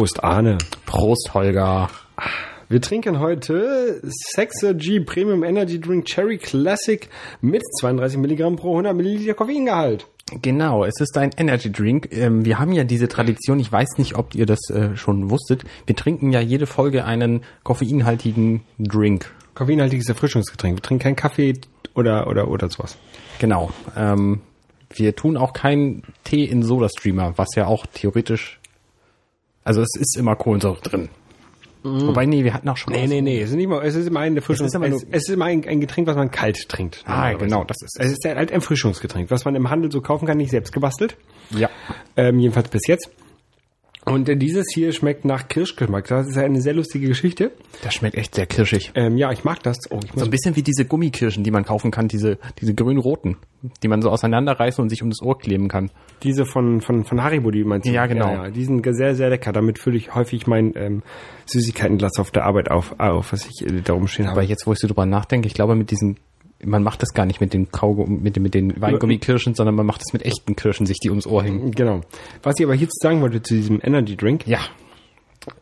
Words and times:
Prost, 0.00 0.24
Arne. 0.24 0.56
Prost, 0.86 1.34
Holger. 1.34 1.90
Wir 2.70 2.80
trinken 2.80 3.20
heute 3.20 4.00
Sexergy 4.32 5.00
Premium 5.00 5.44
Energy 5.44 5.78
Drink 5.78 6.06
Cherry 6.06 6.38
Classic 6.38 7.06
mit 7.42 7.62
32 7.80 8.18
Milligramm 8.18 8.56
pro 8.56 8.70
100 8.70 8.96
Milliliter 8.96 9.34
Koffeingehalt. 9.34 10.06
Genau, 10.40 10.86
es 10.86 10.98
ist 11.00 11.18
ein 11.18 11.32
Energy 11.36 11.70
Drink. 11.70 12.08
Ähm, 12.12 12.46
wir 12.46 12.58
haben 12.58 12.72
ja 12.72 12.84
diese 12.84 13.08
Tradition, 13.08 13.60
ich 13.60 13.70
weiß 13.70 13.98
nicht, 13.98 14.16
ob 14.16 14.34
ihr 14.34 14.46
das 14.46 14.70
äh, 14.70 14.96
schon 14.96 15.28
wusstet. 15.28 15.64
Wir 15.84 15.96
trinken 15.96 16.32
ja 16.32 16.40
jede 16.40 16.64
Folge 16.64 17.04
einen 17.04 17.42
koffeinhaltigen 17.62 18.62
Drink. 18.78 19.30
Koffeinhaltiges 19.52 20.08
Erfrischungsgetränk. 20.08 20.78
Wir 20.78 20.82
trinken 20.82 21.02
keinen 21.02 21.16
Kaffee 21.16 21.60
oder, 21.94 22.26
oder, 22.26 22.48
oder 22.48 22.70
sowas. 22.70 22.96
Genau. 23.38 23.70
Ähm, 23.94 24.40
wir 24.94 25.14
tun 25.14 25.36
auch 25.36 25.52
keinen 25.52 26.04
Tee 26.24 26.44
in 26.44 26.62
Soda-Streamer, 26.62 27.34
was 27.36 27.48
ja 27.54 27.66
auch 27.66 27.84
theoretisch, 27.84 28.59
also 29.64 29.82
es 29.82 29.94
ist 29.98 30.16
immer 30.16 30.36
Kohlensäure 30.36 30.80
drin. 30.80 31.08
Wobei, 31.82 32.26
nee, 32.26 32.44
wir 32.44 32.52
hatten 32.52 32.68
auch 32.68 32.76
schon. 32.76 32.92
Nee, 32.92 33.06
nee, 33.06 33.22
nee. 33.22 33.40
Es 33.40 33.50
ist, 33.50 33.56
nicht 33.56 33.68
mal, 33.68 33.82
es 33.82 33.94
ist 33.94 34.06
immer 34.06 34.20
ein 34.20 34.36
Erfrischungs 34.36 34.74
Es 34.74 34.80
ist 34.80 35.02
es, 35.02 35.06
es 35.10 35.22
ist 35.22 35.30
immer 35.30 35.46
ein, 35.46 35.66
ein 35.66 35.80
Getränk, 35.80 36.06
was 36.06 36.16
man 36.16 36.30
kalt 36.30 36.68
trinkt. 36.68 37.02
Ah, 37.06 37.32
genau, 37.32 37.64
das 37.64 37.78
ist 37.80 37.98
Es 37.98 38.12
ist 38.12 38.24
halt 38.26 38.36
ein 38.36 38.48
Erfrischungsgetränk, 38.50 39.30
was 39.30 39.46
man 39.46 39.54
im 39.54 39.70
Handel 39.70 39.90
so 39.90 40.02
kaufen 40.02 40.26
kann, 40.26 40.36
nicht 40.36 40.50
selbst 40.50 40.72
gebastelt. 40.72 41.16
Ja. 41.50 41.70
Ähm, 42.16 42.38
jedenfalls 42.38 42.68
bis 42.68 42.86
jetzt. 42.86 43.10
Und 44.10 44.26
dieses 44.42 44.66
hier 44.72 44.92
schmeckt 44.92 45.24
nach 45.24 45.48
Kirschgeschmack. 45.48 46.08
Das 46.08 46.26
ist 46.26 46.36
eine 46.36 46.60
sehr 46.60 46.74
lustige 46.74 47.08
Geschichte. 47.08 47.52
Das 47.82 47.94
schmeckt 47.94 48.16
echt 48.16 48.34
sehr 48.34 48.46
kirschig. 48.46 48.92
Ähm, 48.94 49.16
ja, 49.16 49.30
ich 49.30 49.44
mag 49.44 49.62
das. 49.62 49.78
Oh, 49.90 50.00
ich 50.04 50.10
So 50.14 50.24
ein 50.24 50.30
bisschen 50.30 50.56
wie 50.56 50.62
diese 50.62 50.84
Gummikirschen, 50.84 51.44
die 51.44 51.50
man 51.50 51.64
kaufen 51.64 51.90
kann, 51.90 52.08
diese, 52.08 52.38
diese 52.60 52.74
grün-roten, 52.74 53.36
die 53.82 53.88
man 53.88 54.02
so 54.02 54.10
auseinanderreißen 54.10 54.82
und 54.82 54.88
sich 54.88 55.02
um 55.02 55.10
das 55.10 55.22
Ohr 55.22 55.38
kleben 55.38 55.68
kann. 55.68 55.90
Diese 56.22 56.44
von, 56.44 56.80
von, 56.80 57.04
von 57.04 57.22
Haribo, 57.22 57.50
die 57.50 57.64
meinst 57.64 57.86
du? 57.86 57.92
Ja, 57.92 58.06
genau. 58.06 58.32
Ja, 58.32 58.44
ja, 58.44 58.50
die 58.50 58.64
sind 58.64 58.84
sehr, 58.94 59.14
sehr 59.14 59.30
lecker. 59.30 59.52
Damit 59.52 59.78
fülle 59.78 59.96
ich 59.96 60.14
häufig 60.14 60.46
mein 60.46 60.72
ähm, 60.76 61.02
Süßigkeitenglas 61.46 62.18
auf 62.18 62.30
der 62.30 62.44
Arbeit 62.44 62.70
auf, 62.70 62.94
auf 62.98 63.32
was 63.32 63.46
ich 63.46 63.66
äh, 63.66 63.80
da 63.82 63.92
rumstehen 63.92 64.26
habe. 64.28 64.40
Aber 64.40 64.48
jetzt, 64.48 64.66
wo 64.66 64.72
ich 64.72 64.78
so 64.78 64.88
drüber 64.88 65.06
nachdenke, 65.06 65.46
ich 65.46 65.54
glaube, 65.54 65.74
mit 65.76 65.90
diesen, 65.90 66.18
man 66.64 66.82
macht 66.82 67.02
das 67.02 67.12
gar 67.14 67.26
nicht 67.26 67.40
mit 67.40 67.52
den 67.54 67.70
Kaugummi, 67.70 68.18
mit, 68.20 68.36
den- 68.36 68.42
mit 68.42 68.54
den 68.54 68.80
Weingummikirschen, 68.80 69.54
sondern 69.54 69.74
man 69.74 69.86
macht 69.86 70.00
das 70.02 70.12
mit 70.12 70.24
echten 70.24 70.56
Kirschen, 70.56 70.86
sich 70.86 70.98
die 70.98 71.08
ums 71.10 71.26
Ohr 71.26 71.42
hängen. 71.42 71.70
Genau. 71.72 72.00
Was 72.42 72.54
ich 72.58 72.64
aber 72.66 72.74
hierzu 72.74 72.94
sagen 73.00 73.20
wollte 73.22 73.42
zu 73.42 73.54
diesem 73.54 73.80
Energy 73.82 74.16
Drink. 74.16 74.46
Ja. 74.46 74.58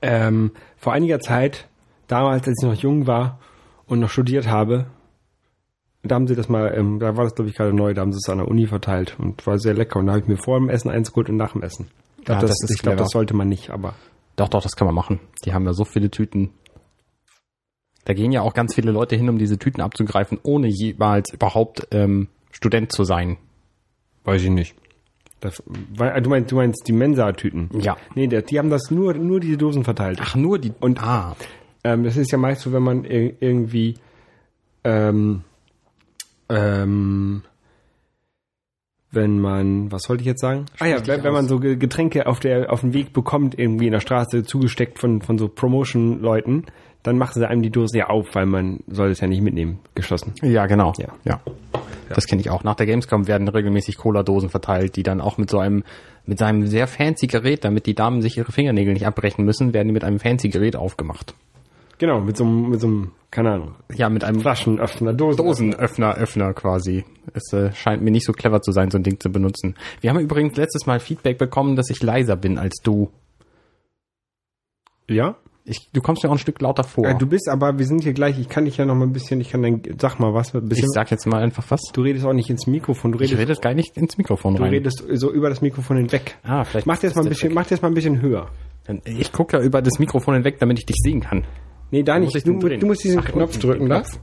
Ähm, 0.03 0.53
vor 0.77 0.93
einiger 0.93 1.21
Zeit, 1.21 1.69
damals, 2.09 2.47
als 2.49 2.57
ich 2.63 2.69
noch 2.69 2.75
jung 2.75 3.07
war 3.07 3.39
und 3.87 4.01
noch 4.01 4.11
studiert 4.11 4.49
habe, 4.49 4.87
da 6.03 6.15
haben 6.15 6.27
sie 6.27 6.35
das 6.37 6.49
mal, 6.49 6.73
ähm, 6.77 6.99
da 6.99 7.17
war 7.17 7.25
das 7.25 7.35
glaube 7.35 7.51
ich 7.51 7.57
gerade 7.57 7.73
neu, 7.75 7.93
da 7.95 8.01
haben 8.03 8.13
sie 8.13 8.19
es 8.23 8.29
an 8.29 8.39
der 8.39 8.49
Uni 8.49 8.67
verteilt 8.67 9.17
und 9.19 9.47
war 9.47 9.59
sehr 9.59 9.75
lecker. 9.75 9.99
Und 9.99 10.07
da 10.07 10.13
habe 10.13 10.23
ich 10.23 10.29
mir 10.29 10.37
vor 10.37 10.59
dem 10.59 10.69
Essen 10.69 10.91
eins 10.91 11.11
geholt 11.13 11.29
und 11.29 11.37
nach 11.37 11.53
dem 11.53 11.63
Essen. 11.63 11.91
Ich 12.19 12.25
glaube, 12.25 12.41
Ja, 12.41 12.41
das, 12.43 12.51
das 12.51 12.71
ist 12.71 12.77
ich 12.77 12.83
glaube, 12.83 12.97
das 12.97 13.09
sollte 13.11 13.35
man 13.35 13.49
nicht, 13.49 13.71
aber 13.71 13.95
Doch, 14.37 14.49
doch, 14.49 14.63
das 14.63 14.77
kann 14.77 14.87
man 14.87 14.95
machen. 14.95 15.21
Die 15.45 15.53
haben 15.53 15.65
ja 15.65 15.73
so 15.73 15.85
viele 15.85 16.11
Tüten. 16.11 16.51
Da 18.09 18.15
gehen 18.15 18.33
ja 18.33 18.41
auch 18.41 18.55
ganz 18.55 18.75
viele 18.75 18.91
Leute 18.91 19.17
hin, 19.17 19.29
um 19.29 19.37
diese 19.37 19.59
Tüten 19.59 19.83
abzugreifen, 19.83 20.39
ohne 20.43 20.67
jemals 20.69 21.31
überhaupt 21.31 21.87
ähm, 21.91 22.29
Student 22.53 22.91
zu 22.91 23.05
sein. 23.05 23.37
weiß 24.25 24.43
ich 24.45 24.49
nicht. 24.51 24.75
Das, 25.41 25.63
weil, 25.95 26.17
äh, 26.17 26.23
du 26.23 26.31
meinst, 26.31 26.51
du 26.51 26.57
meinst 26.57 26.89
die 26.89 26.93
Mensa-Tüten? 26.93 27.69
Ja. 27.81 27.99
Nee, 28.15 28.27
der, 28.27 28.41
die 28.41 28.59
haben 28.59 28.71
das 28.71 28.91
nur, 28.91 29.13
nur 29.13 29.41
diese 29.41 29.59
Dosen 29.59 29.85
verteilt. 29.85 30.21
Ach, 30.23 30.35
nur 30.35 30.59
die. 30.59 30.73
Und- 30.81 31.03
ah, 31.03 31.37
Ähm, 31.85 32.03
das 32.03 32.17
ist 32.17 32.33
ja 32.33 32.39
meist 32.39 32.63
so, 32.63 32.73
wenn 32.73 32.83
man 32.83 33.05
ir 33.05 33.35
irgendwie 33.41 33.97
ähm, 34.85 35.43
ähm, 36.49 37.43
wenn 39.11 39.39
man, 39.41 39.91
was 39.91 40.09
wollte 40.09 40.21
ich 40.23 40.27
jetzt 40.27 40.41
sagen? 40.41 40.67
Ah 40.79 40.87
ja, 40.87 41.07
wenn, 41.07 41.23
wenn 41.25 41.33
man 41.33 41.49
so 41.49 41.59
Ge- 41.59 41.77
Getränke 41.77 42.27
auf 42.27 42.41
der 42.41 42.73
auf 42.73 42.81
dem 42.81 42.93
Weg 42.93 43.13
bekommt, 43.13 43.59
irgendwie 43.59 43.87
in 43.87 43.93
der 43.93 44.01
Straße 44.01 44.43
zugesteckt 44.45 44.99
von 44.99 45.23
von 45.23 45.39
so 45.39 45.49
Promotion-Leuten, 45.49 46.67
dann 47.03 47.17
machen 47.17 47.41
sie 47.41 47.49
einem 47.49 47.63
die 47.63 47.71
Dose 47.71 47.97
ja 47.99 48.09
auf, 48.09 48.35
weil 48.35 48.47
man 48.47 48.81
soll 48.87 49.11
es 49.11 49.21
ja 49.21 49.29
nicht 49.29 49.41
mitnehmen, 49.43 49.79
geschlossen. 49.95 50.35
ja, 50.43 50.67
genau. 50.67 50.93
Ja. 50.99 51.09
ja. 51.25 51.41
Das 52.15 52.27
kenne 52.27 52.41
ich 52.41 52.51
auch. 52.51 52.65
Nach 52.65 52.75
der 52.75 52.87
Gamescom 52.87 53.29
werden 53.29 53.49
regelmäßig 53.49 53.99
Cola-Dosen 53.99 54.49
verteilt, 54.49 54.97
die 54.97 55.03
dann 55.03 55.21
auch 55.21 55.37
mit 55.39 55.51
so 55.51 55.59
einem, 55.59 55.85
mit 56.27 56.39
seinem 56.39 56.67
sehr 56.67 56.87
fancy 56.87 57.27
Gerät, 57.27 57.65
damit 57.65 57.87
die 57.87 57.95
Damen 57.95 58.23
sich 58.23 58.37
ihre 58.39 58.51
Fingernägel 58.51 58.95
nicht 58.95 59.07
abbrechen 59.07 59.45
müssen, 59.45 59.75
werden 59.75 59.89
die 59.89 59.93
mit 59.95 60.05
einem 60.05 60.19
fancy 60.19 60.49
Gerät 60.49 60.75
aufgemacht. 60.75 61.35
Genau, 61.99 62.21
mit 62.21 62.37
so 62.37 62.45
einem, 62.45 62.71
mit 62.71 62.81
so 62.81 62.87
einem, 62.87 63.11
keine 63.31 63.51
Ahnung, 63.53 63.75
Ja, 63.95 64.09
mit 64.09 64.23
einem 64.25 64.41
Flaschenöffner, 64.41 65.13
Dosen. 65.15 65.37
Dosenöffner, 65.45 66.15
Öffner 66.17 66.55
quasi. 66.55 67.05
Es 67.35 67.53
äh, 67.53 67.73
scheint 67.73 68.03
mir 68.03 68.11
nicht 68.11 68.25
so 68.25 68.33
clever 68.33 68.63
zu 68.63 68.73
sein, 68.73 68.91
so 68.91 68.99
ein 68.99 69.03
Ding 69.03 69.19
zu 69.21 69.31
benutzen. 69.31 69.75
Wir 70.01 70.11
haben 70.11 70.21
übrigens 70.21 70.57
letztes 70.57 70.87
Mal 70.87 71.01
Feedback 71.01 71.39
bekommen, 71.39 71.75
dass 71.77 71.91
ich 71.91 72.03
leiser 72.03 72.37
bin 72.37 72.57
als 72.59 72.77
du. 72.83 73.11
Ja? 75.09 75.37
Ich, 75.65 75.91
du 75.93 76.01
kommst 76.01 76.23
mir 76.23 76.31
auch 76.31 76.35
ein 76.35 76.39
Stück 76.39 76.61
lauter 76.63 76.83
vor. 76.85 77.05
Äh, 77.05 77.15
Du 77.19 77.27
bist 77.27 77.47
aber, 77.49 77.79
wir 77.79 77.85
sind 77.85 78.03
hier 78.03 78.15
gleich, 78.15 78.39
ich 78.39 78.49
kann 78.49 78.65
dich 78.65 78.79
ja 78.79 78.87
noch 78.87 78.95
mal 78.95 79.05
ein 79.07 79.13
bisschen, 79.13 79.39
ich 79.43 79.51
kann 79.51 79.63
dann, 79.63 79.83
sag 80.01 80.19
mal 80.19 80.33
was, 80.33 80.55
ein 80.55 80.63
ich 80.63 80.69
bisschen. 80.71 80.89
sag 80.89 81.11
jetzt 81.11 81.27
mal 81.27 81.43
einfach 81.43 81.65
was. 81.69 81.81
du 81.93 82.01
redest 82.03 82.25
auch 82.25 82.33
nicht 82.33 82.49
ins 82.49 82.67
Mikrofon, 82.67 83.13
du 83.13 83.19
Ich 83.21 83.33
redest, 83.33 83.51
rede 83.51 83.61
gar 83.61 83.75
nicht 83.75 83.97
ins 83.99 84.17
Mikrofon 84.17 84.55
du 84.55 84.63
rein. 84.63 84.71
redest 84.71 85.05
so 85.13 85.31
über 85.31 85.51
das 85.51 85.61
Mikrofon 85.61 85.99
hinweg. 85.99 86.39
ah, 86.45 86.65
vielleicht 86.65 86.87
Mach 86.87 86.97
dir 86.99 87.09
jetzt 87.09 87.17
mal 87.17 87.23
ein 87.23 87.29
bisschen, 87.29 87.53
mach 87.53 87.65
dir 87.67 87.75
jetzt 87.75 87.83
mal 87.83 87.89
ein 87.89 87.95
bisschen 87.95 88.23
höher. 88.23 88.49
Ich 89.05 89.33
gucke 89.33 89.59
ja 89.59 89.63
über 89.63 89.83
das 89.83 89.99
Mikrofon 89.99 90.35
hinweg, 90.37 90.59
damit 90.61 90.79
ich 90.79 90.87
dich 90.87 90.97
sehen 91.03 91.21
kann. 91.21 91.45
Nee, 91.91 92.03
da 92.03 92.19
nicht. 92.19 92.35
ich 92.35 92.45
Du, 92.45 92.53
du 92.59 92.87
musst 92.87 93.05
diesen 93.05 93.21
Ach, 93.21 93.25
Knopf 93.25 93.59
drücken. 93.59 93.87
Knopf. 93.87 94.19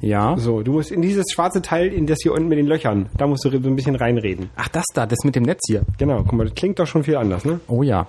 Ja. 0.00 0.36
So, 0.36 0.62
du 0.62 0.72
musst 0.72 0.90
in 0.90 1.00
dieses 1.02 1.24
schwarze 1.32 1.62
Teil, 1.62 1.92
in 1.92 2.06
das 2.06 2.18
hier 2.22 2.32
unten 2.32 2.48
mit 2.48 2.58
den 2.58 2.66
Löchern, 2.66 3.08
da 3.16 3.26
musst 3.26 3.44
du 3.44 3.50
so 3.50 3.56
ein 3.56 3.76
bisschen 3.76 3.96
reinreden. 3.96 4.50
Ach, 4.56 4.68
das 4.68 4.84
da, 4.94 5.06
das 5.06 5.20
mit 5.24 5.36
dem 5.36 5.44
Netz 5.44 5.60
hier. 5.66 5.82
Genau, 5.98 6.22
guck 6.22 6.32
mal, 6.34 6.44
das 6.44 6.54
klingt 6.54 6.78
doch 6.78 6.86
schon 6.86 7.02
viel 7.04 7.16
anders, 7.16 7.44
ne? 7.44 7.60
Oh 7.68 7.82
ja. 7.82 8.06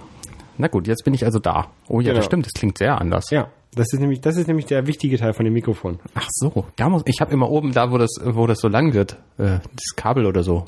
Na 0.58 0.68
gut, 0.68 0.88
jetzt 0.88 1.06
bin 1.06 1.14
ich 1.14 1.24
also 1.24 1.40
da. 1.40 1.68
Oh 1.88 2.00
ja, 2.02 2.08
Genau. 2.08 2.16
das 2.18 2.26
stimmt, 2.26 2.46
das 2.46 2.54
klingt 2.54 2.78
sehr 2.78 3.00
anders. 3.00 3.30
Ja. 3.30 3.48
Das 3.76 3.94
ist 3.94 4.00
nämlich, 4.00 4.22
das 4.22 4.38
ist 4.38 4.48
nämlich 4.48 4.66
der 4.66 4.88
wichtige 4.88 5.18
Teil 5.18 5.34
von 5.34 5.46
dem 5.46 5.54
Mikrofon. 5.54 6.00
Ach 6.16 6.26
so, 6.32 6.66
da 6.78 6.90
muss 6.90 7.04
ich 7.06 7.22
habe 7.22 7.32
immer 7.32 7.50
oben 7.52 7.74
da, 7.74 7.92
wo 7.92 7.98
das 8.00 8.10
wo 8.24 8.48
das 8.48 8.60
so 8.60 8.68
lang 8.68 8.94
wird, 8.94 9.14
äh, 9.38 9.60
das 9.62 9.96
Kabel 9.96 10.26
oder 10.26 10.42
so. 10.42 10.66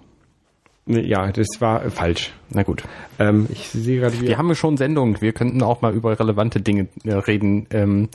Ja, 0.85 1.31
das 1.31 1.47
war 1.59 1.85
äh, 1.85 1.90
falsch. 1.90 2.34
Na 2.50 2.63
gut. 2.63 2.84
Ähm, 3.19 3.47
ich 3.50 3.69
sehe 3.69 4.00
gerade, 4.00 4.19
wie 4.19 4.28
Wir 4.28 4.38
haben 4.38 4.53
schon 4.56 4.78
Sendungen. 4.78 5.22
Wir 5.22 5.34
könnten 5.34 5.62
auch 5.62 5.81
mal 5.81 5.94
über 5.94 6.19
relevante 6.19 6.62
Dinge 6.62 6.88
äh, 7.03 7.13
reden. 7.13 7.67
Ähm, 7.72 8.09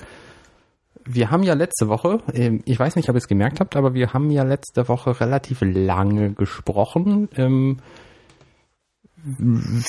wir 1.06 1.30
haben 1.30 1.42
ja 1.42 1.54
letzte 1.54 1.88
Woche, 1.88 2.20
ähm, 2.32 2.62
ich 2.64 2.78
weiß 2.78 2.96
nicht, 2.96 3.08
ob 3.08 3.14
ihr 3.14 3.18
es 3.18 3.28
gemerkt 3.28 3.60
habt, 3.60 3.76
aber 3.76 3.94
wir 3.94 4.12
haben 4.12 4.30
ja 4.30 4.42
letzte 4.42 4.88
Woche 4.88 5.20
relativ 5.20 5.60
lange 5.60 6.32
gesprochen, 6.32 7.28
ähm, 7.36 7.78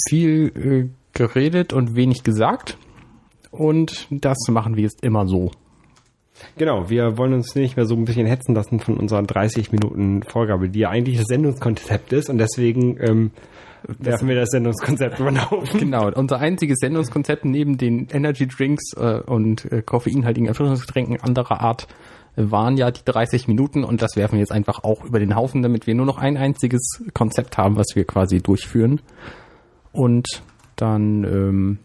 viel 0.07 0.51
äh, 0.55 0.89
geredet 1.13 1.73
und 1.73 1.95
wenig 1.95 2.23
gesagt. 2.23 2.77
Und 3.51 4.07
das 4.11 4.37
machen 4.49 4.75
wir 4.75 4.83
jetzt 4.83 5.03
immer 5.03 5.27
so. 5.27 5.51
Genau, 6.57 6.89
wir 6.89 7.17
wollen 7.17 7.33
uns 7.33 7.55
nicht 7.55 7.77
mehr 7.77 7.85
so 7.85 7.95
ein 7.95 8.05
bisschen 8.05 8.27
hetzen 8.27 8.55
lassen 8.55 8.79
von 8.79 8.97
unserer 8.97 9.23
30 9.23 9.71
Minuten 9.71 10.23
Vorgabe, 10.23 10.69
die 10.69 10.79
ja 10.79 10.89
eigentlich 10.89 11.17
das 11.17 11.27
Sendungskonzept 11.27 12.13
ist 12.13 12.29
und 12.29 12.37
deswegen 12.37 12.97
ähm, 12.99 13.31
werfen 13.87 14.27
wir 14.27 14.35
das 14.35 14.49
Sendungskonzept 14.49 15.19
über 15.19 15.31
den 15.31 15.49
Haufen. 15.49 15.79
Genau, 15.79 16.11
unser 16.11 16.39
einziges 16.39 16.79
Sendungskonzept 16.79 17.45
neben 17.45 17.77
den 17.77 18.07
Energy 18.11 18.47
Drinks 18.47 18.93
äh, 18.97 19.21
und 19.25 19.71
äh, 19.71 19.81
koffeinhaltigen 19.81 20.47
Erfrischungsgetränken 20.47 21.21
anderer 21.21 21.61
Art 21.61 21.87
waren 22.35 22.75
ja 22.77 22.91
die 22.91 23.03
30 23.05 23.47
Minuten 23.47 23.83
und 23.83 24.01
das 24.01 24.15
werfen 24.15 24.33
wir 24.33 24.39
jetzt 24.39 24.51
einfach 24.51 24.83
auch 24.83 25.05
über 25.05 25.19
den 25.19 25.35
Haufen, 25.35 25.61
damit 25.61 25.87
wir 25.87 25.95
nur 25.95 26.05
noch 26.05 26.17
ein 26.17 26.37
einziges 26.37 27.01
Konzept 27.13 27.57
haben, 27.57 27.77
was 27.77 27.95
wir 27.95 28.05
quasi 28.05 28.41
durchführen. 28.41 29.01
Und 29.93 30.43
dann, 30.75 31.23
ähm, 31.23 31.79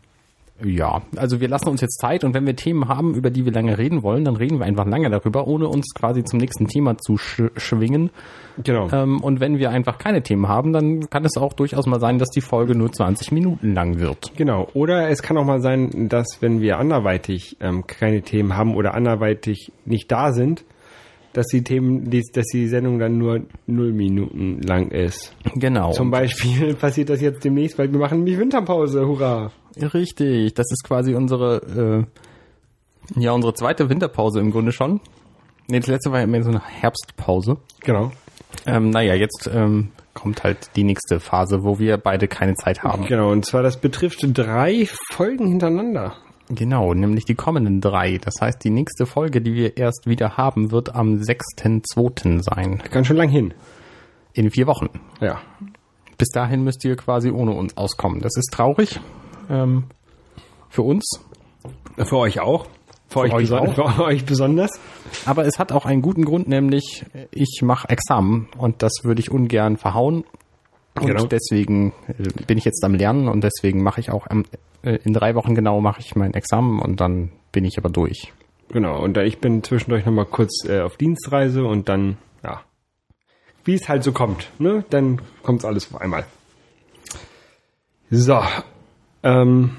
ja, 0.65 1.03
also 1.17 1.41
wir 1.41 1.49
lassen 1.49 1.69
uns 1.69 1.81
jetzt 1.81 2.01
Zeit 2.01 2.25
und 2.25 2.35
wenn 2.35 2.47
wir 2.47 2.57
Themen 2.57 2.89
haben, 2.89 3.15
über 3.15 3.31
die 3.31 3.45
wir 3.45 3.53
lange 3.53 3.79
reden 3.79 4.03
wollen, 4.03 4.25
dann 4.25 4.37
reden 4.37 4.59
wir 4.59 4.67
einfach 4.67 4.87
lange 4.87 5.11
darüber, 5.11 5.47
ohne 5.47 5.69
uns 5.69 5.95
quasi 5.95 6.25
zum 6.25 6.39
nächsten 6.39 6.67
Thema 6.67 6.99
zu 6.99 7.17
sch 7.17 7.43
schwingen. 7.57 8.11
Genau. 8.63 8.89
Ähm, 8.93 9.21
und 9.23 9.41
wenn 9.41 9.59
wir 9.59 9.71
einfach 9.71 9.99
keine 9.99 10.23
Themen 10.23 10.49
haben, 10.49 10.73
dann 10.73 11.09
kann 11.09 11.25
es 11.25 11.37
auch 11.37 11.53
durchaus 11.53 11.87
mal 11.87 12.01
sein, 12.01 12.19
dass 12.19 12.31
die 12.31 12.41
Folge 12.41 12.75
nur 12.75 12.93
20 12.93 13.33
Minuten 13.33 13.75
lang 13.75 13.99
wird. 13.99 14.33
Genau. 14.37 14.69
Oder 14.75 15.09
es 15.09 15.23
kann 15.23 15.39
auch 15.39 15.45
mal 15.45 15.61
sein, 15.61 16.09
dass 16.09 16.39
wenn 16.41 16.61
wir 16.61 16.79
anderweitig 16.79 17.57
ähm, 17.61 17.87
keine 17.87 18.23
Themen 18.23 18.57
haben 18.57 18.75
oder 18.75 18.95
anderweitig 18.95 19.73
nicht 19.85 20.11
da 20.13 20.33
sind, 20.33 20.65
dass 21.33 21.47
die 21.47 21.63
Themen, 21.63 22.11
dass 22.33 22.47
die 22.47 22.67
Sendung 22.67 22.99
dann 22.99 23.19
nur 23.19 23.41
null 23.67 23.93
Minuten 23.93 24.61
lang 24.63 24.91
ist. 24.91 25.35
Genau. 25.55 25.93
Zum 25.93 26.11
Beispiel 26.11 26.75
passiert 26.81 27.11
das 27.11 27.21
jetzt 27.21 27.45
demnächst, 27.45 27.79
weil 27.79 27.91
wir 27.93 27.99
machen 27.99 28.19
nämlich 28.19 28.39
Winterpause. 28.39 29.07
Hurra! 29.07 29.53
Richtig, 29.77 30.55
das 30.55 30.67
ist 30.71 30.85
quasi 30.85 31.15
unsere, 31.15 32.07
äh, 33.17 33.21
ja, 33.21 33.33
unsere 33.33 33.55
zweite 33.55 33.89
Winterpause 33.89 34.41
im 34.41 34.51
Grunde 34.51 34.73
schon. 34.73 35.01
Nee, 35.69 35.79
das 35.79 35.89
letzte 35.89 36.11
war 36.11 36.19
ja 36.19 36.25
immer 36.25 36.43
so 36.43 36.51
eine 36.51 36.63
Herbstpause. 36.67 37.59
Genau. 37.81 38.11
Ähm, 38.67 38.91
naja, 38.91 39.15
jetzt 39.15 39.49
ähm, 39.53 39.91
kommt 40.15 40.43
halt 40.43 40.71
die 40.75 40.83
nächste 40.83 41.21
Phase, 41.21 41.63
wo 41.63 41.79
wir 41.79 41.97
beide 41.97 42.27
keine 42.27 42.55
Zeit 42.55 42.83
haben. 42.83 43.07
Genau. 43.07 43.31
Und 43.31 43.47
zwar, 43.47 43.63
das 43.63 43.81
betrifft 43.81 44.19
drei 44.37 44.89
Folgen 45.13 45.47
hintereinander. 45.47 46.17
Genau, 46.53 46.95
nämlich 46.95 47.25
die 47.25 47.37
kommenden 47.37 47.81
drei. 47.81 48.19
Das 48.19 48.35
heißt, 48.41 48.63
die 48.65 48.71
nächste 48.71 49.07
Folge, 49.07 49.41
die 49.41 49.55
wir 49.55 49.77
erst 49.77 50.07
wieder 50.07 50.37
haben, 50.37 50.73
wird 50.73 50.95
am 50.95 51.15
6.2. 51.15 52.43
sein. 52.43 52.83
Ganz 52.91 53.07
schön 53.07 53.17
lang 53.17 53.29
hin. 53.29 53.55
In 54.33 54.51
vier 54.51 54.67
Wochen. 54.67 54.89
Ja. 55.21 55.41
bis 56.19 56.29
dahin 56.29 56.65
müsst 56.65 56.85
ihr 56.85 56.97
quasi 56.97 57.31
ohne 57.31 57.53
uns 57.53 57.77
auskommen. 57.77 58.21
Das 58.21 58.37
ist 58.37 58.53
traurig 58.53 59.01
ähm, 59.49 59.85
für 60.69 60.83
uns. 60.83 61.21
Für 61.97 62.17
euch 62.17 62.41
auch. 62.41 62.67
Für, 63.09 63.27
für, 63.27 63.35
euch, 63.35 63.53
auch. 63.53 63.75
für 63.75 64.05
euch 64.05 64.25
besonders. 64.25 64.71
Aber 65.27 65.47
es 65.47 65.59
hat 65.59 65.73
auch 65.73 65.85
einen 65.87 66.03
guten 66.03 66.25
Grund, 66.25 66.49
nämlich 66.49 67.05
ich 67.33 67.61
mache 67.63 67.89
Examen 67.89 68.49
und 68.59 68.83
das 68.83 68.93
würde 69.03 69.21
ich 69.21 69.31
ungern 69.31 69.77
verhauen. 69.77 70.25
Und 70.95 71.07
genau. 71.07 71.27
deswegen 71.27 71.93
äh, 72.09 72.45
bin 72.47 72.59
ich 72.59 72.65
jetzt 72.65 72.85
am 72.85 72.95
Lernen 72.95 73.29
und 73.29 73.43
deswegen 73.43 73.83
mache 73.83 74.01
ich 74.01 74.11
auch 74.11 74.27
in 74.83 75.13
drei 75.13 75.35
Wochen 75.35 75.55
genau 75.55 75.81
mache 75.81 76.01
ich 76.01 76.17
mein 76.17 76.35
Examen 76.35 76.81
und 76.81 77.01
dann 77.01 77.31
bin 77.53 77.65
ich 77.65 77.79
aber 77.79 77.91
durch. 77.91 78.33
Genau, 78.69 79.03
und 79.03 79.17
ich 79.19 79.39
bin 79.39 79.63
zwischendurch 79.63 80.07
nochmal 80.07 80.27
kurz 80.27 80.65
äh, 80.67 80.81
auf 80.81 80.97
Dienstreise 80.97 81.65
und 81.65 81.89
dann, 81.89 82.17
ja, 82.45 82.63
wie 83.65 83.75
es 83.75 83.89
halt 83.89 84.05
so 84.05 84.13
kommt, 84.13 84.51
ne? 84.59 84.85
Dann 84.91 85.21
kommt 85.43 85.65
alles 85.65 85.93
auf 85.93 86.01
einmal. 86.01 86.25
So, 88.11 88.41
ähm, 89.23 89.77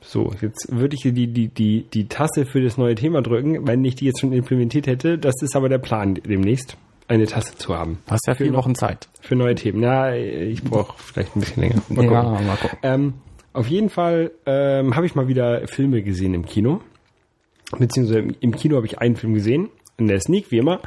so, 0.00 0.32
jetzt 0.40 0.68
würde 0.70 0.94
ich 0.96 1.02
hier 1.02 1.12
die, 1.12 1.28
die, 1.28 1.48
die, 1.48 1.86
die 1.92 2.08
Taste 2.08 2.44
für 2.44 2.60
das 2.60 2.76
neue 2.76 2.94
Thema 2.94 3.22
drücken, 3.22 3.66
wenn 3.66 3.84
ich 3.84 3.94
die 3.94 4.06
jetzt 4.06 4.20
schon 4.20 4.32
implementiert 4.32 4.86
hätte. 4.86 5.18
Das 5.18 5.34
ist 5.40 5.56
aber 5.56 5.68
der 5.68 5.78
Plan 5.78 6.14
demnächst, 6.14 6.76
eine 7.08 7.26
Taste 7.26 7.56
zu 7.56 7.74
haben. 7.74 7.98
Hast 8.08 8.26
ja 8.26 8.34
vier 8.34 8.52
Wochen 8.52 8.74
Zeit. 8.74 9.08
Für 9.20 9.36
neue 9.36 9.54
Themen. 9.54 9.82
Ja, 9.82 10.12
ich 10.12 10.62
brauche 10.62 10.94
vielleicht 10.98 11.36
ein 11.36 11.40
bisschen 11.40 11.62
länger. 11.62 11.82
Mal 11.88 12.06
gucken. 12.06 12.12
Ja, 12.12 12.40
mal 12.40 12.56
gucken. 12.56 12.78
Ähm, 12.82 13.14
auf 13.52 13.68
jeden 13.68 13.90
Fall 13.90 14.32
ähm, 14.46 14.96
habe 14.96 15.06
ich 15.06 15.14
mal 15.14 15.28
wieder 15.28 15.66
Filme 15.68 16.02
gesehen 16.02 16.34
im 16.34 16.46
Kino. 16.46 16.80
Beziehungsweise 17.78 18.28
im 18.40 18.54
Kino 18.54 18.76
habe 18.76 18.86
ich 18.86 18.98
einen 18.98 19.16
Film 19.16 19.34
gesehen, 19.34 19.68
in 19.96 20.08
der 20.08 20.20
Sneak, 20.20 20.50
wie 20.50 20.58
immer. 20.58 20.80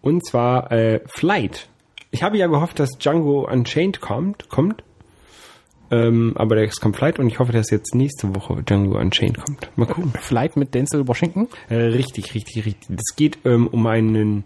Und 0.00 0.24
zwar 0.24 0.70
äh, 0.70 1.00
Flight. 1.06 1.68
Ich 2.10 2.22
habe 2.22 2.38
ja 2.38 2.46
gehofft, 2.46 2.78
dass 2.78 2.98
Django 2.98 3.48
Unchained 3.50 4.00
kommt, 4.00 4.48
kommt. 4.48 4.82
Ähm, 5.90 6.32
aber 6.36 6.54
der 6.56 6.68
kommt 6.68 6.96
Flight 6.96 7.18
und 7.18 7.28
ich 7.28 7.38
hoffe, 7.38 7.52
dass 7.52 7.70
jetzt 7.70 7.94
nächste 7.94 8.34
Woche 8.34 8.62
Django 8.62 8.98
Unchained 8.98 9.38
kommt. 9.38 9.70
Mal 9.76 9.86
gucken. 9.86 10.12
Flight 10.20 10.56
mit 10.56 10.74
Denzel 10.74 11.08
Washington? 11.08 11.48
Äh, 11.68 11.76
richtig, 11.76 12.34
richtig, 12.34 12.66
richtig. 12.66 12.98
Es 12.98 13.16
geht 13.16 13.38
ähm, 13.44 13.66
um 13.68 13.86
einen 13.86 14.44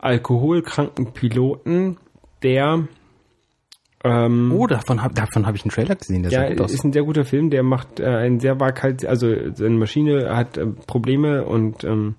alkoholkranken 0.00 1.12
Piloten, 1.12 1.96
der 2.42 2.88
ähm, 4.04 4.52
oh, 4.52 4.66
davon 4.66 5.02
habe 5.02 5.14
davon 5.14 5.46
hab 5.46 5.54
ich 5.54 5.62
einen 5.64 5.70
Trailer 5.70 5.94
gesehen. 5.94 6.22
Der 6.22 6.32
ja, 6.32 6.44
ist 6.44 6.84
ein 6.84 6.92
sehr 6.92 7.04
guter 7.04 7.24
Film. 7.24 7.50
Der 7.50 7.62
macht 7.62 8.00
äh, 8.00 8.06
ein 8.06 8.40
sehr 8.40 8.58
waghalsig, 8.58 9.08
also 9.08 9.28
seine 9.54 9.76
Maschine 9.76 10.34
hat 10.34 10.58
äh, 10.58 10.66
Probleme 10.66 11.44
und 11.44 11.84
ähm, 11.84 12.16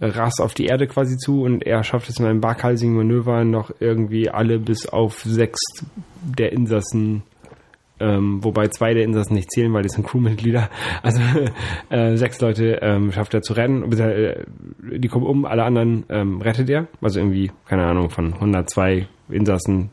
rast 0.00 0.40
auf 0.40 0.54
die 0.54 0.66
Erde 0.66 0.86
quasi 0.86 1.16
zu 1.16 1.42
und 1.42 1.66
er 1.66 1.82
schafft 1.82 2.08
es 2.08 2.18
in 2.18 2.26
einem 2.26 2.42
waghalsigen 2.42 2.94
Manöver 2.94 3.44
noch 3.44 3.70
irgendwie 3.80 4.30
alle 4.30 4.58
bis 4.58 4.86
auf 4.86 5.22
sechs 5.22 5.60
der 6.22 6.52
Insassen 6.52 7.22
ähm, 8.00 8.42
wobei 8.44 8.68
zwei 8.68 8.94
der 8.94 9.04
Insassen 9.04 9.34
nicht 9.34 9.50
zählen, 9.50 9.72
weil 9.72 9.82
die 9.82 9.88
sind 9.88 10.06
Crewmitglieder. 10.06 10.70
Also 11.02 11.20
äh, 11.90 12.16
sechs 12.16 12.40
Leute 12.40 12.78
ähm, 12.82 13.12
schafft 13.12 13.34
er 13.34 13.42
zu 13.42 13.54
rennen. 13.54 13.90
Äh, 13.92 14.44
die 14.98 15.08
kommen 15.08 15.26
um, 15.26 15.44
alle 15.44 15.64
anderen 15.64 16.04
ähm, 16.08 16.40
rettet 16.40 16.70
er. 16.70 16.86
Also 17.00 17.18
irgendwie, 17.18 17.50
keine 17.66 17.84
Ahnung, 17.84 18.10
von 18.10 18.34
102 18.34 19.08
Insassen 19.30 19.90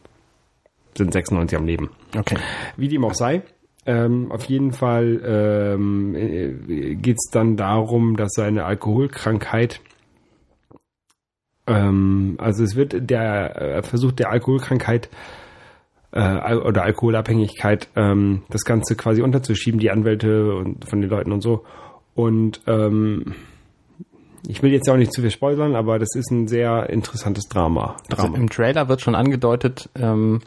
sind 0.98 1.14
96 1.14 1.58
am 1.58 1.66
Leben. 1.66 1.90
Okay. 2.18 2.38
Wie 2.78 2.88
dem 2.88 3.04
auch 3.04 3.14
sei. 3.14 3.44
Ähm, 3.86 4.32
auf 4.32 4.46
jeden 4.46 4.72
Fall 4.72 5.22
ähm, 5.24 6.16
äh, 6.16 6.96
geht 6.96 7.18
es 7.18 7.30
dann 7.32 7.56
darum, 7.56 8.18
dass 8.18 8.32
seine 8.34 8.66
Alkoholkrankheit, 8.66 9.80
ähm, 11.68 12.36
also 12.40 12.64
es 12.64 12.76
wird 12.76 13.10
der 13.12 13.62
äh, 13.62 13.84
Versuch 13.84 14.12
der 14.12 14.32
Alkoholkrankheit 14.32 15.10
äh, 16.14 16.56
oder 16.56 16.84
Alkoholabhängigkeit 16.84 17.90
ähm, 17.96 18.42
das 18.50 18.64
Ganze 18.64 18.96
quasi 18.96 19.22
unterzuschieben, 19.22 19.80
die 19.80 19.92
Anwälte 19.92 20.56
und 20.56 20.90
von 20.90 21.02
den 21.02 21.10
Leuten 21.10 21.32
und 21.32 21.42
so. 21.42 21.64
Und 22.16 22.62
ähm, 22.66 23.36
ich 24.48 24.64
will 24.64 24.72
jetzt 24.72 24.88
ja 24.88 24.94
auch 24.94 24.98
nicht 24.98 25.14
zu 25.14 25.22
viel 25.22 25.32
spoilern, 25.32 25.76
aber 25.76 26.00
das 26.00 26.16
ist 26.16 26.32
ein 26.32 26.48
sehr 26.48 26.90
interessantes 26.90 27.44
Drama. 27.46 27.98
Drama. 28.10 28.24
Also 28.24 28.36
Im 28.36 28.50
Trailer 28.50 28.90
wird 28.90 29.02
schon 29.02 29.16
angedeutet, 29.16 29.90
ähm, 29.96 30.42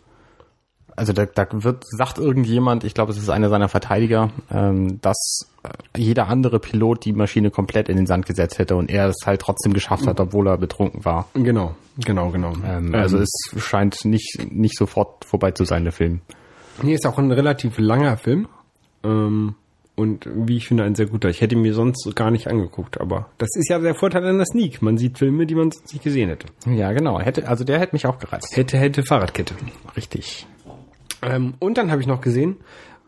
also 0.99 1.13
da, 1.13 1.27
da 1.27 1.47
wird, 1.51 1.85
sagt 1.87 2.19
irgendjemand, 2.19 2.85
ich 2.85 2.95
glaube, 2.95 3.13
es 3.13 3.19
ist 3.19 3.31
einer 3.31 3.49
seiner 3.49 3.69
Verteidiger, 3.69 4.31
ähm, 4.51 5.01
dass 5.01 5.49
jeder 5.97 6.29
andere 6.29 6.59
Pilot 6.59 7.05
die 7.05 7.13
Maschine 7.13 7.51
komplett 7.51 7.89
in 7.89 7.97
den 7.97 8.07
Sand 8.07 8.27
gesetzt 8.27 8.59
hätte 8.59 8.77
und 8.77 8.91
er 8.91 9.09
es 9.09 9.17
halt 9.25 9.41
trotzdem 9.41 9.73
geschafft 9.73 10.07
hat, 10.07 10.21
obwohl 10.21 10.49
er 10.49 10.59
betrunken 10.59 11.05
war. 11.05 11.29
Genau, 11.35 11.75
genau, 12.05 12.31
genau. 12.31 12.53
Ähm, 12.65 12.95
also 12.95 13.19
ähm, 13.19 13.23
es 13.23 13.63
scheint 13.63 14.05
nicht, 14.05 14.39
nicht 14.51 14.77
sofort 14.77 15.25
vorbei 15.25 15.53
zu 15.53 15.65
sein, 15.65 15.85
der 15.85 15.93
Film. 15.93 16.21
Nee, 16.83 16.95
ist 16.95 17.07
auch 17.07 17.19
ein 17.19 17.33
relativ 17.33 17.79
langer 17.79 18.17
Film. 18.17 18.49
Ähm, 19.05 19.55
und 19.99 20.29
wie 20.33 20.57
ich 20.57 20.69
finde, 20.69 20.85
ein 20.85 20.95
sehr 20.95 21.07
guter. 21.07 21.29
Ich 21.29 21.41
hätte 21.41 21.57
mir 21.57 21.75
sonst 21.75 22.15
gar 22.15 22.31
nicht 22.31 22.47
angeguckt, 22.47 23.01
aber 23.01 23.31
das 23.39 23.49
ist 23.57 23.69
ja 23.69 23.81
der 23.81 23.97
Vorteil 23.97 24.25
an 24.25 24.37
der 24.37 24.47
Sneak. 24.47 24.81
Man 24.81 24.97
sieht 24.97 25.19
Filme, 25.19 25.45
die 25.45 25.57
man 25.57 25.73
sonst 25.73 25.93
nicht 25.93 26.05
gesehen 26.05 26.29
hätte. 26.29 26.47
Ja, 26.71 26.93
genau. 26.93 27.19
Hätte, 27.19 27.49
also 27.49 27.65
der 27.65 27.81
hätte 27.81 27.97
mich 27.97 28.07
auch 28.07 28.21
gereizt. 28.21 28.57
Hätte, 28.57 28.79
hätte 28.79 29.03
Fahrradkette. 29.03 29.55
Richtig. 29.97 30.47
Ähm, 31.23 31.55
und 31.59 31.79
dann 31.79 31.91
habe 31.91 32.01
ich 32.01 32.07
noch 32.07 32.21
gesehen, 32.21 32.57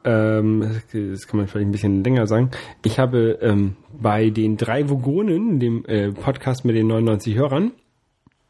ähm, 0.04 0.80
das 0.92 1.26
kann 1.26 1.38
man 1.38 1.46
vielleicht 1.46 1.68
ein 1.68 1.72
bisschen 1.72 2.02
länger 2.02 2.26
sagen, 2.26 2.50
ich 2.84 2.98
habe 2.98 3.38
ähm, 3.42 3.76
bei 3.92 4.30
den 4.30 4.56
drei 4.56 4.88
Vogonen, 4.88 5.60
dem 5.60 5.84
äh, 5.86 6.10
Podcast 6.12 6.64
mit 6.64 6.76
den 6.76 6.86
99 6.86 7.36
Hörern, 7.36 7.72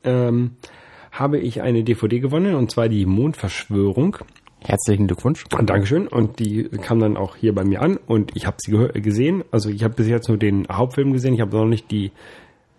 ähm, 0.04 0.52
habe 1.10 1.38
ich 1.38 1.62
eine 1.62 1.82
DVD 1.82 2.20
gewonnen, 2.20 2.54
und 2.54 2.70
zwar 2.70 2.88
die 2.88 3.04
Mondverschwörung. 3.04 4.18
Herzlichen 4.62 5.06
Glückwunsch. 5.06 5.44
Dankeschön. 5.48 6.06
Und 6.06 6.38
die 6.38 6.64
kam 6.68 7.00
dann 7.00 7.16
auch 7.16 7.34
hier 7.36 7.54
bei 7.54 7.64
mir 7.64 7.80
an 7.80 7.96
und 7.96 8.36
ich 8.36 8.46
habe 8.46 8.58
sie 8.60 8.72
gesehen. 9.00 9.42
Also 9.50 9.70
ich 9.70 9.82
habe 9.82 9.94
bis 9.94 10.06
jetzt 10.06 10.28
nur 10.28 10.36
den 10.36 10.66
Hauptfilm 10.70 11.12
gesehen. 11.12 11.34
Ich 11.34 11.40
habe 11.40 11.56
noch 11.56 11.64
nicht 11.64 11.90
die 11.90 12.12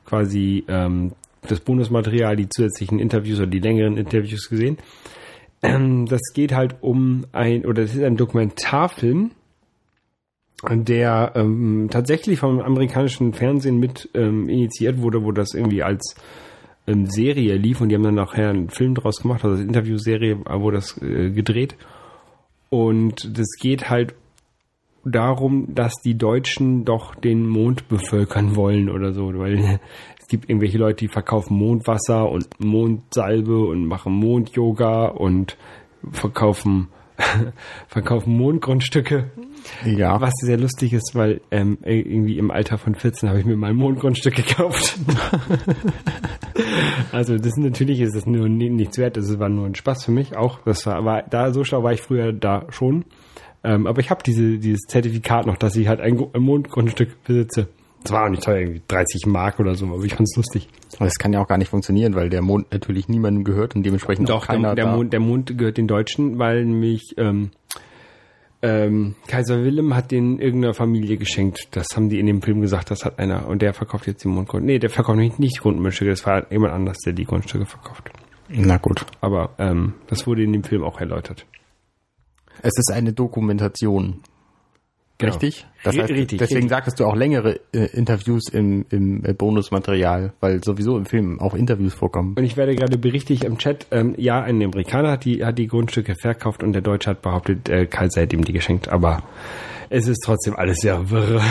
quasi 0.05 0.63
ähm, 0.67 1.13
das 1.47 1.59
Bonusmaterial, 1.59 2.35
die 2.35 2.49
zusätzlichen 2.49 2.99
Interviews 2.99 3.39
oder 3.39 3.47
die 3.47 3.59
längeren 3.59 3.97
Interviews 3.97 4.47
gesehen. 4.47 4.77
Ähm, 5.61 6.05
das 6.07 6.21
geht 6.33 6.53
halt 6.53 6.77
um 6.81 7.25
ein, 7.31 7.65
oder 7.65 7.83
das 7.83 7.95
ist 7.95 8.03
ein 8.03 8.17
Dokumentarfilm, 8.17 9.31
der 10.69 11.31
ähm, 11.35 11.87
tatsächlich 11.89 12.39
vom 12.39 12.59
amerikanischen 12.59 13.33
Fernsehen 13.33 13.79
mit 13.79 14.09
ähm, 14.13 14.47
initiiert 14.49 15.01
wurde, 15.01 15.23
wo 15.23 15.31
das 15.31 15.53
irgendwie 15.53 15.83
als 15.83 16.15
ähm, 16.87 17.05
Serie 17.07 17.55
lief 17.55 17.81
und 17.81 17.89
die 17.89 17.95
haben 17.95 18.03
dann 18.03 18.15
nachher 18.15 18.49
einen 18.49 18.69
Film 18.69 18.95
draus 18.95 19.21
gemacht, 19.21 19.43
also 19.43 19.55
eine 19.55 19.65
Interviewserie, 19.65 20.39
wo 20.45 20.71
das 20.71 21.01
äh, 21.01 21.31
gedreht. 21.31 21.75
Und 22.69 23.37
das 23.37 23.47
geht 23.59 23.89
halt 23.89 24.15
darum, 25.03 25.73
dass 25.73 25.95
die 26.03 26.17
Deutschen 26.17 26.85
doch 26.85 27.15
den 27.15 27.47
Mond 27.47 27.87
bevölkern 27.89 28.55
wollen 28.55 28.89
oder 28.89 29.13
so, 29.13 29.33
weil 29.37 29.79
gibt 30.31 30.49
irgendwelche 30.49 30.77
Leute, 30.77 31.05
die 31.05 31.07
verkaufen 31.09 31.57
Mondwasser 31.57 32.29
und 32.29 32.47
Mondsalbe 32.59 33.65
und 33.65 33.85
machen 33.85 34.13
Mondyoga 34.13 35.07
und 35.07 35.57
verkaufen 36.09 36.87
verkaufen 37.87 38.35
Mondgrundstücke. 38.37 39.29
Ja. 39.85 40.21
Was 40.21 40.33
sehr 40.41 40.57
lustig 40.57 40.93
ist, 40.93 41.11
weil 41.13 41.41
ähm, 41.51 41.77
irgendwie 41.83 42.37
im 42.37 42.49
Alter 42.49 42.77
von 42.77 42.95
14 42.95 43.27
habe 43.29 43.39
ich 43.39 43.45
mir 43.45 43.57
mal 43.57 43.71
ein 43.71 43.75
Mondgrundstück 43.75 44.35
gekauft. 44.47 44.97
also 47.11 47.37
das 47.37 47.57
natürlich 47.57 47.99
ist 47.99 48.15
es 48.15 48.25
nur 48.25 48.47
nichts 48.47 48.97
wert, 48.97 49.17
das 49.17 49.37
war 49.37 49.49
nur 49.49 49.65
ein 49.65 49.75
Spaß 49.75 50.05
für 50.05 50.11
mich 50.11 50.35
auch. 50.35 50.59
Das 50.63 50.85
war, 50.85 51.03
war 51.03 51.23
da 51.23 51.51
so 51.51 51.65
schlau 51.65 51.83
war 51.83 51.91
ich 51.91 52.01
früher 52.01 52.31
da 52.31 52.67
schon. 52.69 53.03
Ähm, 53.63 53.85
aber 53.85 53.99
ich 53.99 54.09
habe 54.09 54.23
diese 54.23 54.57
dieses 54.57 54.87
Zertifikat 54.87 55.45
noch, 55.45 55.57
dass 55.57 55.75
ich 55.75 55.89
halt 55.89 55.99
ein, 55.99 56.17
ein 56.33 56.41
Mondgrundstück 56.41 57.23
besitze. 57.23 57.67
Das 58.03 58.11
war 58.11 58.25
auch 58.25 58.29
nicht 58.29 58.43
teuer, 58.43 58.59
irgendwie 58.59 58.81
30 58.87 59.25
Mark 59.27 59.59
oder 59.59 59.75
so, 59.75 59.85
aber 59.85 60.03
ich 60.03 60.15
fand's 60.15 60.35
lustig. 60.35 60.67
Aber 60.95 61.05
das 61.05 61.15
kann 61.15 61.33
ja 61.33 61.41
auch 61.41 61.47
gar 61.47 61.57
nicht 61.57 61.69
funktionieren, 61.69 62.15
weil 62.15 62.29
der 62.29 62.41
Mond 62.41 62.71
natürlich 62.71 63.07
niemandem 63.07 63.43
gehört 63.43 63.75
und 63.75 63.83
dementsprechend 63.83 64.29
Doch, 64.29 64.43
auch 64.43 64.47
keiner 64.47 64.75
der, 64.75 64.85
der 64.85 64.95
Mond, 64.95 65.13
der 65.13 65.19
Mond 65.19 65.57
gehört 65.57 65.77
den 65.77 65.87
Deutschen, 65.87 66.39
weil 66.39 66.65
nämlich 66.65 67.13
ähm, 67.17 67.51
ähm, 68.63 69.15
Kaiser 69.27 69.63
Wilhelm 69.63 69.95
hat 69.95 70.11
den 70.11 70.39
irgendeiner 70.39 70.73
Familie 70.73 71.17
geschenkt. 71.17 71.69
Das 71.71 71.87
haben 71.95 72.09
die 72.09 72.19
in 72.19 72.27
dem 72.27 72.41
Film 72.41 72.61
gesagt, 72.61 72.91
das 72.91 73.05
hat 73.05 73.19
einer. 73.19 73.47
Und 73.47 73.61
der 73.61 73.73
verkauft 73.73 74.07
jetzt 74.07 74.23
die 74.23 74.27
Mondgrund. 74.27 74.65
Nee, 74.65 74.79
der 74.79 74.89
verkauft 74.89 75.17
nicht, 75.17 75.39
nicht 75.39 75.57
die 75.57 75.61
Grundstücke, 75.61 76.11
das 76.11 76.25
war 76.25 76.51
jemand 76.51 76.73
anders, 76.73 76.97
der 76.99 77.13
die 77.13 77.25
Grundstücke 77.25 77.65
verkauft. 77.65 78.11
Na 78.49 78.77
gut. 78.77 79.05
Aber 79.21 79.55
ähm, 79.57 79.93
das 80.07 80.27
wurde 80.27 80.43
in 80.43 80.53
dem 80.53 80.63
Film 80.63 80.83
auch 80.83 80.99
erläutert. 80.99 81.45
Es 82.61 82.77
ist 82.77 82.91
eine 82.91 83.13
Dokumentation. 83.13 84.21
Genau. 85.21 85.33
Richtig? 85.33 85.65
Das 85.83 85.97
heißt, 85.97 86.09
richtig, 86.09 86.39
deswegen 86.39 86.57
richtig. 86.57 86.69
sagtest 86.69 86.99
du 86.99 87.05
auch 87.05 87.15
längere 87.15 87.59
äh, 87.73 87.85
Interviews 87.93 88.49
im, 88.51 88.85
im 88.89 89.23
äh, 89.23 89.33
Bonusmaterial, 89.33 90.33
weil 90.39 90.63
sowieso 90.63 90.97
im 90.97 91.05
Film 91.05 91.39
auch 91.39 91.53
Interviews 91.53 91.93
vorkommen. 91.93 92.35
Und 92.37 92.43
ich 92.43 92.57
werde 92.57 92.75
gerade 92.75 92.97
berichtigt 92.97 93.43
im 93.43 93.57
Chat, 93.57 93.87
ähm, 93.91 94.15
ja, 94.17 94.41
ein 94.41 94.61
Amerikaner 94.61 95.11
hat 95.11 95.25
die, 95.25 95.45
hat 95.45 95.57
die 95.57 95.67
Grundstücke 95.67 96.15
verkauft 96.15 96.63
und 96.63 96.73
der 96.73 96.81
Deutsche 96.81 97.09
hat 97.11 97.21
behauptet, 97.21 97.69
äh, 97.69 97.85
Kaiser 97.85 98.21
hätte 98.21 98.35
ihm 98.35 98.43
die 98.43 98.53
geschenkt, 98.53 98.89
aber 98.89 99.23
es 99.89 100.07
ist 100.07 100.21
trotzdem 100.23 100.55
alles 100.55 100.77
sehr 100.77 101.09
wirr, 101.09 101.41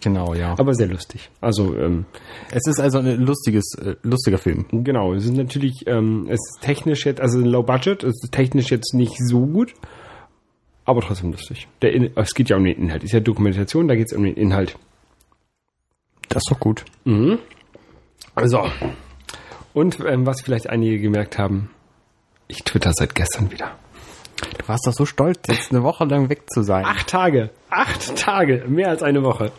Genau, 0.00 0.34
ja. 0.34 0.54
aber 0.56 0.74
sehr 0.74 0.86
lustig. 0.86 1.30
Also 1.40 1.76
ähm, 1.76 2.04
Es 2.52 2.66
ist 2.66 2.78
also 2.78 2.98
ein 2.98 3.20
lustiges, 3.20 3.74
äh, 3.74 3.96
lustiger 4.02 4.38
Film. 4.38 4.66
genau, 4.70 5.12
es 5.14 5.24
ist 5.24 5.34
natürlich, 5.34 5.84
ähm, 5.86 6.26
es 6.28 6.38
ist 6.38 6.58
technisch 6.62 7.04
jetzt, 7.04 7.20
also 7.20 7.40
Low 7.40 7.62
Budget, 7.64 8.04
es 8.04 8.14
ist 8.22 8.32
technisch 8.32 8.70
jetzt 8.70 8.94
nicht 8.94 9.16
so 9.18 9.44
gut, 9.46 9.74
aber 10.90 11.00
trotzdem 11.00 11.32
lustig. 11.32 11.68
Der 11.82 11.92
In 11.92 12.10
es 12.16 12.34
geht 12.34 12.50
ja 12.50 12.56
um 12.56 12.64
den 12.64 12.76
Inhalt, 12.76 13.04
ist 13.04 13.12
ja 13.12 13.20
Dokumentation, 13.20 13.88
da 13.88 13.94
geht 13.94 14.06
es 14.10 14.16
um 14.16 14.24
den 14.24 14.34
Inhalt. 14.34 14.76
Das 16.28 16.42
ist 16.44 16.50
doch 16.50 16.60
gut. 16.60 16.84
So. 18.44 18.64
Und 19.72 20.00
ähm, 20.00 20.26
was 20.26 20.40
vielleicht 20.42 20.68
einige 20.68 20.98
gemerkt 20.98 21.38
haben, 21.38 21.70
ich 22.48 22.64
twitter 22.64 22.92
seit 22.92 23.14
gestern 23.14 23.50
wieder. 23.50 23.76
Du 24.58 24.68
warst 24.68 24.86
doch 24.86 24.92
so 24.92 25.04
stolz, 25.04 25.40
jetzt 25.48 25.72
eine 25.72 25.82
Woche 25.82 26.04
lang 26.04 26.28
weg 26.28 26.42
zu 26.52 26.62
sein. 26.62 26.84
Acht 26.84 27.08
Tage. 27.08 27.50
Acht 27.68 28.16
Tage. 28.16 28.64
Mehr 28.68 28.88
als 28.88 29.02
eine 29.02 29.22
Woche. 29.22 29.52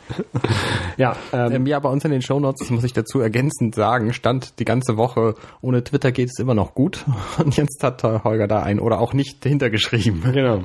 ja, 0.97 1.15
ähm, 1.33 1.51
Ähm, 1.53 1.65
ja, 1.65 1.79
bei 1.79 1.89
uns 1.89 2.03
in 2.05 2.11
den 2.11 2.21
Shownotes, 2.21 2.59
das 2.59 2.69
muss 2.69 2.83
ich 2.83 2.93
dazu 2.93 3.19
ergänzend 3.19 3.75
sagen, 3.75 4.13
stand 4.13 4.59
die 4.59 4.65
ganze 4.65 4.97
Woche, 4.97 5.35
ohne 5.61 5.83
Twitter 5.83 6.11
geht 6.11 6.29
es 6.29 6.39
immer 6.39 6.53
noch 6.53 6.73
gut. 6.73 7.05
Und 7.43 7.57
jetzt 7.57 7.83
hat 7.83 8.03
Holger 8.03 8.47
da 8.47 8.63
ein 8.63 8.79
oder 8.79 8.99
auch 8.99 9.13
nicht 9.13 9.43
hintergeschrieben. 9.43 10.21
genau. 10.31 10.63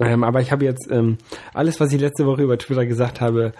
Ähm, 0.00 0.24
aber 0.24 0.40
ich 0.40 0.52
habe 0.52 0.64
jetzt 0.64 0.88
ähm, 0.90 1.18
alles, 1.52 1.78
was 1.80 1.92
ich 1.92 2.00
letzte 2.00 2.26
Woche 2.26 2.42
über 2.42 2.58
Twitter 2.58 2.86
gesagt 2.86 3.20
habe, 3.20 3.52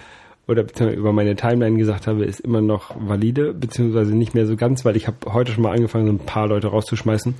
oder 0.49 0.64
beziehungsweise 0.64 0.99
über 0.99 1.12
meine 1.12 1.37
Timeline 1.37 1.76
gesagt 1.78 2.07
habe, 2.07 2.25
ist 2.25 2.40
immer 2.40 2.61
noch 2.61 2.95
valide, 2.99 3.54
beziehungsweise 3.54 4.14
nicht 4.14 4.35
mehr 4.35 4.47
so 4.47 4.57
ganz, 4.57 4.85
weil 4.85 4.97
ich 4.97 5.07
habe 5.07 5.33
heute 5.33 5.52
schon 5.52 5.62
mal 5.62 5.73
angefangen, 5.73 6.07
so 6.07 6.12
ein 6.12 6.19
paar 6.19 6.49
Leute 6.49 6.69
rauszuschmeißen 6.69 7.35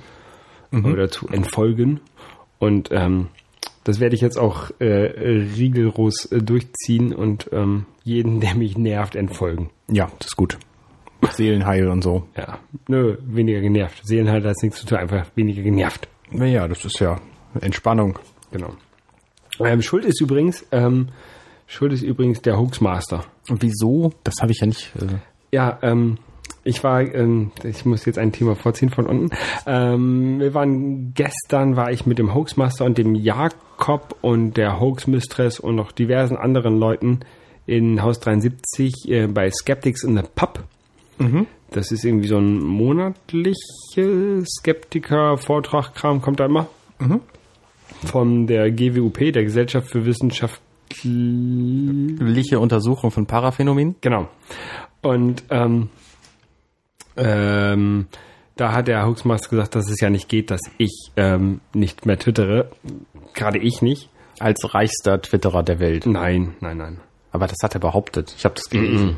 oder 0.73 1.09
zu 1.09 1.27
entfolgen. 1.27 1.99
Und 2.59 2.89
ähm, 2.91 3.27
das 3.83 3.99
werde 3.99 4.15
ich 4.15 4.21
jetzt 4.21 4.37
auch 4.37 4.71
äh, 4.79 4.85
rigoros 5.57 6.25
äh, 6.31 6.39
durchziehen 6.41 7.13
und 7.13 7.49
ähm, 7.51 7.85
jeden, 8.03 8.39
der 8.41 8.55
mich 8.55 8.77
nervt, 8.77 9.15
entfolgen. 9.15 9.69
Ja, 9.89 10.09
das 10.19 10.27
ist 10.27 10.35
gut. 10.35 10.57
Seelenheil 11.31 11.87
und 11.87 12.03
so. 12.03 12.27
Ja, 12.35 12.59
nö, 12.87 13.17
weniger 13.25 13.61
genervt. 13.61 14.01
Seelenhalter 14.03 14.49
hat 14.49 14.57
nichts 14.61 14.79
zu 14.79 14.85
tun, 14.85 14.97
einfach 14.97 15.25
weniger 15.35 15.61
genervt. 15.61 16.07
Naja, 16.31 16.67
das 16.67 16.83
ist 16.83 16.99
ja 16.99 17.19
Entspannung. 17.61 18.19
Genau. 18.51 18.73
Ähm, 19.59 19.81
Schuld 19.81 20.03
ist 20.03 20.19
übrigens, 20.19 20.65
ähm, 20.71 21.09
Schuld 21.67 21.93
ist 21.93 22.01
übrigens 22.01 22.41
der 22.41 22.57
Hoaxmaster. 22.57 23.23
Und 23.49 23.61
wieso? 23.61 24.11
Das 24.23 24.35
habe 24.41 24.51
ich 24.51 24.59
ja 24.59 24.67
nicht. 24.67 24.91
Äh, 24.97 25.19
Ja, 25.51 25.79
ähm, 25.81 26.17
ich 26.63 26.83
war, 26.83 27.01
ähm, 27.01 27.51
ich 27.63 27.85
muss 27.85 28.05
jetzt 28.05 28.17
ein 28.17 28.31
Thema 28.31 28.55
vorziehen 28.55 28.89
von 28.89 29.05
unten. 29.05 29.29
Ähm, 29.65 30.39
wir 30.39 30.53
waren 30.53 31.13
gestern, 31.13 31.75
war 31.75 31.91
ich 31.91 32.05
mit 32.05 32.19
dem 32.19 32.33
Hoaxmaster 32.33 32.85
und 32.85 32.97
dem 32.97 33.15
Jakob 33.15 34.15
und 34.21 34.55
der 34.55 34.79
Hoaxmistress 34.79 35.59
und 35.59 35.75
noch 35.75 35.91
diversen 35.91 36.37
anderen 36.37 36.77
Leuten 36.77 37.19
in 37.65 38.01
Haus 38.01 38.19
73 38.19 39.09
äh, 39.09 39.27
bei 39.27 39.49
Skeptics 39.49 40.03
in 40.03 40.15
the 40.15 40.23
Pub. 40.35 40.63
Das 41.71 41.91
ist 41.91 42.03
irgendwie 42.05 42.27
so 42.27 42.37
ein 42.37 42.59
monatlicher 42.59 44.45
Skeptiker-Vortrag-Kram, 44.45 46.21
kommt 46.21 46.39
da 46.39 46.45
immer. 46.45 46.67
Von 48.05 48.47
der 48.47 48.71
GWUP, 48.71 49.31
der 49.33 49.43
Gesellschaft 49.43 49.89
für 49.89 50.05
Wissenschaft 50.05 50.61
liche 51.03 52.59
Untersuchung 52.59 53.11
von 53.11 53.25
Paraphänomenen. 53.25 53.95
Genau. 54.01 54.27
Und 55.01 55.43
ähm, 55.49 55.89
ähm, 57.17 58.07
da 58.55 58.71
hat 58.73 58.87
der 58.87 59.05
Hoaxmaster 59.05 59.49
gesagt, 59.49 59.75
dass 59.75 59.89
es 59.89 59.99
ja 59.99 60.09
nicht 60.09 60.29
geht, 60.29 60.51
dass 60.51 60.61
ich 60.77 61.11
ähm, 61.15 61.61
nicht 61.73 62.05
mehr 62.05 62.19
twittere. 62.19 62.69
Gerade 63.33 63.57
ich 63.57 63.81
nicht. 63.81 64.09
Als 64.39 64.73
reichster 64.73 65.21
Twitterer 65.21 65.63
der 65.63 65.79
Welt. 65.79 66.05
Nein, 66.05 66.55
nein, 66.59 66.77
nein. 66.77 66.99
Aber 67.31 67.47
das 67.47 67.57
hat 67.63 67.73
er 67.75 67.79
behauptet. 67.79 68.33
Ich 68.37 68.45
habe 68.45 68.55
das 68.55 68.69
gelesen. 68.69 69.17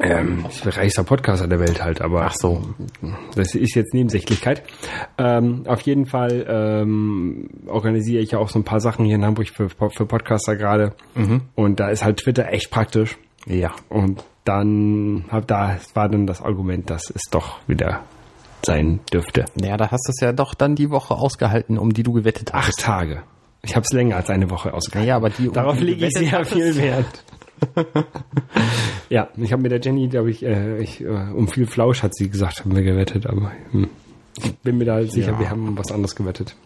Ähm, 0.00 0.46
ich 0.50 0.62
bin 0.62 0.72
reichster 0.72 1.04
Podcaster 1.04 1.46
der 1.46 1.60
Welt 1.60 1.82
halt, 1.82 2.00
aber 2.00 2.24
Ach 2.24 2.34
so. 2.34 2.62
das 3.34 3.54
ist 3.54 3.74
jetzt 3.74 3.92
Nebensächlichkeit. 3.92 4.62
Ähm, 5.18 5.64
auf 5.66 5.82
jeden 5.82 6.06
Fall 6.06 6.46
ähm, 6.48 7.50
organisiere 7.66 8.22
ich 8.22 8.30
ja 8.30 8.38
auch 8.38 8.48
so 8.48 8.58
ein 8.58 8.64
paar 8.64 8.80
Sachen 8.80 9.04
hier 9.04 9.16
in 9.16 9.24
Hamburg 9.24 9.48
für, 9.48 9.68
für 9.68 10.06
Podcaster 10.06 10.56
gerade. 10.56 10.94
Und 11.54 11.78
da 11.78 11.90
ist 11.90 12.04
halt 12.04 12.18
Twitter 12.20 12.48
echt 12.50 12.70
praktisch. 12.70 13.18
Ja. 13.46 13.72
Und 13.88 14.24
dann 14.44 15.24
hab, 15.30 15.46
da 15.46 15.78
war 15.94 16.08
dann 16.08 16.26
das 16.26 16.40
Argument, 16.42 16.88
dass 16.90 17.10
es 17.10 17.22
doch 17.30 17.58
wieder 17.68 18.02
sein 18.64 19.00
dürfte. 19.12 19.44
Naja, 19.56 19.76
da 19.76 19.90
hast 19.90 20.06
du 20.06 20.10
es 20.10 20.20
ja 20.20 20.32
doch 20.32 20.54
dann 20.54 20.74
die 20.74 20.90
Woche 20.90 21.14
ausgehalten, 21.14 21.78
um 21.78 21.92
die 21.92 22.02
du 22.02 22.12
gewettet 22.12 22.52
hast. 22.52 22.68
Acht 22.68 22.78
Tage. 22.78 23.22
Ich 23.62 23.76
habe 23.76 23.84
es 23.88 23.92
länger 23.92 24.16
als 24.16 24.30
eine 24.30 24.50
Woche 24.50 24.74
ausgehalten. 24.74 25.06
Naja, 25.08 25.16
aber 25.16 25.30
die 25.30 25.48
um 25.48 25.54
Darauf 25.54 25.78
die 25.78 25.84
lege 25.84 26.06
ich 26.06 26.12
sehr 26.14 26.44
viel 26.44 26.76
Wert. 26.76 27.24
ja, 29.08 29.28
ich 29.36 29.52
habe 29.52 29.62
mit 29.62 29.70
der 29.70 29.80
Jenny, 29.80 30.08
glaube 30.08 30.30
ich, 30.30 30.44
äh, 30.44 30.78
ich, 30.78 31.00
äh, 31.00 31.06
um 31.06 31.46
viel 31.46 31.66
Flausch 31.66 32.02
hat 32.02 32.14
sie 32.14 32.28
gesagt, 32.28 32.60
haben 32.64 32.74
wir 32.74 32.82
gewettet, 32.82 33.26
aber 33.26 33.52
hm. 33.70 33.88
ich 34.36 34.56
bin 34.58 34.78
mir 34.78 34.84
da 34.84 35.02
sicher, 35.04 35.32
Ja. 35.32 35.38
wir 35.38 35.50
haben 35.50 35.78
was 35.78 35.92
anderes 35.92 36.16
gewettet. 36.16 36.56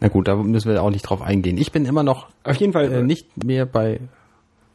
Na 0.00 0.08
gut, 0.08 0.28
da 0.28 0.36
müssen 0.36 0.70
wir 0.72 0.82
auch 0.82 0.90
nicht 0.90 1.02
drauf 1.02 1.20
eingehen. 1.20 1.58
Ich 1.58 1.72
bin 1.72 1.84
immer 1.84 2.02
noch 2.02 2.28
Auf 2.44 2.56
jeden 2.56 2.72
Fall 2.72 2.90
äh, 2.92 3.02
nicht 3.02 3.44
mehr 3.44 3.66
bei. 3.66 4.00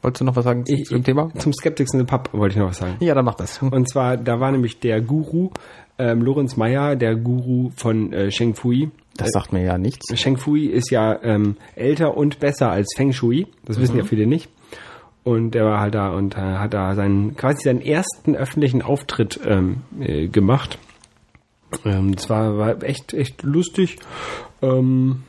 Wolltest 0.04 0.20
du 0.20 0.26
noch 0.26 0.36
was 0.36 0.44
sagen 0.44 0.66
ich, 0.68 0.84
zu 0.86 0.96
dem 0.96 1.04
Thema? 1.04 1.32
Zum 1.38 1.54
Skeptics 1.54 1.94
in 1.94 2.02
the 2.02 2.06
Pub 2.06 2.30
wollte 2.34 2.54
ich 2.54 2.60
noch 2.60 2.68
was 2.68 2.78
sagen. 2.78 2.98
Ja, 3.00 3.16
dann 3.16 3.24
mach 3.24 3.36
das. 3.36 3.62
Und 3.62 3.90
zwar, 3.90 4.18
da 4.18 4.40
war 4.42 4.52
nämlich 4.52 4.80
der 4.80 5.00
Guru, 5.00 5.50
ähm, 5.98 6.22
Lorenz 6.22 6.58
Meyer, 6.58 6.98
der 6.98 7.16
Guru 7.16 7.72
von 7.76 8.12
äh, 8.12 8.30
Sheng 8.30 8.54
Fui. 8.54 8.92
Das 9.16 9.30
sagt 9.32 9.54
mir 9.54 9.64
ja 9.64 9.78
nichts. 9.78 10.20
Sheng 10.20 10.36
Fui 10.36 10.66
ist 10.66 10.92
ja 10.92 11.18
ähm, 11.24 11.56
älter 11.76 12.18
und 12.18 12.42
besser 12.42 12.70
als 12.70 12.94
Feng 12.98 13.14
Shui. 13.14 13.48
Das 13.64 13.80
wissen 13.80 13.98
ja 13.98 14.04
viele 14.04 14.28
nicht. 14.28 14.50
Und 15.24 15.52
der 15.52 15.64
war 15.64 15.80
halt 15.80 15.96
da 15.96 16.10
und 16.10 16.36
äh, 16.36 16.42
hat 16.42 16.74
da 16.74 16.96
seinen 16.96 17.38
quasi 17.38 17.64
seinen 17.64 17.82
ersten 17.82 18.36
öffentlichen 18.36 18.82
Auftritt 18.82 19.40
ähm, 19.46 19.84
äh, 20.02 20.28
gemacht. 20.28 20.80
Ähm, 21.86 22.14
das 22.14 22.30
war, 22.30 22.58
war 22.58 22.84
echt 22.84 23.14
echt 23.14 23.42
lustig. 23.44 24.00
Ähm, 24.62 25.24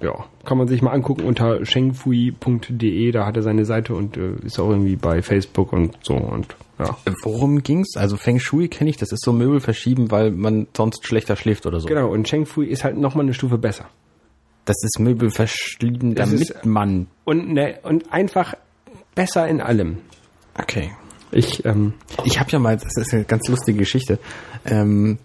ja, 0.00 0.24
kann 0.44 0.58
man 0.58 0.68
sich 0.68 0.82
mal 0.82 0.92
angucken 0.92 1.22
unter 1.22 1.64
shengfui.de. 1.64 3.10
Da 3.12 3.26
hat 3.26 3.36
er 3.36 3.42
seine 3.42 3.64
Seite 3.64 3.94
und 3.94 4.16
äh, 4.16 4.32
ist 4.44 4.58
auch 4.58 4.70
irgendwie 4.70 4.96
bei 4.96 5.22
Facebook 5.22 5.72
und 5.72 5.96
so 6.02 6.14
und 6.14 6.46
ja. 6.78 6.96
Worum 7.24 7.62
ging's? 7.64 7.96
Also 7.96 8.16
Feng 8.16 8.38
Shui 8.38 8.68
kenne 8.68 8.88
ich, 8.90 8.96
das 8.96 9.10
ist 9.10 9.24
so 9.24 9.32
Möbel 9.32 9.58
verschieben, 9.60 10.10
weil 10.12 10.30
man 10.30 10.68
sonst 10.76 11.04
schlechter 11.06 11.34
schläft 11.34 11.66
oder 11.66 11.80
so. 11.80 11.88
Genau, 11.88 12.08
und 12.12 12.28
Sheng 12.28 12.46
Fui 12.46 12.66
ist 12.66 12.84
halt 12.84 12.96
nochmal 12.96 13.24
eine 13.24 13.34
Stufe 13.34 13.58
besser. 13.58 13.86
Das 14.64 14.76
ist 14.84 15.00
Möbel 15.00 15.30
verschieben, 15.30 16.14
damit 16.14 16.40
ist- 16.40 16.64
man. 16.64 17.08
Und, 17.24 17.52
ne, 17.52 17.78
und 17.82 18.12
einfach 18.12 18.54
besser 19.16 19.48
in 19.48 19.60
allem. 19.60 19.98
Okay. 20.56 20.92
Ich, 21.32 21.64
ähm, 21.64 21.94
Ich 22.24 22.38
habe 22.38 22.50
ja 22.52 22.58
mal, 22.60 22.76
das 22.76 22.96
ist 22.96 23.12
eine 23.12 23.24
ganz 23.24 23.48
lustige 23.48 23.78
Geschichte. 23.78 24.18
Ähm, 24.64 25.18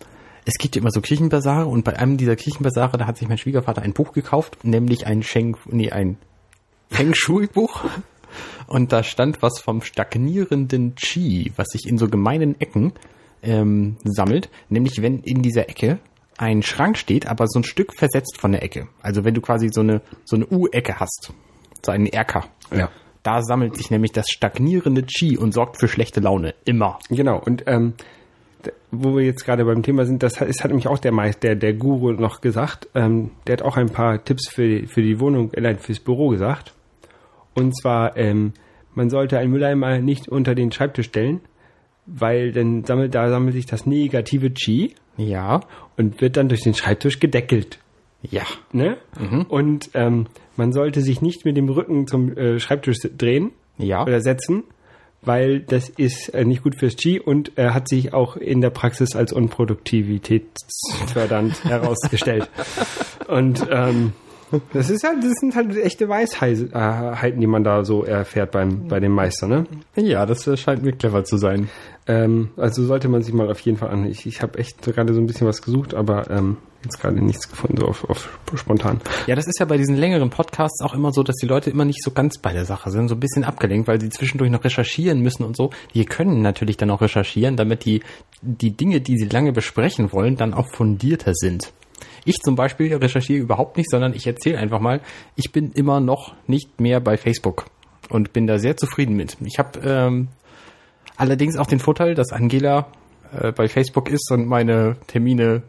es 0.45 0.55
gibt 0.55 0.75
ja 0.75 0.81
immer 0.81 0.91
so 0.91 1.01
Kirchenbasare 1.01 1.65
und 1.65 1.83
bei 1.83 1.97
einem 1.97 2.17
dieser 2.17 2.35
Kirchenbasare, 2.35 2.97
da 2.97 3.07
hat 3.07 3.17
sich 3.17 3.27
mein 3.27 3.37
Schwiegervater 3.37 3.81
ein 3.81 3.93
Buch 3.93 4.13
gekauft, 4.13 4.63
nämlich 4.63 5.07
ein 5.07 5.23
Sheng, 5.23 5.57
nee, 5.67 5.91
ein 5.91 6.17
Feng 6.89 7.13
Shui 7.13 7.47
Buch. 7.47 7.83
Und 8.65 8.91
da 8.91 9.03
stand 9.03 9.41
was 9.43 9.59
vom 9.59 9.81
stagnierenden 9.81 10.95
Qi, 10.95 11.51
was 11.55 11.67
sich 11.67 11.87
in 11.87 11.97
so 11.99 12.07
gemeinen 12.07 12.59
Ecken 12.59 12.93
ähm, 13.43 13.97
sammelt. 14.03 14.49
Nämlich 14.69 15.01
wenn 15.01 15.19
in 15.19 15.43
dieser 15.43 15.69
Ecke 15.69 15.99
ein 16.37 16.63
Schrank 16.63 16.97
steht, 16.97 17.27
aber 17.27 17.47
so 17.47 17.59
ein 17.59 17.63
Stück 17.63 17.93
versetzt 17.93 18.37
von 18.39 18.51
der 18.51 18.63
Ecke. 18.63 18.87
Also 19.01 19.23
wenn 19.23 19.35
du 19.35 19.41
quasi 19.41 19.69
so 19.71 19.81
eine, 19.81 20.01
so 20.25 20.35
eine 20.35 20.47
U-Ecke 20.47 20.99
hast, 20.99 21.33
so 21.85 21.91
einen 21.91 22.07
Erker. 22.07 22.45
ja. 22.75 22.89
Da 23.21 23.41
sammelt 23.41 23.77
sich 23.77 23.89
nämlich 23.89 24.11
das 24.11 24.25
stagnierende 24.29 25.03
Qi 25.03 25.37
und 25.37 25.53
sorgt 25.53 25.77
für 25.79 25.87
schlechte 25.87 26.19
Laune. 26.19 26.55
Immer. 26.65 26.99
Genau, 27.09 27.39
und 27.39 27.63
ähm, 27.67 27.93
wo 28.91 29.15
wir 29.15 29.23
jetzt 29.25 29.43
gerade 29.45 29.65
beim 29.65 29.83
Thema 29.83 30.05
sind, 30.05 30.23
das 30.23 30.39
hat, 30.39 30.47
es 30.49 30.63
hat 30.63 30.69
nämlich 30.71 30.87
auch 30.87 30.99
der 30.99 31.11
Meister, 31.11 31.39
der, 31.49 31.55
der 31.55 31.73
Guru 31.73 32.11
noch 32.11 32.41
gesagt. 32.41 32.87
Ähm, 32.95 33.31
der 33.47 33.53
hat 33.53 33.61
auch 33.63 33.77
ein 33.77 33.89
paar 33.89 34.23
Tipps 34.23 34.49
für, 34.49 34.67
die- 34.67 34.87
für 34.87 35.01
die 35.01 35.19
Wohnung, 35.19 35.51
äh, 35.53 35.61
nein, 35.61 35.79
fürs 35.79 35.99
Büro 35.99 36.29
gesagt. 36.29 36.73
Und 37.55 37.75
zwar, 37.77 38.17
ähm, 38.17 38.53
man 38.95 39.09
sollte 39.09 39.37
einen 39.37 39.51
Mülleimer 39.51 39.99
nicht 39.99 40.27
unter 40.27 40.55
den 40.55 40.71
Schreibtisch 40.71 41.07
stellen, 41.07 41.41
weil 42.05 42.51
dann 42.51 42.83
sammelt, 42.83 43.15
da 43.15 43.29
sammelt 43.29 43.53
sich 43.53 43.65
das 43.65 43.85
negative 43.85 44.49
Qi 44.51 44.93
Ja. 45.17 45.61
und 45.97 46.19
wird 46.21 46.37
dann 46.37 46.49
durch 46.49 46.61
den 46.61 46.73
Schreibtisch 46.73 47.19
gedeckelt. 47.19 47.79
Ja. 48.21 48.43
Ne? 48.71 48.97
Und 49.49 49.89
ähm, 49.95 50.27
man 50.55 50.71
sollte 50.71 51.01
sich 51.01 51.21
nicht 51.21 51.43
mit 51.45 51.57
dem 51.57 51.67
Rücken 51.69 52.07
zum 52.07 52.35
äh, 52.37 52.59
Schreibtisch 52.59 52.97
drehen 53.17 53.51
Ja. 53.77 54.03
oder 54.03 54.21
setzen, 54.21 54.63
weil 55.25 55.59
das 55.59 55.89
ist 55.89 56.29
äh, 56.29 56.45
nicht 56.45 56.63
gut 56.63 56.75
fürs 56.75 56.95
Qi 56.95 57.19
und 57.19 57.57
äh, 57.57 57.71
hat 57.71 57.87
sich 57.87 58.13
auch 58.13 58.37
in 58.37 58.61
der 58.61 58.69
Praxis 58.69 59.15
als 59.15 59.33
unproduktivitätsfördernd 59.33 61.63
herausgestellt. 61.65 62.47
Und 63.27 63.67
ähm, 63.69 64.13
Das 64.73 64.89
ist 64.89 65.03
halt, 65.03 65.23
das 65.23 65.33
sind 65.39 65.55
halt 65.55 65.75
echte 65.77 66.07
Weisheiten, 66.09 67.39
die 67.39 67.47
man 67.47 67.63
da 67.63 67.83
so 67.83 68.03
erfährt 68.03 68.51
beim, 68.51 68.87
bei 68.87 68.99
dem 68.99 69.11
Meister, 69.11 69.47
ne? 69.47 69.65
Ja, 69.95 70.25
das 70.25 70.47
äh, 70.47 70.57
scheint 70.57 70.83
mir 70.83 70.93
clever 70.93 71.23
zu 71.23 71.37
sein. 71.37 71.69
Ähm, 72.05 72.49
also 72.57 72.83
sollte 72.83 73.07
man 73.07 73.21
sich 73.21 73.33
mal 73.33 73.49
auf 73.49 73.59
jeden 73.61 73.77
Fall 73.77 73.89
an. 73.89 74.05
Ich, 74.05 74.25
ich 74.25 74.41
habe 74.41 74.59
echt 74.59 74.81
gerade 74.81 75.13
so 75.13 75.21
ein 75.21 75.25
bisschen 75.25 75.47
was 75.47 75.61
gesucht, 75.61 75.93
aber 75.93 76.29
ähm, 76.29 76.57
jetzt 76.83 76.99
gerade 76.99 77.23
nichts 77.23 77.49
gefunden, 77.49 77.77
so 77.77 77.87
auf, 77.87 78.09
auf 78.09 78.29
spontan. 78.55 78.99
Ja, 79.27 79.35
das 79.35 79.47
ist 79.47 79.59
ja 79.59 79.65
bei 79.65 79.77
diesen 79.77 79.95
längeren 79.95 80.29
Podcasts 80.29 80.81
auch 80.81 80.93
immer 80.93 81.13
so, 81.13 81.23
dass 81.23 81.35
die 81.37 81.47
Leute 81.47 81.69
immer 81.69 81.85
nicht 81.85 82.03
so 82.03 82.11
ganz 82.11 82.37
bei 82.37 82.51
der 82.51 82.65
Sache 82.65 82.91
sind, 82.91 83.07
so 83.07 83.15
ein 83.15 83.19
bisschen 83.19 83.43
abgelenkt, 83.45 83.87
weil 83.87 84.01
sie 84.01 84.09
zwischendurch 84.09 84.51
noch 84.51 84.63
recherchieren 84.63 85.21
müssen 85.21 85.43
und 85.43 85.55
so. 85.55 85.69
Die 85.93 86.05
können 86.05 86.41
natürlich 86.41 86.77
dann 86.77 86.91
auch 86.91 87.01
recherchieren, 87.01 87.55
damit 87.55 87.85
die, 87.85 88.03
die 88.41 88.75
Dinge, 88.75 88.99
die 88.99 89.17
sie 89.17 89.29
lange 89.29 89.53
besprechen 89.53 90.11
wollen, 90.11 90.35
dann 90.35 90.53
auch 90.53 90.67
fundierter 90.67 91.33
sind. 91.33 91.71
Ich 92.25 92.37
zum 92.41 92.55
Beispiel 92.55 92.93
recherchiere 92.95 93.41
überhaupt 93.41 93.77
nicht, 93.77 93.89
sondern 93.89 94.13
ich 94.13 94.25
erzähle 94.27 94.57
einfach 94.57 94.79
mal, 94.79 95.01
ich 95.35 95.51
bin 95.51 95.71
immer 95.71 95.99
noch 95.99 96.35
nicht 96.47 96.79
mehr 96.79 96.99
bei 96.99 97.17
Facebook 97.17 97.65
und 98.09 98.33
bin 98.33 98.47
da 98.47 98.59
sehr 98.59 98.77
zufrieden 98.77 99.15
mit. 99.15 99.37
Ich 99.41 99.59
habe 99.59 99.79
ähm, 99.83 100.29
allerdings 101.17 101.57
auch 101.57 101.67
den 101.67 101.79
Vorteil, 101.79 102.15
dass 102.15 102.31
Angela 102.31 102.87
äh, 103.31 103.51
bei 103.51 103.67
Facebook 103.67 104.09
ist 104.09 104.31
und 104.31 104.47
meine 104.47 104.97
Termine, 105.07 105.63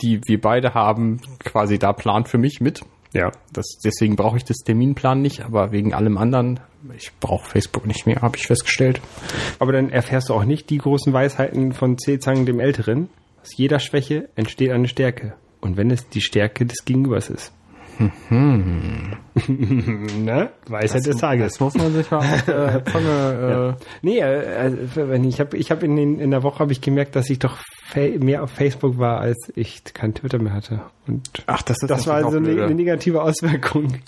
die 0.00 0.20
wir 0.24 0.40
beide 0.40 0.74
haben, 0.74 1.20
quasi 1.40 1.78
da 1.78 1.92
plant 1.92 2.28
für 2.28 2.38
mich 2.38 2.60
mit. 2.60 2.82
Ja. 3.12 3.30
Das, 3.52 3.78
deswegen 3.84 4.16
brauche 4.16 4.38
ich 4.38 4.44
das 4.44 4.58
Terminplan 4.58 5.20
nicht, 5.20 5.42
aber 5.42 5.72
wegen 5.72 5.92
allem 5.92 6.16
anderen, 6.16 6.60
ich 6.96 7.12
brauche 7.20 7.48
Facebook 7.48 7.86
nicht 7.86 8.06
mehr, 8.06 8.22
habe 8.22 8.36
ich 8.36 8.46
festgestellt. 8.46 9.00
Aber 9.58 9.72
dann 9.72 9.90
erfährst 9.90 10.28
du 10.28 10.34
auch 10.34 10.44
nicht 10.44 10.70
die 10.70 10.78
großen 10.78 11.12
Weisheiten 11.12 11.72
von 11.72 11.98
Zezang 11.98 12.46
dem 12.46 12.60
Älteren. 12.60 13.10
Aus 13.42 13.56
jeder 13.56 13.80
Schwäche 13.80 14.28
entsteht 14.34 14.70
eine 14.70 14.88
Stärke. 14.88 15.34
Und 15.62 15.78
wenn 15.78 15.90
es 15.90 16.06
die 16.08 16.20
Stärke 16.20 16.66
des 16.66 16.84
Gegenübers 16.84 17.30
ist. 17.30 17.52
ne? 18.30 19.18
Weisheit 20.68 21.06
des 21.06 21.16
Tages. 21.18 21.52
Das 21.52 21.60
muss 21.60 21.74
man 21.74 21.92
sich 21.92 22.10
mal 22.10 22.18
auf 22.18 22.42
der 22.42 22.84
Zunge, 22.86 23.04
Ja. 23.06 23.68
äh, 23.70 23.74
Nee, 24.02 24.18
äh, 24.18 24.66
äh, 24.66 24.76
wenn 24.94 25.24
ich 25.24 25.40
habe 25.40 25.56
ich 25.56 25.70
hab 25.70 25.82
in, 25.82 25.96
den, 25.96 26.18
in 26.18 26.30
der 26.30 26.42
Woche 26.42 26.60
habe 26.60 26.72
ich 26.72 26.80
gemerkt, 26.80 27.16
dass 27.16 27.28
ich 27.30 27.38
doch 27.38 27.58
mehr 27.94 28.42
auf 28.42 28.50
Facebook 28.50 28.98
war, 28.98 29.20
als 29.20 29.36
ich 29.54 29.84
kein 29.94 30.14
Twitter 30.14 30.38
mehr 30.38 30.54
hatte. 30.54 30.82
Und 31.06 31.28
Ach, 31.46 31.62
das 31.62 31.76
ist 31.82 31.90
das 31.90 32.06
war 32.06 32.22
natürlich 32.22 32.32
so 32.32 32.38
auch 32.38 32.52
eine, 32.54 32.64
eine 32.64 32.74
negative 32.74 33.22
Auswirkung. 33.22 33.98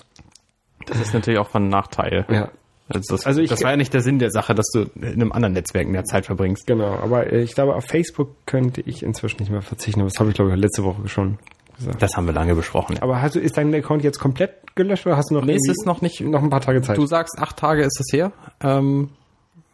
Das 0.87 0.99
ist 0.99 1.13
natürlich 1.13 1.39
auch 1.39 1.49
von 1.49 1.67
Nachteil. 1.69 2.25
Ja. 2.29 2.49
Also 2.87 3.15
das, 3.15 3.25
Also 3.25 3.41
ich- 3.41 3.49
das 3.49 3.63
war 3.63 3.71
ja 3.71 3.77
nicht 3.77 3.93
der 3.93 4.01
Sinn 4.01 4.19
der 4.19 4.29
Sache, 4.31 4.53
dass 4.53 4.67
du 4.71 4.81
in 5.01 5.13
einem 5.13 5.31
anderen 5.31 5.53
Netzwerk 5.53 5.87
mehr 5.87 6.03
Zeit 6.03 6.25
verbringst. 6.27 6.67
Genau, 6.67 6.93
aber 7.01 7.33
ich 7.33 7.55
glaube, 7.55 7.75
auf 7.75 7.85
Facebook 7.85 8.35
könnte 8.45 8.81
ich 8.81 9.01
inzwischen 9.01 9.37
nicht 9.39 9.49
mehr 9.51 9.61
verzichten. 9.63 10.01
Aber 10.01 10.09
das 10.09 10.19
habe 10.19 10.29
ich, 10.29 10.35
glaube 10.35 10.51
ich, 10.51 10.57
letzte 10.57 10.83
Woche 10.83 11.07
schon 11.07 11.39
gesagt. 11.77 12.01
Das 12.01 12.15
haben 12.15 12.27
wir 12.27 12.33
lange 12.33 12.53
besprochen. 12.53 12.97
Aber 13.01 13.21
hast 13.21 13.35
du, 13.35 13.39
ist 13.39 13.57
dein 13.57 13.73
Account 13.73 14.03
jetzt 14.03 14.19
komplett 14.19 14.51
gelöscht 14.75 15.05
oder 15.07 15.17
hast 15.17 15.31
du 15.31 15.35
noch, 15.35 15.43
Nee, 15.43 15.55
es 15.55 15.67
ist 15.67 15.85
noch 15.87 16.01
nicht. 16.01 16.21
noch 16.21 16.43
ein 16.43 16.49
paar 16.51 16.61
Tage 16.61 16.81
Zeit? 16.83 16.97
Du 16.97 17.05
sagst, 17.07 17.39
acht 17.39 17.57
Tage 17.57 17.81
ist 17.83 17.99
es 17.99 18.13
her, 18.13 18.31
ähm, 18.61 19.09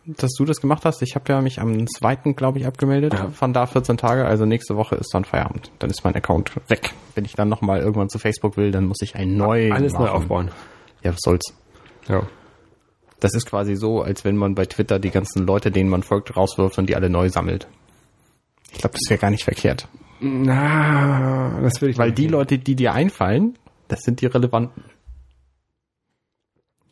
dass 0.06 0.32
du 0.38 0.46
das 0.46 0.62
gemacht 0.62 0.86
hast. 0.86 1.02
Ich 1.02 1.14
habe 1.16 1.26
ja 1.34 1.42
mich 1.42 1.60
am 1.60 1.86
zweiten, 1.88 2.36
glaube 2.36 2.60
ich, 2.60 2.66
abgemeldet. 2.66 3.14
Ja. 3.14 3.30
Von 3.30 3.52
da 3.54 3.66
14 3.68 3.98
Tage. 3.98 4.26
Also 4.26 4.46
nächste 4.46 4.76
Woche 4.78 4.96
ist 4.96 5.14
dann 5.14 5.26
Feierabend. 5.26 5.70
Dann 5.80 5.90
ist 5.90 6.04
mein 6.04 6.16
Account 6.16 6.54
weg. 6.70 6.94
Wenn 7.14 7.26
ich 7.26 7.34
dann 7.34 7.50
nochmal 7.50 7.82
irgendwann 7.82 8.10
zu 8.10 8.18
Facebook 8.20 8.56
will, 8.58 8.72
dann 8.72 8.86
muss 8.86 9.02
ich 9.02 9.16
einen 9.16 9.36
neuen 9.38 9.74
Alles 9.74 9.94
neu 9.94 10.00
machen. 10.06 10.16
aufbauen. 10.16 10.52
Ja, 11.04 11.12
was 11.12 11.20
soll's. 11.20 11.54
Ja. 12.08 12.24
Das 13.22 13.36
ist 13.36 13.46
quasi 13.46 13.76
so, 13.76 14.02
als 14.02 14.26
wenn 14.26 14.36
man 14.36 14.56
bei 14.56 14.66
Twitter 14.66 15.00
die 15.00 15.12
ganzen 15.12 15.46
Leute, 15.46 15.72
denen 15.72 15.90
man 15.90 16.02
folgt, 16.04 16.36
rauswirft 16.36 16.78
und 16.80 16.88
die 16.88 16.96
alle 16.96 17.10
neu 17.10 17.30
sammelt. 17.30 17.68
Ich 18.72 18.80
glaube, 18.80 18.96
das 19.00 19.10
wäre 19.10 19.20
gar 19.20 19.30
nicht 19.30 19.44
verkehrt. 19.44 19.88
Na, 20.20 21.60
das 21.62 21.82
will 21.82 21.92
ich 21.92 21.98
Weil 21.98 22.12
die 22.12 22.28
Leute, 22.28 22.58
die 22.58 22.76
dir 22.76 22.94
einfallen, 22.94 23.58
das 23.88 24.02
sind 24.02 24.22
die 24.22 24.26
relevanten. 24.26 24.84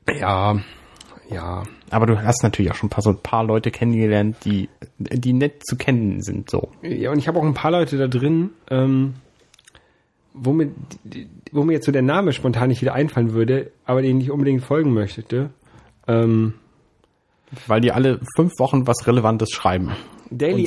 Ja, 0.08 0.60
ja. 1.30 1.64
Aber 1.90 2.06
du 2.06 2.22
hast 2.22 2.44
natürlich 2.44 2.72
auch 2.72 2.76
schon 2.76 2.88
ein 2.88 2.92
paar, 2.92 3.04
so 3.04 3.10
ein 3.10 3.22
paar 3.22 3.44
Leute 3.44 3.72
kennengelernt, 3.72 4.38
die, 4.46 4.70
die 4.98 5.34
nett 5.34 5.66
zu 5.66 5.78
kennen 5.78 6.22
sind, 6.22 6.50
so. 6.50 6.72
Ja, 6.84 7.12
und 7.12 7.18
ich 7.18 7.28
habe 7.28 7.40
auch 7.40 7.44
ein 7.44 7.56
paar 7.56 7.72
Leute 7.72 7.98
da 7.98 8.08
drin, 8.08 8.52
ähm, 8.70 9.16
wo, 10.34 10.54
mir, 10.54 10.72
wo 11.52 11.64
mir 11.64 11.74
jetzt 11.74 11.88
so 11.88 11.92
der 11.92 12.04
Name 12.04 12.34
spontan 12.34 12.70
nicht 12.70 12.82
wieder 12.82 12.94
einfallen 12.94 13.34
würde, 13.34 13.72
aber 13.86 14.04
den 14.04 14.22
ich 14.22 14.30
unbedingt 14.30 14.64
folgen 14.64 14.94
möchte. 14.94 15.50
Ähm, 16.10 16.54
Weil 17.68 17.82
die 17.82 17.92
alle 17.92 18.20
fünf 18.36 18.54
Wochen 18.60 18.88
was 18.88 19.06
Relevantes 19.08 19.50
schreiben. 19.52 19.92
Daily. 20.32 20.64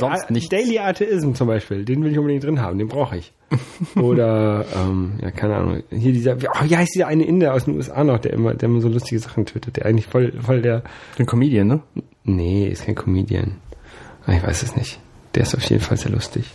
Daily 0.50 0.78
Atheism 0.80 1.34
zum 1.34 1.46
Beispiel, 1.46 1.84
den 1.84 2.02
will 2.02 2.10
ich 2.10 2.18
unbedingt 2.18 2.42
drin 2.42 2.60
haben, 2.60 2.78
den 2.78 2.88
brauche 2.88 3.16
ich. 3.16 3.32
Oder, 3.96 4.64
ähm, 4.74 5.12
ja, 5.22 5.30
keine 5.30 5.54
Ahnung, 5.56 5.82
hier 5.90 6.12
dieser, 6.12 6.34
oh, 6.36 6.64
wie 6.64 6.76
heißt 6.76 6.94
dieser 6.94 7.06
eine 7.06 7.24
Inder 7.24 7.54
aus 7.54 7.66
den 7.66 7.76
USA 7.76 8.02
noch, 8.02 8.18
der 8.18 8.32
immer, 8.32 8.54
der 8.54 8.68
immer 8.68 8.80
so 8.80 8.88
lustige 8.88 9.20
Sachen 9.20 9.46
twittert, 9.46 9.76
der 9.76 9.86
eigentlich 9.86 10.06
voll, 10.08 10.32
voll 10.40 10.62
der, 10.62 10.82
Den 11.18 11.26
Comedian, 11.26 11.68
ne? 11.68 11.80
nee, 12.24 12.66
ist 12.66 12.86
kein 12.86 12.96
Comedian. 12.96 13.56
Ah, 14.26 14.32
Ich 14.32 14.42
weiß 14.42 14.62
es 14.64 14.74
nicht. 14.74 14.98
Der 15.36 15.42
ist 15.44 15.54
auf 15.54 15.62
jeden 15.64 15.82
Fall 15.82 15.96
sehr 15.96 16.10
lustig. 16.10 16.50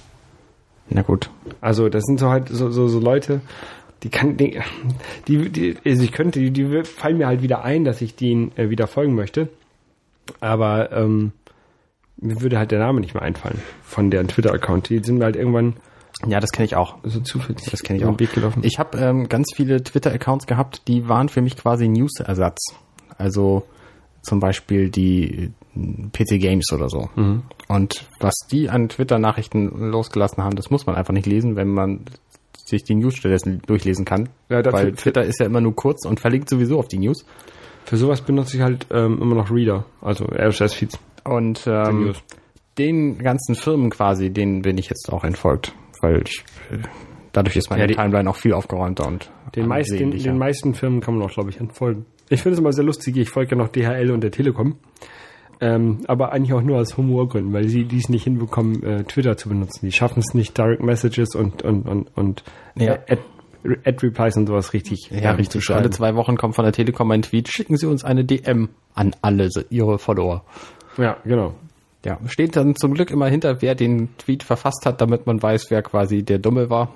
Na 0.89 1.02
gut. 1.02 1.30
Also 1.62 1.88
das 1.89 2.04
sind 2.04 2.19
so 2.19 2.30
halt 2.30 2.50
so, 2.50 2.71
so, 2.71 2.88
so 2.88 3.00
Leute, 3.00 3.41
die 4.03 4.10
kann, 4.10 4.38
die, 4.38 4.60
die, 5.27 5.49
die 5.49 5.77
also 5.86 6.03
ich 6.03 6.12
könnte, 6.12 6.39
die, 6.39 6.51
die 6.51 6.83
fallen 6.83 7.17
mir 7.17 7.27
halt 7.27 7.41
wieder 7.41 7.63
ein, 7.63 7.83
dass 7.83 8.01
ich 8.01 8.15
denen 8.15 8.51
äh, 8.57 8.69
wieder 8.69 8.88
folgen 8.88 9.15
möchte. 9.15 9.49
Aber 10.39 10.91
ähm, 10.91 11.31
mir 12.17 12.41
würde 12.41 12.57
halt 12.60 12.71
der 12.71 12.79
Name 12.79 12.99
nicht 12.99 13.13
mehr 13.13 13.23
einfallen 13.23 13.60
von 13.83 14.12
deren 14.12 14.27
Twitter-Account. 14.27 14.89
Die 14.89 14.99
sind 14.99 15.17
mir 15.17 15.25
halt 15.25 15.36
irgendwann 15.36 15.75
Ja, 16.25 16.39
das 16.39 16.51
kenne 16.51 16.65
ich 16.65 16.75
auch. 16.75 16.97
so 17.03 17.19
zufällig 17.21 17.63
Das 17.69 17.81
kenne 17.81 17.99
ich 17.99 18.05
auch. 18.05 18.19
Weg 18.19 18.33
gelaufen. 18.33 18.62
Ich 18.63 18.77
habe 18.79 18.97
ähm, 18.97 19.29
ganz 19.29 19.47
viele 19.55 19.81
Twitter-Accounts 19.83 20.45
gehabt, 20.47 20.88
die 20.88 21.07
waren 21.07 21.29
für 21.29 21.41
mich 21.41 21.55
quasi 21.57 21.88
News-Ersatz. 21.88 22.60
Also 23.17 23.63
zum 24.21 24.39
Beispiel 24.39 24.89
die 24.89 25.51
äh, 25.75 25.79
PC 26.12 26.39
Games 26.41 26.71
oder 26.73 26.89
so. 26.89 27.10
Und 27.67 28.05
was 28.19 28.33
die 28.51 28.69
an 28.69 28.89
Twitter-Nachrichten 28.89 29.91
losgelassen 29.91 30.43
haben, 30.43 30.55
das 30.55 30.69
muss 30.69 30.86
man 30.86 30.95
einfach 30.95 31.13
nicht 31.13 31.27
lesen, 31.27 31.55
wenn 31.55 31.69
man 31.69 32.01
sich 32.67 32.84
die 32.84 32.95
News 32.95 33.15
stattdessen 33.15 33.62
durchlesen 33.65 34.06
kann. 34.06 34.30
Ja, 34.49 34.62
dafür- 34.62 34.80
Weil 34.80 34.91
Twitter 34.93 35.23
ist 35.23 35.39
ja 35.39 35.45
immer 35.45 35.62
nur 35.62 35.75
kurz 35.75 36.06
und 36.06 36.19
verlinkt 36.19 36.49
sowieso 36.49 36.80
auf 36.80 36.88
die 36.88 36.99
News. 36.99 37.25
Für 37.86 37.97
sowas 37.97 38.21
benutze 38.21 38.58
ich 38.58 38.63
halt 38.63 38.88
ähm, 38.91 39.19
immer 39.21 39.36
noch 39.36 39.49
Reader, 39.49 39.86
also 40.01 40.25
RSS-Feeds. 40.25 40.99
Und 41.23 41.65
ähm, 41.67 42.13
den 42.77 43.17
ganzen 43.19 43.56
Firmen 43.56 43.89
quasi, 43.89 44.30
denen 44.30 44.62
bin 44.62 44.77
ich 44.77 44.89
jetzt 44.89 45.12
auch 45.12 45.23
entfolgt. 45.23 45.73
Weil 46.01 46.21
ich, 46.25 46.43
äh, 46.71 46.77
dadurch 47.34 47.56
ist 47.56 47.69
meine 47.69 47.84
Ja, 47.84 47.88
die- 47.88 47.95
Timeline 47.95 48.30
auch 48.30 48.36
viel 48.36 48.53
aufgeräumter 48.53 49.08
und 49.08 49.32
Den, 49.56 49.67
meisten, 49.67 50.12
den 50.12 50.38
meisten 50.38 50.73
Firmen 50.73 50.99
kann 51.01 51.15
man 51.17 51.25
auch, 51.27 51.32
glaube 51.34 51.49
ich, 51.49 51.60
entfolgen. 51.60 52.06
Ich 52.30 52.41
finde 52.43 52.56
es 52.56 52.60
immer 52.60 52.73
sehr 52.73 52.84
lustig, 52.84 53.15
ich 53.15 53.30
folge 53.30 53.51
ja 53.51 53.58
noch 53.58 53.69
DHL 53.69 54.12
und 54.12 54.21
der 54.21 54.32
Telekom. 54.32 54.75
Ähm, 55.59 55.99
aber 56.07 56.31
eigentlich 56.33 56.53
auch 56.53 56.61
nur 56.61 56.77
aus 56.79 56.97
Humorgründen, 56.97 57.51
weil 57.53 57.67
sie 57.67 57.85
dies 57.85 58.09
nicht 58.09 58.23
hinbekommen, 58.25 58.83
äh, 58.83 59.03
Twitter 59.05 59.37
zu 59.37 59.49
benutzen. 59.49 59.85
Die 59.85 59.91
schaffen 59.91 60.19
es 60.19 60.33
nicht, 60.33 60.57
Direct 60.57 60.83
Messages 60.83 61.33
und, 61.35 61.63
und, 61.63 61.87
und, 61.87 62.15
und 62.15 62.43
Ja. 62.75 62.93
Ad, 63.09 63.19
Ad-Replies 63.85 64.37
und 64.37 64.47
sowas 64.47 64.73
richtig, 64.73 65.09
Ja, 65.09 65.31
ähm, 65.31 65.35
richtig. 65.37 65.63
zu 65.63 65.73
Alle 65.73 65.89
zwei 65.89 66.15
Wochen 66.15 66.37
kommt 66.37 66.55
von 66.55 66.63
der 66.63 66.73
Telekom 66.73 67.09
ein 67.11 67.23
Tweet, 67.23 67.49
schicken 67.49 67.75
Sie 67.75 67.87
uns 67.87 68.03
eine 68.03 68.23
DM 68.23 68.69
an 68.93 69.15
alle 69.21 69.49
Ihre 69.69 69.97
Follower. 69.97 70.43
Ja, 70.97 71.17
genau. 71.25 71.55
Ja, 72.05 72.19
steht 72.27 72.55
dann 72.55 72.75
zum 72.75 72.93
Glück 72.93 73.09
immer 73.11 73.27
hinter, 73.27 73.61
wer 73.61 73.73
den 73.75 74.09
Tweet 74.19 74.43
verfasst 74.43 74.85
hat, 74.85 75.01
damit 75.01 75.25
man 75.25 75.41
weiß, 75.41 75.71
wer 75.71 75.81
quasi 75.81 76.23
der 76.23 76.37
Dumme 76.37 76.69
war. 76.69 76.93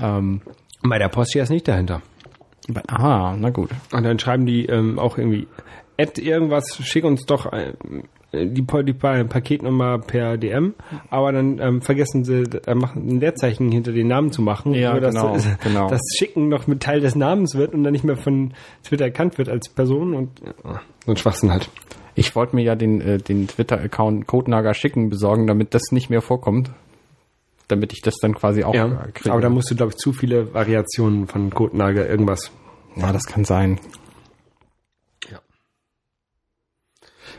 Ähm, 0.00 0.40
Bei 0.82 0.98
der 0.98 1.08
Post 1.08 1.36
ist 1.36 1.50
nicht 1.50 1.68
dahinter. 1.68 2.00
aha, 2.88 3.36
na 3.38 3.50
gut. 3.50 3.70
Und 3.92 4.02
dann 4.02 4.18
schreiben 4.18 4.46
die 4.46 4.64
ähm, 4.66 4.98
auch 4.98 5.18
irgendwie, 5.18 5.46
Ad 6.00 6.20
irgendwas, 6.22 6.64
schick 6.82 7.04
uns 7.04 7.24
doch 7.26 7.52
äh, 7.52 7.72
die, 8.32 8.62
die 8.84 8.92
Pa- 8.92 9.24
Paketnummer 9.24 9.98
per 9.98 10.36
DM, 10.36 10.74
aber 11.10 11.32
dann 11.32 11.58
ähm, 11.60 11.82
vergessen 11.82 12.24
sie, 12.24 12.44
äh, 12.66 12.74
machen 12.74 13.06
ein 13.08 13.20
Leerzeichen 13.20 13.70
hinter 13.72 13.92
den 13.92 14.06
Namen 14.08 14.30
zu 14.32 14.40
machen, 14.42 14.72
Ja, 14.74 14.92
nur 14.92 15.00
dass 15.00 15.14
genau, 15.14 15.32
das, 15.34 15.58
genau. 15.64 15.88
das 15.88 16.00
Schicken 16.16 16.48
noch 16.48 16.66
mit 16.66 16.80
Teil 16.82 17.00
des 17.00 17.16
Namens 17.16 17.54
wird 17.56 17.74
und 17.74 17.82
dann 17.84 17.92
nicht 17.92 18.04
mehr 18.04 18.16
von 18.16 18.54
Twitter 18.84 19.04
erkannt 19.06 19.36
wird 19.38 19.48
als 19.48 19.68
Person 19.68 20.14
und 20.14 20.40
äh, 20.42 20.52
so 21.04 21.10
ein 21.12 21.16
Schwachsinn 21.16 21.50
halt. 21.50 21.68
Ich 22.14 22.34
wollte 22.36 22.54
mir 22.56 22.62
ja 22.62 22.74
den, 22.74 23.00
äh, 23.00 23.18
den 23.18 23.46
Twitter-Account 23.48 24.26
Codenager 24.26 24.74
schicken 24.74 25.10
besorgen, 25.10 25.46
damit 25.46 25.74
das 25.74 25.82
nicht 25.90 26.10
mehr 26.10 26.20
vorkommt. 26.22 26.70
Damit 27.68 27.92
ich 27.92 28.00
das 28.02 28.14
dann 28.20 28.34
quasi 28.34 28.64
auch 28.64 28.74
Ja, 28.74 28.86
äh, 28.86 29.12
kriege. 29.12 29.32
aber 29.32 29.40
da 29.40 29.48
musst 29.48 29.70
du, 29.70 29.76
glaube 29.76 29.90
ich, 29.92 29.96
zu 29.98 30.12
viele 30.12 30.52
Variationen 30.52 31.28
von 31.28 31.50
Codenager 31.50 32.08
irgendwas. 32.08 32.50
ja, 32.96 33.12
das 33.12 33.24
kann 33.26 33.44
sein. 33.44 33.78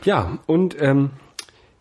Ja, 0.04 0.38
und 0.46 0.76
ähm, 0.80 1.10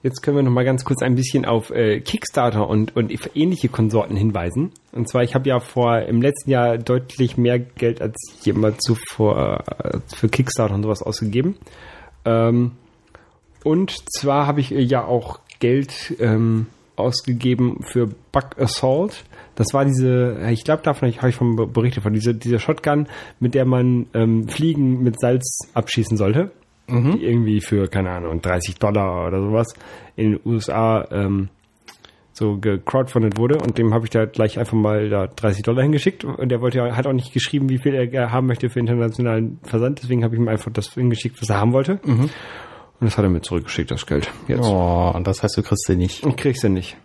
jetzt 0.04 0.22
können 0.22 0.38
wir 0.38 0.44
noch 0.44 0.52
mal 0.52 0.66
ganz 0.66 0.86
kurz 0.86 1.02
ein 1.02 1.16
bisschen 1.16 1.46
auf 1.46 1.72
äh, 1.72 2.00
Kickstarter 2.02 2.68
und, 2.68 2.96
und 2.96 3.12
ähnliche 3.36 3.70
Konsorten 3.70 4.16
hinweisen. 4.16 4.72
Und 4.92 5.08
zwar, 5.08 5.24
ich 5.24 5.36
habe 5.36 5.50
ja 5.50 5.60
vor 5.60 6.00
im 6.00 6.22
letzten 6.22 6.52
Jahr 6.52 6.78
deutlich 6.78 7.38
mehr 7.38 7.60
Geld 7.60 8.02
als 8.02 8.16
jemand 8.44 8.82
zuvor 8.84 9.64
äh, 9.84 10.00
für 10.16 10.30
Kickstarter 10.30 10.76
und 10.76 10.84
sowas 10.84 11.02
ausgegeben. 11.02 11.56
Ähm, 12.26 12.72
und 13.64 13.96
zwar 14.12 14.48
habe 14.48 14.60
ich 14.60 14.72
äh, 14.72 14.82
ja 14.82 15.06
auch 15.06 15.40
Geld 15.60 16.16
ähm, 16.20 16.68
ausgegeben 16.96 17.80
für 17.82 18.08
Bug 18.32 18.60
Assault. 18.60 19.24
Das 19.56 19.74
war 19.74 19.86
diese, 19.86 20.40
ich 20.50 20.64
glaube, 20.64 20.82
davon 20.84 21.12
habe 21.18 21.30
ich 21.30 21.36
von 21.36 21.56
berichtet, 21.72 22.04
von 22.04 22.14
dieser, 22.14 22.34
dieser 22.34 22.60
Shotgun, 22.60 23.08
mit 23.40 23.54
der 23.54 23.66
man 23.66 24.08
ähm, 24.14 24.48
Fliegen 24.48 25.04
mit 25.04 25.20
Salz 25.20 25.60
abschießen 25.74 26.18
sollte. 26.18 26.52
Mhm. 26.92 27.18
Die 27.18 27.26
irgendwie 27.26 27.62
für, 27.62 27.88
keine 27.88 28.12
Ahnung, 28.12 28.42
30 28.42 28.76
Dollar 28.76 29.28
oder 29.28 29.42
sowas 29.42 29.74
in 30.16 30.32
den 30.32 30.40
USA 30.46 31.08
ähm, 31.12 31.50
so 32.34 32.58
gecrowdfundet 32.58 33.38
wurde 33.38 33.58
und 33.58 33.78
dem 33.78 33.94
habe 33.94 34.06
ich 34.06 34.10
da 34.10 34.26
gleich 34.26 34.58
einfach 34.58 34.74
mal 34.74 35.10
da 35.10 35.28
30 35.28 35.64
Dollar 35.64 35.84
hingeschickt 35.84 36.24
und 36.24 36.50
der 36.50 36.62
wollte 36.62 36.80
ja, 36.80 36.96
hat 36.96 37.06
auch 37.06 37.14
nicht 37.14 37.34
geschrieben, 37.34 37.70
wie 37.70 37.78
viel 37.78 37.94
er 37.94 38.32
haben 38.32 38.48
möchte 38.48 38.70
für 38.70 38.80
internationalen 38.80 39.60
Versand, 39.64 40.02
deswegen 40.02 40.24
habe 40.24 40.36
ich 40.36 40.42
ihm 40.42 40.48
einfach 40.48 40.72
das 40.72 40.94
hingeschickt, 40.94 41.42
was 41.42 41.50
er 41.50 41.60
haben 41.60 41.74
wollte. 41.74 42.00
Mhm. 42.04 42.30
Und 43.02 43.08
das 43.08 43.18
hat 43.18 43.26
er 43.26 43.30
mir 43.30 43.42
zurückgeschickt, 43.42 43.90
das 43.90 44.06
Geld. 44.06 44.30
Jetzt. 44.48 44.64
Oh, 44.64 45.12
und 45.14 45.26
das 45.26 45.42
heißt, 45.42 45.58
du 45.58 45.64
kriegst 45.64 45.88
sie 45.88 45.96
nicht. 45.96 46.26
Ich 46.26 46.36
krieg 46.36 46.56
sie 46.56 46.70
nicht. 46.70 46.98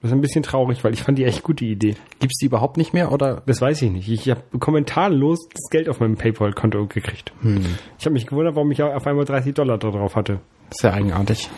Das 0.00 0.10
ist 0.10 0.14
ein 0.14 0.22
bisschen 0.22 0.42
traurig, 0.42 0.82
weil 0.82 0.94
ich 0.94 1.02
fand 1.02 1.18
die 1.18 1.24
echt 1.24 1.42
gute 1.42 1.64
Idee. 1.66 1.94
Gibt's 2.20 2.38
die 2.38 2.46
überhaupt 2.46 2.78
nicht 2.78 2.94
mehr 2.94 3.12
oder? 3.12 3.42
Das 3.44 3.60
weiß 3.60 3.82
ich 3.82 3.90
nicht. 3.90 4.08
Ich 4.08 4.30
habe 4.30 4.40
kommentarlos 4.58 5.46
das 5.48 5.68
Geld 5.70 5.90
auf 5.90 6.00
meinem 6.00 6.16
PayPal-Konto 6.16 6.86
gekriegt. 6.86 7.32
Hm. 7.42 7.66
Ich 7.98 8.06
habe 8.06 8.14
mich 8.14 8.26
gewundert, 8.26 8.54
warum 8.54 8.70
ich 8.70 8.82
auf 8.82 9.06
einmal 9.06 9.26
30 9.26 9.54
Dollar 9.54 9.76
da 9.76 9.90
drauf 9.90 10.16
hatte. 10.16 10.40
Sehr 10.70 10.94
eigenartig. 10.94 11.50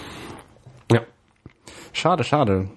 Ja. 0.90 1.02
Schade, 1.92 2.24
schade. 2.24 2.68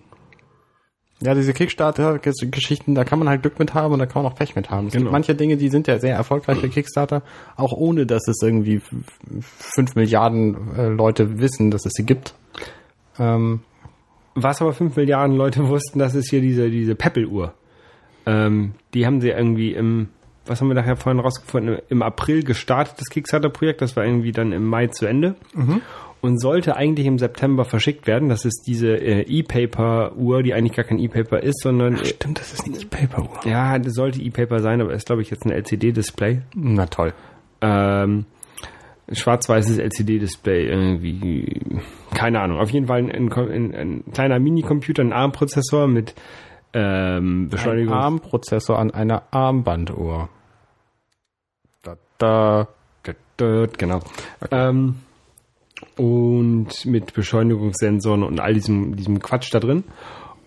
Ja, 1.21 1.33
diese 1.33 1.53
Kickstarter-Geschichten, 1.53 2.93
da 2.93 3.05
kann 3.05 3.17
man 3.17 3.29
halt 3.29 3.41
Glück 3.41 3.57
mit 3.57 3.73
haben 3.73 3.93
und 3.93 3.99
da 3.99 4.05
kann 4.05 4.21
man 4.21 4.31
auch 4.31 4.35
Pech 4.35 4.55
mit 4.55 4.69
haben. 4.69 4.87
Es 4.87 4.93
genau. 4.93 5.05
gibt 5.05 5.13
manche 5.13 5.33
Dinge, 5.33 5.57
die 5.57 5.69
sind 5.69 5.87
ja 5.87 5.97
sehr 5.97 6.15
erfolgreich 6.15 6.59
für 6.59 6.69
Kickstarter, 6.69 7.23
auch 7.55 7.71
ohne, 7.71 8.05
dass 8.05 8.27
es 8.27 8.41
irgendwie 8.41 8.81
fünf 9.39 9.95
Milliarden 9.95 10.75
äh, 10.77 10.87
Leute 10.89 11.39
wissen, 11.39 11.71
dass 11.71 11.85
es 11.85 11.93
sie 11.93 12.05
gibt. 12.05 12.35
Ähm, 13.17 13.61
Was 14.35 14.61
aber 14.61 14.73
fünf 14.73 14.95
Milliarden 14.95 15.35
Leute 15.35 15.67
wussten, 15.67 15.99
das 15.99 16.13
ist 16.13 16.29
hier 16.29 16.41
diese, 16.41 16.69
diese 16.69 16.95
Peppel-Uhr. 16.95 17.53
Ähm, 18.25 18.73
die 18.93 19.05
haben 19.05 19.21
sie 19.21 19.29
irgendwie 19.29 19.73
im, 19.73 20.09
was 20.45 20.61
haben 20.61 20.67
wir 20.67 20.75
nachher 20.75 20.97
vorhin 20.97 21.19
rausgefunden, 21.19 21.79
im 21.89 22.01
April 22.01 22.43
gestartet, 22.43 22.95
das 22.99 23.09
Kickstarter-Projekt, 23.09 23.81
das 23.81 23.95
war 23.95 24.05
irgendwie 24.05 24.31
dann 24.31 24.51
im 24.51 24.65
Mai 24.65 24.87
zu 24.87 25.05
Ende. 25.05 25.35
Mhm 25.53 25.81
und 26.25 26.39
sollte 26.39 26.75
eigentlich 26.75 27.05
im 27.05 27.19
September 27.19 27.65
verschickt 27.65 28.07
werden. 28.07 28.29
Das 28.29 28.45
ist 28.45 28.63
diese 28.65 28.95
äh, 28.95 29.21
E-Paper-Uhr, 29.21 30.41
die 30.41 30.55
eigentlich 30.55 30.73
gar 30.73 30.83
kein 30.83 30.97
E-Paper 30.97 31.41
ist, 31.41 31.61
sondern. 31.61 31.99
Ach, 32.01 32.05
stimmt, 32.05 32.39
das 32.39 32.51
ist 32.51 32.65
eine 32.65 32.77
E-Paper-Uhr. 32.77 33.45
Ja, 33.45 33.77
das 33.77 33.93
sollte 33.93 34.19
E-Paper 34.19 34.59
sein, 34.59 34.81
aber 34.81 34.93
ist, 34.93 35.05
glaube 35.05 35.21
ich, 35.21 35.29
jetzt 35.29 35.45
ein 35.45 35.51
LCD-Display. 35.51 36.41
Na 36.55 36.87
toll. 36.87 37.13
Ähm, 37.61 38.25
schwarz-weißes 39.11 39.77
LCD-Display 39.77 40.67
irgendwie, 40.67 41.61
keine 42.13 42.41
Ahnung. 42.41 42.59
Auf 42.59 42.71
jeden 42.71 42.87
Fall 42.87 43.09
ein, 43.09 43.31
ein, 43.31 43.75
ein 43.75 44.03
kleiner 44.11 44.39
Minicomputer, 44.39 45.03
ein 45.03 45.13
ARM-Prozessor 45.13 45.87
mit 45.87 46.15
ähm, 46.73 47.49
Beschleunigung. 47.49 47.93
Ein 47.93 48.01
ARM-Prozessor 48.01 48.79
an 48.79 48.91
einer 48.91 49.23
Armbanduhr. 49.31 50.29
Da, 51.83 51.97
da, 52.17 52.67
da, 53.03 53.13
da 53.37 53.65
genau. 53.77 54.01
Okay. 54.41 54.49
Ähm, 54.51 54.95
und 55.97 56.85
mit 56.85 57.13
Beschleunigungssensoren 57.13 58.23
und 58.23 58.39
all 58.39 58.53
diesem, 58.53 58.95
diesem 58.95 59.19
Quatsch 59.19 59.53
da 59.53 59.59
drin. 59.59 59.83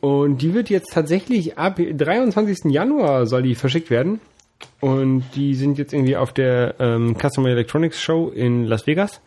Und 0.00 0.42
die 0.42 0.54
wird 0.54 0.70
jetzt 0.70 0.92
tatsächlich 0.92 1.58
ab 1.58 1.76
23. 1.76 2.70
Januar 2.70 3.26
soll 3.26 3.42
die 3.42 3.54
verschickt 3.54 3.90
werden. 3.90 4.20
Und 4.80 5.24
die 5.34 5.54
sind 5.54 5.78
jetzt 5.78 5.92
irgendwie 5.92 6.16
auf 6.16 6.32
der 6.32 6.76
ähm, 6.78 7.16
Customer 7.16 7.48
Electronics 7.48 8.00
Show 8.00 8.28
in 8.28 8.64
Las 8.64 8.86
Vegas 8.86 9.20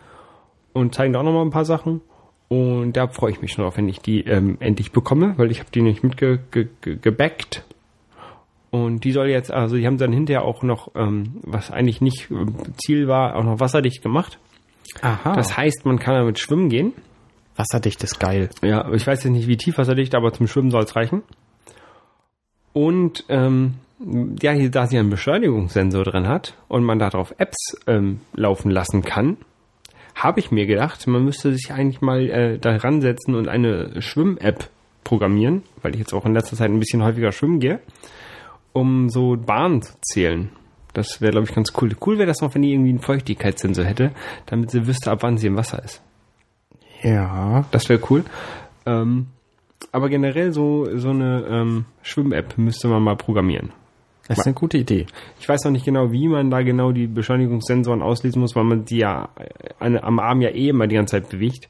und 0.73 0.95
zeigen 0.95 1.13
da 1.13 1.19
auch 1.19 1.23
nochmal 1.23 1.45
ein 1.45 1.51
paar 1.51 1.65
Sachen. 1.65 2.01
Und 2.47 2.97
da 2.97 3.07
freue 3.07 3.31
ich 3.31 3.41
mich 3.41 3.53
schon 3.53 3.63
drauf, 3.63 3.77
wenn 3.77 3.87
ich 3.87 3.99
die 3.99 4.21
ähm, 4.21 4.57
endlich 4.59 4.91
bekomme, 4.91 5.33
weil 5.37 5.51
ich 5.51 5.59
habe 5.59 5.71
die 5.71 5.81
nicht 5.81 6.03
mitgebackt. 6.03 7.63
Und 8.71 9.03
die 9.03 9.11
soll 9.11 9.27
jetzt, 9.27 9.51
also 9.51 9.75
die 9.75 9.85
haben 9.85 9.97
dann 9.97 10.13
hinterher 10.13 10.43
auch 10.43 10.63
noch, 10.63 10.91
ähm, 10.95 11.39
was 11.43 11.71
eigentlich 11.71 12.01
nicht 12.01 12.31
äh, 12.31 12.45
Ziel 12.77 13.07
war, 13.07 13.35
auch 13.35 13.43
noch 13.43 13.59
wasserdicht 13.59 14.01
gemacht. 14.01 14.39
Aha. 15.01 15.33
Das 15.33 15.55
heißt, 15.55 15.85
man 15.85 15.99
kann 15.99 16.15
damit 16.15 16.39
schwimmen 16.39 16.69
gehen. 16.69 16.93
Wasserdicht 17.55 18.03
ist 18.03 18.19
geil. 18.19 18.49
Ja, 18.61 18.91
ich 18.93 19.05
weiß 19.05 19.23
jetzt 19.23 19.33
nicht, 19.33 19.47
wie 19.47 19.57
tief 19.57 19.77
wasserdicht, 19.77 20.15
aber 20.15 20.31
zum 20.33 20.47
Schwimmen 20.47 20.71
soll 20.71 20.83
es 20.83 20.95
reichen. 20.95 21.23
Und 22.73 23.25
ähm, 23.27 23.75
ja, 24.41 24.51
hier, 24.51 24.71
da 24.71 24.87
sie 24.87 24.97
einen 24.97 25.09
Beschleunigungssensor 25.09 26.03
drin 26.03 26.27
hat 26.27 26.55
und 26.67 26.83
man 26.83 26.99
darauf 26.99 27.33
Apps 27.37 27.77
ähm, 27.87 28.21
laufen 28.33 28.71
lassen 28.71 29.03
kann, 29.03 29.37
habe 30.15 30.39
ich 30.39 30.51
mir 30.51 30.65
gedacht, 30.65 31.05
man 31.07 31.23
müsste 31.23 31.53
sich 31.53 31.71
eigentlich 31.71 32.01
mal 32.01 32.29
äh, 32.29 32.57
daran 32.59 33.01
setzen 33.01 33.35
und 33.35 33.47
eine 33.47 34.01
Schwimm-App 34.01 34.69
programmieren, 35.03 35.63
weil 35.81 35.93
ich 35.93 35.99
jetzt 35.99 36.13
auch 36.13 36.25
in 36.25 36.33
letzter 36.33 36.55
Zeit 36.55 36.69
ein 36.69 36.79
bisschen 36.79 37.03
häufiger 37.03 37.31
schwimmen 37.31 37.59
gehe, 37.59 37.79
um 38.73 39.09
so 39.09 39.35
Bahnen 39.37 39.81
zu 39.81 39.93
zählen. 40.01 40.49
Das 40.93 41.21
wäre, 41.21 41.31
glaube 41.31 41.47
ich, 41.47 41.55
ganz 41.55 41.71
cool. 41.81 41.95
Cool 42.05 42.17
wäre 42.17 42.27
das 42.27 42.41
noch, 42.41 42.53
wenn 42.53 42.61
die 42.61 42.73
irgendwie 42.73 42.89
einen 42.89 42.99
Feuchtigkeitssensor 42.99 43.85
hätte, 43.85 44.11
damit 44.45 44.71
sie 44.71 44.87
wüsste, 44.87 45.11
ab 45.11 45.19
wann 45.21 45.37
sie 45.37 45.47
im 45.47 45.55
Wasser 45.55 45.81
ist. 45.83 46.01
Ja. 47.01 47.65
Das 47.71 47.87
wäre 47.87 48.01
cool. 48.09 48.25
Ähm, 48.85 49.27
aber 49.91 50.09
generell 50.09 50.51
so, 50.51 50.87
so 50.97 51.09
eine 51.09 51.45
ähm, 51.49 51.85
Schwimm-App 52.01 52.57
müsste 52.57 52.87
man 52.87 53.01
mal 53.01 53.15
programmieren. 53.15 53.71
Das 54.27 54.39
ist 54.39 54.45
eine 54.45 54.53
gute 54.53 54.77
Idee. 54.77 55.07
Ich 55.39 55.49
weiß 55.49 55.63
noch 55.65 55.71
nicht 55.71 55.85
genau, 55.85 56.11
wie 56.11 56.27
man 56.27 56.49
da 56.51 56.61
genau 56.61 56.91
die 56.91 57.07
Beschleunigungssensoren 57.07 58.01
auslesen 58.01 58.41
muss, 58.41 58.55
weil 58.55 58.63
man 58.63 58.85
die 58.85 58.99
ja 58.99 59.29
am 59.79 60.19
Arm 60.19 60.41
ja 60.41 60.49
eh 60.49 60.69
immer 60.69 60.87
die 60.87 60.95
ganze 60.95 61.17
Zeit 61.17 61.29
bewegt. 61.29 61.67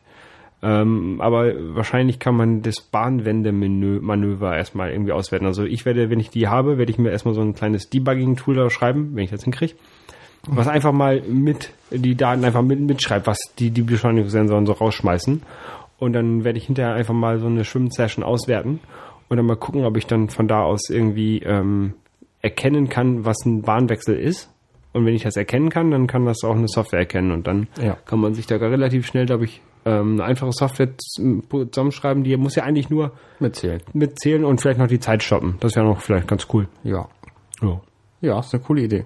Ähm, 0.63 1.19
aber 1.21 1.53
wahrscheinlich 1.75 2.19
kann 2.19 2.35
man 2.35 2.61
das 2.61 2.81
Bahnwendemanöver 2.81 4.55
erstmal 4.55 4.91
irgendwie 4.91 5.11
auswerten. 5.11 5.47
Also 5.47 5.63
ich 5.63 5.85
werde, 5.85 6.09
wenn 6.11 6.19
ich 6.19 6.29
die 6.29 6.47
habe, 6.47 6.77
werde 6.77 6.91
ich 6.91 6.99
mir 6.99 7.09
erstmal 7.09 7.33
so 7.33 7.41
ein 7.41 7.55
kleines 7.55 7.89
Debugging-Tool 7.89 8.55
da 8.55 8.69
schreiben, 8.69 9.15
wenn 9.15 9.23
ich 9.23 9.31
das 9.31 9.43
hinkriege. 9.43 9.73
Was 10.47 10.67
einfach 10.67 10.91
mal 10.91 11.21
mit 11.21 11.71
die 11.91 12.15
Daten 12.15 12.43
einfach 12.45 12.63
mit, 12.63 12.79
mitschreibt, 12.79 13.27
was 13.27 13.39
die, 13.59 13.71
die 13.71 13.83
Beschleunigungssensoren 13.83 14.65
so 14.65 14.73
rausschmeißen. 14.73 15.41
Und 15.99 16.13
dann 16.13 16.43
werde 16.43 16.57
ich 16.57 16.65
hinterher 16.65 16.93
einfach 16.93 17.13
mal 17.13 17.39
so 17.39 17.47
eine 17.47 17.63
Schwimm-Session 17.63 18.23
auswerten 18.23 18.79
und 19.29 19.37
dann 19.37 19.45
mal 19.45 19.55
gucken, 19.55 19.85
ob 19.85 19.97
ich 19.97 20.07
dann 20.07 20.29
von 20.29 20.47
da 20.47 20.63
aus 20.63 20.89
irgendwie 20.89 21.39
ähm, 21.39 21.93
erkennen 22.41 22.89
kann, 22.89 23.25
was 23.25 23.45
ein 23.45 23.61
Bahnwechsel 23.61 24.17
ist. 24.17 24.49
Und 24.93 25.05
wenn 25.05 25.13
ich 25.13 25.23
das 25.23 25.37
erkennen 25.37 25.69
kann, 25.69 25.91
dann 25.91 26.07
kann 26.07 26.25
das 26.25 26.43
auch 26.43 26.55
eine 26.55 26.67
Software 26.67 26.99
erkennen 26.99 27.31
und 27.31 27.47
dann 27.47 27.67
ja. 27.81 27.95
kann 28.05 28.19
man 28.19 28.33
sich 28.33 28.45
da 28.45 28.57
relativ 28.57 29.07
schnell, 29.07 29.25
glaube 29.25 29.45
ich, 29.45 29.61
ähm, 29.85 30.13
eine 30.13 30.25
einfache 30.25 30.51
Software 30.51 30.89
zusammenschreiben, 30.97 32.23
die 32.23 32.35
muss 32.37 32.55
ja 32.55 32.63
eigentlich 32.63 32.89
nur 32.89 33.13
mitzählen. 33.39 33.81
mitzählen 33.93 34.43
und 34.43 34.61
vielleicht 34.61 34.79
noch 34.79 34.87
die 34.87 34.99
Zeit 34.99 35.23
stoppen. 35.23 35.55
Das 35.59 35.75
wäre 35.75 35.85
noch 35.85 36.01
vielleicht 36.01 36.27
ganz 36.27 36.47
cool. 36.53 36.67
Ja. 36.83 37.07
Ja, 37.61 37.81
ja 38.21 38.39
ist 38.39 38.53
eine 38.53 38.63
coole 38.63 38.83
Idee. 38.83 39.05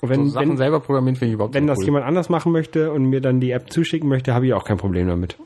wenn, 0.00 0.26
so 0.26 0.30
Sachen 0.30 0.50
wenn, 0.50 0.56
selber 0.56 0.80
programmieren 0.80 1.16
finde 1.16 1.30
ich 1.30 1.34
überhaupt 1.34 1.54
Wenn 1.54 1.66
das 1.66 1.78
cool. 1.78 1.86
jemand 1.86 2.06
anders 2.06 2.28
machen 2.28 2.52
möchte 2.52 2.92
und 2.92 3.06
mir 3.06 3.20
dann 3.20 3.40
die 3.40 3.50
App 3.50 3.70
zuschicken 3.70 4.08
möchte, 4.08 4.34
habe 4.34 4.46
ich 4.46 4.54
auch 4.54 4.64
kein 4.64 4.78
Problem 4.78 5.08
damit. 5.08 5.36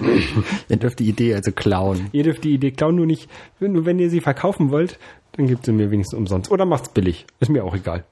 ihr 0.68 0.76
dürft 0.78 0.98
die 0.98 1.08
Idee 1.08 1.34
also 1.34 1.52
klauen. 1.52 2.08
Ihr 2.12 2.24
dürft 2.24 2.42
die 2.44 2.54
Idee 2.54 2.72
klauen, 2.72 2.96
nur 2.96 3.06
nicht, 3.06 3.30
nur 3.60 3.84
wenn 3.84 3.98
ihr 3.98 4.10
sie 4.10 4.20
verkaufen 4.20 4.70
wollt, 4.70 4.98
dann 5.32 5.46
gibt 5.46 5.64
sie 5.64 5.72
mir 5.72 5.90
wenigstens 5.90 6.18
umsonst. 6.18 6.50
Oder 6.50 6.64
macht's 6.64 6.90
billig. 6.90 7.26
Ist 7.40 7.48
mir 7.48 7.64
auch 7.64 7.74
egal. 7.74 8.04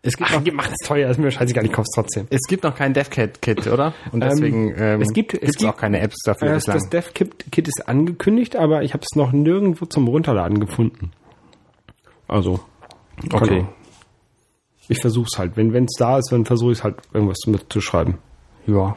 Es 0.00 0.16
gibt 0.16 0.30
Ach, 0.30 0.40
noch, 0.40 0.52
macht 0.52 0.70
es 0.70 0.86
teuer, 0.86 1.10
ist 1.10 1.18
mir 1.18 1.30
scheißegal, 1.30 1.66
ich 1.66 1.72
kauf's 1.72 1.90
trotzdem. 1.92 2.28
Es 2.30 2.42
gibt 2.48 2.62
noch 2.62 2.76
kein 2.76 2.94
DevKit-Kit, 2.94 3.66
oder? 3.66 3.94
Und 4.12 4.20
deswegen 4.20 4.72
ähm, 4.76 5.02
es 5.02 5.12
gibt, 5.12 5.34
es 5.34 5.56
gibt 5.56 5.68
auch 5.68 5.76
keine 5.76 6.00
Apps 6.00 6.22
dafür 6.24 6.50
äh, 6.50 6.54
bislang. 6.54 6.78
Das 6.78 6.88
DevKit 6.88 7.66
ist 7.66 7.88
angekündigt, 7.88 8.54
aber 8.54 8.84
ich 8.84 8.94
habe 8.94 9.02
es 9.02 9.16
noch 9.16 9.32
nirgendwo 9.32 9.86
zum 9.86 10.06
Runterladen 10.06 10.60
gefunden. 10.60 11.10
Also, 12.28 12.60
okay. 13.32 13.66
Ich 14.88 15.00
versuch's 15.00 15.36
halt. 15.36 15.56
Wenn 15.56 15.74
es 15.84 15.94
da 15.98 16.18
ist, 16.18 16.30
dann 16.30 16.44
versuche 16.44 16.72
ich 16.72 16.84
halt 16.84 16.96
irgendwas 17.12 17.38
mitzuschreiben. 17.46 18.18
Ja. 18.66 18.96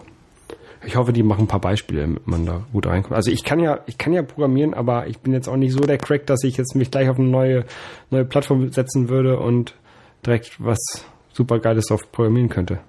Ich 0.84 0.96
hoffe, 0.96 1.14
die 1.14 1.24
machen 1.24 1.42
ein 1.42 1.48
paar 1.48 1.62
Beispiele, 1.62 2.02
damit 2.02 2.28
man 2.28 2.46
da 2.46 2.66
gut 2.74 2.88
reinkommt. 2.88 3.16
Also 3.16 3.30
ich 3.30 3.44
kann 3.44 3.60
ja, 3.60 3.82
ich 3.86 3.98
kann 3.98 4.14
ja 4.14 4.24
programmieren, 4.24 4.74
aber 4.74 5.08
ich 5.08 5.20
bin 5.20 5.32
jetzt 5.32 5.48
auch 5.48 5.58
nicht 5.58 5.74
so 5.74 5.82
der 5.82 5.98
Crack, 5.98 6.26
dass 6.26 6.44
ich 6.44 6.58
jetzt 6.58 6.76
mich 6.76 6.90
gleich 6.90 7.10
auf 7.10 7.20
eine 7.20 7.28
neue, 7.28 7.66
neue 8.10 8.26
Plattform 8.26 8.72
setzen 8.72 9.10
würde 9.10 9.40
und 9.40 9.76
direkt 10.26 10.64
was 10.64 10.80
super 11.34 11.60
Geiles 11.60 11.92
auf 11.92 12.12
programmieren 12.12 12.50
könnte. 12.50 12.80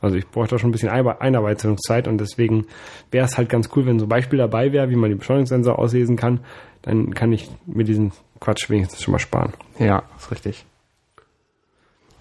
Also 0.00 0.16
ich 0.16 0.26
bräuchte 0.26 0.56
da 0.56 0.58
schon 0.58 0.70
ein 0.70 0.72
bisschen 0.72 0.88
Einarbeitungszeit 0.88 2.08
und 2.08 2.18
deswegen 2.18 2.66
wäre 3.12 3.24
es 3.24 3.38
halt 3.38 3.48
ganz 3.48 3.70
cool, 3.74 3.86
wenn 3.86 4.00
so 4.00 4.06
ein 4.06 4.08
Beispiel 4.08 4.38
dabei 4.38 4.72
wäre, 4.72 4.90
wie 4.90 4.96
man 4.96 5.10
den 5.10 5.18
Beschleunigungssensor 5.18 5.78
auslesen 5.78 6.16
kann. 6.16 6.40
Dann 6.82 7.14
kann 7.14 7.32
ich 7.32 7.48
mir 7.66 7.84
diesen 7.84 8.12
Quatsch 8.40 8.68
wenigstens 8.68 9.02
schon 9.02 9.12
mal 9.12 9.20
sparen. 9.20 9.52
Ja, 9.78 10.02
ist 10.16 10.32
richtig. 10.32 10.66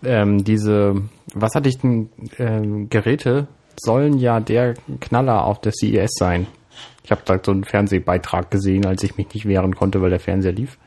Ähm, 0.04 0.44
diese 0.44 1.02
wasserdichten 1.34 2.10
ähm, 2.38 2.90
Geräte 2.90 3.48
sollen 3.82 4.18
ja 4.18 4.40
der 4.40 4.76
Knaller 5.00 5.46
auf 5.46 5.62
der 5.62 5.72
CES 5.72 6.12
sein. 6.14 6.48
Ich 7.04 7.12
habe 7.12 7.22
da 7.26 7.40
so 7.44 7.52
einen 7.52 7.64
Fernsehbeitrag 7.64 8.52
gesehen, 8.52 8.86
als 8.86 9.04
ich 9.04 9.18
mich 9.18 9.34
nicht 9.34 9.48
wehren 9.48 9.76
konnte, 9.76 10.02
weil 10.02 10.10
der 10.10 10.20
Fernseher 10.20 10.54
lief. 10.54 10.78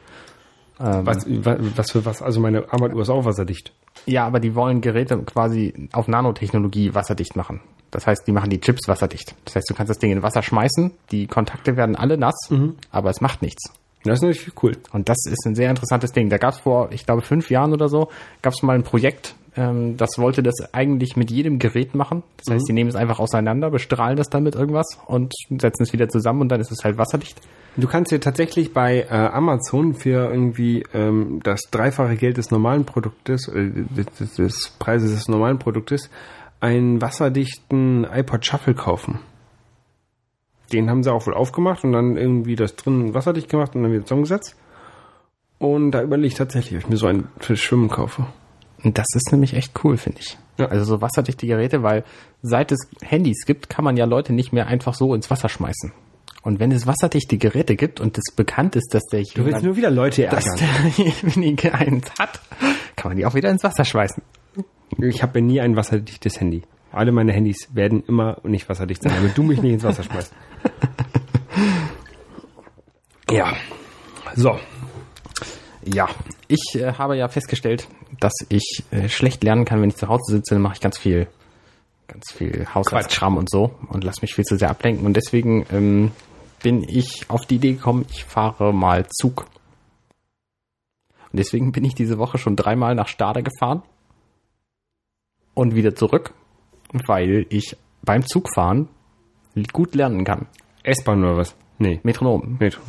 Ähm, 0.80 1.07
was, 1.07 1.26
was 1.28 1.90
für 1.92 2.04
was? 2.04 2.22
Also 2.22 2.40
meine 2.40 2.72
Armbanduhr 2.72 3.02
ist 3.02 3.11
auch 3.11 3.24
wasserdicht. 3.24 3.72
Ja, 4.07 4.26
aber 4.26 4.40
die 4.40 4.54
wollen 4.54 4.80
Geräte 4.80 5.18
quasi 5.18 5.88
auf 5.92 6.09
Nanotechnologie 6.09 6.94
wasserdicht 6.94 7.37
machen. 7.37 7.61
Das 7.90 8.07
heißt, 8.07 8.26
die 8.26 8.33
machen 8.33 8.50
die 8.50 8.61
Chips 8.61 8.88
wasserdicht. 8.88 9.37
Das 9.44 9.54
heißt, 9.54 9.70
du 9.70 9.74
kannst 9.74 9.90
das 9.90 9.98
Ding 9.98 10.11
in 10.11 10.22
Wasser 10.22 10.42
schmeißen, 10.42 10.92
die 11.12 11.28
Kontakte 11.28 11.76
werden 11.76 11.94
alle 11.94 12.18
nass, 12.18 12.50
aber 12.90 13.11
es 13.11 13.20
macht 13.20 13.40
nichts. 13.40 13.72
Das 14.02 14.18
ist 14.18 14.22
natürlich 14.22 14.62
cool. 14.62 14.76
Und 14.92 15.09
das 15.09 15.16
ist 15.26 15.46
ein 15.46 15.54
sehr 15.54 15.70
interessantes 15.70 16.12
Ding. 16.12 16.28
Da 16.28 16.38
gab 16.38 16.54
es 16.54 16.61
vor, 16.61 16.90
ich 16.92 17.07
glaube, 17.07 17.22
fünf 17.22 17.50
Jahren 17.50 17.72
oder 17.72 17.88
so, 17.88 18.11
gab 18.42 18.52
es 18.52 18.62
mal 18.62 18.74
ein 18.74 18.83
Projekt, 18.83 19.35
ähm, 19.56 19.96
das 19.96 20.18
wollte 20.18 20.42
das 20.42 20.54
eigentlich 20.72 21.16
mit 21.16 21.30
jedem 21.30 21.58
Gerät 21.58 21.94
machen. 21.94 22.22
Das 22.38 22.54
heißt, 22.54 22.68
die 22.68 22.72
nehmen 22.72 22.90
es 22.90 22.96
einfach 22.96 23.20
auseinander, 23.20 23.70
bestrahlen 23.70 24.16
das 24.16 24.28
dann 24.28 24.42
mit 24.42 24.54
irgendwas 24.54 24.98
und 25.06 25.32
setzen 25.48 25.82
es 25.84 25.92
wieder 25.92 26.08
zusammen 26.08 26.40
und 26.40 26.48
dann 26.48 26.60
ist 26.60 26.72
es 26.72 26.84
halt 26.84 26.98
wasserdicht. 26.98 27.40
Du 27.76 27.88
kannst 27.88 28.12
dir 28.12 28.20
tatsächlich 28.20 28.72
bei 28.72 29.00
äh, 29.02 29.14
Amazon 29.14 29.94
für 29.94 30.30
irgendwie 30.30 30.84
ähm, 30.92 31.40
das 31.42 31.62
dreifache 31.70 32.16
Geld 32.16 32.36
des 32.36 32.50
normalen 32.50 32.84
Produktes, 32.84 33.48
äh, 33.48 33.70
des, 33.72 34.34
des 34.36 34.70
Preises 34.78 35.12
des 35.12 35.28
normalen 35.28 35.58
Produktes, 35.58 36.10
einen 36.60 37.00
wasserdichten 37.00 38.04
iPod 38.04 38.46
Shuffle 38.46 38.74
kaufen. 38.74 39.18
Den 40.72 40.88
haben 40.88 41.02
sie 41.02 41.12
auch 41.12 41.26
wohl 41.26 41.34
aufgemacht 41.34 41.84
und 41.84 41.92
dann 41.92 42.16
irgendwie 42.16 42.56
das 42.56 42.74
drin 42.76 43.12
wasserdicht 43.12 43.48
gemacht 43.48 43.74
und 43.74 43.82
dann 43.82 43.92
wieder 43.92 44.04
zusammengesetzt. 44.04 44.56
Und 45.58 45.92
da 45.92 46.02
überlege 46.02 46.28
ich 46.28 46.34
tatsächlich, 46.34 46.78
ob 46.78 46.84
ich 46.84 46.90
mir 46.90 46.96
so 46.96 47.06
einen 47.06 47.28
für 47.38 47.56
Schwimmen 47.56 47.88
kaufe. 47.88 48.26
Und 48.84 48.98
das 48.98 49.06
ist 49.14 49.32
nämlich 49.32 49.54
echt 49.54 49.72
cool, 49.82 49.96
finde 49.96 50.20
ich. 50.20 50.38
Ja. 50.58 50.66
Also 50.66 50.84
so 50.84 51.00
wasserdichte 51.00 51.46
Geräte, 51.46 51.82
weil 51.82 52.04
seit 52.42 52.70
es 52.70 52.78
Handys 53.02 53.44
gibt, 53.46 53.68
kann 53.68 53.84
man 53.84 53.96
ja 53.96 54.04
Leute 54.04 54.32
nicht 54.32 54.52
mehr 54.52 54.66
einfach 54.66 54.94
so 54.94 55.14
ins 55.14 55.30
Wasser 55.30 55.48
schmeißen. 55.48 55.92
Und 56.42 56.60
wenn 56.60 56.70
es 56.70 56.86
wasserdichte 56.86 57.38
Geräte 57.38 57.74
gibt 57.74 58.00
und 58.00 58.18
es 58.18 58.34
bekannt 58.36 58.76
ist, 58.76 58.92
dass 58.92 59.02
der 59.04 59.22
Du 59.22 59.46
willst 59.46 59.62
nur 59.62 59.76
wieder 59.76 59.90
Leute 59.90 60.26
dass 60.26 60.44
ärgern. 60.46 60.92
derjenige 60.96 61.74
eins 61.74 62.12
hat, 62.18 62.40
kann 62.96 63.10
man 63.10 63.16
die 63.16 63.24
auch 63.24 63.34
wieder 63.34 63.48
ins 63.50 63.64
Wasser 63.64 63.84
schmeißen. 63.84 64.22
Ich 65.00 65.22
habe 65.22 65.38
ja 65.40 65.44
nie 65.44 65.60
ein 65.60 65.74
wasserdichtes 65.74 66.38
Handy. 66.38 66.62
Alle 66.92 67.10
meine 67.10 67.32
Handys 67.32 67.68
werden 67.72 68.04
immer 68.06 68.36
nicht 68.44 68.68
wasserdicht 68.68 69.02
sein, 69.02 69.12
damit 69.16 69.36
du 69.36 69.42
mich 69.42 69.62
nicht 69.62 69.72
ins 69.72 69.82
Wasser 69.84 70.02
schmeißt. 70.02 70.32
Ja. 73.30 73.52
So. 74.36 74.58
Ja, 75.84 76.08
ich 76.48 76.74
äh, 76.76 76.92
habe 76.92 77.16
ja 77.16 77.28
festgestellt, 77.28 77.88
dass 78.20 78.35
ich 78.48 78.85
äh, 78.90 79.09
schlecht 79.09 79.44
lernen 79.44 79.64
kann, 79.64 79.81
wenn 79.81 79.90
ich 79.90 79.96
zu 79.96 80.09
Hause 80.09 80.33
sitze, 80.33 80.55
dann 80.55 80.62
mache 80.62 80.74
ich 80.74 80.81
ganz 80.81 80.98
viel, 80.98 81.27
ganz 82.09 82.33
viel 82.33 82.66
Haushaltskram 82.74 83.37
und 83.37 83.50
so 83.50 83.74
und 83.88 84.05
lass 84.05 84.22
mich 84.22 84.35
viel 84.35 84.44
zu 84.44 84.57
sehr 84.57 84.70
ablenken. 84.70 85.07
Und 85.07 85.14
deswegen 85.14 85.66
ähm, 85.72 86.12
bin 86.62 86.83
ich 86.88 87.27
auf 87.29 87.46
die 87.46 87.57
Idee 87.57 87.74
gekommen, 87.74 88.07
ich 88.11 88.24
fahre 88.24 88.72
mal 88.72 89.07
Zug. 89.09 89.46
Und 91.33 91.38
deswegen 91.38 91.72
bin 91.72 91.85
ich 91.85 91.94
diese 91.94 92.18
Woche 92.18 92.38
schon 92.38 92.57
dreimal 92.57 92.94
nach 92.94 93.09
Stade 93.09 93.42
gefahren 93.42 93.83
und 95.55 95.74
wieder 95.74 95.94
zurück, 95.94 96.33
weil 97.07 97.46
ich 97.48 97.77
beim 98.03 98.27
Zugfahren 98.27 98.88
gut 99.72 99.94
lernen 99.94 100.24
kann. 100.24 100.46
S-Bahn 100.83 101.24
oder 101.24 101.37
was? 101.37 101.55
Nee. 101.79 102.00
Metronom. 102.03 102.57
Metro. 102.59 102.83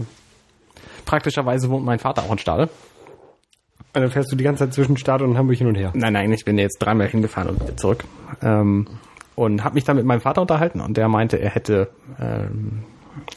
Praktischerweise 1.06 1.70
wohnt 1.70 1.86
mein 1.86 2.00
Vater 2.00 2.24
auch 2.24 2.32
in 2.32 2.38
Stade. 2.38 2.70
Und 3.95 4.01
dann 4.01 4.12
fährst 4.12 4.29
du 4.31 4.36
die 4.36 4.43
ganze 4.43 4.65
Zeit 4.65 4.73
zwischen 4.73 4.97
Stade 4.97 5.23
und 5.23 5.38
Hamburg 5.38 5.58
hin 5.58 5.67
und 5.67 5.75
her. 5.75 5.91
Nein, 5.95 6.13
nein, 6.13 6.31
ich 6.34 6.43
bin 6.43 6.58
jetzt 6.58 6.79
dreimal 6.79 7.08
hingefahren 7.08 7.51
und 7.51 7.62
wieder 7.62 7.77
zurück. 7.77 8.03
Ähm, 8.41 8.88
und 9.36 9.63
habe 9.63 9.75
mich 9.75 9.86
dann 9.86 9.95
mit 9.95 10.05
meinem 10.05 10.19
Vater 10.19 10.41
unterhalten 10.41 10.81
und 10.81 10.97
der 10.97 11.08
meinte, 11.08 11.38
er 11.38 11.49
hätte, 11.49 11.89
ähm, 12.19 12.84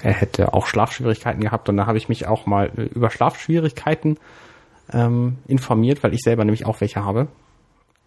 er 0.03 0.13
hätte 0.13 0.55
auch 0.55 0.67
Schlafschwierigkeiten 0.67 1.41
gehabt 1.41 1.69
und 1.69 1.77
da 1.77 1.87
habe 1.87 1.97
ich 1.97 2.09
mich 2.09 2.27
auch 2.27 2.47
mal 2.47 2.71
äh, 2.77 2.83
über 2.83 3.11
Schlafschwierigkeiten 3.11 4.19
ähm, 4.93 5.39
informiert, 5.47 6.03
weil 6.03 6.13
ich 6.13 6.21
selber 6.23 6.45
nämlich 6.45 6.67
auch 6.67 6.81
welche 6.81 7.05
habe. 7.05 7.29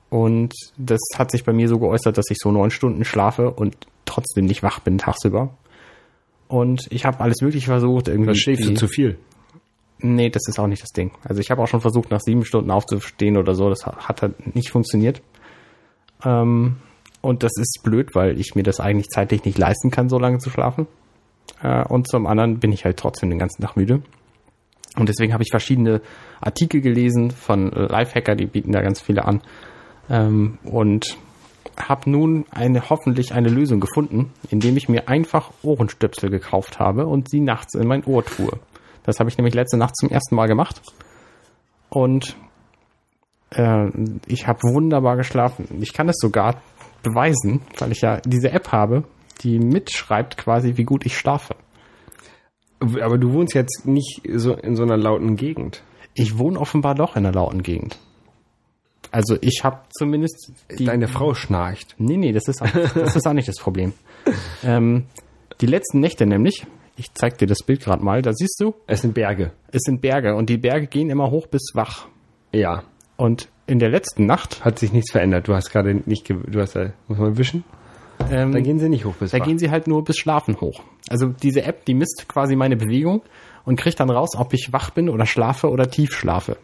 Und 0.09 0.53
das 0.77 0.99
hat 1.15 1.31
sich 1.31 1.45
bei 1.45 1.53
mir 1.53 1.69
so 1.69 1.79
geäußert, 1.79 2.17
dass 2.17 2.29
ich 2.29 2.37
so 2.37 2.51
neun 2.51 2.69
Stunden 2.69 3.05
schlafe 3.05 3.49
und 3.51 3.77
trotzdem 4.03 4.43
nicht 4.43 4.61
wach 4.61 4.79
bin 4.81 4.97
tagsüber. 4.97 5.55
Und 6.49 6.87
ich 6.91 7.05
habe 7.05 7.21
alles 7.21 7.39
Mögliche 7.41 7.67
versucht. 7.67 8.09
Irgendwie 8.09 8.27
Dann 8.27 8.35
schläfst 8.35 8.67
du 8.67 8.73
zu 8.73 8.89
viel. 8.89 9.17
Nee, 10.01 10.29
das 10.29 10.47
ist 10.47 10.59
auch 10.59 10.67
nicht 10.67 10.81
das 10.81 10.91
Ding. 10.91 11.11
Also 11.23 11.41
ich 11.41 11.51
habe 11.51 11.61
auch 11.61 11.67
schon 11.67 11.81
versucht, 11.81 12.11
nach 12.11 12.21
sieben 12.21 12.45
Stunden 12.45 12.71
aufzustehen 12.71 13.37
oder 13.37 13.53
so. 13.53 13.69
Das 13.69 13.85
hat 13.85 14.21
halt 14.21 14.55
nicht 14.55 14.71
funktioniert. 14.71 15.21
Ähm, 16.25 16.77
und 17.21 17.43
das 17.43 17.51
ist 17.57 17.81
blöd, 17.83 18.15
weil 18.15 18.39
ich 18.39 18.55
mir 18.55 18.63
das 18.63 18.79
eigentlich 18.79 19.09
zeitlich 19.09 19.45
nicht 19.45 19.57
leisten 19.57 19.91
kann, 19.91 20.09
so 20.09 20.17
lange 20.17 20.39
zu 20.39 20.49
schlafen. 20.49 20.87
Äh, 21.61 21.85
und 21.87 22.07
zum 22.07 22.25
anderen 22.25 22.59
bin 22.59 22.71
ich 22.71 22.85
halt 22.85 22.97
trotzdem 22.97 23.29
den 23.29 23.39
ganzen 23.39 23.61
Tag 23.61 23.75
müde. 23.75 24.01
Und 24.97 25.07
deswegen 25.07 25.33
habe 25.33 25.43
ich 25.43 25.49
verschiedene 25.51 26.01
Artikel 26.41 26.81
gelesen 26.81 27.31
von 27.31 27.71
Lifehacker, 27.71 28.35
die 28.35 28.45
bieten 28.45 28.71
da 28.71 28.81
ganz 28.81 28.99
viele 28.99 29.23
an. 29.23 29.41
Ähm, 30.09 30.57
und 30.63 31.17
habe 31.79 32.09
nun 32.09 32.45
eine 32.51 32.89
hoffentlich 32.89 33.33
eine 33.33 33.49
Lösung 33.49 33.79
gefunden, 33.79 34.33
indem 34.49 34.75
ich 34.77 34.89
mir 34.89 35.07
einfach 35.07 35.51
Ohrenstöpsel 35.63 36.29
gekauft 36.29 36.79
habe 36.79 37.07
und 37.07 37.29
sie 37.29 37.39
nachts 37.39 37.75
in 37.75 37.87
mein 37.87 38.03
Ohr 38.03 38.25
tue. 38.25 38.59
Das 39.03 39.19
habe 39.19 39.29
ich 39.29 39.37
nämlich 39.37 39.55
letzte 39.55 39.77
Nacht 39.77 39.95
zum 39.97 40.09
ersten 40.09 40.35
Mal 40.35 40.47
gemacht. 40.47 40.81
Und 41.89 42.35
äh, 43.51 43.87
ich 44.27 44.47
habe 44.47 44.59
wunderbar 44.63 45.17
geschlafen. 45.17 45.67
Ich 45.81 45.93
kann 45.93 46.09
es 46.09 46.17
sogar 46.19 46.61
beweisen, 47.03 47.61
weil 47.79 47.91
ich 47.91 48.01
ja 48.01 48.21
diese 48.21 48.51
App 48.51 48.71
habe, 48.71 49.03
die 49.41 49.59
mitschreibt 49.59 50.37
quasi, 50.37 50.77
wie 50.77 50.83
gut 50.83 51.05
ich 51.05 51.17
schlafe. 51.17 51.55
Aber 52.79 53.17
du 53.17 53.33
wohnst 53.33 53.53
jetzt 53.53 53.85
nicht 53.85 54.21
so 54.33 54.53
in 54.53 54.75
so 54.75 54.83
einer 54.83 54.97
lauten 54.97 55.35
Gegend. 55.35 55.83
Ich 56.13 56.37
wohne 56.37 56.59
offenbar 56.59 56.95
doch 56.95 57.15
in 57.15 57.25
einer 57.25 57.33
lauten 57.33 57.63
Gegend. 57.63 57.97
Also 59.11 59.37
ich 59.41 59.63
habe 59.63 59.81
zumindest 59.97 60.53
die 60.77 60.85
Deine 60.85 61.07
Frau 61.07 61.33
schnarcht. 61.33 61.95
Nee, 61.97 62.17
nee, 62.17 62.31
das 62.31 62.47
ist 62.47 62.61
auch, 62.61 62.71
das 62.71 63.15
ist 63.15 63.27
auch 63.27 63.33
nicht 63.33 63.47
das 63.47 63.57
Problem. 63.57 63.93
Ähm, 64.63 65.07
die 65.59 65.65
letzten 65.65 65.99
Nächte 65.99 66.27
nämlich, 66.27 66.67
ich 66.97 67.13
zeig 67.13 67.37
dir 67.37 67.47
das 67.47 67.59
Bild 67.63 67.81
gerade 67.81 68.03
mal, 68.03 68.21
da 68.21 68.33
siehst 68.33 68.59
du, 68.59 68.73
Es 68.87 69.01
sind 69.01 69.13
Berge. 69.13 69.51
es 69.71 69.81
sind 69.83 70.01
Berge 70.01 70.35
und 70.35 70.49
die 70.49 70.57
Berge 70.57 70.87
gehen 70.87 71.09
immer 71.09 71.31
hoch 71.31 71.47
bis 71.47 71.71
wach. 71.73 72.07
Ja. 72.51 72.83
Und 73.17 73.49
in 73.67 73.79
der 73.79 73.89
letzten 73.89 74.25
Nacht, 74.25 74.63
Hat 74.65 74.79
sich 74.79 74.91
nichts 74.91 75.11
verändert. 75.11 75.47
Du 75.47 75.53
hast 75.55 75.69
gerade 75.71 75.93
nicht, 76.05 76.27
du 76.29 76.59
hast, 76.59 76.75
äh, 76.75 76.91
muss 77.07 77.17
man 77.17 77.37
wischen? 77.37 77.63
ähm, 78.29 78.51
Dann 78.51 78.63
gehen 78.63 78.79
sie 78.79 78.89
nicht 78.89 79.05
hoch 79.05 79.15
bis 79.15 79.31
da 79.31 79.39
wach. 79.39 79.45
gehen 79.45 79.57
sie 79.57 79.69
halt 79.71 79.87
nur 79.87 80.03
bis 80.03 80.17
Schlafen 80.17 80.59
hoch. 80.59 80.81
Also 81.09 81.27
diese 81.27 81.63
App, 81.63 81.85
die 81.85 81.93
misst 81.93 82.25
quasi 82.27 82.55
meine 82.55 82.75
Bewegung 82.75 83.21
und 83.63 83.79
kriegt 83.79 83.99
dann 83.99 84.09
raus, 84.09 84.31
ob 84.37 84.53
ich 84.53 84.69
wach 84.73 84.89
bin 84.89 85.09
oder 85.09 85.25
schlafe 85.25 85.69
oder 85.69 85.89
tief 85.89 86.13
schlafe. 86.13 86.57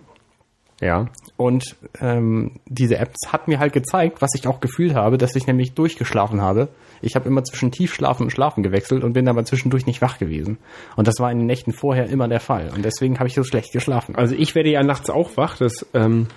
Ja. 0.82 1.08
Und 1.38 1.76
ähm, 2.02 2.60
diese 2.66 2.98
Apps 2.98 3.32
hat 3.32 3.48
mir 3.48 3.60
halt 3.60 3.72
gezeigt, 3.72 4.24
was 4.24 4.32
ich 4.34 4.48
auch 4.48 4.60
gefühlt 4.60 4.96
habe, 4.96 5.20
dass 5.20 5.36
ich 5.36 5.46
nämlich 5.46 5.74
durchgeschlafen 5.74 6.42
habe. 6.42 6.70
Ich 7.02 7.16
habe 7.16 7.30
immer 7.30 7.44
zwischen 7.44 7.72
Tiefschlafen 7.72 8.26
und 8.26 8.32
Schlafen 8.32 8.64
gewechselt 8.64 9.04
und 9.04 9.14
bin 9.14 9.30
aber 9.30 9.46
zwischendurch 9.46 9.86
nicht 9.86 10.02
wach 10.02 10.18
gewesen. 10.18 10.58
Und 10.96 11.08
das 11.08 11.20
war 11.20 11.32
in 11.32 11.38
den 11.38 11.46
Nächten 11.46 11.74
vorher 11.74 12.08
immer 12.08 12.28
der 12.28 12.40
Fall. 12.40 12.72
Und 12.76 12.84
deswegen 12.84 13.20
habe 13.20 13.28
ich 13.28 13.36
so 13.36 13.44
schlecht 13.44 13.72
geschlafen. 13.72 14.16
Also 14.16 14.34
ich 14.36 14.56
werde 14.56 14.72
ja 14.72 14.82
nachts 14.82 15.12
auch 15.12 15.38
wach. 15.38 15.58
Das 15.58 15.86
ähm, 15.94 16.28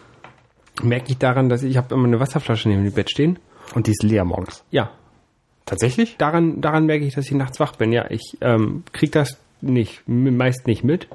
merke 0.82 1.12
ich 1.12 1.18
daran, 1.18 1.48
dass 1.48 1.62
ich, 1.62 1.78
habe 1.78 1.94
immer 1.94 2.06
eine 2.06 2.20
Wasserflasche 2.20 2.68
neben 2.68 2.84
dem 2.84 2.92
Bett 2.92 3.10
stehen. 3.10 3.38
Und 3.74 3.86
die 3.86 3.92
ist 3.92 4.02
leer 4.02 4.26
morgens. 4.26 4.64
Ja. 4.70 4.90
Tatsächlich? 5.64 6.16
Daran, 6.18 6.60
daran 6.60 6.84
merke 6.84 7.06
ich, 7.06 7.14
dass 7.14 7.24
ich 7.26 7.32
nachts 7.32 7.58
wach 7.58 7.76
bin. 7.76 7.92
Ja, 7.92 8.10
ich 8.10 8.36
ähm, 8.42 8.82
krieg 8.92 9.12
das 9.12 9.40
nicht, 9.62 10.02
meist 10.06 10.66
nicht 10.66 10.84
mit. 10.84 11.08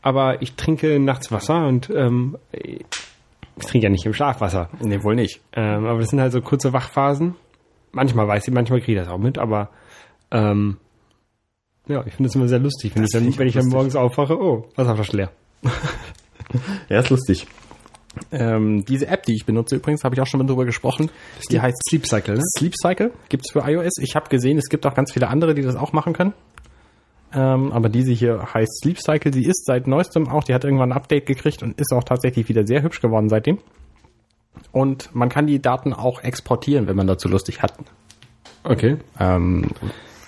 Aber 0.00 0.40
ich 0.40 0.54
trinke 0.54 0.98
nachts 0.98 1.30
Wasser 1.32 1.66
und 1.66 1.90
ähm, 1.90 2.38
ich 3.60 3.66
trinke 3.66 3.86
ja 3.86 3.90
nicht 3.90 4.06
im 4.06 4.12
Schlafwasser. 4.12 4.70
Nee, 4.80 5.02
wohl 5.02 5.14
nicht. 5.14 5.40
Ähm, 5.54 5.86
aber 5.86 6.00
das 6.00 6.10
sind 6.10 6.20
halt 6.20 6.32
so 6.32 6.40
kurze 6.40 6.72
Wachphasen. 6.72 7.34
Manchmal 7.92 8.28
weiß 8.28 8.46
ich, 8.46 8.54
manchmal 8.54 8.80
kriege 8.80 9.00
ich 9.00 9.04
das 9.04 9.12
auch 9.12 9.18
mit, 9.18 9.38
aber 9.38 9.70
ähm, 10.30 10.76
ja, 11.86 12.04
ich 12.06 12.14
finde 12.14 12.28
es 12.28 12.34
immer 12.34 12.48
sehr 12.48 12.58
lustig, 12.58 12.94
wenn 12.94 13.02
Das 13.02 13.14
ich 13.14 13.20
dann, 13.20 13.38
wenn 13.38 13.48
ich 13.48 13.54
dann 13.54 13.68
morgens 13.68 13.96
aufwache, 13.96 14.38
oh, 14.38 14.68
Wasserflasche 14.76 15.16
leer. 15.16 15.30
Ja, 16.88 17.00
ist 17.00 17.10
lustig. 17.10 17.46
Ähm, 18.32 18.84
diese 18.86 19.06
App, 19.06 19.24
die 19.24 19.34
ich 19.34 19.44
benutze 19.44 19.76
übrigens, 19.76 20.02
habe 20.02 20.14
ich 20.14 20.20
auch 20.22 20.26
schon 20.26 20.38
mal 20.40 20.46
drüber 20.46 20.64
gesprochen. 20.64 21.10
Die 21.50 21.60
heißt 21.60 21.76
Sleep 21.88 22.06
Cycle, 22.06 22.36
ne? 22.36 22.42
Sleep 22.56 22.74
Cycle 22.74 23.12
gibt's 23.28 23.52
für 23.52 23.60
iOS. 23.60 23.98
Ich 24.00 24.16
habe 24.16 24.28
gesehen, 24.30 24.56
es 24.58 24.68
gibt 24.70 24.86
auch 24.86 24.94
ganz 24.94 25.12
viele 25.12 25.28
andere, 25.28 25.54
die 25.54 25.62
das 25.62 25.76
auch 25.76 25.92
machen 25.92 26.14
können. 26.14 26.32
Ähm, 27.34 27.72
aber 27.72 27.88
diese 27.88 28.12
hier 28.12 28.54
heißt 28.54 28.80
Sleep 28.82 28.98
Cycle. 28.98 29.32
Sie 29.32 29.44
ist 29.44 29.66
seit 29.66 29.86
neuestem 29.86 30.28
auch, 30.28 30.44
die 30.44 30.54
hat 30.54 30.64
irgendwann 30.64 30.92
ein 30.92 30.96
Update 30.96 31.26
gekriegt 31.26 31.62
und 31.62 31.78
ist 31.78 31.92
auch 31.92 32.04
tatsächlich 32.04 32.48
wieder 32.48 32.66
sehr 32.66 32.82
hübsch 32.82 33.00
geworden 33.00 33.28
seitdem. 33.28 33.58
Und 34.72 35.14
man 35.14 35.28
kann 35.28 35.46
die 35.46 35.60
Daten 35.60 35.92
auch 35.92 36.22
exportieren, 36.22 36.86
wenn 36.86 36.96
man 36.96 37.06
dazu 37.06 37.28
lustig 37.28 37.62
hat. 37.62 37.74
Okay. 38.64 38.96
Ähm, 39.20 39.70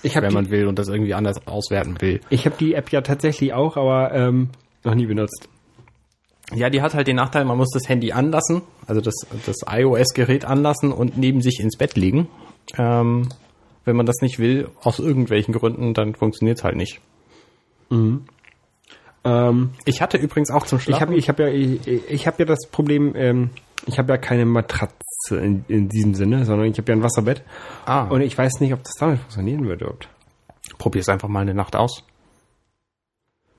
Ich 0.03 0.15
habe 0.15 0.25
wenn 0.25 0.31
die, 0.31 0.35
man 0.35 0.49
will 0.51 0.67
und 0.67 0.79
das 0.79 0.87
irgendwie 0.87 1.13
anders 1.13 1.45
auswerten 1.47 1.99
will. 2.01 2.21
ich 2.29 2.45
hab 2.45 2.57
die 2.57 2.73
App 2.75 2.91
ja 2.91 3.01
tatsächlich 3.01 3.53
auch, 3.53 3.77
aber 3.77 4.13
ähm, 4.13 4.49
noch 4.83 4.95
nie 4.95 5.05
benutzt. 5.05 5.49
Ja, 6.53 6.69
die 6.69 6.81
hat 6.81 6.93
halt 6.93 7.07
den 7.07 7.15
Nachteil, 7.15 7.45
man 7.45 7.57
muss 7.57 7.69
das 7.73 7.87
Handy 7.87 8.11
anlassen, 8.11 8.61
also 8.85 8.99
das, 8.99 9.15
das 9.45 9.57
iOS-Gerät 9.69 10.43
anlassen 10.43 10.91
und 10.91 11.17
neben 11.17 11.41
sich 11.41 11.59
ins 11.59 11.77
Bett 11.77 11.95
legen. 11.95 12.27
Ähm, 12.77 13.29
wenn 13.85 13.95
man 13.95 14.05
das 14.05 14.17
nicht 14.21 14.39
will, 14.39 14.69
aus 14.81 14.99
irgendwelchen 14.99 15.53
Gründen, 15.53 15.93
dann 15.93 16.15
funktioniert 16.15 16.57
es 16.59 16.63
halt 16.63 16.75
nicht. 16.75 17.01
Ähm, 19.23 19.71
Ich 19.85 20.01
hatte 20.01 20.17
übrigens 20.17 20.51
auch 20.51 20.65
zum 20.65 20.77
ich 20.77 20.85
Schlafen... 20.85 21.01
habe 21.01 21.15
ich 21.15 21.29
hab 21.29 21.39
ja, 21.39 21.47
ich, 21.47 21.87
ich 21.87 22.27
hab 22.27 22.39
ja 22.39 22.45
das 22.45 22.67
Problem, 22.71 23.13
ähm, 23.15 23.49
ich 23.85 23.97
habe 23.97 24.13
ja 24.13 24.17
keine 24.17 24.45
Matratze. 24.45 24.95
in, 25.31 25.65
in 25.67 25.89
diesem 25.89 26.13
Sinne, 26.15 26.45
sondern 26.45 26.67
ich 26.69 26.77
habe 26.77 26.91
ja 26.91 26.97
ein 26.97 27.03
Wasserbett. 27.03 27.43
Ah. 27.85 28.03
Und 28.03 28.21
ich 28.21 28.37
weiß 28.37 28.59
nicht, 28.59 28.73
ob 28.73 28.83
das 28.83 28.93
damit 28.99 29.19
funktionieren 29.19 29.65
würde 29.65 29.85
überhaupt. 29.85 30.09
Probier's 30.77 31.09
einfach 31.09 31.27
mal 31.27 31.41
eine 31.41 31.53
Nacht 31.53 31.75
aus. 31.75 32.03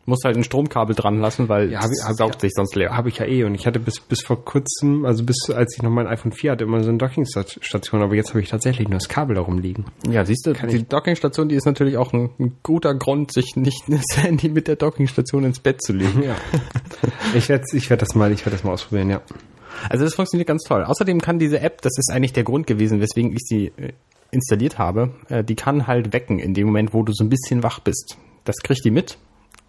Muss 0.04 0.18
halt 0.24 0.36
ein 0.36 0.42
Stromkabel 0.42 0.96
dran 0.96 1.20
lassen, 1.20 1.48
weil 1.48 1.70
Ja, 1.70 1.80
hab 1.80 1.90
es 1.90 2.04
hab- 2.04 2.14
saugt 2.16 2.40
sich 2.40 2.50
sonst 2.56 2.74
leer. 2.74 2.96
Habe 2.96 3.08
ich 3.08 3.18
ja 3.18 3.26
eh. 3.26 3.44
Und 3.44 3.54
ich 3.54 3.66
hatte 3.68 3.78
bis, 3.78 4.00
bis 4.00 4.20
vor 4.22 4.44
kurzem, 4.44 5.04
also 5.04 5.22
bis 5.24 5.36
als 5.50 5.76
ich 5.76 5.82
noch 5.82 5.90
mein 5.90 6.08
iPhone 6.08 6.32
4 6.32 6.50
hatte, 6.52 6.64
immer 6.64 6.82
so 6.82 6.88
eine 6.88 6.98
Dockingstation. 6.98 8.02
Aber 8.02 8.14
jetzt 8.16 8.30
habe 8.30 8.40
ich 8.40 8.48
tatsächlich 8.48 8.88
nur 8.88 8.98
das 8.98 9.08
Kabel 9.08 9.36
darum 9.36 9.58
liegen. 9.58 9.84
Ja, 10.10 10.24
siehst 10.24 10.44
du, 10.46 10.54
die 10.54 10.82
Dockingstation, 10.88 11.48
die 11.48 11.54
ist 11.54 11.66
natürlich 11.66 11.96
auch 11.98 12.12
ein, 12.12 12.30
ein 12.40 12.56
guter 12.64 12.94
Grund, 12.94 13.32
sich 13.32 13.54
nicht 13.54 13.84
das 13.86 14.02
Handy 14.16 14.48
mit 14.48 14.66
der 14.66 14.74
Dockingstation 14.76 15.44
ins 15.44 15.60
Bett 15.60 15.80
zu 15.82 15.92
legen. 15.92 16.22
Ja. 16.24 16.34
ich 17.34 17.48
werde 17.48 17.64
ich 17.72 17.88
werd 17.88 18.02
das 18.02 18.14
mal, 18.16 18.32
ich 18.32 18.40
werde 18.44 18.56
das 18.56 18.64
mal 18.64 18.72
ausprobieren, 18.72 19.10
ja. 19.10 19.20
Also 19.88 20.04
das 20.04 20.14
funktioniert 20.14 20.48
ganz 20.48 20.64
toll. 20.64 20.84
Außerdem 20.84 21.20
kann 21.20 21.38
diese 21.38 21.60
App, 21.60 21.80
das 21.80 21.92
ist 21.96 22.10
eigentlich 22.12 22.32
der 22.32 22.44
Grund 22.44 22.66
gewesen, 22.66 23.00
weswegen 23.00 23.32
ich 23.32 23.40
sie 23.44 23.66
äh, 23.76 23.92
installiert 24.32 24.78
habe, 24.78 25.10
äh, 25.28 25.44
die 25.44 25.54
kann 25.54 25.86
halt 25.86 26.12
wecken 26.12 26.38
in 26.40 26.54
dem 26.54 26.66
Moment, 26.66 26.92
wo 26.92 27.02
du 27.04 27.12
so 27.12 27.22
ein 27.24 27.30
bisschen 27.30 27.62
wach 27.62 27.78
bist. 27.80 28.16
Das 28.44 28.56
kriegt 28.58 28.84
die 28.84 28.90
mit, 28.90 29.16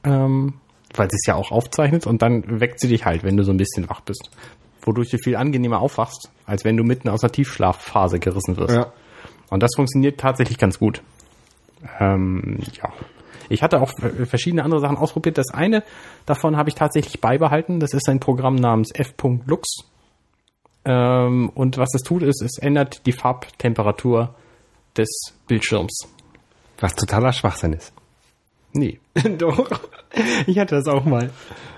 ähm, 0.03 0.55
weil 0.95 1.09
sie 1.09 1.17
es 1.17 1.25
ja 1.25 1.35
auch 1.35 1.51
aufzeichnet 1.51 2.05
und 2.07 2.21
dann 2.21 2.59
weckt 2.59 2.79
sie 2.79 2.87
dich 2.87 3.05
halt, 3.05 3.23
wenn 3.23 3.37
du 3.37 3.43
so 3.43 3.51
ein 3.51 3.57
bisschen 3.57 3.89
wach 3.89 4.01
bist. 4.01 4.29
Wodurch 4.81 5.09
du 5.09 5.17
viel 5.17 5.35
angenehmer 5.35 5.79
aufwachst, 5.79 6.29
als 6.45 6.65
wenn 6.65 6.77
du 6.77 6.83
mitten 6.83 7.09
aus 7.09 7.21
der 7.21 7.31
Tiefschlafphase 7.31 8.19
gerissen 8.19 8.57
wirst. 8.57 8.75
Ja. 8.75 8.91
Und 9.49 9.63
das 9.63 9.71
funktioniert 9.75 10.19
tatsächlich 10.19 10.57
ganz 10.57 10.79
gut. 10.79 11.01
Ähm, 11.99 12.59
ja. 12.73 12.91
Ich 13.49 13.61
hatte 13.61 13.81
auch 13.81 13.91
verschiedene 14.25 14.63
andere 14.63 14.81
Sachen 14.81 14.97
ausprobiert. 14.97 15.37
Das 15.37 15.51
eine 15.53 15.83
davon 16.25 16.57
habe 16.57 16.69
ich 16.69 16.75
tatsächlich 16.75 17.21
beibehalten. 17.21 17.79
Das 17.79 17.93
ist 17.93 18.07
ein 18.09 18.19
Programm 18.19 18.55
namens 18.55 18.91
f.lux. 18.93 19.85
Ähm, 20.85 21.49
und 21.49 21.77
was 21.77 21.93
es 21.93 22.01
tut, 22.01 22.23
ist, 22.23 22.41
es 22.41 22.57
ändert 22.57 23.05
die 23.05 23.11
Farbtemperatur 23.11 24.35
des 24.97 25.09
Bildschirms. 25.47 26.07
Was 26.79 26.95
totaler 26.95 27.31
Schwachsinn 27.31 27.73
ist. 27.73 27.93
Nee. 28.73 28.99
Doch. 29.37 29.69
Ich 30.47 30.59
hatte 30.59 30.75
das 30.75 30.87
auch 30.87 31.05
mal. 31.05 31.29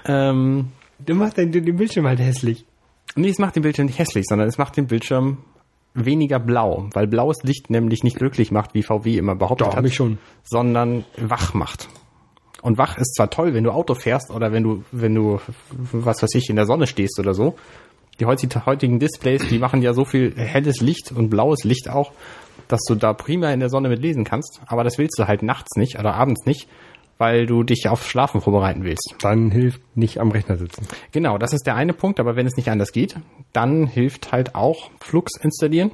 Ähm, 0.05 0.67
Du 1.05 1.13
machst 1.13 1.37
den, 1.37 1.51
den 1.51 1.75
Bildschirm 1.75 2.07
halt 2.07 2.19
hässlich. 2.19 2.65
nee, 3.15 3.27
es 3.29 3.37
macht 3.37 3.55
den 3.55 3.63
Bildschirm 3.63 3.87
nicht 3.87 3.99
hässlich, 3.99 4.25
sondern 4.27 4.47
es 4.47 4.57
macht 4.57 4.77
den 4.77 4.87
Bildschirm 4.87 5.39
weniger 5.93 6.39
blau, 6.39 6.89
weil 6.93 7.05
blaues 7.07 7.43
Licht 7.43 7.69
nämlich 7.69 8.03
nicht 8.03 8.17
glücklich 8.17 8.51
macht, 8.51 8.73
wie 8.73 8.83
VW 8.83 9.17
immer 9.17 9.35
behauptet 9.35 9.67
Doch, 9.67 9.75
hat. 9.75 9.83
mich 9.83 9.95
schon. 9.95 10.17
sondern 10.43 11.03
wach 11.17 11.53
macht. 11.53 11.87
Und 12.61 12.77
wach 12.77 12.97
ist 12.97 13.15
zwar 13.15 13.29
toll, 13.29 13.53
wenn 13.53 13.63
du 13.63 13.71
Auto 13.71 13.93
fährst 13.93 14.31
oder 14.31 14.51
wenn 14.51 14.63
du, 14.63 14.83
wenn 14.91 15.13
du, 15.13 15.39
was 15.91 16.23
weiß 16.23 16.33
ich, 16.35 16.49
in 16.49 16.55
der 16.55 16.65
Sonne 16.65 16.87
stehst 16.87 17.19
oder 17.19 17.33
so. 17.33 17.55
Die 18.19 18.25
heutigen 18.25 18.97
Displays, 18.99 19.47
die 19.49 19.59
machen 19.59 19.81
ja 19.81 19.93
so 19.93 20.05
viel 20.05 20.33
helles 20.35 20.79
Licht 20.81 21.11
und 21.11 21.29
blaues 21.29 21.63
Licht 21.65 21.89
auch, 21.89 22.11
dass 22.69 22.81
du 22.87 22.95
da 22.95 23.13
prima 23.13 23.51
in 23.51 23.59
der 23.59 23.69
Sonne 23.69 23.89
mit 23.89 24.01
lesen 24.01 24.23
kannst. 24.23 24.61
Aber 24.65 24.83
das 24.85 24.97
willst 24.97 25.19
du 25.19 25.27
halt 25.27 25.43
nachts 25.43 25.75
nicht 25.75 25.99
oder 25.99 26.15
abends 26.15 26.45
nicht, 26.45 26.67
weil 27.17 27.45
du 27.45 27.63
dich 27.63 27.87
auf 27.87 28.07
Schlafen 28.07 28.41
vorbereiten 28.41 28.83
willst. 28.83 29.15
Dann 29.21 29.51
hilft 29.51 29.81
nicht 29.95 30.19
am 30.19 30.31
Rechner 30.31 30.57
sitzen. 30.57 30.87
Genau, 31.11 31.37
das 31.37 31.53
ist 31.53 31.65
der 31.65 31.75
eine 31.75 31.93
Punkt, 31.93 32.19
aber 32.19 32.35
wenn 32.35 32.47
es 32.47 32.57
nicht 32.57 32.69
anders 32.69 32.91
geht, 32.91 33.15
dann 33.53 33.87
hilft 33.87 34.31
halt 34.31 34.55
auch 34.55 34.89
Flux 34.99 35.33
installieren. 35.41 35.91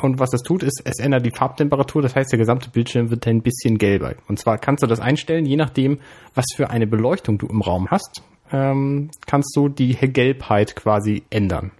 Und 0.00 0.18
was 0.18 0.32
es 0.34 0.42
tut, 0.42 0.62
ist, 0.62 0.82
es 0.84 0.98
ändert 0.98 1.24
die 1.24 1.30
Farbtemperatur, 1.30 2.02
das 2.02 2.16
heißt, 2.16 2.32
der 2.32 2.38
gesamte 2.38 2.70
Bildschirm 2.70 3.10
wird 3.10 3.26
ein 3.28 3.42
bisschen 3.42 3.78
gelber. 3.78 4.14
Und 4.26 4.38
zwar 4.40 4.58
kannst 4.58 4.82
du 4.82 4.88
das 4.88 4.98
einstellen, 4.98 5.46
je 5.46 5.56
nachdem, 5.56 6.00
was 6.34 6.46
für 6.54 6.70
eine 6.70 6.86
Beleuchtung 6.86 7.38
du 7.38 7.46
im 7.46 7.62
Raum 7.62 7.88
hast, 7.90 8.22
ähm, 8.50 9.10
kannst 9.26 9.54
du 9.56 9.68
die 9.68 9.94
Gelbheit 9.94 10.74
quasi 10.74 11.22
ändern. 11.30 11.70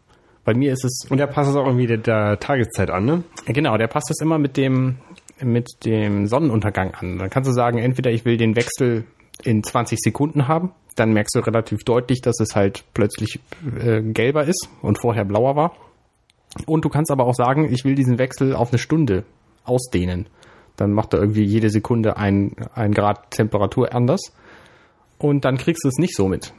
Bei 0.45 0.55
mir 0.55 0.73
ist 0.73 0.85
es 0.85 1.07
Und 1.11 1.19
da 1.19 1.27
passt 1.27 1.51
es 1.51 1.57
auch 1.57 1.67
irgendwie 1.67 1.87
der, 1.87 1.99
der 1.99 2.39
Tageszeit 2.39 2.91
an, 2.91 3.05
ne? 3.07 3.25
Genau, 3.47 3.77
der 3.79 3.89
passt 3.89 4.11
das 4.11 4.21
immer 4.21 4.39
mit 4.39 4.57
dem, 4.57 4.97
mit 5.45 5.85
dem 5.85 6.27
Sonnenuntergang 6.27 6.95
an. 6.95 7.19
Dann 7.19 7.31
kannst 7.31 7.49
du 7.49 7.55
sagen, 7.55 7.79
entweder 7.79 8.11
ich 8.11 8.25
will 8.25 8.37
den 8.37 8.57
Wechsel 8.57 9.05
in 9.43 9.63
20 9.63 9.99
Sekunden 10.01 10.49
haben, 10.49 10.73
dann 10.95 11.13
merkst 11.13 11.35
du 11.35 11.41
relativ 11.41 11.85
deutlich, 11.85 12.21
dass 12.21 12.39
es 12.41 12.55
halt 12.55 12.85
plötzlich 12.95 13.41
äh, 13.79 14.01
gelber 14.01 14.45
ist 14.45 14.69
und 14.81 14.99
vorher 14.99 15.25
blauer 15.25 15.57
war. 15.57 15.73
Und 16.67 16.85
du 16.85 16.89
kannst 16.89 17.11
aber 17.11 17.25
auch 17.25 17.35
sagen, 17.35 17.73
ich 17.73 17.85
will 17.85 17.95
diesen 17.95 18.19
Wechsel 18.19 18.55
auf 18.55 18.71
eine 18.71 18.79
Stunde 18.79 19.25
ausdehnen. 19.65 20.27
Dann 20.77 20.93
macht 20.93 21.13
er 21.15 21.21
irgendwie 21.21 21.45
jede 21.45 21.71
Sekunde 21.71 22.17
ein, 22.17 22.55
ein 22.75 22.93
Grad 22.93 23.31
Temperatur 23.31 23.93
anders. 23.95 24.21
Und 25.19 25.45
dann 25.45 25.57
kriegst 25.57 25.85
du 25.85 25.89
es 25.89 25.99
nicht 25.99 26.15
so 26.17 26.29
mit. 26.29 26.53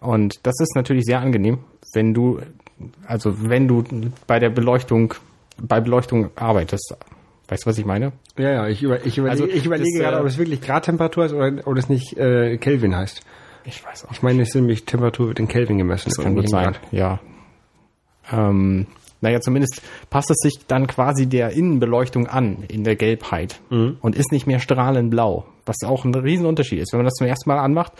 Und 0.00 0.46
das 0.46 0.54
ist 0.60 0.74
natürlich 0.74 1.04
sehr 1.04 1.20
angenehm, 1.20 1.58
wenn 1.92 2.14
du, 2.14 2.40
also 3.06 3.48
wenn 3.48 3.68
du 3.68 3.84
bei 4.26 4.38
der 4.38 4.50
Beleuchtung, 4.50 5.14
bei 5.60 5.80
Beleuchtung 5.80 6.30
arbeitest. 6.36 6.96
Weißt 7.50 7.64
du, 7.64 7.70
was 7.70 7.78
ich 7.78 7.84
meine? 7.84 8.12
Ja, 8.38 8.50
ja, 8.50 8.68
ich, 8.68 8.80
über, 8.80 9.04
ich, 9.04 9.18
überlege, 9.18 9.42
Also, 9.42 9.52
ich 9.52 9.66
überlege 9.66 9.90
das, 9.90 10.00
gerade, 10.00 10.16
äh, 10.18 10.20
ob 10.20 10.26
es 10.26 10.38
wirklich 10.38 10.60
Gradtemperatur 10.60 11.24
ist 11.24 11.32
oder, 11.32 11.66
oder 11.66 11.78
es 11.80 11.88
nicht 11.88 12.16
äh, 12.16 12.58
Kelvin 12.58 12.94
heißt. 12.94 13.22
Ich 13.64 13.84
weiß 13.84 14.06
auch. 14.06 14.12
Ich 14.12 14.22
meine, 14.22 14.42
es 14.42 14.50
ist 14.50 14.54
nämlich 14.54 14.84
Temperatur 14.84 15.26
wird 15.28 15.40
in 15.40 15.48
Kelvin 15.48 15.76
gemessen. 15.76 16.10
Das 16.14 16.24
kann 16.24 16.36
gut 16.36 16.48
sein, 16.48 16.76
ja. 16.92 17.18
Ähm, 18.32 18.86
naja, 19.20 19.40
zumindest 19.40 19.82
passt 20.08 20.30
es 20.30 20.36
sich 20.38 20.60
dann 20.68 20.86
quasi 20.86 21.26
der 21.26 21.50
Innenbeleuchtung 21.50 22.28
an 22.28 22.62
in 22.68 22.84
der 22.84 22.94
Gelbheit 22.94 23.60
und 23.68 24.14
ist 24.14 24.32
nicht 24.32 24.46
mehr 24.46 24.60
strahlend 24.60 25.10
blau, 25.10 25.44
was 25.66 25.76
auch 25.84 26.04
ein 26.04 26.14
Riesenunterschied 26.14 26.78
ist. 26.78 26.92
Wenn 26.92 27.00
man 27.00 27.06
das 27.06 27.14
zum 27.14 27.26
ersten 27.26 27.50
Mal 27.50 27.58
anmacht, 27.58 27.92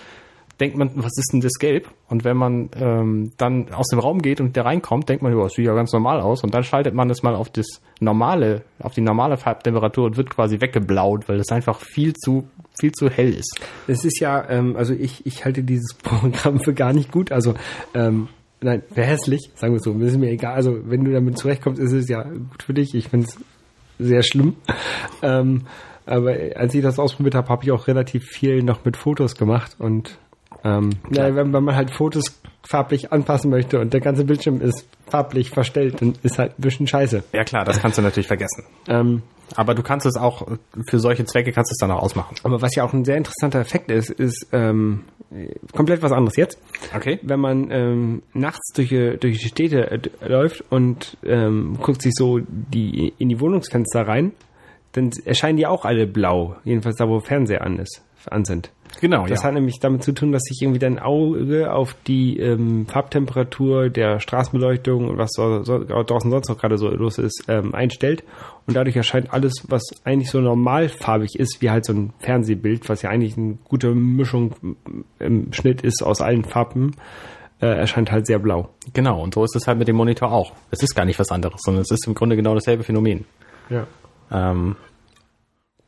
denkt 0.60 0.76
man, 0.76 0.90
was 0.94 1.16
ist 1.16 1.32
denn 1.32 1.40
das 1.40 1.54
Gelb? 1.54 1.88
Und 2.08 2.24
wenn 2.24 2.36
man 2.36 2.70
ähm, 2.74 3.32
dann 3.38 3.72
aus 3.72 3.86
dem 3.88 3.98
Raum 3.98 4.20
geht 4.20 4.40
und 4.40 4.54
der 4.56 4.66
reinkommt, 4.66 5.08
denkt 5.08 5.22
man, 5.22 5.36
das 5.36 5.54
sieht 5.54 5.66
ja 5.66 5.74
ganz 5.74 5.92
normal 5.92 6.20
aus. 6.20 6.44
Und 6.44 6.54
dann 6.54 6.64
schaltet 6.64 6.94
man 6.94 7.08
das 7.08 7.22
mal 7.22 7.34
auf 7.34 7.48
das 7.48 7.66
normale, 8.00 8.62
auf 8.78 8.92
die 8.92 9.00
normale 9.00 9.38
Farbtemperatur 9.38 10.04
und 10.04 10.16
wird 10.16 10.28
quasi 10.28 10.60
weggeblaut, 10.60 11.28
weil 11.28 11.38
das 11.38 11.48
einfach 11.48 11.80
viel 11.80 12.12
zu, 12.14 12.48
viel 12.78 12.92
zu 12.92 13.08
hell 13.08 13.32
ist. 13.32 13.58
Es 13.86 14.04
ist 14.04 14.20
ja, 14.20 14.48
ähm, 14.50 14.76
also 14.76 14.92
ich, 14.92 15.24
ich 15.24 15.44
halte 15.44 15.62
dieses 15.62 15.94
Programm 16.02 16.60
für 16.60 16.74
gar 16.74 16.92
nicht 16.92 17.10
gut. 17.10 17.32
Also, 17.32 17.54
ähm, 17.94 18.28
nein, 18.60 18.82
für 18.92 19.02
hässlich, 19.02 19.50
sagen 19.54 19.72
wir 19.72 19.80
so. 19.80 19.94
Das 19.94 20.12
ist 20.12 20.18
mir 20.18 20.30
egal. 20.30 20.54
Also, 20.54 20.78
wenn 20.84 21.04
du 21.04 21.12
damit 21.12 21.38
zurechtkommst, 21.38 21.80
ist 21.80 21.92
es 21.92 22.08
ja 22.08 22.22
gut 22.22 22.62
für 22.62 22.74
dich. 22.74 22.94
Ich 22.94 23.08
finde 23.08 23.26
es 23.26 23.38
sehr 23.98 24.22
schlimm. 24.22 24.56
Ähm, 25.22 25.62
aber 26.06 26.34
als 26.56 26.74
ich 26.74 26.82
das 26.82 26.98
ausprobiert 26.98 27.34
habe, 27.34 27.48
habe 27.48 27.64
ich 27.64 27.70
auch 27.70 27.86
relativ 27.86 28.24
viel 28.24 28.62
noch 28.62 28.84
mit 28.84 28.96
Fotos 28.96 29.36
gemacht 29.36 29.76
und 29.78 30.18
ähm, 30.64 30.90
ja, 31.10 31.34
wenn, 31.34 31.52
wenn 31.52 31.64
man 31.64 31.74
halt 31.76 31.90
Fotos 31.90 32.40
farblich 32.66 33.12
anpassen 33.12 33.50
möchte 33.50 33.80
und 33.80 33.92
der 33.92 34.00
ganze 34.00 34.24
Bildschirm 34.24 34.60
ist 34.60 34.86
farblich 35.08 35.50
verstellt, 35.50 36.00
dann 36.00 36.14
ist 36.22 36.38
halt 36.38 36.58
ein 36.58 36.62
bisschen 36.62 36.86
scheiße. 36.86 37.22
Ja 37.32 37.42
klar, 37.44 37.64
das 37.64 37.80
kannst 37.80 37.98
du 37.98 38.02
natürlich 38.02 38.28
vergessen. 38.28 38.64
Ähm, 38.88 39.22
Aber 39.56 39.74
du 39.74 39.82
kannst 39.82 40.06
es 40.06 40.16
auch, 40.16 40.46
für 40.86 41.00
solche 41.00 41.24
Zwecke 41.24 41.52
kannst 41.52 41.70
du 41.70 41.74
es 41.74 41.78
dann 41.78 41.90
auch 41.90 42.02
ausmachen. 42.02 42.36
aber 42.44 42.60
was 42.62 42.74
ja 42.76 42.84
auch 42.84 42.92
ein 42.92 43.04
sehr 43.04 43.16
interessanter 43.16 43.60
Effekt 43.60 43.90
ist, 43.90 44.10
ist 44.10 44.46
ähm, 44.52 45.04
komplett 45.74 46.02
was 46.02 46.12
anderes 46.12 46.36
jetzt. 46.36 46.58
Okay. 46.94 47.18
wenn 47.22 47.40
man 47.40 47.70
ähm, 47.70 48.22
nachts 48.34 48.72
durch, 48.74 48.90
die- 48.90 49.16
durch 49.18 49.38
die 49.38 49.48
Städte 49.48 49.90
äh, 49.90 50.00
läuft 50.28 50.62
und 50.70 51.16
ähm, 51.24 51.76
guckt 51.80 52.02
sich 52.02 52.12
so 52.14 52.38
die 52.46 53.12
in 53.18 53.28
die 53.30 53.40
Wohnungsfenster 53.40 54.06
rein, 54.06 54.32
dann 54.92 55.10
erscheinen 55.24 55.56
die 55.56 55.66
auch 55.66 55.84
alle 55.84 56.06
blau. 56.06 56.56
Jedenfalls 56.64 56.96
da, 56.96 57.08
wo 57.08 57.20
Fernseher 57.20 57.62
an 57.62 57.78
ist, 57.78 58.02
an 58.28 58.44
sind. 58.44 58.70
Genau, 59.00 59.26
Das 59.26 59.40
ja. 59.40 59.48
hat 59.48 59.54
nämlich 59.54 59.80
damit 59.80 60.02
zu 60.02 60.12
tun, 60.12 60.30
dass 60.30 60.42
sich 60.42 60.60
irgendwie 60.60 60.78
dein 60.78 60.98
Auge 60.98 61.72
auf 61.72 61.96
die 62.06 62.38
ähm, 62.38 62.86
Farbtemperatur 62.86 63.88
der 63.88 64.20
Straßenbeleuchtung 64.20 65.08
und 65.08 65.18
was 65.18 65.30
so, 65.32 65.62
so, 65.62 65.78
draußen 65.78 66.30
sonst 66.30 66.48
noch 66.48 66.58
gerade 66.58 66.76
so 66.76 66.88
los 66.88 67.18
ist, 67.18 67.44
ähm, 67.48 67.74
einstellt. 67.74 68.24
Und 68.66 68.76
dadurch 68.76 68.96
erscheint 68.96 69.32
alles, 69.32 69.64
was 69.68 69.82
eigentlich 70.04 70.30
so 70.30 70.40
normalfarbig 70.40 71.38
ist, 71.38 71.62
wie 71.62 71.70
halt 71.70 71.86
so 71.86 71.94
ein 71.94 72.12
Fernsehbild, 72.18 72.88
was 72.88 73.02
ja 73.02 73.10
eigentlich 73.10 73.38
eine 73.38 73.58
gute 73.64 73.94
Mischung 73.94 74.54
im 75.18 75.52
Schnitt 75.52 75.80
ist 75.80 76.02
aus 76.02 76.20
allen 76.20 76.44
Farben, 76.44 76.92
äh, 77.60 77.66
erscheint 77.66 78.12
halt 78.12 78.26
sehr 78.26 78.38
blau. 78.38 78.68
Genau, 78.92 79.22
und 79.22 79.34
so 79.34 79.44
ist 79.44 79.56
es 79.56 79.66
halt 79.66 79.78
mit 79.78 79.88
dem 79.88 79.96
Monitor 79.96 80.30
auch. 80.30 80.52
Es 80.70 80.82
ist 80.82 80.94
gar 80.94 81.06
nicht 81.06 81.18
was 81.18 81.30
anderes, 81.30 81.60
sondern 81.62 81.82
es 81.82 81.90
ist 81.90 82.06
im 82.06 82.14
Grunde 82.14 82.36
genau 82.36 82.54
dasselbe 82.54 82.82
Phänomen. 82.82 83.24
Ja. 83.70 83.86
Ähm, 84.30 84.76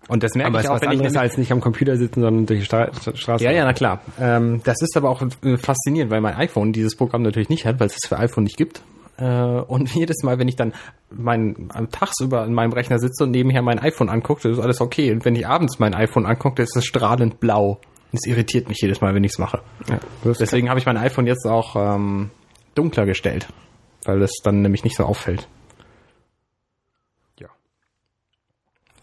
und 0.09 0.23
das 0.23 0.35
merke 0.35 0.49
Aber 0.49 0.59
es 0.59 0.65
ich 0.65 0.71
ist 0.71 0.77
auch, 0.77 0.81
wenn 0.83 0.93
ich 0.93 1.01
nämlich- 1.01 1.19
als 1.21 1.39
nicht 1.39 1.53
am 1.53 1.61
Computer 1.61 1.97
sitzen, 1.97 2.21
sondern 2.23 2.47
durch 2.47 2.61
die 2.61 2.65
Stra 2.67 2.91
Straße. 3.15 3.45
Ja, 3.45 3.51
ja, 3.53 3.65
na 3.65 3.73
klar. 3.73 4.01
Ähm, 4.21 4.61
das 4.65 4.83
ist 4.83 4.97
aber 4.97 5.11
auch 5.11 5.23
äh, 5.45 5.57
faszinierend, 5.57 6.11
weil 6.11 6.21
mein 6.21 6.35
iPhone 6.35 6.73
dieses 6.73 6.97
Programm 6.97 7.23
natürlich 7.23 7.49
nicht 7.49 7.67
hat, 7.67 7.81
weil 7.81 7.87
es 7.87 7.97
es 8.03 8.09
für 8.09 8.19
iPhone 8.19 8.45
nicht 8.45 8.57
gibt. 8.57 8.83
Äh, 9.19 9.25
und 9.27 9.91
jedes 9.95 10.23
Mal, 10.23 10.39
wenn 10.39 10.49
ich 10.49 10.57
dann 10.57 10.73
mein, 11.11 11.69
am 11.73 11.91
tagsüber 11.91 12.43
an 12.43 12.53
meinem 12.55 12.73
Rechner 12.73 12.99
sitze 12.99 13.25
und 13.25 13.31
nebenher 13.31 13.63
mein 13.63 13.79
iPhone 13.79 14.09
angucke, 14.09 14.49
ist 14.49 14.59
alles 14.59 14.81
okay. 14.81 15.13
Und 15.13 15.25
wenn 15.25 15.37
ich 15.37 15.47
abends 15.47 15.79
mein 15.79 15.95
iPhone 15.95 16.27
angucke, 16.27 16.63
ist 16.63 16.77
es 16.77 16.85
strahlend 16.85 17.39
blau. 17.41 17.81
Das 18.13 18.27
irritiert 18.27 18.69
mich 18.69 18.79
jedes 18.83 19.01
Mal, 19.01 19.15
wenn 19.15 19.25
ich 19.25 19.33
es 19.33 19.39
mache. 19.39 19.63
Ja, 19.89 19.99
das 20.25 20.39
Deswegen 20.39 20.69
habe 20.69 20.79
ich 20.79 20.85
mein 20.87 20.99
iPhone 20.99 21.27
jetzt 21.27 21.47
auch 21.47 21.77
ähm, 21.77 22.31
dunkler 22.75 23.07
gestellt, 23.07 23.47
weil 24.05 24.21
es 24.23 24.33
dann 24.43 24.61
nämlich 24.61 24.85
nicht 24.85 24.97
so 24.97 25.05
auffällt. 25.05 25.49
Ja. 27.41 27.49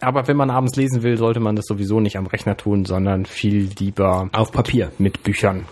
Aber 0.02 0.28
wenn 0.28 0.38
man 0.38 0.50
abends 0.50 0.76
lesen 0.76 1.04
will, 1.04 1.18
sollte 1.18 1.40
man 1.40 1.56
das 1.56 1.66
sowieso 1.66 2.00
nicht 2.00 2.18
am 2.18 2.28
Rechner 2.28 2.56
tun, 2.56 2.86
sondern 2.86 3.26
viel 3.26 3.70
lieber 3.80 4.30
auf 4.32 4.52
Papier. 4.52 4.92
mit 4.98 5.24
Büchern. 5.24 5.66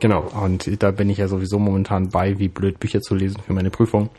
Genau. 0.00 0.22
Und 0.42 0.82
da 0.82 0.90
bin 0.90 1.10
ich 1.10 1.18
ja 1.18 1.28
sowieso 1.28 1.58
momentan 1.58 2.08
bei, 2.08 2.38
wie 2.38 2.48
blöd 2.48 2.78
Bücher 2.80 3.00
zu 3.00 3.14
lesen 3.14 3.40
für 3.44 3.52
meine 3.52 3.70
Prüfung. 3.70 4.10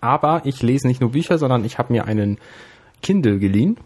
Aber 0.00 0.42
ich 0.44 0.62
lese 0.62 0.86
nicht 0.86 1.00
nur 1.00 1.12
Bücher, 1.12 1.38
sondern 1.38 1.64
ich 1.64 1.78
habe 1.78 1.92
mir 1.92 2.06
einen 2.06 2.38
Kindle 3.02 3.38
geliehen 3.38 3.76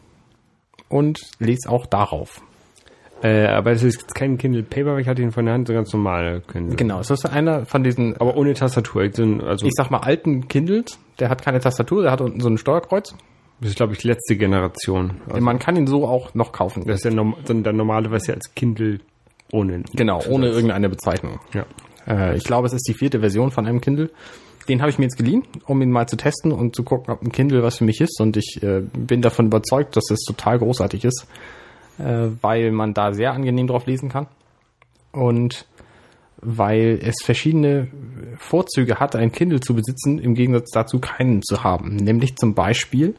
und 0.88 1.20
lese 1.38 1.68
auch 1.68 1.86
darauf. 1.86 2.42
Äh, 3.22 3.46
aber 3.48 3.72
es 3.72 3.82
ist 3.82 4.14
kein 4.14 4.38
Kindle 4.38 4.62
Paper, 4.62 4.94
weil 4.94 5.00
ich 5.00 5.08
hatte 5.08 5.20
ihn 5.20 5.30
von 5.30 5.44
der 5.44 5.54
Hand 5.54 5.68
so 5.68 5.74
ganz 5.74 5.92
normal 5.92 6.42
Kindle. 6.50 6.76
Genau, 6.76 7.00
es 7.00 7.10
ist 7.10 7.26
einer 7.26 7.66
von 7.66 7.82
diesen, 7.82 8.16
Aber 8.16 8.36
ohne 8.36 8.54
Tastatur. 8.54 9.02
Also, 9.02 9.66
ich 9.66 9.72
sag 9.74 9.90
mal, 9.90 9.98
alten 9.98 10.48
Kindles. 10.48 10.98
Der 11.18 11.28
hat 11.28 11.42
keine 11.42 11.60
Tastatur, 11.60 12.02
der 12.02 12.12
hat 12.12 12.22
unten 12.22 12.40
so 12.40 12.48
ein 12.48 12.56
Steuerkreuz. 12.56 13.14
Das 13.60 13.70
ist, 13.70 13.76
glaube 13.76 13.92
ich, 13.92 13.98
die 13.98 14.08
letzte 14.08 14.36
Generation. 14.36 15.20
Also, 15.28 15.40
Man 15.40 15.58
kann 15.58 15.76
ihn 15.76 15.86
so 15.86 16.06
auch 16.06 16.34
noch 16.34 16.52
kaufen. 16.52 16.84
das 16.86 16.96
ist 16.96 17.04
ja 17.04 17.10
norm 17.10 17.36
dann 17.44 17.62
der 17.62 17.72
normale, 17.72 18.10
was 18.10 18.26
ja 18.26 18.34
als 18.34 18.54
Kindle 18.54 19.00
ohne. 19.52 19.82
Genau, 19.94 20.22
ohne 20.28 20.48
irgendeine 20.48 20.88
Bezeichnung. 20.88 21.40
Ja. 21.52 21.66
Äh, 22.06 22.36
ich 22.36 22.44
glaube, 22.44 22.66
es 22.66 22.72
ist 22.72 22.88
die 22.88 22.94
vierte 22.94 23.20
Version 23.20 23.50
von 23.50 23.66
einem 23.66 23.80
Kindle. 23.80 24.10
Den 24.68 24.80
habe 24.80 24.90
ich 24.90 24.98
mir 24.98 25.04
jetzt 25.04 25.16
geliehen, 25.16 25.42
um 25.66 25.82
ihn 25.82 25.90
mal 25.90 26.06
zu 26.06 26.16
testen 26.16 26.52
und 26.52 26.76
zu 26.76 26.84
gucken, 26.84 27.12
ob 27.12 27.22
ein 27.22 27.32
Kindle 27.32 27.62
was 27.62 27.78
für 27.78 27.84
mich 27.84 28.00
ist. 28.00 28.20
Und 28.20 28.36
ich 28.36 28.62
äh, 28.62 28.80
bin 28.80 29.20
davon 29.20 29.46
überzeugt, 29.46 29.96
dass 29.96 30.10
es 30.10 30.20
total 30.20 30.58
großartig 30.58 31.04
ist, 31.04 31.26
äh, 31.98 32.28
weil 32.40 32.70
man 32.70 32.94
da 32.94 33.12
sehr 33.12 33.32
angenehm 33.32 33.66
drauf 33.66 33.86
lesen 33.86 34.08
kann. 34.08 34.26
Und 35.12 35.66
weil 36.42 36.98
es 37.02 37.16
verschiedene 37.22 37.88
Vorzüge 38.38 39.00
hat, 39.00 39.16
ein 39.16 39.32
Kindle 39.32 39.60
zu 39.60 39.74
besitzen, 39.74 40.18
im 40.18 40.34
Gegensatz 40.34 40.70
dazu 40.70 40.98
keinen 40.98 41.42
zu 41.42 41.64
haben. 41.64 41.96
Nämlich 41.96 42.36
zum 42.36 42.54
Beispiel, 42.54 43.14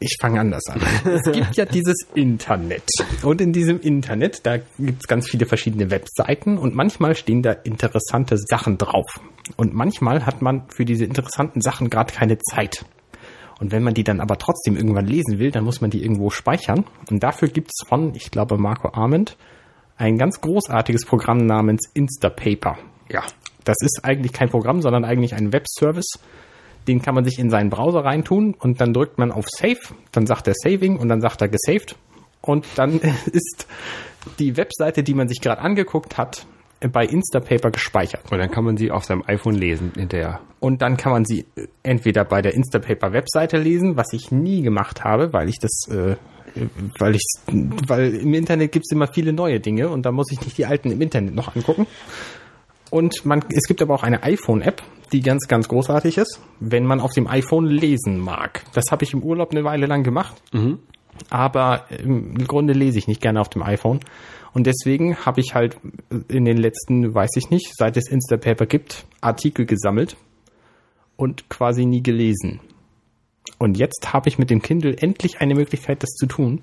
ich 0.00 0.16
fange 0.20 0.40
anders 0.40 0.62
an. 0.68 0.80
Es 1.04 1.32
gibt 1.32 1.56
ja 1.56 1.64
dieses 1.64 2.06
Internet. 2.14 2.84
Und 3.22 3.40
in 3.40 3.52
diesem 3.52 3.80
Internet, 3.80 4.46
da 4.46 4.58
gibt 4.78 5.02
es 5.02 5.08
ganz 5.08 5.28
viele 5.28 5.46
verschiedene 5.46 5.90
Webseiten 5.90 6.56
und 6.56 6.74
manchmal 6.74 7.16
stehen 7.16 7.42
da 7.42 7.52
interessante 7.52 8.36
Sachen 8.38 8.78
drauf. 8.78 9.20
Und 9.56 9.74
manchmal 9.74 10.24
hat 10.24 10.40
man 10.40 10.68
für 10.68 10.84
diese 10.84 11.04
interessanten 11.04 11.60
Sachen 11.60 11.90
gerade 11.90 12.12
keine 12.12 12.38
Zeit. 12.38 12.84
Und 13.60 13.72
wenn 13.72 13.82
man 13.82 13.94
die 13.94 14.04
dann 14.04 14.20
aber 14.20 14.38
trotzdem 14.38 14.76
irgendwann 14.76 15.06
lesen 15.06 15.40
will, 15.40 15.50
dann 15.50 15.64
muss 15.64 15.80
man 15.80 15.90
die 15.90 16.02
irgendwo 16.02 16.30
speichern. 16.30 16.84
Und 17.10 17.22
dafür 17.22 17.48
gibt 17.48 17.70
es 17.72 17.88
von, 17.88 18.14
ich 18.14 18.30
glaube, 18.30 18.56
Marco 18.56 18.90
Arment 18.92 19.36
ein 19.96 20.16
ganz 20.16 20.40
großartiges 20.40 21.06
Programm 21.06 21.44
namens 21.46 21.90
Instapaper. 21.92 22.78
Ja. 23.10 23.24
Das 23.64 23.76
ist 23.80 24.04
eigentlich 24.04 24.32
kein 24.32 24.48
Programm, 24.48 24.80
sondern 24.80 25.04
eigentlich 25.04 25.34
ein 25.34 25.52
Webservice. 25.52 26.20
Den 26.88 27.02
kann 27.02 27.14
man 27.14 27.24
sich 27.24 27.38
in 27.38 27.50
seinen 27.50 27.70
Browser 27.70 28.04
reintun 28.04 28.54
und 28.58 28.80
dann 28.80 28.92
drückt 28.92 29.18
man 29.18 29.30
auf 29.30 29.46
Save, 29.48 29.78
dann 30.10 30.26
sagt 30.26 30.48
er 30.48 30.54
Saving 30.54 30.96
und 30.96 31.08
dann 31.08 31.20
sagt 31.20 31.42
er 31.42 31.48
gesaved. 31.48 31.96
Und 32.40 32.66
dann 32.76 32.98
ist 33.32 33.66
die 34.38 34.56
Webseite, 34.56 35.02
die 35.02 35.14
man 35.14 35.28
sich 35.28 35.40
gerade 35.40 35.60
angeguckt 35.60 36.18
hat, 36.18 36.46
bei 36.80 37.04
Instapaper 37.04 37.70
gespeichert. 37.70 38.30
Und 38.30 38.38
dann 38.38 38.50
kann 38.50 38.64
man 38.64 38.76
sie 38.76 38.90
auf 38.90 39.04
seinem 39.04 39.24
iPhone 39.26 39.54
lesen 39.54 39.92
hinterher. 39.96 40.40
Und 40.60 40.80
dann 40.82 40.96
kann 40.96 41.12
man 41.12 41.24
sie 41.24 41.44
äh, 41.56 41.66
entweder 41.82 42.24
bei 42.24 42.40
der 42.40 42.54
Instapaper 42.54 43.12
Webseite 43.12 43.58
lesen, 43.58 43.96
was 43.96 44.12
ich 44.12 44.30
nie 44.30 44.62
gemacht 44.62 45.04
habe, 45.04 45.32
weil 45.32 45.48
ich 45.48 45.58
das, 45.60 45.88
äh, 45.90 46.16
weil 46.98 47.16
ich, 47.16 47.24
weil 47.46 48.14
im 48.14 48.34
Internet 48.34 48.72
gibt's 48.72 48.92
immer 48.92 49.08
viele 49.12 49.32
neue 49.32 49.60
Dinge 49.60 49.88
und 49.88 50.06
da 50.06 50.12
muss 50.12 50.30
ich 50.32 50.40
nicht 50.40 50.56
die 50.56 50.66
alten 50.66 50.90
im 50.90 51.00
Internet 51.00 51.34
noch 51.34 51.54
angucken. 51.54 51.86
Und 52.90 53.24
man, 53.24 53.44
es 53.50 53.64
gibt 53.66 53.82
aber 53.82 53.94
auch 53.94 54.02
eine 54.02 54.22
iPhone-App, 54.22 54.82
die 55.12 55.20
ganz, 55.20 55.46
ganz 55.48 55.68
großartig 55.68 56.18
ist, 56.18 56.40
wenn 56.60 56.84
man 56.84 57.00
auf 57.00 57.12
dem 57.12 57.26
iPhone 57.26 57.66
lesen 57.66 58.18
mag. 58.18 58.64
Das 58.74 58.90
habe 58.90 59.04
ich 59.04 59.12
im 59.12 59.22
Urlaub 59.22 59.50
eine 59.50 59.64
Weile 59.64 59.86
lang 59.86 60.02
gemacht, 60.02 60.42
aber 61.30 61.84
im 61.90 62.46
Grunde 62.46 62.72
lese 62.72 62.98
ich 62.98 63.08
nicht 63.08 63.20
gerne 63.20 63.40
auf 63.40 63.48
dem 63.48 63.62
iPhone. 63.62 64.00
Und 64.52 64.66
deswegen 64.66 65.16
habe 65.16 65.40
ich 65.40 65.54
halt 65.54 65.76
in 66.28 66.44
den 66.44 66.56
letzten, 66.56 67.14
weiß 67.14 67.30
ich 67.36 67.50
nicht, 67.50 67.74
seit 67.76 67.96
es 67.96 68.08
Instapaper 68.08 68.66
gibt, 68.66 69.04
Artikel 69.20 69.66
gesammelt 69.66 70.16
und 71.16 71.48
quasi 71.48 71.84
nie 71.84 72.02
gelesen. 72.02 72.60
Und 73.58 73.76
jetzt 73.76 74.12
habe 74.12 74.28
ich 74.28 74.38
mit 74.38 74.50
dem 74.50 74.62
Kindle 74.62 74.96
endlich 74.98 75.40
eine 75.40 75.54
Möglichkeit, 75.54 76.02
das 76.02 76.10
zu 76.10 76.26
tun, 76.26 76.62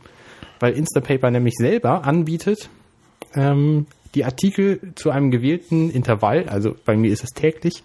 weil 0.60 0.74
Instapaper 0.74 1.30
nämlich 1.30 1.56
selber 1.58 2.06
anbietet, 2.06 2.70
ähm, 3.34 3.86
die 4.16 4.26
Artikel 4.26 4.94
zu 4.96 5.12
einem 5.12 5.30
gewählten 5.32 5.90
Intervall, 5.90 6.48
also 6.48 6.76
bei 6.86 6.96
mir 6.96 7.12
ist 7.12 7.24
es 7.24 7.32
täglich, 7.32 7.84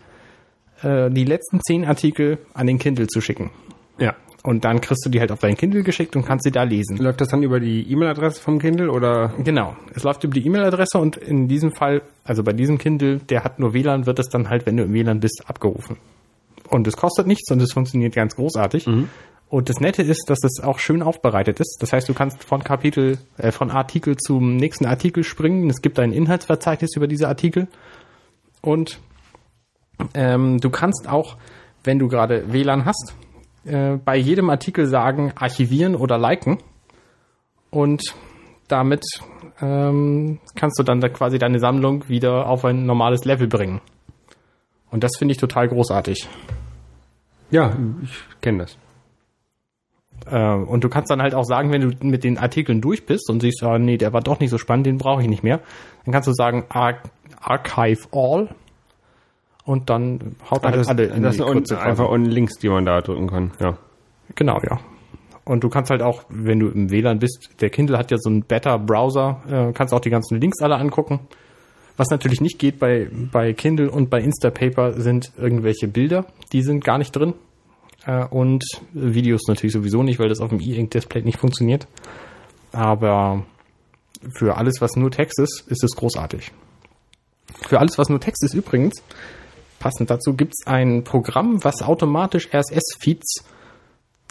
äh, 0.82 1.10
die 1.10 1.24
letzten 1.24 1.60
zehn 1.60 1.84
Artikel 1.84 2.38
an 2.54 2.66
den 2.66 2.78
Kindle 2.78 3.06
zu 3.08 3.20
schicken. 3.20 3.50
Ja. 3.98 4.14
Und 4.42 4.64
dann 4.64 4.80
kriegst 4.80 5.04
du 5.04 5.10
die 5.10 5.20
halt 5.20 5.32
auf 5.32 5.40
dein 5.40 5.54
Kindle 5.54 5.82
geschickt 5.82 6.16
und 6.16 6.24
kannst 6.24 6.44
sie 6.44 6.50
da 6.50 6.62
lesen. 6.62 6.96
Läuft 6.96 7.20
das 7.20 7.28
dann 7.28 7.42
über 7.42 7.60
die 7.60 7.82
E-Mail-Adresse 7.92 8.40
vom 8.40 8.58
Kindle 8.58 8.90
oder? 8.90 9.34
Genau. 9.44 9.76
Es 9.94 10.02
läuft 10.02 10.24
über 10.24 10.32
die 10.32 10.46
E-Mail-Adresse 10.46 10.98
und 10.98 11.18
in 11.18 11.46
diesem 11.46 11.72
Fall, 11.72 12.02
also 12.24 12.42
bei 12.42 12.54
diesem 12.54 12.78
Kindle, 12.78 13.18
der 13.18 13.44
hat 13.44 13.58
nur 13.58 13.74
WLAN, 13.74 14.06
wird 14.06 14.18
es 14.18 14.30
dann 14.30 14.48
halt, 14.48 14.64
wenn 14.64 14.78
du 14.78 14.84
im 14.84 14.94
WLAN 14.94 15.20
bist, 15.20 15.42
abgerufen. 15.46 15.98
Und 16.70 16.86
es 16.86 16.96
kostet 16.96 17.26
nichts 17.26 17.50
und 17.50 17.60
es 17.60 17.72
funktioniert 17.72 18.14
ganz 18.14 18.36
großartig. 18.36 18.86
Und 19.50 19.68
das 19.68 19.80
Nette 19.80 20.02
ist, 20.02 20.30
dass 20.30 20.44
es 20.44 20.62
auch 20.62 20.78
schön 20.78 21.02
aufbereitet 21.02 21.58
ist. 21.58 21.78
Das 21.80 21.92
heißt, 21.92 22.08
du 22.08 22.14
kannst 22.14 22.44
von 22.44 22.62
Kapitel, 22.62 23.18
äh, 23.36 23.50
von 23.50 23.72
Artikel 23.72 24.16
zum 24.16 24.54
nächsten 24.54 24.86
Artikel 24.86 25.24
springen. 25.24 25.68
Es 25.68 25.82
gibt 25.82 25.98
ein 25.98 26.12
Inhaltsverzeichnis 26.12 26.94
über 26.94 27.08
diese 27.08 27.26
Artikel. 27.26 27.66
Und 28.62 29.00
ähm, 30.14 30.58
du 30.60 30.70
kannst 30.70 31.08
auch, 31.08 31.36
wenn 31.82 31.98
du 31.98 32.06
gerade 32.06 32.52
WLAN 32.52 32.84
hast, 32.84 33.16
äh, 33.64 33.96
bei 33.96 34.16
jedem 34.16 34.50
Artikel 34.50 34.86
sagen, 34.86 35.32
archivieren 35.34 35.96
oder 35.96 36.16
liken. 36.16 36.58
Und 37.70 38.02
damit 38.68 39.04
ähm, 39.60 40.38
kannst 40.54 40.78
du 40.78 40.84
dann 40.84 41.00
da 41.00 41.08
quasi 41.08 41.40
deine 41.40 41.58
Sammlung 41.58 42.08
wieder 42.08 42.46
auf 42.46 42.64
ein 42.64 42.86
normales 42.86 43.24
Level 43.24 43.48
bringen. 43.48 43.80
Und 44.92 45.02
das 45.02 45.16
finde 45.18 45.32
ich 45.32 45.38
total 45.38 45.66
großartig. 45.66 46.28
Ja, 47.50 47.76
ich 48.04 48.40
kenne 48.40 48.58
das. 48.58 48.78
Äh, 50.26 50.54
und 50.54 50.84
du 50.84 50.88
kannst 50.88 51.10
dann 51.10 51.22
halt 51.22 51.34
auch 51.34 51.44
sagen, 51.44 51.72
wenn 51.72 51.80
du 51.80 52.06
mit 52.06 52.24
den 52.24 52.38
Artikeln 52.38 52.80
durch 52.80 53.06
bist 53.06 53.30
und 53.30 53.40
siehst, 53.40 53.62
ah, 53.62 53.78
nee, 53.78 53.96
der 53.96 54.12
war 54.12 54.20
doch 54.20 54.40
nicht 54.40 54.50
so 54.50 54.58
spannend, 54.58 54.86
den 54.86 54.98
brauche 54.98 55.22
ich 55.22 55.28
nicht 55.28 55.42
mehr, 55.42 55.60
dann 56.04 56.12
kannst 56.12 56.28
du 56.28 56.32
sagen 56.32 56.64
Ar 56.68 56.98
Archive 57.40 58.08
All 58.12 58.48
und 59.64 59.88
dann 59.88 60.36
haut 60.50 60.62
halt 60.62 60.76
das, 60.76 60.88
alle 60.88 61.04
in 61.04 61.22
das 61.22 61.36
die 61.36 61.42
sind 61.42 61.52
kurze 61.52 61.80
einfach 61.80 62.08
unten 62.08 62.30
Links, 62.30 62.58
die 62.58 62.68
man 62.68 62.84
da 62.84 63.00
drücken 63.00 63.28
kann. 63.28 63.52
Ja. 63.60 63.78
Genau, 64.34 64.60
ja. 64.62 64.78
Und 65.44 65.64
du 65.64 65.68
kannst 65.68 65.90
halt 65.90 66.02
auch, 66.02 66.24
wenn 66.28 66.60
du 66.60 66.68
im 66.68 66.90
WLAN 66.90 67.18
bist, 67.18 67.50
der 67.60 67.70
Kindle 67.70 67.98
hat 67.98 68.10
ja 68.10 68.18
so 68.18 68.30
einen 68.30 68.42
Better-Browser, 68.42 69.40
äh, 69.48 69.72
kannst 69.72 69.94
auch 69.94 70.00
die 70.00 70.10
ganzen 70.10 70.40
Links 70.40 70.60
alle 70.60 70.76
angucken. 70.76 71.20
Was 71.96 72.08
natürlich 72.10 72.40
nicht 72.40 72.58
geht 72.58 72.78
bei, 72.78 73.08
bei 73.32 73.52
Kindle 73.52 73.90
und 73.90 74.10
bei 74.10 74.20
Instapaper 74.20 74.92
sind 74.92 75.32
irgendwelche 75.36 75.88
Bilder, 75.88 76.26
die 76.52 76.62
sind 76.62 76.84
gar 76.84 76.98
nicht 76.98 77.12
drin. 77.12 77.34
Äh, 78.06 78.24
und 78.26 78.64
Videos 78.92 79.42
natürlich 79.48 79.72
sowieso 79.72 80.02
nicht, 80.02 80.18
weil 80.18 80.28
das 80.28 80.40
auf 80.40 80.50
dem 80.50 80.60
E-Ink-Display 80.60 81.22
nicht 81.22 81.38
funktioniert. 81.38 81.86
Aber 82.72 83.44
für 84.34 84.56
alles, 84.56 84.80
was 84.80 84.96
nur 84.96 85.10
Text 85.10 85.38
ist, 85.38 85.64
ist 85.68 85.82
es 85.82 85.96
großartig. 85.96 86.52
Für 87.66 87.80
alles, 87.80 87.98
was 87.98 88.08
nur 88.08 88.20
Text 88.20 88.44
ist 88.44 88.54
übrigens, 88.54 89.02
passend 89.78 90.10
dazu, 90.10 90.34
gibt 90.34 90.54
es 90.58 90.66
ein 90.66 91.04
Programm, 91.04 91.62
was 91.64 91.82
automatisch 91.82 92.48
RSS-Feeds 92.52 93.44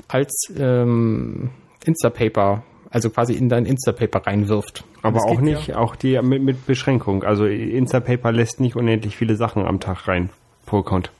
als 0.08 0.54
ähm, 0.58 1.52
Instapaper, 1.86 2.64
also 2.90 3.10
quasi 3.10 3.34
in 3.34 3.50
dein 3.50 3.66
Instapaper 3.66 4.26
reinwirft. 4.26 4.84
Aber 5.02 5.24
auch 5.26 5.42
nicht, 5.42 5.76
auch 5.76 5.96
die 5.96 6.20
mit, 6.22 6.44
mit 6.44 6.66
Beschränkung. 6.66 7.24
Also 7.24 7.46
Instapaper 7.46 8.32
lässt 8.32 8.60
nicht 8.60 8.76
unendlich 8.76 9.16
viele 9.16 9.36
Sachen 9.36 9.66
am 9.66 9.80
Tag 9.80 10.08
rein 10.08 10.30
pro 10.66 10.80
Account. 10.80 11.12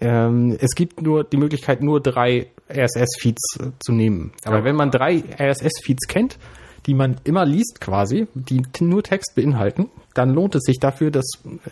Ähm, 0.00 0.56
es 0.60 0.74
gibt 0.74 1.00
nur 1.02 1.24
die 1.24 1.36
Möglichkeit, 1.36 1.82
nur 1.82 2.00
drei 2.00 2.48
RSS-Feeds 2.68 3.58
äh, 3.60 3.70
zu 3.80 3.92
nehmen. 3.92 4.32
Aber 4.44 4.58
Ja. 4.58 4.64
wenn 4.64 4.76
man 4.76 4.90
drei 4.90 5.22
RSS-Feeds 5.38 6.06
kennt, 6.08 6.38
die 6.86 6.94
man 6.94 7.16
immer 7.24 7.46
liest 7.46 7.80
quasi, 7.80 8.26
die 8.34 8.62
nur 8.80 9.02
Text 9.02 9.34
beinhalten, 9.36 9.88
dann 10.14 10.30
lohnt 10.30 10.54
es 10.54 10.62
sich 10.64 10.78
dafür, 10.80 11.10
das, 11.10 11.24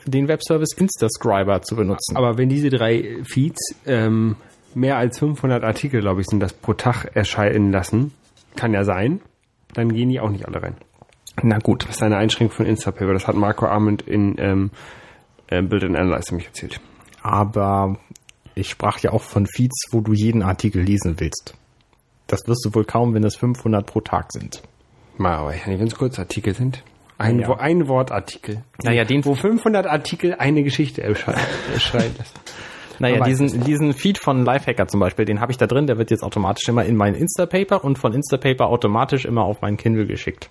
den 0.06 0.26
Webservice 0.28 0.72
Instascriber 0.76 1.62
zu 1.62 1.76
benutzen. 1.76 2.16
Aber 2.16 2.38
wenn 2.38 2.48
diese 2.48 2.70
drei 2.70 3.18
Feeds 3.24 3.74
ähm, 3.86 4.36
mehr 4.74 4.96
als 4.96 5.18
500 5.18 5.64
Artikel, 5.64 6.00
glaube 6.00 6.22
ich, 6.22 6.26
sind 6.28 6.40
das 6.40 6.54
pro 6.54 6.72
Tag 6.72 7.10
erscheinen 7.14 7.72
lassen, 7.72 8.12
kann 8.56 8.72
ja 8.72 8.84
sein, 8.84 9.20
dann 9.74 9.92
gehen 9.92 10.08
die 10.08 10.20
auch 10.20 10.30
nicht 10.30 10.46
alle 10.46 10.62
rein. 10.62 10.76
Na 11.42 11.58
gut. 11.58 11.84
Das 11.84 11.96
ist 11.96 12.02
eine 12.02 12.16
Einschränkung 12.16 12.56
von 12.56 12.66
Instapaper. 12.66 13.12
Das 13.12 13.26
hat 13.26 13.36
Marco 13.36 13.66
Arment 13.66 14.02
in 14.02 14.36
ähm, 14.38 14.70
äh, 15.48 15.62
Build 15.62 15.84
and 15.84 15.96
Analyze 15.96 16.34
mich 16.34 16.46
erzählt. 16.46 16.80
Aber 17.22 17.98
ich 18.54 18.68
sprach 18.70 18.98
ja 19.00 19.12
auch 19.12 19.22
von 19.22 19.46
Feeds, 19.46 19.88
wo 19.90 20.00
du 20.00 20.12
jeden 20.12 20.42
Artikel 20.42 20.82
lesen 20.82 21.18
willst. 21.18 21.54
Das 22.26 22.40
wirst 22.46 22.64
du 22.64 22.74
wohl 22.74 22.84
kaum, 22.84 23.14
wenn 23.14 23.24
es 23.24 23.36
500 23.36 23.84
pro 23.86 24.00
Tag 24.00 24.32
sind. 24.32 24.62
Mal, 25.18 25.34
aber 25.36 25.54
wenn 25.66 25.86
es 25.86 25.94
Kurzartikel 25.94 26.54
sind. 26.54 26.82
Ein, 27.18 27.40
Ja. 27.40 27.48
Wo, 27.48 27.52
ein 27.54 27.86
Wortartikel. 27.88 28.62
Naja, 28.82 29.04
den- 29.04 29.24
wo 29.24 29.34
500 29.34 29.86
Artikel 29.86 30.34
eine 30.34 30.62
Geschichte 30.62 31.02
erscheinen 31.02 31.36
lassen. 31.74 32.32
Naja, 32.98 33.20
diesen, 33.24 33.64
diesen 33.64 33.92
Feed 33.94 34.18
von 34.18 34.44
Lifehacker 34.44 34.86
zum 34.86 35.00
Beispiel, 35.00 35.24
den 35.24 35.40
habe 35.40 35.50
ich 35.52 35.58
da 35.58 35.66
drin, 35.66 35.86
der 35.86 35.98
wird 35.98 36.10
jetzt 36.10 36.22
automatisch 36.22 36.68
immer 36.68 36.84
in 36.84 36.96
mein 36.96 37.14
Instapaper 37.14 37.84
und 37.84 37.98
von 37.98 38.12
Instapaper 38.12 38.68
automatisch 38.68 39.24
immer 39.24 39.42
auf 39.44 39.60
mein 39.60 39.76
Kindle 39.76 40.06
geschickt. 40.06 40.50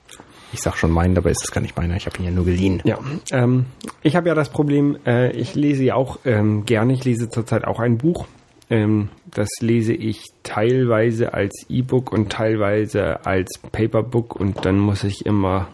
Ich 0.53 0.61
sag 0.61 0.75
schon 0.75 0.91
meinen, 0.91 1.15
dabei 1.15 1.31
ist 1.31 1.43
es 1.43 1.51
gar 1.51 1.61
nicht 1.61 1.77
meiner. 1.77 1.95
Ich 1.95 2.05
habe 2.05 2.17
ihn 2.19 2.25
ja 2.25 2.31
nur 2.31 2.45
geliehen. 2.45 2.81
Ja, 2.83 2.99
ähm, 3.31 3.65
ich 4.01 4.15
habe 4.15 4.29
ja 4.29 4.35
das 4.35 4.49
Problem, 4.49 4.97
äh, 5.05 5.31
ich 5.31 5.55
lese 5.55 5.83
ja 5.83 5.95
auch 5.95 6.19
ähm, 6.25 6.65
gerne, 6.65 6.93
ich 6.93 7.05
lese 7.05 7.29
zurzeit 7.29 7.65
auch 7.65 7.79
ein 7.79 7.97
Buch. 7.97 8.27
Ähm, 8.69 9.09
das 9.33 9.49
lese 9.59 9.93
ich 9.93 10.23
teilweise 10.43 11.33
als 11.33 11.65
E-Book 11.69 12.11
und 12.11 12.31
teilweise 12.31 13.25
als 13.25 13.59
Paperbook 13.71 14.35
und 14.35 14.65
dann 14.65 14.79
muss 14.79 15.03
ich 15.03 15.25
immer 15.25 15.67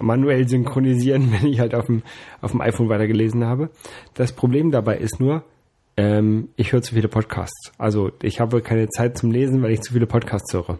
manuell 0.00 0.48
synchronisieren, 0.48 1.32
wenn 1.40 1.48
ich 1.48 1.60
halt 1.60 1.74
auf 1.74 1.86
dem, 1.86 2.02
auf 2.40 2.52
dem 2.52 2.60
iPhone 2.60 2.88
weitergelesen 2.88 3.44
habe. 3.44 3.70
Das 4.14 4.32
Problem 4.32 4.70
dabei 4.70 4.98
ist 4.98 5.20
nur, 5.20 5.44
ähm, 5.96 6.48
ich 6.56 6.72
höre 6.72 6.82
zu 6.82 6.94
viele 6.94 7.08
Podcasts. 7.08 7.72
Also 7.78 8.10
ich 8.22 8.40
habe 8.40 8.62
keine 8.62 8.88
Zeit 8.88 9.16
zum 9.16 9.30
Lesen, 9.30 9.62
weil 9.62 9.72
ich 9.72 9.80
zu 9.80 9.92
viele 9.92 10.06
Podcasts 10.06 10.52
höre. 10.52 10.78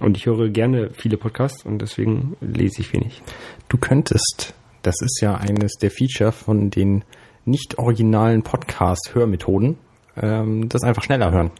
Und 0.00 0.16
ich 0.16 0.26
höre 0.26 0.48
gerne 0.48 0.90
viele 0.92 1.16
Podcasts 1.16 1.64
und 1.64 1.78
deswegen 1.78 2.36
lese 2.40 2.80
ich 2.80 2.92
wenig. 2.92 3.22
Du 3.68 3.78
könntest, 3.78 4.54
das 4.82 4.96
ist 5.00 5.20
ja 5.20 5.36
eines 5.36 5.74
der 5.74 5.90
Feature 5.90 6.32
von 6.32 6.70
den 6.70 7.04
nicht 7.44 7.78
originalen 7.78 8.42
Podcast-Hörmethoden, 8.42 9.76
ähm, 10.16 10.68
das 10.68 10.82
einfach 10.82 11.02
schneller 11.02 11.30
hören. 11.30 11.50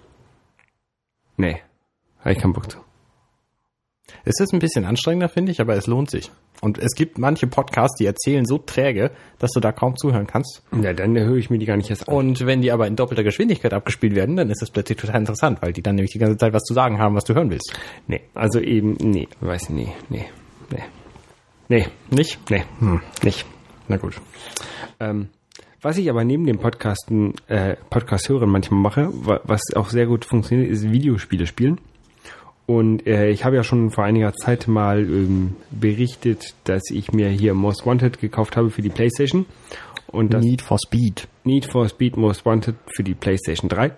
Nee, 1.37 1.61
habe 2.21 2.33
ich 2.33 2.39
keinen 2.39 2.53
Bock 2.53 2.71
zu. 2.71 2.79
Es 4.25 4.41
ist 4.41 4.53
ein 4.53 4.59
bisschen 4.59 4.85
anstrengender, 4.85 5.29
finde 5.29 5.53
ich, 5.53 5.61
aber 5.61 5.77
es 5.77 5.87
lohnt 5.87 6.11
sich. 6.11 6.31
Und 6.61 6.79
es 6.79 6.95
gibt 6.95 7.19
manche 7.19 7.47
Podcasts, 7.47 7.97
die 7.99 8.07
erzählen 8.07 8.47
so 8.47 8.59
träge, 8.59 9.11
dass 9.39 9.51
du 9.53 9.61
da 9.61 9.73
kaum 9.73 9.97
zuhören 9.97 10.27
kannst. 10.27 10.63
Ja, 10.81 10.93
dann 10.93 11.19
höre 11.19 11.37
ich 11.37 11.51
mir 11.51 11.59
die 11.59 11.67
gar 11.67 11.77
nicht 11.77 11.91
erst 11.91 12.09
an. 12.09 12.15
Und 12.15 12.47
wenn 12.47 12.63
die 12.63 12.73
aber 12.73 12.87
in 12.87 12.97
doppelter 12.97 13.23
Geschwindigkeit 13.23 13.75
abgespielt 13.75 14.15
werden, 14.15 14.37
dann 14.37 14.51
ist 14.51 14.63
das 14.63 14.71
plötzlich 14.71 14.99
total 14.99 15.21
interessant, 15.21 15.61
weil 15.61 15.73
die 15.73 15.83
dann 15.83 15.97
nämlich 15.97 16.13
die 16.13 16.19
ganze 16.19 16.39
Zeit 16.39 16.53
was 16.53 16.63
zu 16.63 16.75
sagen 16.75 16.99
haben, 16.99 17.15
was 17.15 17.25
du 17.25 17.35
hören 17.35 17.51
willst. 17.51 17.75
Nee, 18.07 18.23
also 18.35 18.61
eben, 18.61 18.97
nee, 19.01 19.29
weiß 19.41 19.71
nee, 19.71 19.93
nee, 20.09 20.27
nee. 20.71 20.83
Nee. 21.69 21.87
Nicht? 22.11 22.39
Nee, 22.51 22.63
hm. 22.79 23.01
nicht. 23.23 23.47
Na 23.89 23.97
gut. 23.97 24.21
Ähm, 25.01 25.29
was 25.81 25.99
ich 25.99 26.09
aber 26.09 26.25
neben 26.25 26.47
dem 26.47 26.59
Podcasten, 26.59 27.35
äh, 27.49 27.77
Podcast 27.91 28.29
hören 28.29 28.51
manchmal 28.51 28.81
mache, 28.81 29.09
was 29.13 29.63
auch 29.75 29.89
sehr 29.89 30.07
gut 30.07 30.25
funktioniert, 30.25 30.71
ist 30.71 30.91
Videospiele 30.91 31.47
spielen. 31.47 31.79
Und 32.67 33.07
äh, 33.07 33.29
ich 33.29 33.45
habe 33.45 33.57
ja 33.57 33.63
schon 33.63 33.91
vor 33.91 34.05
einiger 34.05 34.33
Zeit 34.33 34.69
mal 34.69 35.01
ähm, 35.01 35.57
berichtet, 35.71 36.55
dass 36.65 36.83
ich 36.91 37.13
mir 37.13 37.29
hier 37.29 37.53
Most 37.55 37.85
Wanted 37.85 38.21
gekauft 38.21 38.57
habe 38.57 38.71
für 38.71 38.83
die 38.83 38.89
PlayStation. 38.89 39.45
Und 40.07 40.33
das 40.33 40.45
Need 40.45 40.63
for 40.63 40.79
Speed. 40.79 41.29
Need 41.45 41.67
for 41.67 41.89
Speed 41.89 42.17
Most 42.17 42.47
Wanted 42.47 42.77
für 42.87 43.03
die 43.03 43.15
PlayStation 43.15 43.69
3. 43.69 43.93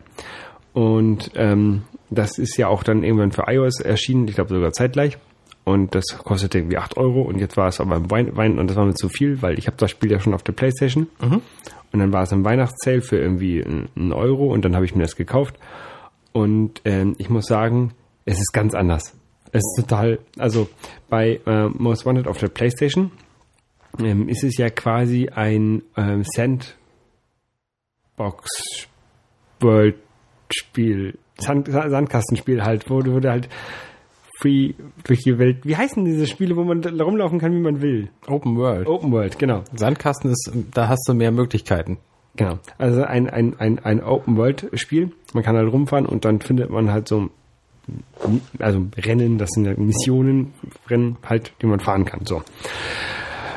Und 0.73 1.31
ähm, 1.37 1.83
das 2.11 2.39
ist 2.39 2.57
ja 2.57 2.69
auch 2.69 2.83
dann 2.83 3.05
irgendwann 3.05 3.33
für 3.33 3.45
iOS 3.47 3.81
erschienen, 3.81 4.27
ich 4.29 4.35
glaube 4.35 4.55
sogar 4.55 4.73
zeitgleich. 4.73 5.19
Und 5.65 5.95
das 5.95 6.05
kostete 6.19 6.59
irgendwie 6.59 6.79
8 6.79 6.97
Euro. 6.97 7.23
Und 7.23 7.39
jetzt 7.39 7.57
war 7.57 7.69
es 7.69 7.81
aber 7.81 7.97
im 7.97 8.11
Wein, 8.11 8.37
Wein 8.37 8.59
und 8.59 8.69
das 8.69 8.77
war 8.77 8.85
mir 8.85 8.95
zu 8.95 9.09
viel, 9.09 9.43
weil 9.43 9.59
ich 9.59 9.67
habe 9.67 9.77
das 9.77 9.91
Spiel 9.91 10.11
ja 10.11 10.21
schon 10.21 10.35
auf 10.35 10.43
der 10.43 10.53
PlayStation. 10.53 11.09
Mhm. 11.21 11.41
Und 11.93 12.01
dann 12.01 12.13
war 12.13 12.23
es 12.23 12.33
im 12.33 12.45
Weihnachtssale 12.45 13.01
für 13.01 13.19
irgendwie 13.19 13.65
einen 13.65 14.13
Euro 14.13 14.53
und 14.53 14.65
dann 14.65 14.75
habe 14.75 14.85
ich 14.85 14.95
mir 14.95 15.03
das 15.03 15.17
gekauft. 15.17 15.57
Und 16.33 16.83
ähm, 16.85 17.15
ich 17.19 17.31
muss 17.31 17.47
sagen, 17.47 17.93
es 18.27 18.39
ist 18.39 18.53
ganz 18.53 18.75
anders. 18.75 19.15
Es 19.53 19.63
ist 19.63 19.77
total, 19.81 20.19
also 20.39 20.69
bei 21.09 21.41
äh, 21.47 21.69
Most 21.69 22.05
Wanted 22.05 22.27
auf 22.27 22.37
der 22.39 22.49
PlayStation 22.49 23.13
ähm, 23.99 24.29
ist 24.29 24.45
es 24.45 24.59
ja 24.59 24.69
quasi 24.69 25.29
ein 25.29 25.83
ähm, 25.97 26.25
Sandbox 26.25 26.77
World 29.61 29.97
Spiel, 30.55 31.19
Sand, 31.39 31.69
Sandkastenspiel 31.69 32.63
halt, 32.63 32.91
wo 32.91 33.01
du, 33.01 33.21
halt 33.29 33.49
free 34.41 34.75
durch 35.05 35.21
die 35.23 35.39
Welt. 35.39 35.65
Wie 35.65 35.77
heißen 35.77 36.05
diese 36.05 36.27
Spiele, 36.27 36.57
wo 36.57 36.65
man 36.65 36.83
da 36.83 36.91
rumlaufen 37.03 37.39
kann, 37.39 37.53
wie 37.53 37.61
man 37.61 37.81
will? 37.81 38.11
Open 38.27 38.57
World. 38.57 38.87
Open 38.87 39.13
World, 39.13 39.39
genau. 39.39 39.63
Sandkasten 39.75 40.31
ist, 40.31 40.53
da 40.75 40.89
hast 40.89 41.09
du 41.09 41.15
mehr 41.15 41.33
Möglichkeiten. 41.33 41.99
Genau. 42.37 42.59
Also 42.77 43.03
ein, 43.03 43.31
ein, 43.31 43.59
ein, 43.59 43.79
ein 43.79 44.03
Open 44.03 44.37
World 44.37 44.69
Spiel. 44.75 45.13
Man 45.33 45.43
kann 45.43 45.57
halt 45.57 45.73
rumfahren 45.73 46.07
und 46.07 46.25
dann 46.25 46.41
findet 46.41 46.71
man 46.71 46.93
halt 46.93 47.09
so 47.09 47.31
also 48.59 48.87
Rennen, 48.97 49.39
das 49.39 49.51
sind 49.51 49.67
ja 49.67 49.75
Missionen, 49.77 50.53
Rennen 50.89 51.17
halt, 51.25 51.53
die 51.63 51.67
man 51.67 51.81
fahren 51.81 52.05
kann. 52.05 52.25
So. 52.25 52.43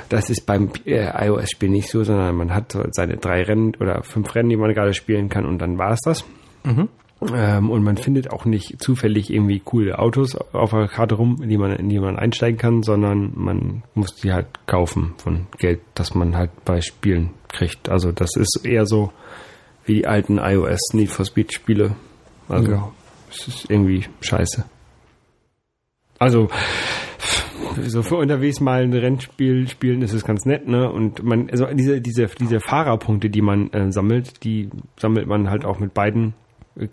Das 0.10 0.30
ist 0.30 0.46
beim 0.46 0.72
äh, 0.86 1.28
iOS-Spiel 1.28 1.70
nicht 1.70 1.90
so, 1.90 2.04
sondern 2.04 2.36
man 2.36 2.54
hat 2.54 2.76
seine 2.92 3.18
drei 3.18 3.44
Rennen 3.44 3.76
oder 3.80 4.04
fünf 4.04 4.34
Rennen, 4.36 4.50
die 4.50 4.58
man 4.58 4.74
gerade 4.74 4.94
spielen 4.94 5.30
kann 5.30 5.46
und 5.46 5.60
dann 5.60 5.78
war 5.78 5.92
es 5.92 6.02
das. 6.02 6.26
Mhm. 6.64 6.90
Ähm, 7.34 7.70
und 7.70 7.84
man 7.84 7.98
findet 7.98 8.32
auch 8.32 8.46
nicht 8.46 8.82
zufällig 8.82 9.30
irgendwie 9.30 9.60
coole 9.60 10.00
Autos 10.00 10.36
auf 10.36 10.72
der 10.72 10.88
Karte 10.88 11.16
rum, 11.16 11.40
in 11.44 11.50
die 11.50 11.58
man, 11.58 11.74
in 11.74 11.90
die 11.90 12.00
man 12.00 12.18
einsteigen 12.18 12.58
kann, 12.58 12.82
sondern 12.82 13.34
man 13.36 13.84
muss 13.94 14.16
die 14.16 14.32
halt 14.32 14.48
kaufen 14.68 15.14
von 15.18 15.48
Geld, 15.58 15.82
das 15.96 16.16
man 16.16 16.38
halt 16.38 16.52
bei 16.64 16.80
Spielen 16.82 17.32
kriegt. 17.50 17.90
Also 17.90 18.12
das 18.12 18.36
ist 18.38 18.66
eher 18.66 18.86
so 18.86 19.12
wie 19.86 19.96
die 19.96 20.08
alten 20.08 20.38
iOS 20.38 20.94
Need 20.94 21.10
for 21.10 21.26
Speed 21.26 21.54
Spiele. 21.54 21.96
Also 22.48 22.72
ja. 22.72 22.92
Es 23.30 23.48
ist 23.48 23.70
irgendwie 23.70 24.06
scheiße. 24.22 24.66
Also, 26.18 26.50
so 27.82 28.04
für 28.04 28.18
unterwegs 28.18 28.60
mal 28.60 28.84
ein 28.84 28.94
Rennspiel 28.94 29.68
spielen 29.68 30.02
ist 30.02 30.14
es 30.14 30.26
ganz 30.26 30.46
nett, 30.46 30.68
ne? 30.68 30.92
Und 30.92 31.24
man, 31.24 31.50
also 31.50 31.66
diese, 31.68 32.02
diese, 32.02 32.28
diese 32.28 32.60
Fahrerpunkte, 32.60 33.30
die 33.30 33.42
man 33.42 33.72
äh, 33.72 33.92
sammelt, 33.92 34.44
die 34.44 34.70
sammelt 34.98 35.28
man 35.28 35.50
halt 35.50 35.66
auch 35.66 35.80
mit 35.80 35.94
beiden, 35.94 36.34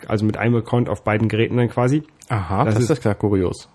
also 0.07 0.25
mit 0.25 0.37
einem 0.37 0.57
Account 0.57 0.89
auf 0.89 1.03
beiden 1.03 1.29
Geräten 1.29 1.57
dann 1.57 1.69
quasi. 1.69 2.03
Aha, 2.29 2.65
das, 2.65 2.75
das 2.75 2.91
ist 2.91 3.01
klar 3.01 3.15
kurios. 3.15 3.69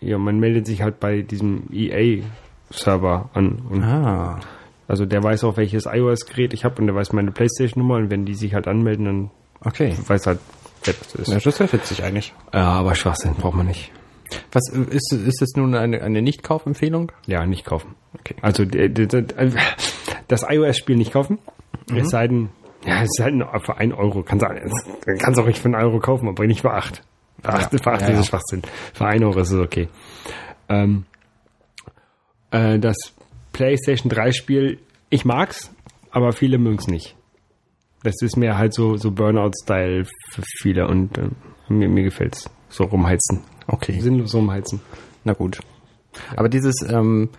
Ja, 0.00 0.18
man 0.18 0.38
meldet 0.38 0.66
sich 0.66 0.82
halt 0.82 1.00
bei 1.00 1.22
diesem 1.22 1.64
EA-Server 1.72 3.30
an. 3.34 3.62
Und 3.68 3.82
ah. 3.82 4.38
Also 4.86 5.04
der 5.04 5.22
weiß 5.22 5.44
auch, 5.44 5.58
welches 5.58 5.84
iOS-Gerät 5.84 6.54
ich 6.54 6.64
habe 6.64 6.80
und 6.80 6.86
der 6.86 6.94
weiß 6.94 7.12
meine 7.12 7.30
Playstation-Nummer 7.30 7.96
und 7.96 8.10
wenn 8.10 8.24
die 8.24 8.34
sich 8.34 8.54
halt 8.54 8.66
anmelden, 8.68 9.04
dann 9.04 9.30
okay. 9.60 9.94
weiß 10.06 10.26
halt, 10.26 10.38
das 10.84 11.14
ist. 11.14 11.28
Ja, 11.28 11.38
das 11.38 11.60
wäre 11.60 11.72
witzig 11.72 12.02
eigentlich. 12.02 12.32
Ja, 12.52 12.72
aber 12.72 12.94
Schwachsinn 12.94 13.34
braucht 13.34 13.56
man 13.56 13.66
nicht. 13.66 13.90
Was 14.52 14.68
ist 14.68 15.12
ist 15.12 15.42
es 15.42 15.56
nun 15.56 15.74
eine 15.74 16.02
eine 16.02 16.22
nicht 16.22 16.42
Kaufempfehlung? 16.42 17.12
Ja, 17.26 17.46
nicht 17.46 17.64
kaufen. 17.64 17.94
Okay. 18.18 18.36
Also 18.42 18.64
das 20.28 20.42
iOS-Spiel 20.48 20.96
nicht 20.96 21.12
kaufen. 21.12 21.38
Mhm. 21.90 21.96
Es 21.98 22.10
sei 22.10 22.28
denn, 22.28 22.50
ja, 22.84 23.02
es 23.02 23.08
ist 23.16 23.24
halt 23.24 23.34
für 23.64 23.78
ein 23.78 23.92
Euro. 23.92 24.22
Kannst 24.22 24.44
du 24.44 25.16
kannst 25.18 25.40
auch 25.40 25.46
nicht 25.46 25.58
für 25.58 25.66
einen 25.66 25.76
Euro 25.76 25.98
kaufen, 25.98 26.28
aber 26.28 26.46
nicht 26.46 26.60
für 26.60 26.72
acht. 26.72 27.02
Für 27.42 27.50
acht, 27.50 27.72
ja, 27.72 27.78
für 27.78 27.92
acht 27.92 28.02
ja, 28.02 28.08
ist 28.08 28.16
ja. 28.16 28.22
Schwachsinn. 28.24 28.62
Für 28.92 29.06
ein 29.06 29.24
Euro 29.24 29.40
ist 29.40 29.50
es 29.50 29.58
okay. 29.58 29.88
Ähm, 30.68 31.06
äh, 32.50 32.78
das 32.78 32.96
PlayStation 33.52 34.10
3 34.10 34.32
Spiel, 34.32 34.78
ich 35.10 35.24
mag's, 35.24 35.70
aber 36.10 36.32
viele 36.32 36.58
mögen's 36.58 36.86
nicht. 36.86 37.16
Das 38.02 38.14
ist 38.22 38.36
mir 38.36 38.56
halt 38.56 38.74
so, 38.74 38.96
so 38.96 39.10
Burnout-Style 39.10 40.04
für 40.04 40.42
viele 40.60 40.86
und 40.86 41.18
äh, 41.18 41.28
mir, 41.68 41.88
mir 41.88 42.04
gefällt's. 42.04 42.48
So 42.68 42.84
rumheizen. 42.84 43.40
Okay. 43.66 44.00
Sinnlos 44.00 44.34
rumheizen. 44.34 44.80
Na 45.24 45.32
gut. 45.32 45.60
Aber 46.36 46.48
dieses 46.48 46.76
ähm, 46.88 47.30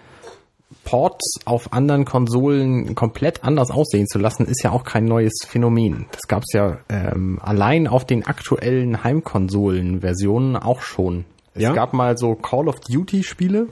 Ports 0.83 1.39
auf 1.45 1.73
anderen 1.73 2.05
Konsolen 2.05 2.95
komplett 2.95 3.43
anders 3.43 3.71
aussehen 3.71 4.07
zu 4.07 4.19
lassen, 4.19 4.45
ist 4.45 4.63
ja 4.63 4.71
auch 4.71 4.83
kein 4.83 5.05
neues 5.05 5.33
Phänomen. 5.47 6.05
Das 6.11 6.27
gab 6.27 6.43
es 6.43 6.53
ja 6.53 6.79
ähm, 6.89 7.39
allein 7.41 7.87
auf 7.87 8.05
den 8.05 8.25
aktuellen 8.25 9.03
Heimkonsolen-Versionen 9.03 10.55
auch 10.55 10.81
schon. 10.81 11.25
Es 11.53 11.63
ja? 11.63 11.73
gab 11.73 11.93
mal 11.93 12.17
so 12.17 12.35
Call 12.35 12.67
of 12.67 12.79
Duty-Spiele 12.81 13.67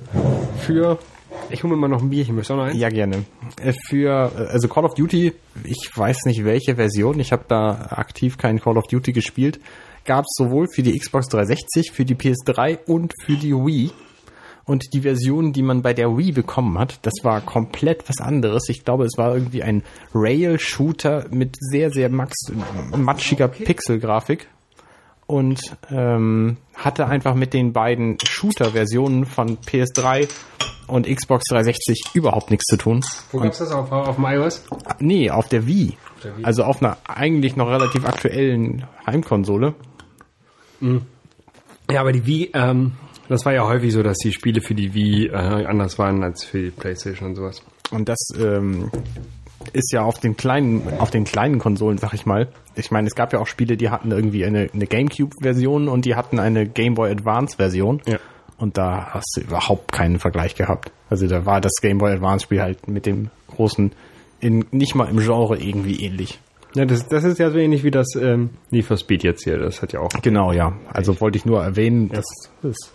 für 0.60 1.00
ich 1.50 1.64
hole 1.64 1.74
mir 1.74 1.80
mal 1.80 1.88
noch 1.88 2.02
ein 2.02 2.10
Bierchen, 2.10 2.36
möchtest 2.36 2.52
du 2.52 2.56
noch 2.56 2.66
eins? 2.66 2.78
Ja, 2.78 2.90
gerne. 2.90 3.26
Äh, 3.62 3.74
für, 3.74 4.32
äh, 4.36 4.48
also 4.52 4.68
Call 4.68 4.86
of 4.86 4.94
Duty, 4.94 5.34
ich 5.64 5.90
weiß 5.96 6.26
nicht 6.26 6.44
welche 6.44 6.76
Version, 6.76 7.20
ich 7.20 7.32
habe 7.32 7.46
da 7.48 7.88
aktiv 7.92 8.38
keinen 8.38 8.60
Call 8.60 8.78
of 8.78 8.88
Duty 8.88 9.14
gespielt, 9.14 9.60
gab 10.06 10.26
es 10.26 10.36
sowohl 10.38 10.68
für 10.74 10.84
die 10.84 10.98
Xbox 10.98 11.28
360, 11.30 11.92
für 11.92 12.06
die 12.06 12.16
PS3 12.16 12.80
und 12.86 13.14
für 13.24 13.36
die 13.36 13.54
Wii. 13.54 13.92
Und 14.66 14.84
die 14.94 15.00
Version, 15.00 15.54
die 15.54 15.62
man 15.62 15.82
bei 15.82 15.94
der 15.94 16.18
Wii 16.18 16.34
bekommen 16.34 16.78
hat, 16.78 17.00
das 17.04 17.14
war 17.24 17.40
komplett 17.40 18.10
was 18.10 18.20
anderes. 18.20 18.68
Ich 18.68 18.84
glaube, 18.84 19.06
es 19.06 19.18
war 19.18 19.34
irgendwie 19.34 19.64
ein 19.64 19.82
Rail-Shooter 20.14 21.28
mit 21.32 21.56
sehr, 21.58 21.90
sehr 21.90 22.10
max 22.10 22.36
matschiger 22.94 23.48
Pixel-Grafik 23.48 24.50
und 25.28 25.60
ähm, 25.92 26.58
hatte 26.76 27.08
einfach 27.08 27.36
mit 27.36 27.54
den 27.54 27.74
beiden 27.74 28.18
Shooter-Versionen 28.24 29.26
von 29.26 29.58
PS3 29.58 30.28
und 30.88 31.06
Xbox 31.06 31.44
360 31.50 32.12
überhaupt 32.14 32.50
nichts 32.50 32.66
zu 32.66 32.78
tun. 32.78 33.04
Wo 33.32 33.40
gab's 33.40 33.60
das 33.60 33.72
auf, 33.72 33.92
auf 33.92 34.16
dem 34.16 34.26
iOS? 34.26 34.64
Nee, 35.00 35.30
auf 35.30 35.50
der, 35.50 35.68
Wii. 35.68 35.98
auf 36.16 36.22
der 36.22 36.38
Wii. 36.38 36.46
Also 36.46 36.64
auf 36.64 36.82
einer 36.82 36.98
eigentlich 37.06 37.58
noch 37.58 37.68
relativ 37.68 38.06
aktuellen 38.06 38.86
Heimkonsole. 39.06 39.76
Mhm. 40.80 41.02
Ja, 41.92 42.02
aber 42.02 42.14
die 42.14 42.26
Wii, 42.26 42.52
ähm, 42.54 42.94
das 43.28 43.46
war 43.46 43.54
ja 43.54 43.68
häufig 43.68 43.92
so, 43.92 44.04
dass 44.04 44.18
die 44.18 44.32
Spiele 44.32 44.62
für 44.62 44.76
die 44.76 44.94
Wii 44.94 45.28
äh, 45.28 45.66
anders 45.66 46.00
waren 46.00 46.24
als 46.24 46.46
für 46.46 46.62
die 46.64 46.72
PlayStation 46.72 47.30
und 47.30 47.36
sowas. 47.36 47.62
Und 47.92 48.08
das 48.08 48.20
ähm, 48.40 48.90
ist 49.72 49.92
ja 49.92 50.04
auf 50.04 50.20
den 50.20 50.38
kleinen, 50.38 50.84
auf 51.00 51.10
den 51.10 51.24
kleinen 51.24 51.60
Konsolen, 51.60 51.98
sag 51.98 52.14
ich 52.14 52.26
mal. 52.26 52.48
Ich 52.76 52.92
meine, 52.92 53.08
es 53.08 53.16
gab 53.16 53.34
ja 53.34 53.40
auch 53.40 53.48
Spiele, 53.48 53.78
die 53.78 53.90
hatten 53.90 54.12
irgendwie 54.12 54.46
eine, 54.46 54.70
eine 54.74 54.88
GameCube-Version 54.88 55.88
und 55.88 56.06
die 56.06 56.16
hatten 56.16 56.40
eine 56.40 56.68
Game 56.68 56.96
Boy 56.96 57.12
Advance-Version. 57.12 58.02
Ja. 58.06 58.18
Und 58.58 58.78
da 58.78 59.08
hast 59.12 59.36
du 59.36 59.42
überhaupt 59.42 59.92
keinen 59.92 60.20
Vergleich 60.20 60.56
gehabt. 60.56 60.92
Also 61.10 61.28
da 61.28 61.46
war 61.46 61.62
das 61.62 61.74
Game 61.82 62.00
Boy 62.00 62.12
Advance 62.14 62.44
Spiel 62.44 62.62
halt 62.62 62.88
mit 62.88 63.06
dem 63.06 63.30
großen, 63.48 63.92
in, 64.40 64.66
nicht 64.72 64.96
mal 64.96 65.10
im 65.10 65.20
Genre 65.20 65.58
irgendwie 65.58 66.04
ähnlich. 66.04 66.40
Ja, 66.76 66.86
das, 66.86 67.08
das 67.08 67.24
ist 67.24 67.40
ja 67.40 67.50
so 67.50 67.58
ähnlich 67.58 67.84
wie 67.84 67.92
das 67.92 68.16
ähm, 68.16 68.52
Need 68.70 68.86
for 68.86 68.98
Speed 68.98 69.24
jetzt 69.24 69.44
hier. 69.44 69.58
Das 69.58 69.82
hat 69.82 69.94
ja 69.94 70.00
auch. 70.00 70.10
Genau, 70.22 70.52
ja. 70.52 70.74
Also 70.92 71.20
wollte 71.22 71.38
ich 71.38 71.46
nur 71.46 71.64
erwähnen, 71.64 72.10
dass 72.10 72.26
das 72.62 72.76
äh, 72.76 72.88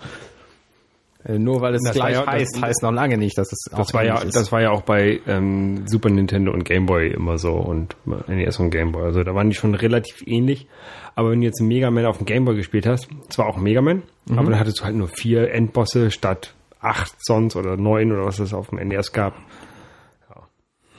nur 1.28 1.60
weil 1.60 1.74
es 1.74 1.82
Das 1.84 1.94
gleich 1.94 2.14
ja- 2.14 2.26
heißt, 2.26 2.56
das- 2.56 2.62
heißt 2.62 2.82
noch 2.82 2.90
lange 2.92 3.16
nicht, 3.18 3.38
dass 3.38 3.52
es 3.52 3.64
Das 3.74 3.94
war 3.94 4.04
ja, 4.04 4.18
ist. 4.18 4.34
das 4.34 4.50
war 4.50 4.60
ja 4.60 4.70
auch 4.70 4.82
bei 4.82 5.20
ähm, 5.26 5.86
Super 5.86 6.10
Nintendo 6.10 6.52
und 6.52 6.64
Game 6.64 6.86
Boy 6.86 7.08
immer 7.12 7.38
so 7.38 7.52
und 7.52 7.96
NES 8.28 8.58
und 8.58 8.70
Game 8.70 8.92
Boy. 8.92 9.04
Also 9.04 9.22
da 9.22 9.34
waren 9.34 9.48
die 9.48 9.54
schon 9.54 9.74
relativ 9.74 10.22
ähnlich. 10.26 10.66
Aber 11.14 11.30
wenn 11.30 11.40
du 11.40 11.46
jetzt 11.46 11.60
Mega 11.60 11.90
Man 11.90 12.06
auf 12.06 12.16
dem 12.18 12.26
Game 12.26 12.44
Boy 12.44 12.56
gespielt 12.56 12.86
hast, 12.86 13.08
zwar 13.28 13.46
auch 13.46 13.56
Mega 13.56 13.80
Man, 13.82 14.02
aber 14.30 14.50
dann 14.50 14.58
hattest 14.58 14.80
du 14.80 14.84
halt 14.84 14.96
nur 14.96 15.08
vier 15.08 15.52
Endbosse 15.52 16.10
statt 16.10 16.54
acht 16.80 17.14
sonst 17.18 17.54
oder 17.54 17.76
neun 17.76 18.10
oder 18.10 18.24
was 18.24 18.38
es 18.40 18.52
auf 18.54 18.70
dem 18.70 18.78
NES 18.88 19.12
gab. 19.12 19.34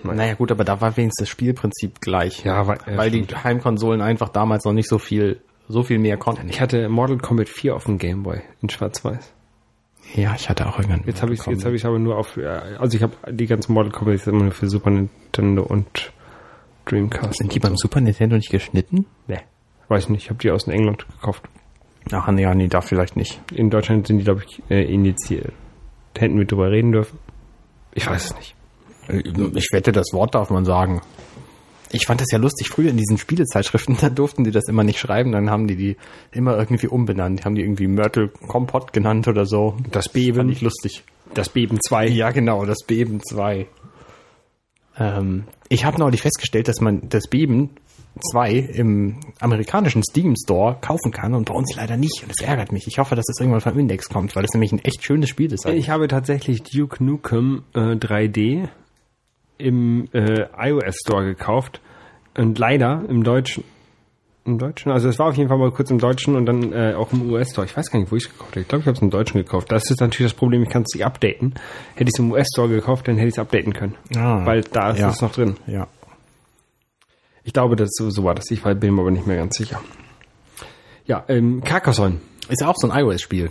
Naja 0.03 0.34
gut, 0.34 0.51
aber 0.51 0.65
da 0.65 0.82
war 0.82 0.97
wenigstens 0.97 1.24
das 1.26 1.30
Spielprinzip 1.30 2.01
gleich. 2.01 2.43
Ja, 2.43 2.67
war- 2.67 2.78
ja, 2.89 2.97
weil 2.97 3.09
die. 3.09 3.24
Heimkonsolen 3.24 4.01
einfach 4.01 4.28
damals 4.30 4.65
noch 4.65 4.74
nicht 4.74 4.89
so 4.89 4.97
viel, 4.99 5.39
so 5.69 5.82
viel 5.84 5.97
mehr 5.97 6.17
konnten. 6.17 6.49
Ich 6.49 6.59
hatte 6.59 6.89
Mortal 6.89 7.19
Kombat 7.19 7.47
4 7.47 7.74
auf 7.76 7.86
dem 7.86 7.97
Game 7.97 8.24
Boy 8.24 8.41
in 8.61 8.69
Schwarz-Weiß. 8.69 9.34
Ja, 10.16 10.36
ich 10.36 10.49
hatte 10.49 10.68
auch 10.68 10.78
irgendwann. 10.78 11.03
Jetzt 11.05 11.22
habe 11.22 11.34
ich 11.34 11.45
jetzt 11.45 11.66
habe 11.66 11.76
ich 11.76 11.86
aber 11.86 11.97
nur 11.97 12.18
auf 12.18 12.38
äh, 12.38 12.47
also 12.47 12.95
ich 12.95 13.03
habe 13.03 13.14
die 13.32 13.47
ganzen 13.47 13.74
Kombat 13.74 14.07
jetzt 14.07 14.28
immer 14.28 14.43
nur 14.43 14.51
für 14.51 14.70
Super 14.70 14.91
Nintendo 14.91 15.64
und 15.64 16.14
Dreamcast. 16.86 17.38
Sind 17.38 17.53
die 17.53 17.59
beim 17.59 17.76
Super 17.78 18.01
Nintendo 18.01 18.36
nicht 18.36 18.51
geschnitten? 18.51 19.05
Nee. 19.28 19.39
Weiß 19.88 20.09
nicht, 20.09 20.24
ich 20.24 20.30
habe 20.30 20.39
die 20.39 20.51
aus 20.51 20.68
England 20.68 21.05
gekauft. 21.07 21.43
Ach 22.11 22.30
nee, 22.32 22.43
ja, 22.43 22.53
nee, 22.53 22.68
da 22.68 22.82
vielleicht 22.82 23.16
nicht. 23.16 23.41
In 23.51 23.70
Deutschland 23.70 24.07
sind 24.07 24.18
die, 24.20 24.24
glaube 24.24 24.43
ich, 24.47 24.61
äh, 24.70 24.84
indiziert. 24.84 25.53
Hätten 26.18 26.38
wir 26.38 26.45
drüber 26.45 26.70
reden 26.70 26.91
dürfen? 26.91 27.18
Ich 27.93 28.07
weiß 28.07 28.26
es 28.26 28.36
nicht. 28.36 28.55
Ich 29.55 29.68
wette, 29.72 29.91
das 29.91 30.07
Wort 30.14 30.36
darf 30.36 30.49
man 30.49 30.66
sagen. 30.66 31.01
Ich 31.94 32.06
fand 32.06 32.22
das 32.22 32.32
ja 32.32 32.39
lustig. 32.39 32.70
Früher 32.70 32.89
in 32.89 32.98
diesen 32.98 33.18
Spielezeitschriften, 33.18 33.98
da 34.02 34.10
durften 34.10 34.44
die 34.44 34.52
das 34.52 34.68
immer 34.68 34.84
nicht 34.84 35.00
schreiben. 35.00 35.32
Dann 35.32 35.50
haben 35.50 35.68
die 35.68 35.76
die 35.76 35.98
immer 36.32 36.58
irgendwie 36.58 36.88
umbenannt. 36.88 37.46
Haben 37.46 37.56
die 37.56 37.62
irgendwie 37.62 37.88
Mörtel 37.88 38.30
Kompott 38.48 38.94
genannt 38.94 39.28
oder 39.28 39.46
so. 39.46 39.78
Das 39.91 40.06
Fand 40.06 40.14
Beben, 40.14 40.50
ich 40.50 40.62
lustig. 40.62 41.04
das 41.34 41.50
Beben 41.50 41.80
2. 41.82 42.08
Ja, 42.08 42.32
genau, 42.32 42.66
das 42.66 42.80
Beben 42.86 43.22
2. 43.24 43.68
Ähm, 44.98 45.46
ich 45.70 45.86
habe 45.86 46.00
neulich 46.00 46.22
festgestellt, 46.22 46.68
dass 46.68 46.82
man 46.82 47.10
das 47.10 47.28
Beben 47.28 47.72
2 48.32 48.52
im 48.52 49.20
amerikanischen 49.39 50.04
Steam 50.04 50.36
Store 50.36 50.78
kaufen 50.82 51.12
kann 51.12 51.34
und 51.34 51.46
bei 51.46 51.54
uns 51.54 51.76
leider 51.76 51.98
nicht. 51.98 52.22
Und 52.22 52.32
das 52.32 52.46
ärgert 52.46 52.72
mich. 52.72 52.88
Ich 52.88 53.00
hoffe, 53.00 53.16
dass 53.16 53.28
es 53.28 53.39
irgendwann 53.39 53.62
vom 53.62 53.78
Index 53.78 54.10
kommt, 54.10 54.36
weil 54.36 54.44
das 54.44 54.54
nämlich 54.54 54.72
ein 54.72 54.80
echt 54.80 55.04
schönes 55.04 55.30
Spiel 55.30 55.52
ist. 55.52 55.66
Ich 55.66 55.89
habe 55.89 56.08
tatsächlich 56.08 56.62
Duke 56.64 57.04
Nukem 57.04 57.64
äh, 57.74 57.96
3D 57.96 58.70
im 59.64 60.07
äh, 60.14 60.45
iOS 60.57 60.97
Store 61.05 61.24
gekauft 61.26 61.82
und 62.38 62.57
leider 62.59 63.03
im 63.07 63.24
Deutschen 63.24 63.64
im 64.45 64.57
Deutschen, 64.57 64.91
also 64.91 65.07
es 65.07 65.18
war 65.20 65.28
auf 65.30 65.38
jeden 65.38 65.47
Fall 65.47 65.57
mal 65.57 65.72
kurz 65.72 65.89
im 65.89 65.99
Deutschen 65.99 66.36
und 66.36 66.45
dann 66.45 66.74
äh, 66.74 66.95
auch 66.97 67.14
im 67.14 67.32
US-Store. 67.32 67.66
Ich 67.66 67.78
weiß 67.78 67.89
gar 67.89 67.99
nicht, 67.99 68.11
wo 68.11 68.18
ich 68.18 68.26
es 68.26 68.30
gekauft 68.30 68.51
habe. 68.51 68.59
Ich 68.59 68.68
glaube, 68.68 68.82
ich 68.82 68.88
habe 68.88 68.97
es 68.97 69.01
im 69.01 69.09
Deutschen 69.09 69.38
gekauft. 69.38 69.72
Das 69.72 69.89
ist 69.89 70.01
natürlich 70.01 70.34
das 70.34 70.38
Problem, 70.38 70.61
ich 70.64 70.70
kann 70.70 70.82
es 70.82 70.93
nicht 70.93 71.05
updaten. 71.05 71.53
Hätte 71.95 72.09
ich 72.09 72.14
es 72.14 72.20
im 72.20 72.30
US-Store 72.30 72.68
gekauft, 72.68 73.07
dann 73.07 73.16
hätte 73.16 73.30
ich 73.30 73.36
es 73.36 73.39
updaten 73.39 73.72
können. 73.72 73.95
Ah, 74.18 74.45
Weil 74.45 74.59
da 74.64 74.91
ist 74.91 74.99
ja. 74.99 75.09
es 75.11 75.22
noch 75.22 75.32
drin. 75.32 75.55
Ja. 75.66 75.88
Ich 77.45 77.53
glaube, 77.53 77.78
das 77.78 77.89
so, 77.93 78.24
war 78.26 78.36
das. 78.36 78.51
Ich 78.51 78.66
war- 78.66 78.76
bin 78.76 78.93
mir 78.95 79.01
aber 79.01 79.11
nicht 79.11 79.28
mehr 79.28 79.38
ganz 79.38 79.55
sicher. 79.55 79.82
Ja, 81.05 81.24
ähm, 81.30 81.61
Carcassonne. 81.64 82.18
Ist 82.49 82.59
ja 82.59 82.68
auch 82.68 82.76
so 82.76 82.89
ein 82.89 82.99
iOS-Spiel. 82.99 83.49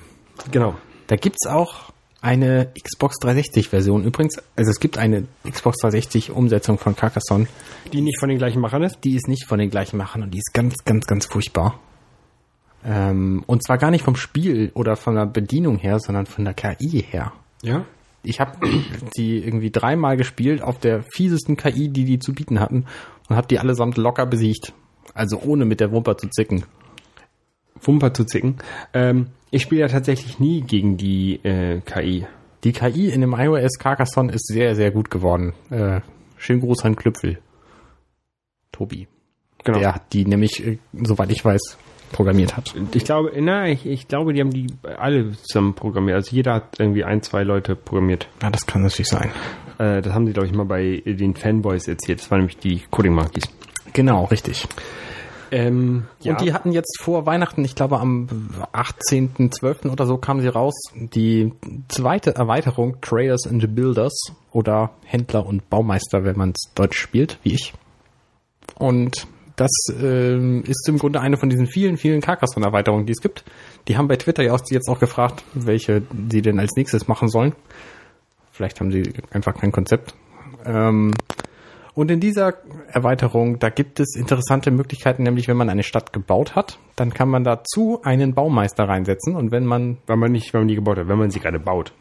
Genau. 0.50 0.74
Da 1.06 1.16
gibt's 1.16 1.46
auch 1.46 1.91
eine 2.22 2.70
Xbox 2.80 3.16
360-Version. 3.20 4.04
Übrigens, 4.04 4.36
also 4.56 4.70
es 4.70 4.78
gibt 4.78 4.96
eine 4.96 5.26
Xbox 5.48 5.82
360-Umsetzung 5.82 6.78
von 6.78 6.96
Carcassonne. 6.96 7.48
Die 7.92 8.00
nicht 8.00 8.18
von 8.20 8.28
den 8.28 8.38
gleichen 8.38 8.60
Machern 8.60 8.84
ist? 8.84 9.00
Die 9.04 9.16
ist 9.16 9.28
nicht 9.28 9.44
von 9.44 9.58
den 9.58 9.70
gleichen 9.70 9.96
Machern 9.98 10.22
und 10.22 10.32
die 10.32 10.38
ist 10.38 10.54
ganz, 10.54 10.76
ganz, 10.84 11.06
ganz 11.06 11.26
furchtbar. 11.26 11.80
Ähm, 12.84 13.42
und 13.46 13.64
zwar 13.64 13.76
gar 13.76 13.90
nicht 13.90 14.04
vom 14.04 14.16
Spiel 14.16 14.70
oder 14.74 14.96
von 14.96 15.16
der 15.16 15.26
Bedienung 15.26 15.78
her, 15.78 15.98
sondern 15.98 16.26
von 16.26 16.44
der 16.44 16.54
KI 16.54 17.02
her. 17.02 17.32
Ja. 17.62 17.84
Ich 18.22 18.38
habe 18.38 18.56
die 19.16 19.44
irgendwie 19.44 19.72
dreimal 19.72 20.16
gespielt 20.16 20.62
auf 20.62 20.78
der 20.78 21.02
fiesesten 21.02 21.56
KI, 21.56 21.88
die 21.88 22.04
die 22.04 22.20
zu 22.20 22.32
bieten 22.32 22.60
hatten 22.60 22.86
und 23.28 23.36
habe 23.36 23.48
die 23.48 23.58
allesamt 23.58 23.96
locker 23.96 24.26
besiegt. 24.26 24.72
Also 25.12 25.40
ohne 25.40 25.64
mit 25.64 25.80
der 25.80 25.90
Wumper 25.90 26.16
zu 26.16 26.28
zicken. 26.28 26.64
Wumper 27.80 28.14
zu 28.14 28.24
zicken. 28.24 28.58
Ähm, 28.94 29.26
ich 29.52 29.62
spiele 29.62 29.82
ja 29.82 29.88
tatsächlich 29.88 30.40
nie 30.40 30.62
gegen 30.62 30.96
die 30.96 31.34
äh, 31.44 31.80
KI. 31.80 32.26
Die 32.64 32.72
KI 32.72 33.10
in 33.10 33.20
dem 33.20 33.34
iOS 33.34 33.78
Carcassonne 33.78 34.32
ist 34.32 34.46
sehr, 34.46 34.74
sehr 34.74 34.90
gut 34.90 35.10
geworden. 35.10 35.52
Äh, 35.70 36.00
schönen 36.38 36.60
Gruß 36.60 36.84
an 36.84 36.96
Klüpfel. 36.96 37.38
Tobi. 38.72 39.06
Genau. 39.62 39.78
Der 39.78 40.00
die 40.12 40.24
nämlich, 40.24 40.66
äh, 40.66 40.78
soweit 40.94 41.30
ich 41.30 41.44
weiß, 41.44 41.76
programmiert 42.12 42.56
hat. 42.56 42.74
Ich 42.94 43.04
glaube, 43.04 43.32
na, 43.40 43.68
ich, 43.68 43.84
ich 43.86 44.08
glaube, 44.08 44.32
die 44.32 44.40
haben 44.40 44.50
die 44.50 44.66
alle 44.98 45.32
zusammen 45.32 45.74
programmiert. 45.74 46.16
Also 46.16 46.34
jeder 46.34 46.54
hat 46.54 46.78
irgendwie 46.80 47.04
ein, 47.04 47.22
zwei 47.22 47.42
Leute 47.42 47.76
programmiert. 47.76 48.28
Ja, 48.42 48.50
das 48.50 48.66
kann 48.66 48.82
natürlich 48.82 49.08
sein. 49.08 49.32
Äh, 49.78 50.00
das 50.00 50.14
haben 50.14 50.26
sie, 50.26 50.32
glaube 50.32 50.46
ich, 50.46 50.54
mal 50.54 50.64
bei 50.64 51.02
den 51.04 51.34
Fanboys 51.34 51.88
erzählt. 51.88 52.20
Das 52.20 52.30
waren 52.30 52.40
nämlich 52.40 52.56
die 52.56 52.82
Coding 52.90 53.14
Monkeys. 53.14 53.44
Genau, 53.92 54.24
richtig. 54.24 54.66
Ähm, 55.52 56.04
ja. 56.20 56.32
Und 56.32 56.40
die 56.40 56.54
hatten 56.54 56.72
jetzt 56.72 56.98
vor 57.02 57.26
Weihnachten, 57.26 57.62
ich 57.62 57.74
glaube 57.74 58.00
am 58.00 58.26
18.12. 58.72 59.90
oder 59.90 60.06
so 60.06 60.16
kamen 60.16 60.40
sie 60.40 60.48
raus, 60.48 60.72
die 60.94 61.52
zweite 61.88 62.34
Erweiterung 62.34 62.96
Traders 63.02 63.46
and 63.46 63.74
Builders 63.74 64.32
oder 64.50 64.92
Händler 65.04 65.44
und 65.44 65.68
Baumeister, 65.68 66.24
wenn 66.24 66.38
man 66.38 66.50
es 66.50 66.72
deutsch 66.74 66.98
spielt, 66.98 67.38
wie 67.42 67.52
ich. 67.52 67.74
Und 68.78 69.26
das 69.56 69.70
ähm, 70.00 70.64
ist 70.66 70.88
im 70.88 70.96
Grunde 70.96 71.20
eine 71.20 71.36
von 71.36 71.50
diesen 71.50 71.66
vielen, 71.66 71.98
vielen 71.98 72.22
Carcassonne-Erweiterungen, 72.22 73.04
die 73.04 73.12
es 73.12 73.20
gibt. 73.20 73.44
Die 73.88 73.98
haben 73.98 74.08
bei 74.08 74.16
Twitter 74.16 74.42
ja 74.42 74.54
auch 74.54 74.60
jetzt 74.70 74.88
auch 74.88 75.00
gefragt, 75.00 75.44
welche 75.52 76.02
sie 76.30 76.40
denn 76.40 76.58
als 76.60 76.72
nächstes 76.76 77.08
machen 77.08 77.28
sollen. 77.28 77.52
Vielleicht 78.52 78.80
haben 78.80 78.90
sie 78.90 79.12
einfach 79.30 79.54
kein 79.54 79.70
Konzept. 79.70 80.14
Ähm, 80.64 81.12
und 81.94 82.10
in 82.10 82.20
dieser 82.20 82.54
Erweiterung, 82.88 83.58
da 83.58 83.68
gibt 83.68 84.00
es 84.00 84.16
interessante 84.16 84.70
Möglichkeiten, 84.70 85.22
nämlich 85.24 85.48
wenn 85.48 85.56
man 85.56 85.68
eine 85.68 85.82
Stadt 85.82 86.12
gebaut 86.12 86.54
hat, 86.54 86.78
dann 86.96 87.12
kann 87.12 87.28
man 87.28 87.44
dazu 87.44 88.00
einen 88.02 88.34
Baumeister 88.34 88.84
reinsetzen 88.88 89.36
und 89.36 89.50
wenn 89.50 89.66
man, 89.66 89.98
wenn 90.06 90.18
man 90.18 90.32
nicht, 90.32 90.52
wenn 90.54 90.62
man 90.62 90.68
die 90.68 90.74
gebaut 90.74 90.98
hat, 90.98 91.08
wenn 91.08 91.18
man 91.18 91.30
sie 91.30 91.40
gerade 91.40 91.58
baut. 91.60 91.92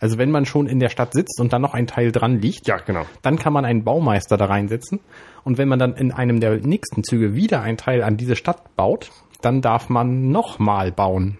also 0.00 0.18
wenn 0.18 0.30
man 0.30 0.44
schon 0.44 0.66
in 0.66 0.80
der 0.80 0.88
Stadt 0.88 1.12
sitzt 1.12 1.40
und 1.40 1.52
dann 1.52 1.62
noch 1.62 1.74
ein 1.74 1.86
Teil 1.86 2.12
dran 2.12 2.40
liegt, 2.40 2.66
Ja, 2.66 2.76
genau. 2.78 3.04
dann 3.22 3.38
kann 3.38 3.52
man 3.52 3.64
einen 3.64 3.84
Baumeister 3.84 4.36
da 4.36 4.46
reinsetzen 4.46 5.00
und 5.44 5.58
wenn 5.58 5.68
man 5.68 5.78
dann 5.78 5.94
in 5.94 6.12
einem 6.12 6.40
der 6.40 6.58
nächsten 6.58 7.04
Züge 7.04 7.34
wieder 7.34 7.62
ein 7.62 7.76
Teil 7.76 8.02
an 8.02 8.16
diese 8.16 8.36
Stadt 8.36 8.76
baut, 8.76 9.10
dann 9.40 9.60
darf 9.60 9.88
man 9.88 10.30
nochmal 10.30 10.92
bauen. 10.92 11.38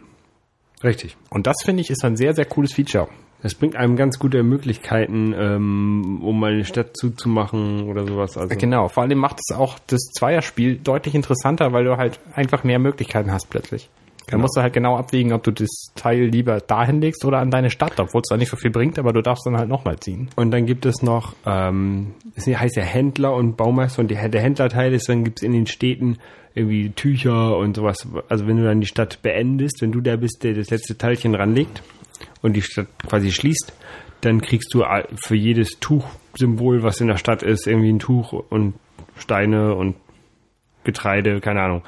Richtig. 0.83 1.17
Und 1.31 1.47
das 1.47 1.57
finde 1.65 1.83
ich 1.83 1.91
ist 1.91 2.05
ein 2.05 2.17
sehr, 2.17 2.35
sehr 2.35 2.45
cooles 2.45 2.73
Feature. 2.73 3.09
Das 3.43 3.55
bringt 3.55 3.74
einem 3.76 3.97
ganz 3.97 4.18
gute 4.18 4.43
Möglichkeiten, 4.43 5.34
ähm, 5.36 6.20
um 6.22 6.38
mal 6.38 6.53
eine 6.53 6.64
Stadt 6.64 6.97
zuzumachen 6.97 7.88
oder 7.88 8.07
sowas. 8.07 8.36
Also, 8.38 8.55
Genau, 8.57 8.88
vor 8.88 9.03
allem 9.03 9.18
macht 9.18 9.38
es 9.40 9.55
auch 9.55 9.78
das 9.88 10.01
Zweierspiel 10.16 10.76
deutlich 10.76 11.14
interessanter, 11.14 11.72
weil 11.72 11.84
du 11.84 11.97
halt 11.97 12.20
einfach 12.34 12.62
mehr 12.62 12.78
Möglichkeiten 12.78 13.32
hast 13.32 13.51
plötzlich. 13.51 13.90
Da 14.26 14.32
Genau. 14.36 14.43
musst 14.43 14.57
du 14.57 14.62
halt 14.62 14.72
genau 14.72 14.97
abwägen, 14.97 15.32
ob 15.32 15.43
du 15.43 15.51
das 15.51 15.93
Teil 15.97 16.26
lieber 16.26 16.61
dahin 16.61 17.01
legst 17.01 17.24
oder 17.24 17.38
an 17.38 17.51
deine 17.51 17.70
Stadt, 17.70 17.99
obwohl 17.99 18.20
es 18.20 18.28
da 18.28 18.36
nicht 18.36 18.51
so 18.51 18.57
viel 18.57 18.70
bringt, 18.70 18.97
aber 19.01 19.12
du 19.12 19.20
darfst 19.20 19.45
dann 19.45 19.57
halt 19.57 19.68
nochmal 19.68 19.99
ziehen. 19.99 20.28
Und 20.36 20.53
dann 20.53 20.64
gibt 20.64 20.86
es 20.86 21.03
noch, 21.03 21.34
ähm, 21.45 22.14
es 22.36 22.47
heißt 22.47 22.76
ja 22.76 22.84
Händler 22.84 23.34
und 23.34 23.57
Baumeister 23.57 24.01
und 24.01 24.09
die, 24.12 24.14
der 24.14 24.40
Händlerteil 24.40 24.95
ist, 24.95 25.09
dann 25.09 25.24
gibt 25.24 25.40
es 25.40 25.43
in 25.43 25.53
den 25.53 25.66
Städten 25.66 26.18
irgendwie 26.55 26.90
Tücher 26.90 27.57
und 27.57 27.74
sowas. 27.74 28.07
Also 28.28 28.47
wenn 28.47 28.59
du 28.59 28.62
dann 28.64 28.80
die 28.80 28.86
Stadt 28.86 29.18
beendest, 29.22 29.82
wenn 29.82 29.90
du 29.90 30.01
der 30.01 30.18
bist, 30.18 30.45
der 30.45 30.55
das 30.55 30.70
letzte 30.70 30.97
Teilchen 30.97 31.34
ranlegt 31.34 31.82
und 32.43 32.55
die 32.55 32.62
Stadt 32.62 32.86
quasi 33.09 33.30
schließt, 33.32 33.72
dann 34.20 34.40
kriegst 34.40 34.72
du 34.74 34.84
für 35.26 35.34
jedes 35.34 35.80
Tuchsymbol, 35.80 36.82
was 36.82 37.01
in 37.01 37.09
der 37.09 37.16
Stadt 37.16 37.43
ist, 37.43 37.66
irgendwie 37.66 37.93
ein 37.93 37.99
Tuch 37.99 38.32
und 38.32 38.74
Steine 39.16 39.74
und 39.74 39.97
Getreide, 40.84 41.40
keine 41.40 41.61
Ahnung. 41.62 41.82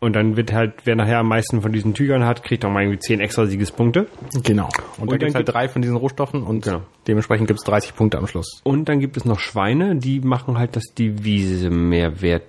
Und 0.00 0.14
dann 0.14 0.36
wird 0.36 0.52
halt, 0.52 0.74
wer 0.84 0.94
nachher 0.94 1.18
am 1.18 1.26
meisten 1.28 1.60
von 1.60 1.72
diesen 1.72 1.92
Tüchern 1.92 2.24
hat, 2.24 2.44
kriegt 2.44 2.64
auch 2.64 2.70
mal 2.70 2.82
irgendwie 2.84 3.00
10 3.00 3.18
extra 3.20 3.46
Siegespunkte. 3.46 4.06
Genau. 4.44 4.68
Und, 4.96 5.02
Und 5.02 5.10
da 5.10 5.16
gibt 5.16 5.22
dann 5.22 5.28
es 5.30 5.34
halt 5.34 5.46
gibt- 5.46 5.54
drei 5.56 5.68
von 5.68 5.82
diesen 5.82 5.96
Rohstoffen 5.96 6.44
und 6.44 6.64
Genau. 6.64 6.82
dementsprechend 7.08 7.48
gibt 7.48 7.58
es 7.60 7.64
30 7.64 7.96
Punkte 7.96 8.18
am 8.18 8.28
Schluss. 8.28 8.60
Und 8.62 8.88
dann 8.88 9.00
gibt 9.00 9.16
es 9.16 9.24
noch 9.24 9.40
Schweine, 9.40 9.96
die 9.96 10.20
machen 10.20 10.56
halt, 10.56 10.76
dass 10.76 10.84
die 10.96 11.24
Wiese 11.24 11.70
mehr 11.70 12.22
wert 12.22 12.44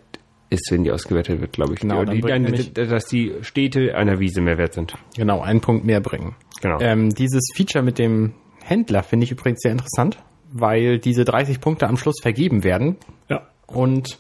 ist, 0.52 0.72
wenn 0.72 0.84
die 0.84 0.92
ausgewertet 0.92 1.42
wird, 1.42 1.54
glaube 1.54 1.74
ich. 1.74 1.80
Genau, 1.80 2.06
die, 2.06 2.22
dann 2.22 2.46
die, 2.46 2.72
dann, 2.74 2.88
dass 2.90 3.06
die 3.06 3.34
Städte 3.42 3.96
einer 3.96 4.20
Wiese 4.20 4.42
mehr 4.42 4.58
wert 4.60 4.74
sind. 4.74 4.94
Genau, 5.16 5.42
einen 5.42 5.62
Punkt 5.62 5.86
mehr 5.86 6.02
bringen. 6.02 6.36
Genau. 6.62 6.80
Ähm, 6.80 7.10
dieses 7.10 7.44
Feature 7.56 7.84
mit 7.84 7.98
dem 8.00 8.34
Händler 8.64 9.04
finde 9.04 9.24
ich 9.26 9.32
übrigens 9.32 9.62
sehr 9.62 9.72
interessant, 9.72 10.22
weil 10.52 11.00
diese 11.00 11.26
30 11.26 11.62
Punkte 11.62 11.88
am 11.88 11.98
Schluss 11.98 12.20
vergeben 12.22 12.64
werden 12.64 12.98
ja. 13.30 13.48
Und 13.68 14.20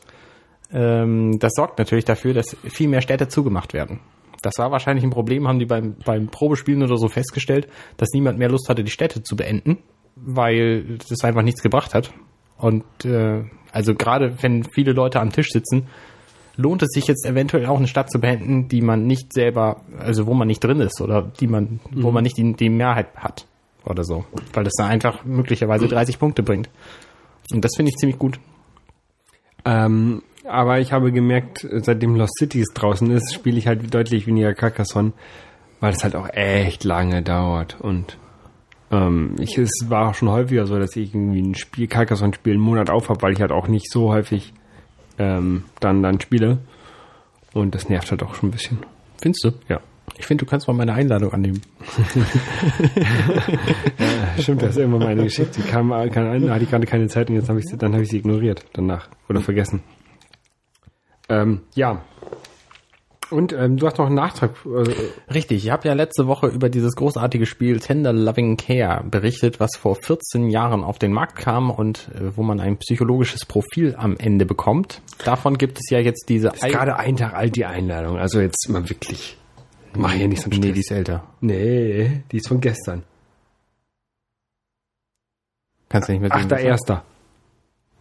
ähm, 0.72 1.40
das 1.40 1.54
sorgt 1.56 1.80
natürlich 1.80 2.06
dafür, 2.06 2.34
dass 2.34 2.56
viel 2.64 2.88
mehr 2.88 3.02
Städte 3.02 3.28
zugemacht 3.28 3.74
werden. 3.74 4.00
Das 4.42 4.54
war 4.58 4.72
wahrscheinlich 4.72 5.04
ein 5.04 5.10
Problem, 5.10 5.48
haben 5.48 5.60
die 5.60 5.66
beim, 5.66 5.96
beim 6.06 6.28
Probespielen 6.28 6.84
oder 6.84 6.98
so 6.98 7.10
festgestellt, 7.10 7.68
dass 7.98 8.10
niemand 8.14 8.40
mehr 8.40 8.50
Lust 8.50 8.70
hatte, 8.70 8.84
die 8.84 8.92
Städte 8.92 9.22
zu 9.22 9.36
beenden, 9.36 9.80
weil 10.16 10.98
das 11.10 11.24
einfach 11.24 11.42
nichts 11.42 11.62
gebracht 11.62 11.94
hat. 11.94 12.14
Und 12.58 12.84
äh, 13.04 13.44
also 13.72 13.96
gerade 13.96 14.42
wenn 14.42 14.64
viele 14.64 14.94
Leute 14.94 15.20
am 15.20 15.32
Tisch 15.32 15.50
sitzen, 15.50 15.88
lohnt 16.60 16.84
es 16.84 16.90
sich 16.92 17.08
jetzt 17.08 17.26
eventuell 17.26 17.66
auch 17.66 17.78
eine 17.78 17.88
Stadt 17.88 18.12
zu 18.12 18.20
beenden, 18.20 18.68
die 18.68 18.82
man 18.82 19.08
nicht 19.08 19.32
selber, 19.32 19.82
also 19.98 20.28
wo 20.28 20.34
man 20.34 20.48
nicht 20.48 20.62
drin 20.62 20.82
ist 20.82 21.00
oder 21.00 21.32
die 21.40 21.48
man, 21.48 21.80
mhm. 21.90 22.04
wo 22.04 22.12
man 22.12 22.24
nicht 22.24 22.38
die, 22.38 22.54
die 22.54 22.70
Mehrheit 22.70 23.16
hat 23.16 23.48
oder 23.86 24.04
so, 24.04 24.26
weil 24.54 24.66
das 24.66 24.74
da 24.78 24.86
einfach 24.86 25.24
möglicherweise 25.24 25.88
30 25.88 26.20
Punkte 26.20 26.44
bringt. 26.44 26.70
Und 27.52 27.64
das 27.64 27.72
finde 27.78 27.92
ich 27.92 27.96
ziemlich 27.96 28.20
gut. 28.20 28.40
Ähm, 29.64 30.22
aber 30.44 30.80
ich 30.80 30.92
habe 30.92 31.12
gemerkt, 31.14 31.66
seitdem 31.72 32.16
Lost 32.16 32.38
Cities 32.38 32.68
draußen 32.74 33.10
ist, 33.12 33.34
spiele 33.34 33.58
ich 33.58 33.68
halt 33.68 33.94
deutlich 33.94 34.28
weniger 34.28 34.54
Carcassonne, 34.54 35.14
weil 35.80 35.94
es 35.94 36.04
halt 36.04 36.16
auch 36.16 36.28
echt 36.34 36.84
lange 36.84 37.22
dauert. 37.24 37.80
Und 37.80 38.18
ähm, 38.92 39.36
ich, 39.40 39.58
es 39.58 39.86
war 39.88 40.10
auch 40.10 40.14
schon 40.14 40.30
häufiger 40.30 40.66
so, 40.66 40.78
dass 40.78 40.96
ich 40.98 41.16
irgendwie 41.16 41.42
ein 41.42 41.56
Spiel, 41.56 41.88
Carcassonne-Spiel 41.88 42.54
einen 42.54 42.62
Monat 42.62 42.90
aufhab, 42.90 43.22
weil 43.22 43.32
ich 43.32 43.40
halt 43.40 43.52
auch 43.52 43.70
nicht 43.70 43.90
so 43.90 44.12
häufig 44.12 44.54
ähm, 45.20 45.66
dann, 45.80 46.02
dann 46.02 46.20
spiele. 46.20 46.58
Und 47.54 47.76
das 47.76 47.90
nervt 47.90 48.10
halt 48.12 48.24
auch 48.24 48.36
schon 48.36 48.50
ein 48.50 48.52
bisschen. 48.52 48.80
Findest 49.22 49.44
du? 49.44 49.52
Ja. 49.68 49.82
Ich 50.18 50.26
finde, 50.26 50.44
du 50.44 50.50
kannst 50.50 50.68
mal 50.68 50.74
meine 50.74 50.94
Einladung 50.94 51.32
annehmen. 51.34 51.62
ja, 53.98 54.42
stimmt, 54.42 54.62
das 54.62 54.72
ist 54.72 54.78
irgendwann 54.78 55.02
mal 55.02 55.08
eine 55.10 55.24
geschickt. 55.24 55.56
Die 55.58 55.62
kam, 55.62 55.90
kam 56.12 56.46
da 56.46 56.54
hatte 56.54 56.64
ich 56.64 56.70
gerade 56.70 56.86
keine 56.86 57.08
Zeit 57.08 57.30
und 57.30 57.36
jetzt 57.36 57.48
habe 57.48 57.60
ich 57.60 57.66
sie, 57.66 57.78
dann 57.78 57.94
habe 57.94 58.04
ich 58.04 58.10
sie 58.10 58.18
ignoriert 58.18 58.66
danach 58.74 59.08
oder 59.30 59.42
vergessen. 59.42 59.82
Ähm, 61.30 61.62
ja. 61.76 62.02
Und 63.30 63.54
ähm, 63.54 63.78
du 63.78 63.86
hast 63.86 63.98
noch 63.98 64.08
einen 64.08 64.16
Nachtrag. 64.16 64.52
Äh, 64.66 65.32
Richtig, 65.34 65.64
ich 65.64 65.72
habe 65.72 65.88
ja 65.88 65.94
letzte 65.94 66.28
Woche 66.28 66.48
über 66.48 66.70
dieses 66.70 66.96
großartige 66.96 67.46
Spiel 67.46 67.80
Tender 67.80 68.12
Loving 68.12 68.58
Care 68.58 69.04
berichtet, 69.04 69.60
was 69.60 69.76
vor 69.78 69.96
14 69.96 70.50
Jahren 70.50 70.84
auf 70.84 70.98
den 70.98 71.14
Markt 71.14 71.36
kam 71.36 71.70
und 71.70 72.10
äh, 72.16 72.36
wo 72.36 72.44
man 72.44 72.60
ein 72.60 72.78
psychologisches 72.78 73.46
Profil 73.46 73.96
am 73.98 74.18
Ende 74.18 74.46
bekommt. 74.46 75.02
Davon 75.24 75.58
gibt 75.58 75.78
es 75.80 75.90
ja 75.92 76.00
jetzt 76.00 76.30
diese... 76.30 76.50
Ist 76.50 76.64
gerade 76.64 76.98
ein 76.98 77.18
Tag 77.18 77.34
alt 77.34 77.56
die 77.56 77.66
Einladung, 77.66 78.18
also 78.18 78.40
jetzt 78.40 78.68
mal 78.70 78.90
wirklich. 78.90 79.38
Mach 79.94 80.12
hier 80.14 80.28
nicht 80.28 80.42
so 80.42 80.50
einen 80.50 80.60
Nee, 80.60 80.72
die 80.72 80.80
ist 80.80 80.92
älter. 80.92 81.24
Nee, 81.42 82.24
die 82.32 82.38
ist 82.38 82.48
von 82.48 82.62
gestern. 82.62 83.04
Kannst 85.90 86.08
du 86.08 86.14
nicht 86.14 86.22
mehr 86.22 86.30
sehen. 86.30 86.40
Achter 86.42 86.60
Erster. 86.60 87.04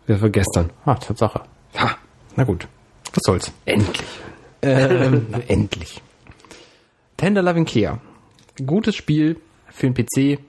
Das 0.07 0.21
war 0.23 0.31
gestern. 0.31 0.71
Ah, 0.85 0.95
Tatsache. 0.95 1.43
Ha. 1.77 1.97
Na 2.37 2.45
gut. 2.45 2.67
Was 3.13 3.23
soll's? 3.25 3.53
Endlich. 3.65 4.07
Ähm, 4.63 5.27
endlich. 5.49 6.01
Tender 7.17 7.43
Loving 7.43 7.65
Care. 7.65 8.01
Gutes 8.65 8.97
Spiel 8.97 9.41
für 9.71 9.91
den 9.91 9.95
PC. 9.95 10.41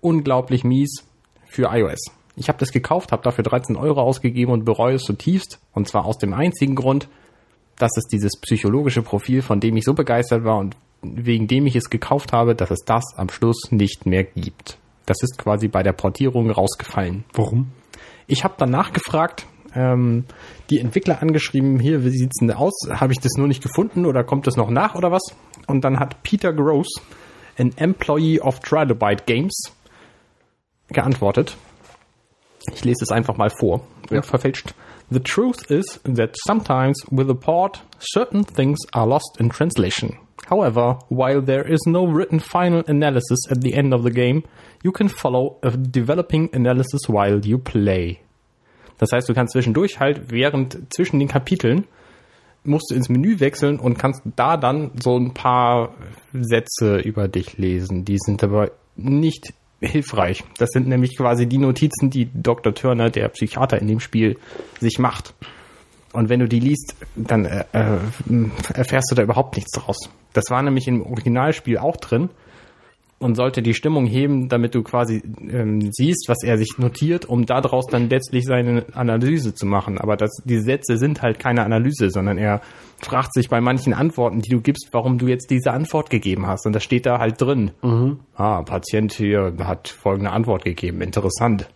Unglaublich 0.00 0.64
mies 0.64 1.04
für 1.46 1.68
iOS. 1.72 2.12
Ich 2.36 2.48
habe 2.48 2.58
das 2.58 2.70
gekauft, 2.70 3.10
habe 3.10 3.22
dafür 3.22 3.42
13 3.42 3.76
Euro 3.76 4.00
ausgegeben 4.00 4.52
und 4.52 4.64
bereue 4.64 4.94
es 4.94 5.02
zutiefst. 5.02 5.58
Und 5.72 5.88
zwar 5.88 6.04
aus 6.04 6.18
dem 6.18 6.32
einzigen 6.32 6.76
Grund, 6.76 7.08
dass 7.76 7.96
es 7.96 8.04
dieses 8.04 8.32
psychologische 8.40 9.02
Profil, 9.02 9.42
von 9.42 9.60
dem 9.60 9.76
ich 9.76 9.84
so 9.84 9.94
begeistert 9.94 10.44
war 10.44 10.58
und 10.58 10.76
wegen 11.02 11.46
dem 11.46 11.66
ich 11.66 11.76
es 11.76 11.90
gekauft 11.90 12.32
habe, 12.32 12.54
dass 12.54 12.70
es 12.70 12.84
das 12.84 13.04
am 13.16 13.28
Schluss 13.28 13.70
nicht 13.70 14.06
mehr 14.06 14.24
gibt. 14.24 14.78
Das 15.06 15.22
ist 15.22 15.38
quasi 15.38 15.68
bei 15.68 15.82
der 15.82 15.92
Portierung 15.92 16.50
rausgefallen. 16.50 17.24
Warum? 17.32 17.72
Ich 18.26 18.44
habe 18.44 18.54
dann 18.58 18.70
nachgefragt, 18.70 19.46
ähm, 19.74 20.24
die 20.70 20.80
Entwickler 20.80 21.22
angeschrieben, 21.22 21.78
hier, 21.78 22.04
wie 22.04 22.10
sieht's 22.10 22.38
denn 22.40 22.50
aus? 22.52 22.74
Habe 22.90 23.12
ich 23.12 23.20
das 23.20 23.32
nur 23.36 23.48
nicht 23.48 23.62
gefunden 23.62 24.06
oder 24.06 24.24
kommt 24.24 24.46
das 24.46 24.56
noch 24.56 24.70
nach 24.70 24.94
oder 24.94 25.10
was? 25.10 25.22
Und 25.66 25.84
dann 25.84 25.98
hat 25.98 26.22
Peter 26.22 26.52
Gross, 26.52 26.88
ein 27.56 27.76
Employee 27.76 28.40
of 28.40 28.60
Trilobite 28.60 29.24
Games, 29.26 29.72
geantwortet. 30.88 31.56
Ich 32.72 32.84
lese 32.84 33.02
es 33.02 33.10
einfach 33.10 33.36
mal 33.36 33.50
vor, 33.50 33.82
ja. 34.10 34.22
verfälscht. 34.22 34.74
The 35.10 35.20
truth 35.20 35.70
is 35.70 36.00
that 36.04 36.36
sometimes 36.36 37.02
with 37.10 37.30
a 37.30 37.34
port, 37.34 37.82
certain 37.98 38.44
things 38.44 38.78
are 38.92 39.06
lost 39.06 39.38
in 39.38 39.48
translation. 39.48 40.18
However, 40.48 40.98
while 41.08 41.42
there 41.42 41.66
is 41.66 41.80
no 41.86 42.06
written 42.06 42.40
final 42.40 42.82
analysis 42.86 43.38
at 43.50 43.60
the 43.62 43.74
end 43.74 43.92
of 43.92 44.02
the 44.02 44.10
game, 44.10 44.44
you 44.82 44.92
can 44.92 45.08
follow 45.08 45.58
a 45.62 45.70
developing 45.70 46.50
analysis 46.52 47.08
while 47.08 47.38
you 47.44 47.58
play. 47.58 48.20
Das 48.98 49.10
heißt, 49.12 49.28
du 49.28 49.34
kannst 49.34 49.52
zwischendurch 49.52 50.00
halt, 50.00 50.30
während 50.30 50.92
zwischen 50.92 51.18
den 51.18 51.28
Kapiteln, 51.28 51.84
musst 52.64 52.90
du 52.90 52.94
ins 52.94 53.08
Menü 53.08 53.40
wechseln 53.40 53.78
und 53.78 53.98
kannst 53.98 54.22
da 54.36 54.56
dann 54.56 54.90
so 55.02 55.16
ein 55.16 55.32
paar 55.32 55.94
Sätze 56.32 56.98
über 56.98 57.28
dich 57.28 57.56
lesen. 57.56 58.04
Die 58.04 58.18
sind 58.18 58.42
aber 58.42 58.72
nicht 58.96 59.54
hilfreich. 59.80 60.44
Das 60.58 60.70
sind 60.70 60.88
nämlich 60.88 61.16
quasi 61.16 61.46
die 61.46 61.58
Notizen, 61.58 62.10
die 62.10 62.28
Dr. 62.34 62.74
Turner, 62.74 63.10
der 63.10 63.28
Psychiater 63.28 63.80
in 63.80 63.86
dem 63.86 64.00
Spiel, 64.00 64.36
sich 64.80 64.98
macht. 64.98 65.34
Und 66.12 66.28
wenn 66.28 66.40
du 66.40 66.48
die 66.48 66.60
liest, 66.60 66.96
dann 67.14 67.44
äh, 67.44 67.64
äh, 67.72 67.98
erfährst 68.74 69.10
du 69.10 69.14
da 69.14 69.22
überhaupt 69.22 69.56
nichts 69.56 69.72
draus. 69.72 70.10
Das 70.32 70.44
war 70.50 70.62
nämlich 70.62 70.88
im 70.88 71.02
Originalspiel 71.02 71.78
auch 71.78 71.96
drin 71.96 72.30
und 73.18 73.34
sollte 73.34 73.62
die 73.62 73.74
Stimmung 73.74 74.06
heben, 74.06 74.48
damit 74.48 74.74
du 74.74 74.82
quasi 74.82 75.22
ähm, 75.40 75.90
siehst, 75.92 76.28
was 76.28 76.44
er 76.44 76.56
sich 76.56 76.78
notiert, 76.78 77.24
um 77.24 77.46
daraus 77.46 77.86
dann 77.86 78.08
letztlich 78.08 78.44
seine 78.44 78.86
Analyse 78.92 79.54
zu 79.54 79.66
machen. 79.66 79.98
Aber 79.98 80.16
das, 80.16 80.30
die 80.44 80.60
Sätze 80.60 80.98
sind 80.98 81.20
halt 81.20 81.40
keine 81.40 81.64
Analyse, 81.64 82.10
sondern 82.10 82.38
er 82.38 82.60
fragt 82.98 83.34
sich 83.34 83.48
bei 83.48 83.60
manchen 83.60 83.92
Antworten, 83.92 84.40
die 84.40 84.50
du 84.50 84.60
gibst, 84.60 84.88
warum 84.92 85.18
du 85.18 85.26
jetzt 85.26 85.50
diese 85.50 85.72
Antwort 85.72 86.10
gegeben 86.10 86.46
hast. 86.46 86.64
Und 86.66 86.74
das 86.74 86.84
steht 86.84 87.06
da 87.06 87.18
halt 87.18 87.40
drin. 87.40 87.72
Mhm. 87.82 88.20
Ah, 88.36 88.62
Patient 88.62 89.12
hier 89.12 89.54
hat 89.64 89.88
folgende 89.88 90.30
Antwort 90.30 90.64
gegeben. 90.64 91.00
Interessant. 91.00 91.68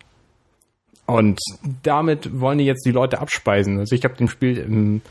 Und 1.05 1.39
damit 1.83 2.39
wollen 2.39 2.57
die 2.57 2.65
jetzt 2.65 2.85
die 2.85 2.91
Leute 2.91 3.19
abspeisen. 3.19 3.79
Also 3.79 3.95
ich 3.95 4.05
habe 4.05 4.15
dem 4.15 4.29
Spiel 4.29 4.57
im, 4.57 5.01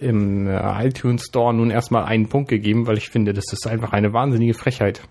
im 0.00 0.46
äh, 0.46 0.86
iTunes 0.86 1.26
Store 1.26 1.52
nun 1.52 1.70
erstmal 1.70 2.04
einen 2.04 2.28
Punkt 2.28 2.48
gegeben, 2.48 2.86
weil 2.86 2.96
ich 2.96 3.10
finde, 3.10 3.34
das 3.34 3.52
ist 3.52 3.66
einfach 3.66 3.92
eine 3.92 4.14
wahnsinnige 4.14 4.54
Frechheit. 4.54 5.02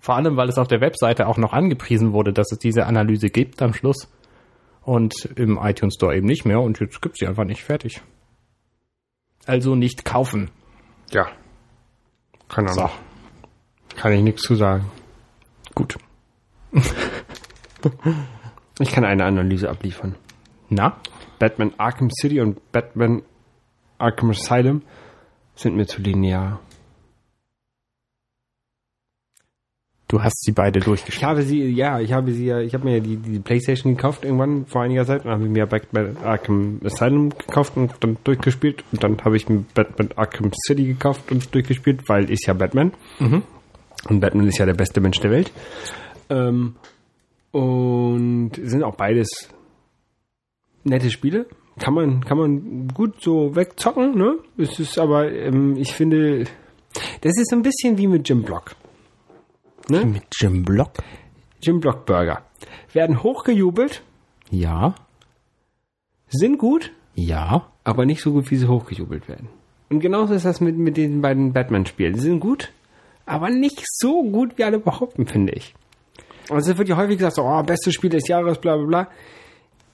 Vor 0.00 0.16
allem, 0.16 0.36
weil 0.36 0.48
es 0.48 0.58
auf 0.58 0.68
der 0.68 0.80
Webseite 0.80 1.26
auch 1.26 1.38
noch 1.38 1.52
angepriesen 1.52 2.12
wurde, 2.12 2.32
dass 2.32 2.52
es 2.52 2.58
diese 2.58 2.86
Analyse 2.86 3.30
gibt 3.30 3.60
am 3.62 3.74
Schluss. 3.74 4.08
Und 4.82 5.28
im 5.36 5.58
iTunes 5.60 5.94
Store 5.94 6.16
eben 6.16 6.26
nicht 6.26 6.46
mehr. 6.46 6.60
Und 6.60 6.80
jetzt 6.80 7.02
gibt 7.02 7.18
sie 7.18 7.26
einfach 7.26 7.44
nicht 7.44 7.62
fertig. 7.62 8.00
Also 9.44 9.74
nicht 9.74 10.04
kaufen. 10.04 10.50
Ja. 11.10 11.26
Keine 12.48 12.70
Ahnung. 12.70 12.88
So. 12.88 13.96
Kann 13.96 14.12
ich 14.12 14.22
nichts 14.22 14.42
zu 14.42 14.54
sagen. 14.54 14.90
Gut. 15.74 15.98
ich 18.78 18.90
kann 18.92 19.04
eine 19.04 19.24
Analyse 19.24 19.68
abliefern. 19.68 20.14
Na? 20.68 20.96
Batman 21.38 21.72
Arkham 21.78 22.10
City 22.10 22.40
und 22.40 22.72
Batman 22.72 23.22
Arkham 23.98 24.30
Asylum 24.30 24.82
sind 25.54 25.76
mir 25.76 25.86
zu 25.86 26.00
linear. 26.00 26.60
Du 30.08 30.22
hast 30.22 30.42
sie 30.42 30.52
beide 30.52 30.80
durchgespielt. 30.80 31.18
Ich 31.18 31.24
habe 31.24 31.42
sie, 31.42 31.68
ja, 31.68 32.00
ich 32.00 32.14
habe 32.14 32.32
sie 32.32 32.46
ja, 32.46 32.60
ich 32.60 32.72
habe 32.72 32.84
mir 32.84 32.94
ja 32.94 33.00
die, 33.00 33.16
die 33.16 33.40
Playstation 33.40 33.94
gekauft 33.94 34.24
irgendwann 34.24 34.64
vor 34.64 34.80
einiger 34.80 35.04
Zeit 35.04 35.26
und 35.26 35.30
habe 35.30 35.44
mir 35.44 35.66
Batman 35.66 36.16
Arkham 36.24 36.80
Asylum 36.82 37.28
gekauft 37.28 37.76
und 37.76 37.92
dann 38.00 38.16
durchgespielt 38.24 38.84
und 38.90 39.04
dann 39.04 39.22
habe 39.22 39.36
ich 39.36 39.50
mir 39.50 39.64
Batman 39.74 40.08
Arkham 40.16 40.50
City 40.66 40.86
gekauft 40.86 41.30
und 41.30 41.54
durchgespielt, 41.54 42.08
weil 42.08 42.30
ist 42.30 42.46
ja 42.46 42.54
Batman. 42.54 42.92
Mhm. 43.18 43.42
Und 44.08 44.20
Batman 44.20 44.46
ist 44.46 44.56
ja 44.56 44.64
der 44.64 44.74
beste 44.74 45.02
Mensch 45.02 45.20
der 45.20 45.30
Welt. 45.30 45.52
Ähm, 46.30 46.76
und 47.52 48.52
sind 48.62 48.82
auch 48.82 48.96
beides 48.96 49.50
nette 50.84 51.10
Spiele. 51.10 51.46
Kann 51.78 51.92
man, 51.94 52.24
kann 52.24 52.38
man 52.38 52.88
gut 52.88 53.16
so 53.20 53.54
wegzocken, 53.54 54.16
ne? 54.16 54.38
Es 54.56 54.80
ist 54.80 54.98
aber, 54.98 55.30
ähm, 55.30 55.76
ich 55.76 55.92
finde, 55.92 56.44
das 57.20 57.36
ist 57.38 57.50
so 57.50 57.56
ein 57.56 57.62
bisschen 57.62 57.98
wie 57.98 58.06
mit 58.06 58.28
Jim 58.28 58.42
Block. 58.42 58.74
Ne? 59.90 60.04
Mit 60.04 60.24
Jim 60.40 60.64
Block? 60.64 60.92
Jim 61.62 61.80
Block 61.80 62.06
Burger. 62.06 62.42
Werden 62.92 63.22
hochgejubelt. 63.22 64.02
Ja. 64.50 64.94
Sind 66.28 66.58
gut. 66.58 66.92
Ja. 67.14 67.66
Aber 67.84 68.04
nicht 68.06 68.20
so 68.22 68.32
gut, 68.32 68.50
wie 68.50 68.56
sie 68.56 68.68
hochgejubelt 68.68 69.28
werden. 69.28 69.48
Und 69.90 70.00
genauso 70.00 70.34
ist 70.34 70.44
das 70.44 70.60
mit, 70.60 70.76
mit 70.76 70.96
den 70.96 71.22
beiden 71.22 71.52
Batman-Spielen. 71.52 72.14
Sie 72.14 72.20
sind 72.20 72.40
gut, 72.40 72.70
aber 73.24 73.50
nicht 73.50 73.82
so 73.86 74.22
gut, 74.22 74.58
wie 74.58 74.64
alle 74.64 74.78
behaupten, 74.78 75.26
finde 75.26 75.54
ich. 75.54 75.74
Also 76.50 76.72
es 76.72 76.78
wird 76.78 76.88
ja 76.88 76.96
häufig 76.96 77.16
gesagt, 77.16 77.36
so, 77.36 77.42
oh, 77.42 77.62
bestes 77.62 77.94
Spiel 77.94 78.10
des 78.10 78.28
Jahres, 78.28 78.58
bla 78.58 78.76
bla 78.76 78.86
bla. 78.86 79.08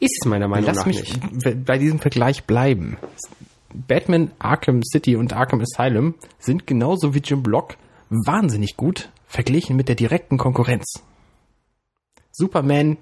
Ist 0.01 0.19
es 0.21 0.29
meiner 0.29 0.49
Meinung 0.49 0.67
Lass 0.67 0.79
nach 0.79 0.87
mich 0.87 1.01
nicht. 1.01 1.65
bei 1.65 1.79
diesem 1.79 1.99
Vergleich 2.01 2.45
bleiben. 2.45 2.97
Batman, 3.73 4.31
Arkham 4.39 4.83
City 4.85 5.17
und 5.17 5.33
Arkham 5.33 5.61
Asylum 5.61 6.15
sind 6.39 6.67
genauso 6.67 7.15
wie 7.15 7.19
Jim 7.19 7.43
Block 7.43 7.77
wahnsinnig 8.11 8.77
gut, 8.77 9.11
verglichen 9.27 9.77
mit 9.77 9.89
der 9.89 9.97
direkten 9.97 10.39
Konkurrenz. 10.39 11.03
Superman, 12.33 12.99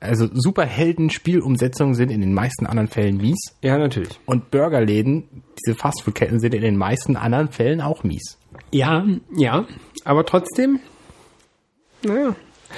also 0.00 0.26
Superhelden-Spielumsetzungen 0.32 1.94
sind 1.94 2.10
in 2.10 2.20
den 2.20 2.32
meisten 2.32 2.66
anderen 2.66 2.88
Fällen 2.88 3.18
mies. 3.18 3.38
Ja, 3.62 3.78
natürlich. 3.78 4.18
Und 4.26 4.50
Burgerläden, 4.50 5.42
diese 5.58 5.76
Fastfood-Ketten 5.76 6.40
sind 6.40 6.54
in 6.54 6.62
den 6.62 6.76
meisten 6.76 7.16
anderen 7.16 7.48
Fällen 7.48 7.80
auch 7.80 8.02
mies. 8.02 8.38
Ja, 8.72 9.06
ja, 9.36 9.66
aber 10.04 10.24
trotzdem, 10.24 10.80
naja. 12.02 12.34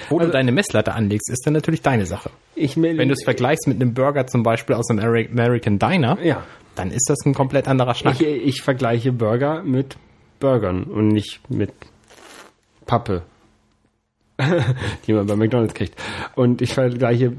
Wo 0.08 0.18
also, 0.18 0.28
du 0.28 0.32
deine 0.32 0.52
Messlatte 0.52 0.94
anlegst, 0.94 1.30
ist 1.30 1.46
dann 1.46 1.52
natürlich 1.52 1.82
deine 1.82 2.06
Sache. 2.06 2.30
Ich 2.54 2.76
Wenn 2.76 3.08
du 3.08 3.14
es 3.14 3.24
vergleichst 3.24 3.68
mit 3.68 3.80
einem 3.80 3.94
Burger 3.94 4.26
zum 4.26 4.42
Beispiel 4.42 4.74
aus 4.74 4.90
einem 4.90 5.00
American 5.00 5.78
Diner, 5.78 6.18
ja. 6.22 6.42
dann 6.74 6.90
ist 6.90 7.08
das 7.08 7.18
ein 7.24 7.34
komplett 7.34 7.68
anderer 7.68 7.94
Schnack. 7.94 8.20
Ich, 8.20 8.26
ich 8.26 8.62
vergleiche 8.62 9.12
Burger 9.12 9.62
mit 9.62 9.96
Burgern 10.40 10.84
und 10.84 11.08
nicht 11.08 11.48
mit 11.50 11.72
Pappe, 12.92 13.22
die 15.06 15.14
man 15.14 15.26
bei 15.26 15.34
McDonalds 15.34 15.72
kriegt. 15.72 15.94
Und 16.34 16.60
ich 16.60 16.74
vergleiche 16.74 17.32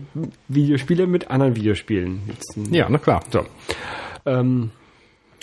Videospiele 0.47 1.05
mit 1.05 1.29
anderen 1.29 1.55
Videospielen. 1.55 2.21
Ja, 2.71 2.87
na 2.89 2.97
klar. 2.97 3.21
So. 3.29 3.45
Ähm, 4.25 4.71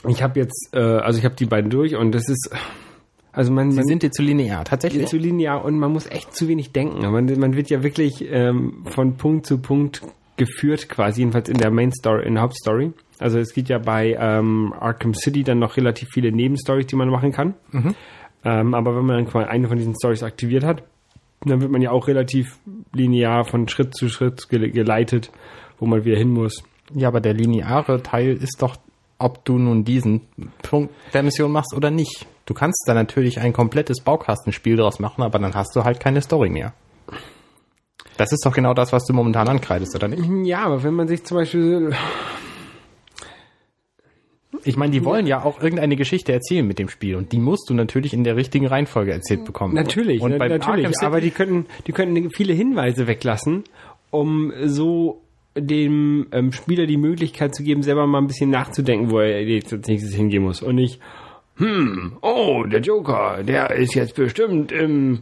ich 0.09 0.21
habe 0.21 0.41
jetzt, 0.41 0.71
äh, 0.73 0.81
also 0.81 1.21
ich 1.21 1.25
habe 1.25 1.37
die 1.37 1.47
beiden 1.47 1.71
durch 1.71 1.95
und 1.95 2.11
das 2.13 2.29
ist, 2.29 2.51
also 3.31 3.53
man, 3.53 3.71
Sie 3.71 3.77
man 3.77 3.87
sind 3.87 4.03
dir 4.03 4.11
zu 4.11 4.23
linear, 4.23 4.65
tatsächlich. 4.65 5.07
zu 5.07 5.17
linear 5.17 5.65
und 5.65 5.79
man 5.79 5.93
muss 5.93 6.07
echt 6.07 6.35
zu 6.35 6.49
wenig 6.49 6.73
denken. 6.73 7.09
Man, 7.09 7.27
man 7.39 7.55
wird 7.55 7.71
ja 7.71 7.85
wirklich 7.85 8.25
ähm, 8.29 8.85
von 8.87 9.17
Punkt 9.17 9.47
zu 9.47 9.59
Punkt 9.59 10.03
geführt, 10.37 10.89
quasi 10.89 11.21
jedenfalls 11.21 11.49
in 11.49 11.59
der 11.59 11.71
Main 11.71 11.93
Story, 11.93 12.27
in 12.27 12.35
der 12.35 12.43
Hauptstory. 12.43 12.95
Also 13.21 13.39
es 13.39 13.55
gibt 13.55 13.69
ja 13.69 13.79
bei 13.79 14.17
ähm, 14.19 14.75
Arkham 14.77 15.15
City 15.15 15.45
dann 15.45 15.61
noch 15.61 15.77
relativ 15.77 16.09
viele 16.13 16.33
Nebenstories, 16.33 16.87
die 16.87 16.97
man 16.97 17.11
machen 17.11 17.31
kann. 17.31 17.55
Mhm. 17.71 17.95
Ähm, 18.45 18.75
aber 18.75 18.97
wenn 18.97 19.05
man 19.05 19.25
dann 19.25 19.45
eine 19.45 19.69
von 19.69 19.77
diesen 19.77 19.95
Stories 19.95 20.23
aktiviert 20.23 20.65
hat, 20.65 20.83
dann 21.43 21.61
wird 21.61 21.71
man 21.71 21.83
ja 21.83 21.91
auch 21.91 22.09
relativ 22.09 22.59
linear 22.93 23.45
von 23.45 23.69
Schritt 23.69 23.95
zu 23.95 24.09
Schritt 24.09 24.49
geleitet, 24.49 25.31
wo 25.79 25.87
man 25.87 26.05
wieder 26.05 26.17
hin 26.17 26.31
muss. 26.31 26.63
Ja, 26.95 27.09
aber 27.09 27.21
der 27.21 27.35
lineare 27.35 28.03
Teil 28.03 28.37
ist 28.37 28.61
doch, 28.61 28.77
ob 29.19 29.45
du 29.45 29.59
nun 29.59 29.85
diesen 29.85 30.23
Punkt 30.63 30.93
der 31.15 31.23
Mission 31.23 31.53
machst 31.53 31.75
oder 31.75 31.91
nicht. 31.91 32.27
Du 32.47 32.55
kannst 32.55 32.83
da 32.87 32.95
natürlich 32.95 33.39
ein 33.41 33.53
komplettes 33.53 34.01
Baukastenspiel 34.01 34.77
draus 34.77 34.99
machen, 34.99 35.23
aber 35.23 35.39
dann 35.39 35.55
hast 35.55 35.77
du 35.77 35.85
halt 35.85 36.01
keine 36.01 36.21
Story 36.21 36.51
mehr. 36.51 36.73
Das 38.17 38.33
ist 38.33 38.45
doch 38.45 38.53
genau 38.53 38.75
das, 38.75 38.93
was 38.93 39.05
du 39.05 39.13
momentan 39.13 39.49
ankreidest, 39.49 39.95
oder 39.95 40.09
nicht? 40.09 40.47
Ja, 40.47 40.65
aber 40.65 40.83
wenn 40.83 40.95
man 40.95 41.09
sich 41.09 41.25
zum 41.25 41.39
Beispiel 41.39 41.95
ich 44.65 44.77
meine, 44.77 44.93
die 44.93 45.05
wollen 45.05 45.27
ja 45.27 45.45
auch 45.45 45.63
irgendeine 45.63 45.97
Geschichte 45.97 46.33
erzählen 46.33 46.67
mit 46.67 46.79
dem 46.79 46.89
Spiel 46.89 47.17
und 47.17 47.33
die 47.33 47.39
musst 47.39 47.69
du 47.71 47.75
natürlich 47.75 48.13
in 48.13 48.25
der 48.25 48.37
richtigen 48.37 48.67
Reihenfolge 48.67 49.13
erzählt 49.13 49.45
bekommen. 49.45 49.75
Natürlich, 49.75 50.21
und 50.21 50.37
na, 50.37 50.49
natürlich. 50.49 50.87
City, 50.87 51.05
aber 51.05 51.21
die 51.21 51.31
könnten, 51.31 51.67
die 51.87 51.93
könnten 51.93 52.31
viele 52.31 52.53
Hinweise 52.53 53.07
weglassen, 53.07 53.65
um 54.11 54.53
so 54.65 55.23
dem 55.57 56.29
ähm, 56.33 56.53
Spieler 56.53 56.87
die 56.87 56.97
Möglichkeit 56.97 57.55
zu 57.55 57.63
geben, 57.63 57.83
selber 57.83 58.07
mal 58.07 58.19
ein 58.19 58.27
bisschen 58.27 58.51
nachzudenken, 58.51 59.11
wo 59.11 59.19
er 59.19 59.43
jetzt 59.43 59.73
als 59.73 59.89
nächstes 59.89 60.15
hingehen 60.15 60.45
muss 60.45 60.63
und 60.63 60.77
nicht, 60.77 61.01
hm, 61.57 62.17
oh, 62.23 62.65
der 62.65 62.81
Joker, 62.81 63.43
der 63.43 63.75
ist 63.75 63.95
jetzt 63.95 64.15
bestimmt 64.15 64.73
im 64.73 65.21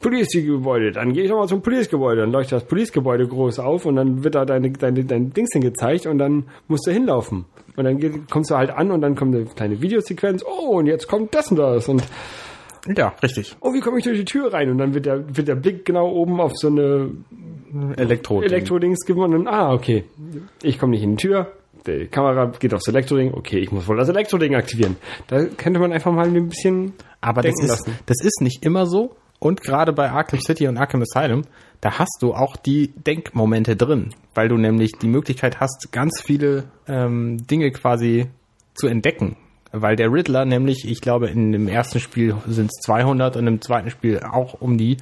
Police-Gebäude, 0.00 0.92
dann 0.92 1.12
gehe 1.12 1.24
ich 1.24 1.30
nochmal 1.30 1.48
zum 1.48 1.62
Police-Gebäude, 1.62 2.20
dann 2.20 2.32
leuchtet 2.32 2.60
das 2.60 2.68
Police-Gebäude 2.68 3.26
groß 3.26 3.58
auf 3.58 3.86
und 3.86 3.96
dann 3.96 4.22
wird 4.22 4.34
da 4.34 4.44
deine, 4.44 4.70
deine, 4.70 5.04
dein 5.04 5.32
Dings 5.32 5.50
hingezeigt 5.52 6.06
und 6.06 6.18
dann 6.18 6.44
musst 6.68 6.86
du 6.86 6.92
hinlaufen. 6.92 7.46
Und 7.76 7.84
dann 7.84 8.26
kommst 8.28 8.50
du 8.50 8.56
halt 8.56 8.70
an 8.70 8.90
und 8.90 9.00
dann 9.00 9.14
kommt 9.14 9.34
eine 9.34 9.44
kleine 9.44 9.80
Videosequenz, 9.80 10.44
oh, 10.44 10.78
und 10.78 10.86
jetzt 10.86 11.08
kommt 11.08 11.34
das 11.34 11.50
und 11.50 11.58
das 11.58 11.88
und 11.88 12.02
ja, 12.96 13.14
richtig. 13.22 13.56
Oh, 13.60 13.72
wie 13.74 13.80
komme 13.80 13.98
ich 13.98 14.04
durch 14.04 14.18
die 14.18 14.24
Tür 14.24 14.52
rein? 14.52 14.70
Und 14.70 14.78
dann 14.78 14.94
wird 14.94 15.06
der, 15.06 15.36
wird 15.36 15.48
der 15.48 15.56
Blick 15.56 15.84
genau 15.84 16.08
oben 16.08 16.40
auf 16.40 16.52
so 16.54 16.68
eine 16.68 17.10
Elektro 17.96 18.42
Elektrodings 18.42 19.04
gewonnen. 19.04 19.48
Ah, 19.48 19.72
okay. 19.72 20.04
Ich 20.62 20.78
komme 20.78 20.92
nicht 20.92 21.02
in 21.02 21.16
die 21.16 21.22
Tür. 21.22 21.52
Die 21.86 22.06
Kamera 22.06 22.46
geht 22.58 22.74
aufs 22.74 22.88
Elektroding. 22.88 23.34
Okay, 23.34 23.58
ich 23.58 23.70
muss 23.70 23.86
wohl 23.88 23.96
das 23.96 24.08
Elektroding 24.08 24.54
aktivieren. 24.54 24.96
Da 25.28 25.44
könnte 25.44 25.78
man 25.78 25.92
einfach 25.92 26.12
mal 26.12 26.26
ein 26.26 26.48
bisschen 26.48 26.94
Aber 27.20 27.42
das 27.42 27.54
ist, 27.60 27.68
lassen. 27.68 27.98
das 28.06 28.18
ist 28.22 28.40
nicht 28.40 28.64
immer 28.64 28.86
so. 28.86 29.16
Und 29.38 29.62
gerade 29.62 29.92
bei 29.92 30.10
Arkham 30.10 30.40
City 30.40 30.66
und 30.66 30.78
Arkham 30.78 31.02
Asylum, 31.02 31.42
da 31.80 31.98
hast 31.98 32.18
du 32.20 32.34
auch 32.34 32.56
die 32.56 32.88
Denkmomente 32.88 33.76
drin, 33.76 34.14
weil 34.34 34.48
du 34.48 34.56
nämlich 34.56 34.92
die 34.92 35.08
Möglichkeit 35.08 35.60
hast, 35.60 35.92
ganz 35.92 36.20
viele 36.22 36.64
ähm, 36.88 37.46
Dinge 37.46 37.70
quasi 37.70 38.26
zu 38.74 38.86
entdecken. 38.86 39.36
Weil 39.72 39.96
der 39.96 40.10
Riddler 40.10 40.44
nämlich, 40.44 40.88
ich 40.88 41.00
glaube, 41.00 41.28
in 41.28 41.52
dem 41.52 41.68
ersten 41.68 42.00
Spiel 42.00 42.36
sind 42.46 42.66
es 42.66 42.84
200 42.84 43.36
und 43.36 43.46
im 43.46 43.60
zweiten 43.60 43.90
Spiel 43.90 44.20
auch 44.20 44.60
um 44.60 44.78
die 44.78 44.96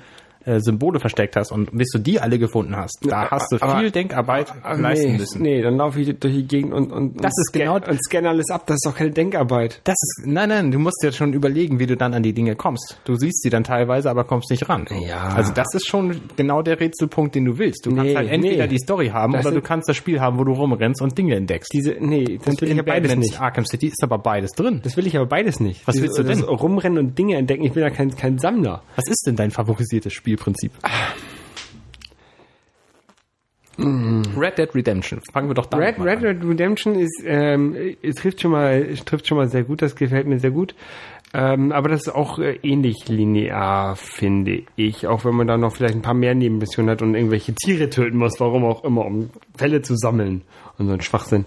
äh, 0.45 0.61
Symbole 0.61 1.01
versteckt 1.01 1.36
hast 1.36 1.53
und 1.53 1.76
bis 1.76 1.88
du 1.90 1.99
die 1.99 2.20
alle 2.20 2.38
gefunden 2.38 2.76
hast, 2.76 2.99
da 3.03 3.30
hast 3.30 3.53
du 3.53 3.57
aber, 3.61 3.80
viel 3.80 3.90
Denkarbeit 3.90 4.53
aber, 4.62 4.80
leisten 4.80 5.12
nee, 5.12 5.18
müssen. 5.18 5.42
Nee, 5.42 5.62
dann 5.62 5.76
laufe 5.76 6.01
ich 6.01 6.18
durch 6.18 6.34
die 6.34 6.47
Gegend 6.47 6.72
und, 6.72 6.92
und, 6.92 7.16
das 7.16 7.32
und 7.36 7.40
ist 7.40 7.53
genau 7.53 7.76
und 7.76 8.05
scanne 8.05 8.28
alles 8.28 8.51
ab, 8.51 8.64
das 8.66 8.76
ist 8.76 8.86
doch 8.86 8.97
keine 8.97 9.11
Denkarbeit. 9.11 9.80
Das 9.84 9.95
ist, 9.95 10.26
nein, 10.26 10.49
nein, 10.49 10.70
du 10.70 10.78
musst 10.78 11.03
dir 11.03 11.12
schon 11.12 11.32
überlegen, 11.32 11.78
wie 11.78 11.86
du 11.86 11.97
dann 11.97 12.14
an 12.14 12.22
die 12.22 12.32
Dinge 12.32 12.57
kommst. 12.57 12.99
Du 13.05 13.14
siehst 13.14 13.42
sie 13.42 13.51
dann 13.51 13.64
teilweise, 13.64 14.11
aber 14.11 14.24
kommst 14.24 14.51
nicht 14.51 14.68
ran. 14.68 14.86
Ja. 15.07 15.28
Also 15.28 15.53
das 15.53 15.68
ist 15.74 15.86
schon 15.88 16.20
genau 16.36 16.62
der 16.62 16.80
Rätselpunkt, 16.80 17.34
den 17.34 17.45
du 17.45 17.59
willst. 17.59 17.86
Du 17.86 17.90
nee, 17.90 17.97
kannst 17.97 18.16
halt 18.16 18.30
entweder 18.30 18.64
nee. 18.64 18.68
die 18.68 18.78
Story 18.78 19.09
haben 19.09 19.32
das 19.32 19.47
oder 19.47 19.55
du 19.55 19.62
kannst 19.62 19.88
das 19.88 19.97
Spiel 19.97 20.20
haben, 20.20 20.38
wo 20.38 20.45
du 20.45 20.53
rumrennst 20.53 21.03
und 21.03 21.16
Dinge 21.16 21.36
entdeckst. 21.36 21.72
Diese, 21.72 21.97
nee, 21.99 22.38
das 22.38 22.47
und 22.47 22.61
will 22.61 22.70
ich 22.70 22.76
ja 22.76 22.82
beides 22.82 23.16
nicht. 23.16 23.40
Arkham 23.40 23.66
City 23.66 23.88
ist 23.88 24.03
aber 24.03 24.18
beides 24.18 24.53
drin. 24.53 24.80
Das 24.82 24.97
will 24.97 25.07
ich 25.07 25.16
aber 25.16 25.26
beides 25.26 25.61
nicht. 25.61 25.86
Was 25.86 25.95
Diese, 25.95 26.07
willst 26.07 26.18
du 26.18 26.22
denn? 26.22 26.42
Rumrennen 26.42 26.99
und 26.99 27.18
Dinge 27.18 27.36
entdecken. 27.36 27.64
Ich 27.64 27.72
bin 27.72 27.82
ja 27.82 27.90
kein, 27.90 28.14
kein 28.14 28.38
Sammler. 28.38 28.82
Was 28.97 29.05
ist 29.09 29.26
denn 29.26 29.36
dein 29.36 29.51
favorisiertes 29.51 30.12
Spielprinzip? 30.35 30.72
Red 33.76 34.59
Dead 34.59 34.74
Redemption. 34.74 35.20
Fangen 35.32 35.49
wir 35.49 35.55
doch 35.55 35.66
da 35.66 35.76
Red, 35.76 35.99
Red 35.99 36.22
Dead 36.22 36.49
Redemption 36.49 36.95
ist, 36.95 37.22
ähm, 37.24 37.76
es 38.03 38.14
trifft 38.16 38.41
schon 38.41 38.53
mal, 38.53 38.82
es 38.82 39.05
trifft 39.05 39.26
schon 39.26 39.37
mal 39.37 39.49
sehr 39.49 39.64
gut. 39.64 39.82
Das 39.82 39.97
gefällt 39.97 40.26
mir 40.26 40.39
sehr 40.39 40.53
gut. 40.53 40.74
Ähm, 41.32 41.72
aber 41.72 41.89
das 41.89 42.03
ist 42.03 42.14
auch 42.14 42.39
äh, 42.39 42.59
ähnlich 42.62 43.09
linear, 43.09 43.97
finde 43.97 44.62
ich. 44.76 45.09
Auch 45.09 45.24
wenn 45.24 45.35
man 45.35 45.49
da 45.49 45.57
noch 45.57 45.74
vielleicht 45.74 45.97
ein 45.97 46.03
paar 46.03 46.14
mehr 46.14 46.37
Nebenmissionen 46.37 46.91
hat 46.91 47.03
und 47.03 47.16
irgendwelche 47.16 47.53
Tiere 47.55 47.91
töten 47.91 48.18
muss, 48.18 48.39
warum 48.39 48.64
auch 48.64 48.85
immer, 48.85 49.05
um 49.05 49.30
Fälle 49.57 49.82
zu 49.82 49.97
sammeln 49.97 50.43
und 50.78 50.87
so 50.87 50.93
ein 50.93 51.01
Schwachsinn. 51.01 51.45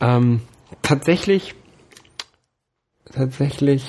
Ähm, 0.00 0.40
tatsächlich, 0.80 1.54
tatsächlich 3.12 3.84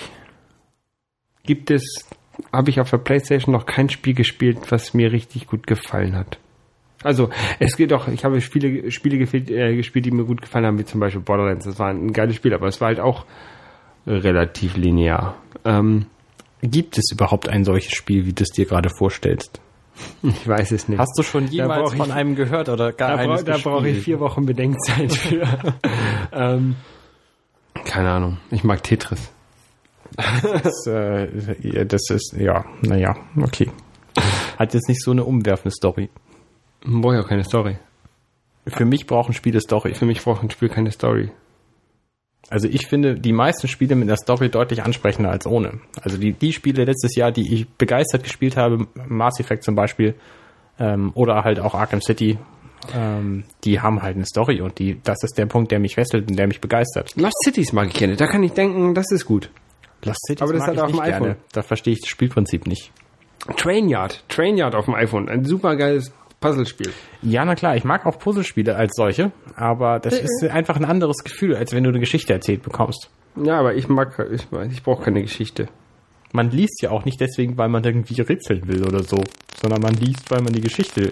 gibt 1.43 1.71
es, 1.71 2.05
habe 2.51 2.69
ich 2.69 2.79
auf 2.79 2.89
der 2.89 2.97
Playstation 2.97 3.53
noch 3.53 3.65
kein 3.65 3.89
Spiel 3.89 4.13
gespielt, 4.13 4.71
was 4.71 4.93
mir 4.93 5.11
richtig 5.11 5.47
gut 5.47 5.67
gefallen 5.67 6.15
hat. 6.15 6.37
Also 7.03 7.29
es 7.59 7.77
geht 7.77 7.91
doch, 7.91 8.07
ich 8.07 8.23
habe 8.23 8.41
Spiele, 8.41 8.91
Spiele 8.91 9.17
gespielt, 9.17 9.49
äh, 9.49 9.75
gespielt, 9.75 10.05
die 10.05 10.11
mir 10.11 10.25
gut 10.25 10.41
gefallen 10.41 10.65
haben, 10.65 10.77
wie 10.77 10.85
zum 10.85 10.99
Beispiel 10.99 11.21
Borderlands. 11.21 11.65
Das 11.65 11.79
war 11.79 11.89
ein 11.89 12.13
geiles 12.13 12.35
Spiel, 12.35 12.53
aber 12.53 12.67
es 12.67 12.79
war 12.79 12.89
halt 12.89 12.99
auch 12.99 13.25
relativ 14.05 14.77
linear. 14.77 15.35
Ähm, 15.65 16.05
Gibt 16.61 16.97
es 16.97 17.11
überhaupt 17.11 17.49
ein 17.49 17.63
solches 17.63 17.93
Spiel, 17.93 18.25
wie 18.25 18.33
du 18.33 18.43
es 18.43 18.49
dir 18.49 18.65
gerade 18.65 18.89
vorstellst? 18.89 19.59
Ich 20.21 20.47
weiß 20.47 20.71
es 20.71 20.87
nicht. 20.87 20.99
Hast 20.99 21.17
du 21.17 21.23
schon 21.23 21.47
jemals 21.47 21.93
von 21.93 22.11
einem 22.11 22.35
gehört 22.35 22.69
oder 22.69 22.91
gar 22.91 23.17
da 23.17 23.17
eines 23.17 23.43
Da 23.43 23.57
brauche 23.57 23.89
ich 23.89 24.03
vier 24.03 24.19
Wochen 24.19 24.45
Bedenkzeit 24.45 25.11
für. 25.11 25.43
ähm, 26.31 26.75
keine 27.85 28.11
Ahnung. 28.11 28.37
Ich 28.51 28.63
mag 28.63 28.83
Tetris. 28.83 29.31
Das, 30.15 30.87
äh, 30.87 31.85
das 31.85 32.09
ist, 32.09 32.35
ja, 32.37 32.65
naja, 32.81 33.15
okay. 33.41 33.69
Hat 34.57 34.73
jetzt 34.73 34.89
nicht 34.89 35.01
so 35.01 35.11
eine 35.11 35.23
umwerfende 35.23 35.71
Story. 35.71 36.09
Brauche 36.83 37.15
ich 37.15 37.23
auch 37.23 37.29
keine 37.29 37.43
Story. 37.43 37.77
Für 38.67 38.85
mich 38.85 39.07
brauchen 39.07 39.33
Spiele 39.33 39.59
Story. 39.59 39.93
Für 39.93 40.05
mich 40.05 40.23
braucht 40.23 40.43
ein 40.43 40.51
Spiel 40.51 40.69
keine 40.69 40.91
Story. 40.91 41.31
Also 42.49 42.67
ich 42.67 42.87
finde 42.87 43.15
die 43.15 43.33
meisten 43.33 43.67
Spiele 43.67 43.95
mit 43.95 44.09
einer 44.09 44.17
Story 44.17 44.49
deutlich 44.49 44.83
ansprechender 44.83 45.31
als 45.31 45.47
ohne. 45.47 45.79
Also 46.01 46.17
die, 46.17 46.33
die 46.33 46.51
Spiele 46.51 46.83
letztes 46.83 47.15
Jahr, 47.15 47.31
die 47.31 47.53
ich 47.53 47.69
begeistert 47.69 48.23
gespielt 48.23 48.57
habe, 48.57 48.87
Mass 49.07 49.39
Effect 49.39 49.63
zum 49.63 49.75
Beispiel, 49.75 50.15
ähm, 50.79 51.11
oder 51.13 51.43
halt 51.43 51.59
auch 51.59 51.73
Arkham 51.75 52.01
City, 52.01 52.37
ähm, 52.93 53.43
die 53.63 53.79
haben 53.79 54.01
halt 54.01 54.15
eine 54.15 54.25
Story 54.25 54.61
und 54.61 54.79
die, 54.79 54.99
das 55.03 55.23
ist 55.23 55.37
der 55.37 55.45
Punkt, 55.45 55.71
der 55.71 55.79
mich 55.79 55.95
fesselt 55.95 56.29
und 56.29 56.37
der 56.37 56.47
mich 56.47 56.59
begeistert. 56.59 57.15
Lost 57.15 57.37
Cities 57.45 57.73
mag 57.73 57.87
ich 57.87 57.93
gerne. 57.93 58.15
Da 58.15 58.27
kann 58.27 58.43
ich 58.43 58.51
denken, 58.51 58.95
das 58.95 59.11
ist 59.11 59.25
gut. 59.25 59.49
Lost 60.03 60.25
Cities 60.25 60.41
Aber 60.41 60.53
das 60.53 60.59
mag 60.61 60.67
hat 60.67 60.75
ich 60.75 60.81
auf 60.81 60.91
dem 60.91 60.99
iPhone. 60.99 61.35
Da 61.51 61.61
verstehe 61.61 61.93
ich 61.93 62.01
das 62.01 62.09
Spielprinzip 62.09 62.67
nicht. 62.67 62.91
Trainyard, 63.57 64.23
Trainyard 64.29 64.75
auf 64.75 64.85
dem 64.85 64.93
iPhone, 64.93 65.27
ein 65.27 65.45
super 65.45 65.75
geiles 65.75 66.13
Puzzlespiel. 66.39 66.91
Ja, 67.21 67.45
na 67.45 67.55
klar, 67.55 67.75
ich 67.75 67.83
mag 67.83 68.05
auch 68.05 68.17
Puzzlespiele 68.19 68.75
als 68.75 68.95
solche, 68.95 69.31
aber 69.55 69.99
das 69.99 70.15
äh, 70.15 70.23
ist 70.23 70.43
einfach 70.43 70.75
ein 70.75 70.85
anderes 70.85 71.23
Gefühl, 71.23 71.55
als 71.55 71.71
wenn 71.71 71.83
du 71.83 71.89
eine 71.89 71.99
Geschichte 71.99 72.33
erzählt 72.33 72.63
bekommst. 72.63 73.09
Ja, 73.35 73.59
aber 73.59 73.75
ich 73.75 73.87
mag, 73.87 74.19
ich, 74.31 74.47
ich 74.71 74.83
brauche 74.83 75.03
keine 75.03 75.21
Geschichte. 75.21 75.67
Man 76.33 76.49
liest 76.49 76.81
ja 76.81 76.91
auch 76.91 77.05
nicht 77.05 77.19
deswegen, 77.19 77.57
weil 77.57 77.69
man 77.69 77.83
irgendwie 77.83 78.19
rätseln 78.21 78.67
will 78.67 78.85
oder 78.85 79.03
so, 79.03 79.23
sondern 79.61 79.81
man 79.81 79.93
liest, 79.93 80.31
weil 80.31 80.41
man 80.41 80.53
die 80.53 80.61
Geschichte. 80.61 81.11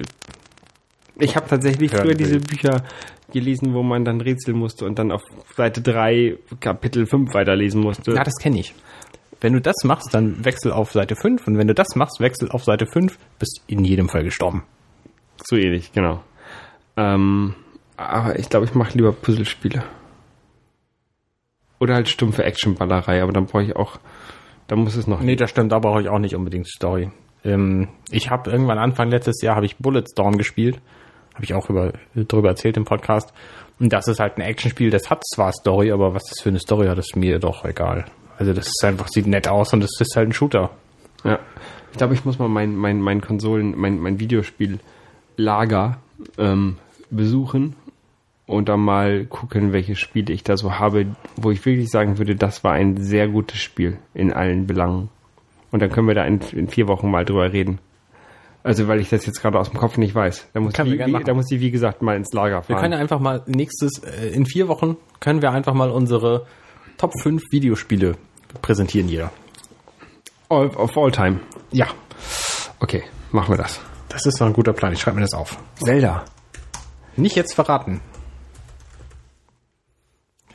Ich 1.17 1.35
habe 1.35 1.47
tatsächlich 1.47 1.91
früher 1.91 2.05
will. 2.05 2.15
diese 2.15 2.39
Bücher 2.39 2.83
gelesen, 3.31 3.73
wo 3.73 3.83
man 3.83 4.05
dann 4.05 4.21
rätseln 4.21 4.57
musste 4.57 4.85
und 4.85 4.99
dann 4.99 5.11
auf 5.11 5.21
Seite 5.55 5.81
3 5.81 6.37
Kapitel 6.59 7.05
5 7.05 7.33
weiterlesen 7.33 7.81
musste. 7.81 8.13
Ja, 8.13 8.23
das 8.23 8.35
kenne 8.35 8.59
ich. 8.59 8.73
Wenn 9.41 9.53
du 9.53 9.61
das 9.61 9.75
machst, 9.83 10.13
dann 10.13 10.43
wechsel 10.43 10.71
auf 10.71 10.91
Seite 10.91 11.15
5 11.15 11.47
und 11.47 11.57
wenn 11.57 11.67
du 11.67 11.73
das 11.73 11.95
machst, 11.95 12.19
wechsel 12.19 12.49
auf 12.51 12.63
Seite 12.63 12.85
5, 12.85 13.17
bist 13.39 13.61
in 13.67 13.85
jedem 13.85 14.09
Fall 14.09 14.23
gestorben. 14.23 14.63
So 15.43 15.55
ähnlich, 15.55 15.93
genau. 15.93 16.21
Ähm, 16.97 17.55
aber 17.95 18.37
ich 18.37 18.49
glaube, 18.49 18.65
ich 18.65 18.75
mache 18.75 18.97
lieber 18.97 19.13
Puzzlespiele. 19.13 19.83
Oder 21.79 21.95
halt 21.95 22.09
stumpfe 22.09 22.43
Actionballerei, 22.43 23.23
aber 23.23 23.31
dann 23.31 23.45
brauche 23.45 23.63
ich 23.63 23.75
auch 23.75 23.99
Da 24.69 24.75
muss 24.75 24.95
es 24.95 25.07
noch. 25.07 25.19
Nee, 25.19 25.35
das 25.35 25.49
stimmt, 25.49 25.71
da 25.71 25.79
brauche 25.79 26.01
ich 26.01 26.09
auch 26.09 26.19
nicht 26.19 26.35
unbedingt 26.35 26.67
Story. 26.67 27.09
Ähm, 27.43 27.87
ich 28.11 28.29
habe 28.29 28.51
irgendwann 28.51 28.77
Anfang 28.77 29.09
letztes 29.09 29.41
Jahr 29.41 29.55
habe 29.55 29.65
ich 29.65 29.77
Bulletstorm 29.77 30.37
gespielt. 30.37 30.79
Habe 31.39 31.45
ich 31.45 31.53
auch 31.53 31.69
über, 31.69 31.93
darüber 32.15 32.49
erzählt 32.49 32.75
im 32.75 32.83
Podcast. 32.83 33.31
Und 33.79 33.93
das 33.93 34.09
ist 34.09 34.19
halt 34.19 34.35
ein 34.35 34.41
Actionspiel, 34.41 34.89
das 34.89 35.09
hat 35.09 35.23
zwar 35.25 35.53
Story, 35.53 35.89
aber 35.89 36.13
was 36.13 36.25
das 36.25 36.41
für 36.41 36.49
eine 36.49 36.59
Story 36.59 36.87
hat, 36.87 36.97
ist 36.97 37.15
mir 37.15 37.39
doch 37.39 37.63
egal. 37.63 38.03
Also 38.37 38.51
das 38.51 38.67
ist 38.67 38.83
einfach, 38.83 39.07
sieht 39.07 39.25
nett 39.25 39.47
aus 39.47 39.71
und 39.71 39.81
es 39.81 39.91
ist 40.01 40.17
halt 40.17 40.27
ein 40.27 40.33
Shooter. 40.33 40.69
Ja. 41.23 41.39
Ich 41.93 41.97
glaube, 41.97 42.13
ich 42.13 42.25
muss 42.25 42.39
mal 42.39 42.49
mein, 42.49 42.75
mein, 42.75 42.99
mein 42.99 43.21
Konsolen, 43.21 43.73
mein, 43.77 43.99
mein 43.99 44.19
Videospiel-Lager 44.19 45.97
ähm, 46.37 46.75
besuchen 47.09 47.77
und 48.45 48.67
dann 48.67 48.81
mal 48.81 49.23
gucken, 49.27 49.71
welche 49.71 49.95
Spiele 49.95 50.33
ich 50.33 50.43
da 50.43 50.57
so 50.57 50.77
habe, 50.77 51.05
wo 51.37 51.49
ich 51.49 51.65
wirklich 51.65 51.89
sagen 51.89 52.17
würde, 52.17 52.35
das 52.35 52.65
war 52.65 52.73
ein 52.73 52.97
sehr 52.97 53.29
gutes 53.29 53.59
Spiel 53.59 53.97
in 54.13 54.33
allen 54.33 54.67
Belangen. 54.67 55.07
Und 55.71 55.81
dann 55.81 55.89
können 55.89 56.09
wir 56.09 56.15
da 56.15 56.25
in, 56.25 56.41
in 56.51 56.67
vier 56.67 56.89
Wochen 56.89 57.09
mal 57.09 57.23
drüber 57.23 57.53
reden. 57.53 57.79
Also 58.63 58.87
weil 58.87 58.99
ich 58.99 59.09
das 59.09 59.25
jetzt 59.25 59.41
gerade 59.41 59.57
aus 59.59 59.69
dem 59.69 59.79
Kopf 59.79 59.97
nicht 59.97 60.13
weiß. 60.13 60.47
Da 60.53 60.59
muss, 60.59 60.73
Können 60.73 60.91
wir 60.91 61.05
wie, 61.07 61.23
da 61.23 61.33
muss 61.33 61.49
ich, 61.51 61.59
wie 61.61 61.71
gesagt, 61.71 62.01
mal 62.01 62.15
ins 62.17 62.33
Lager 62.33 62.57
Wir 62.57 62.61
fahren. 62.63 62.81
können 62.81 62.93
ja 62.93 62.99
einfach 62.99 63.19
mal 63.19 63.41
nächstes, 63.47 64.03
äh, 64.03 64.27
in 64.29 64.45
vier 64.45 64.67
Wochen 64.67 64.97
können 65.19 65.41
wir 65.41 65.51
einfach 65.51 65.73
mal 65.73 65.89
unsere 65.89 66.45
Top 66.97 67.13
5 67.21 67.41
Videospiele 67.51 68.17
präsentieren 68.61 69.07
jeder. 69.07 69.31
all, 70.49 70.67
of 70.75 70.97
all 70.97 71.11
time. 71.11 71.39
Ja, 71.71 71.87
Okay, 72.81 73.03
machen 73.31 73.53
wir 73.53 73.57
das. 73.57 73.79
das 74.09 74.25
ist 74.25 74.39
doch 74.39 74.45
ein 74.45 74.53
guter 74.53 74.73
Plan. 74.73 74.93
Ich 74.93 75.01
schreibe 75.01 75.15
mir 75.17 75.23
das 75.23 75.33
auf. 75.33 75.57
Zelda. 75.83 76.23
Nicht 77.17 77.35
jetzt 77.35 77.53
verraten. 77.53 77.99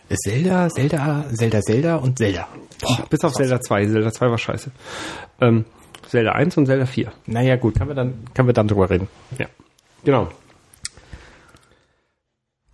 Zelda, 0.09 0.69
Zelda, 0.69 1.25
Zelda, 1.33 1.61
Zelda 1.61 1.97
und 1.97 2.19
Zelda. 2.19 2.47
Boah, 2.81 3.05
bis 3.11 3.21
auf 3.25 3.33
Zelda 3.33 3.61
2. 3.61 3.87
Zelda 3.87 4.13
2 4.13 4.31
war 4.31 4.39
scheiße. 4.39 4.71
Ähm, 5.41 5.65
Zelda 6.15 6.33
1 6.33 6.57
und 6.59 6.67
Zelda 6.67 6.87
4. 6.87 7.13
Naja, 7.27 7.57
gut, 7.57 7.75
können 7.77 7.91
wir 7.91 7.97
dann, 7.97 8.15
können 8.35 8.49
wir 8.49 8.53
dann 8.53 8.69
drüber 8.69 8.89
reden. 8.89 9.09
Ja. 9.37 9.47
Genau. 10.05 10.29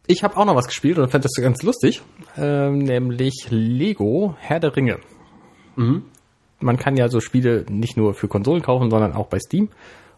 Ich 0.07 0.23
habe 0.23 0.37
auch 0.37 0.45
noch 0.45 0.57
was 0.57 0.67
gespielt 0.67 0.99
und 0.99 1.11
fand 1.11 1.25
das 1.25 1.33
ganz 1.37 1.63
lustig, 1.63 2.03
ähm, 2.37 2.79
nämlich 2.79 3.47
Lego 3.49 4.35
Herr 4.41 4.61
der 4.61 4.77
Ringe. 4.77 4.99
Man 6.59 6.77
kann 6.77 6.99
ja 6.99 7.09
so 7.09 7.21
Spiele 7.21 7.65
nicht 7.71 7.97
nur 7.97 8.13
für 8.13 8.29
Konsolen 8.29 8.61
kaufen, 8.61 8.91
sondern 8.91 9.15
auch 9.15 9.29
bei 9.29 9.39
Steam. 9.39 9.71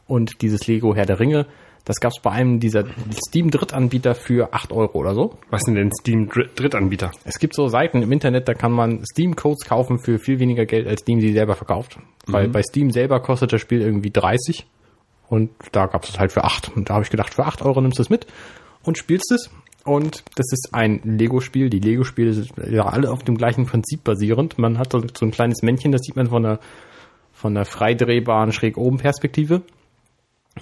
Und 0.09 0.43
dieses 0.43 0.67
Lego 0.67 0.97
Herr 0.97 1.07
der 1.07 1.21
Ringe, 1.21 1.47
das 1.85 2.01
gab 2.01 2.13
es 2.13 2.23
bei 2.23 2.31
einem 2.31 2.61
dieser 2.61 2.85
Steam-Drittanbieter 3.29 4.15
für 4.15 4.53
8 4.53 4.73
Euro 4.73 4.99
oder 4.99 5.15
so. 5.15 5.39
Was 5.51 5.63
sind 5.63 5.75
denn 5.75 5.91
Steam 6.01 6.29
Dr 6.29 6.45
Drittanbieter? 6.55 7.11
Es 7.25 7.39
gibt 7.39 7.55
so 7.55 7.69
Seiten 7.69 8.03
im 8.03 8.13
Internet, 8.13 8.49
da 8.49 8.55
kann 8.55 8.73
man 8.73 9.05
Steam-Codes 9.05 9.65
kaufen 9.65 9.99
für 9.99 10.19
viel 10.19 10.39
weniger 10.39 10.65
Geld, 10.65 10.87
als 10.87 11.01
Steam 11.01 11.21
sie 11.21 11.33
selber 11.33 11.57
verkauft. 11.57 11.99
Weil 12.27 12.49
bei 12.49 12.63
Steam 12.63 12.91
selber 12.91 13.21
kostet 13.21 13.53
das 13.53 13.61
Spiel 13.61 13.81
irgendwie 13.81 14.11
30 14.11 14.67
und 15.29 15.51
da 15.73 15.87
gab 15.87 16.05
es 16.05 16.19
halt 16.19 16.31
für 16.31 16.45
8. 16.45 16.77
Und 16.77 16.91
da 16.91 16.95
habe 16.95 17.05
ich 17.05 17.11
gedacht, 17.11 17.35
für 17.35 17.47
8 17.47 17.63
Euro 17.63 17.81
nimmst 17.81 17.99
du 17.99 18.03
es 18.03 18.11
mit 18.11 18.27
und 18.85 18.99
spielst 18.99 19.33
es. 19.33 19.51
Und 19.85 20.23
das 20.37 20.53
ist 20.53 20.69
ein 20.73 21.01
Lego-Spiel. 21.03 21.69
Die 21.69 21.81
Lego-Spiele 21.81 22.33
sind 22.33 22.53
ja 22.71 22.87
alle 22.87 23.11
auf 23.11 23.25
dem 23.25 23.37
gleichen 23.37 23.67
Prinzip 23.67 24.05
basierend. 24.05 24.57
Man 24.59 24.79
hat 24.79 24.93
so 24.93 25.01
so 25.01 25.27
ein 25.27 25.33
kleines 25.33 25.63
Männchen, 25.63 25.91
das 25.91 26.03
sieht 26.03 26.15
man 26.15 26.29
von 26.29 26.45
der, 26.45 26.61
von 27.33 27.55
der 27.55 27.65
freidrehbaren 27.65 28.53
schräg 28.53 28.77
oben 28.77 28.99
Perspektive. 28.99 29.63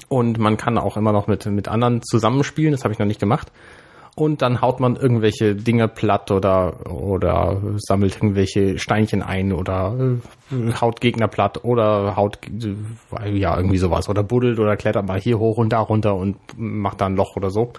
Und 0.09 0.39
man 0.39 0.57
kann 0.57 0.79
auch 0.79 0.97
immer 0.97 1.13
noch 1.13 1.27
mit, 1.27 1.47
mit 1.47 1.69
anderen 1.69 2.03
zusammenspielen, 2.03 2.73
das 2.73 2.85
habe 2.85 2.93
ich 2.93 2.99
noch 2.99 3.07
nicht 3.07 3.21
gemacht. 3.21 3.51
Und 4.17 4.43
dann 4.43 4.61
haut 4.61 4.81
man 4.81 4.97
irgendwelche 4.97 5.55
Dinge 5.55 5.89
platt 5.89 6.31
oder, 6.31 6.91
oder 6.91 7.61
sammelt 7.79 8.17
irgendwelche 8.17 8.79
Steinchen 8.79 9.23
ein 9.23 9.53
oder 9.53 10.19
äh, 10.53 10.73
haut 10.81 11.01
Gegner 11.01 11.29
platt 11.29 11.65
oder 11.65 12.17
haut, 12.17 12.39
äh, 13.19 13.31
ja, 13.31 13.57
irgendwie 13.57 13.79
sowas. 13.79 14.09
Oder 14.09 14.23
buddelt 14.23 14.59
oder 14.59 14.77
klettert 14.77 15.07
mal 15.07 15.21
hier 15.21 15.39
hoch 15.39 15.57
und 15.59 15.73
da 15.73 15.81
runter 15.81 16.17
und 16.17 16.37
macht 16.57 17.01
da 17.01 17.07
ein 17.07 17.17
Loch 17.17 17.37
oder 17.37 17.51
so. 17.51 17.73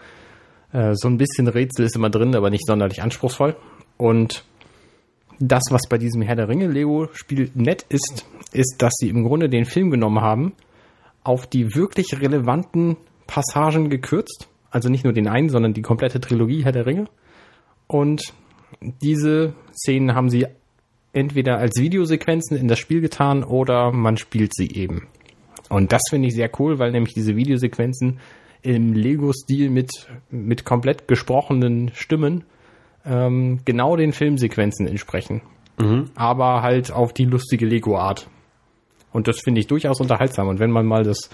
Äh, 0.72 0.94
so 0.94 1.10
ein 1.10 1.18
bisschen 1.18 1.48
Rätsel 1.48 1.86
ist 1.86 1.96
immer 1.96 2.10
drin, 2.10 2.36
aber 2.36 2.50
nicht 2.50 2.66
sonderlich 2.66 3.04
anspruchsvoll. 3.04 3.56
Und 3.98 4.46
das, 5.40 5.64
was 5.70 5.82
bei 5.90 5.98
diesem 5.98 6.22
Herr 6.22 6.36
der 6.36 6.48
Ringe 6.48 6.68
Lego 6.68 7.10
Spiel 7.14 7.52
nett 7.56 7.86
ist, 7.90 8.26
ist, 8.54 8.76
dass 8.82 8.94
sie 8.98 9.10
im 9.10 9.24
Grunde 9.24 9.50
den 9.50 9.66
Film 9.66 9.92
genommen 9.92 10.22
haben, 10.22 10.54
auf 11.24 11.48
die 11.48 11.76
wirklich 11.76 12.20
relevanten 12.20 12.98
Passagen 13.28 13.90
gekürzt. 13.90 14.50
Also 14.70 14.90
nicht 14.90 15.04
nur 15.04 15.14
den 15.14 15.28
einen, 15.28 15.50
sondern 15.50 15.74
die 15.74 15.82
komplette 15.82 16.20
Trilogie 16.20 16.64
Herr 16.64 16.72
der 16.72 16.86
Ringe. 16.86 17.06
Und 17.88 18.34
diese 19.02 19.54
Szenen 19.74 20.16
haben 20.16 20.30
sie 20.30 20.48
entweder 21.14 21.58
als 21.58 21.80
Videosequenzen 21.80 22.58
in 22.58 22.68
das 22.68 22.80
Spiel 22.80 23.02
getan 23.02 23.44
oder 23.44 23.92
man 23.92 24.18
spielt 24.18 24.56
sie 24.56 24.70
eben. 24.72 25.08
Und 25.70 25.92
das 25.92 26.02
finde 26.10 26.28
ich 26.28 26.36
sehr 26.36 26.50
cool, 26.60 26.80
weil 26.80 26.92
nämlich 26.92 27.14
diese 27.14 27.36
Videosequenzen 27.36 28.20
im 28.62 28.94
Lego-Stil 28.94 29.70
mit, 29.70 29.90
mit 30.30 30.66
komplett 30.66 31.08
gesprochenen 31.08 31.92
Stimmen 31.94 32.44
ähm, 33.06 33.60
genau 33.66 33.96
den 33.96 34.14
Filmsequenzen 34.14 34.88
entsprechen. 34.88 35.42
Aber 36.16 36.62
halt 36.62 36.92
auf 36.92 37.14
die 37.14 37.26
lustige 37.26 37.66
Lego-Art. 37.66 38.30
Und 39.12 39.28
das 39.28 39.42
finde 39.42 39.60
ich 39.60 39.68
durchaus 39.68 40.00
unterhaltsam. 40.00 40.48
Und 40.48 40.60
wenn 40.60 40.72
man 40.72 40.86
mal 40.86 41.04
das, 41.04 41.30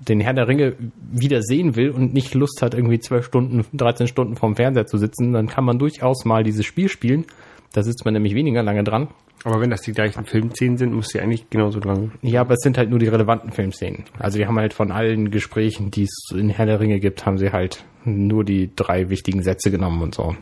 den 0.00 0.20
Herr 0.20 0.34
der 0.34 0.48
Ringe 0.48 0.74
wieder 1.10 1.42
sehen 1.42 1.76
will 1.76 1.90
und 1.90 2.14
nicht 2.14 2.34
Lust 2.34 2.62
hat, 2.62 2.74
irgendwie 2.74 2.98
12 2.98 3.24
Stunden, 3.26 3.64
13 3.72 4.06
Stunden 4.06 4.36
vorm 4.36 4.56
Fernseher 4.56 4.86
zu 4.86 4.98
sitzen, 4.98 5.32
dann 5.32 5.48
kann 5.48 5.64
man 5.64 5.78
durchaus 5.78 6.24
mal 6.24 6.42
dieses 6.42 6.66
Spiel 6.66 6.88
spielen. 6.88 7.26
Da 7.72 7.82
sitzt 7.82 8.04
man 8.04 8.14
nämlich 8.14 8.34
weniger 8.34 8.62
lange 8.62 8.84
dran. 8.84 9.08
Aber 9.44 9.60
wenn 9.60 9.70
das 9.70 9.82
die 9.82 9.92
gleichen 9.92 10.24
Filmszenen 10.24 10.76
sind, 10.76 10.92
muss 10.92 11.08
die 11.08 11.20
eigentlich 11.20 11.48
genauso 11.50 11.78
lang. 11.78 12.12
Ja, 12.22 12.40
aber 12.40 12.54
es 12.54 12.60
sind 12.60 12.78
halt 12.78 12.90
nur 12.90 12.98
die 12.98 13.08
relevanten 13.08 13.52
Filmszenen. 13.52 14.04
Also 14.18 14.38
die 14.38 14.46
haben 14.46 14.58
halt 14.58 14.72
von 14.72 14.90
allen 14.90 15.30
Gesprächen, 15.30 15.90
die 15.90 16.04
es 16.04 16.30
in 16.34 16.48
Herr 16.48 16.66
der 16.66 16.80
Ringe 16.80 16.98
gibt, 16.98 17.26
haben 17.26 17.38
sie 17.38 17.52
halt 17.52 17.84
nur 18.04 18.44
die 18.44 18.74
drei 18.74 19.10
wichtigen 19.10 19.42
Sätze 19.42 19.70
genommen 19.70 20.02
und 20.02 20.14
so. 20.14 20.34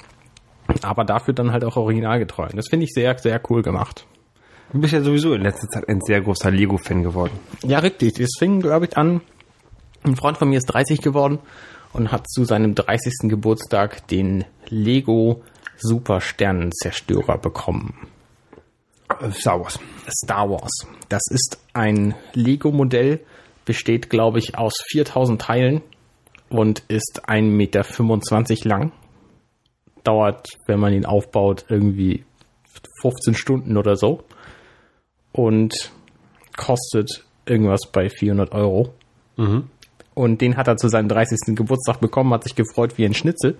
Aber 0.82 1.05
dafür 1.05 1.35
dann 1.35 1.53
halt 1.53 1.64
auch 1.64 1.76
originalgetreu. 1.76 2.49
Das 2.55 2.68
finde 2.68 2.85
ich 2.85 2.93
sehr, 2.93 3.18
sehr 3.18 3.41
cool 3.51 3.62
gemacht. 3.62 4.07
Du 4.75 4.81
bist 4.81 4.93
ja 4.93 5.01
sowieso 5.03 5.35
in 5.35 5.43
letzter 5.43 5.68
Zeit 5.68 5.89
ein 5.89 6.01
sehr 6.01 6.20
großer 6.20 6.51
Lego-Fan 6.51 7.05
geworden. 7.05 7.39
Ja, 7.62 7.79
richtig. 7.79 8.18
Es 8.18 8.31
fing, 8.37 8.61
glaube 8.61 8.87
ich, 8.87 8.97
an. 8.97 9.20
Ein 10.03 10.16
Freund 10.16 10.37
von 10.37 10.49
mir 10.49 10.59
ist 10.59 10.66
30 10.66 11.01
geworden 11.01 11.39
und 11.93 12.11
hat 12.11 12.29
zu 12.29 12.45
seinem 12.45 12.75
30. 12.75 13.31
Geburtstag 13.31 14.09
den 14.09 14.45
Lego 14.68 15.45
Super 15.77 16.20
Sternenzerstörer 16.20 17.39
bekommen. 17.39 18.09
Star 19.31 19.61
Wars. 19.61 19.79
Star 20.25 20.51
Wars. 20.51 20.72
Das 21.09 21.22
ist 21.31 21.61
ein 21.72 22.16
Lego-Modell, 22.33 23.20
besteht, 23.64 24.11
glaube 24.11 24.41
ich, 24.41 24.59
aus 24.59 24.75
4000 24.91 25.41
Teilen 25.41 25.83
und 26.49 26.81
ist 26.89 27.22
1,25 27.29 27.43
Meter 27.45 28.68
lang. 28.68 28.93
Dauert, 30.03 30.49
wenn 30.66 30.81
man 30.81 30.93
ihn 30.93 31.07
aufbaut, 31.07 31.64
irgendwie 31.68 32.25
15 33.03 33.35
Stunden 33.35 33.77
oder 33.77 33.95
so. 33.95 34.25
Und 35.37 35.74
kostet 36.57 37.24
irgendwas 37.47 37.80
bei 37.93 38.09
400 38.09 38.53
Euro. 38.53 38.95
Und 40.14 40.41
den 40.41 40.57
hat 40.57 40.68
er 40.68 40.76
zu 40.76 40.89
seinem 40.89 41.09
30. 41.09 41.57
Geburtstag 41.57 42.01
bekommen, 42.01 42.32
hat 42.32 42.45
sich 42.45 42.55
gefreut 42.55 42.97
wie 42.99 43.05
ein 43.05 43.14
Schnitzel. 43.14 43.59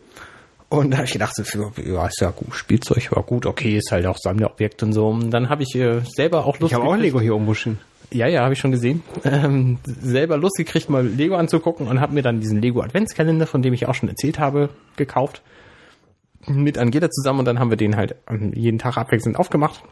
Und 0.68 0.92
da 0.92 0.98
habe 0.98 1.06
ich 1.06 1.12
gedacht, 1.12 1.34
so, 1.34 1.42
ja, 1.84 2.06
ist 2.06 2.20
ja 2.20 2.30
gut, 2.30 2.54
Spielzeug 2.54 3.10
war 3.14 3.22
gut, 3.24 3.44
okay, 3.46 3.76
ist 3.76 3.90
halt 3.92 4.06
auch 4.06 4.16
Sammlerobjekt 4.18 4.82
und 4.84 4.92
so. 4.92 5.08
Und 5.08 5.30
dann 5.30 5.48
habe 5.48 5.62
ich 5.64 5.74
äh, 5.74 6.00
selber 6.04 6.46
auch 6.46 6.58
Lust 6.60 6.70
Ich 6.70 6.74
habe 6.74 6.84
auch 6.84 6.92
gekriegt- 6.96 7.14
Lego 7.14 7.20
hier 7.44 7.54
stehen. 7.54 7.78
ja, 8.12 8.28
ja, 8.28 8.42
habe 8.44 8.54
ich 8.54 8.60
schon 8.60 8.70
gesehen. 8.72 9.02
Ähm, 9.24 9.78
selber 9.84 10.36
Lust 10.36 10.56
gekriegt, 10.56 10.88
mal 10.88 11.04
Lego 11.04 11.34
anzugucken 11.36 11.88
und 11.88 12.00
habe 12.00 12.14
mir 12.14 12.22
dann 12.22 12.40
diesen 12.40 12.62
Lego 12.62 12.80
Adventskalender, 12.82 13.46
von 13.48 13.62
dem 13.62 13.74
ich 13.74 13.86
auch 13.86 13.94
schon 13.94 14.08
erzählt 14.08 14.38
habe, 14.38 14.68
gekauft. 14.96 15.42
Mit 16.46 16.78
Angela 16.78 17.10
zusammen 17.10 17.40
und 17.40 17.44
dann 17.46 17.58
haben 17.58 17.70
wir 17.70 17.76
den 17.76 17.96
halt 17.96 18.14
ähm, 18.28 18.52
jeden 18.54 18.78
Tag 18.78 18.96
abwechselnd 18.96 19.38
aufgemacht. 19.38 19.82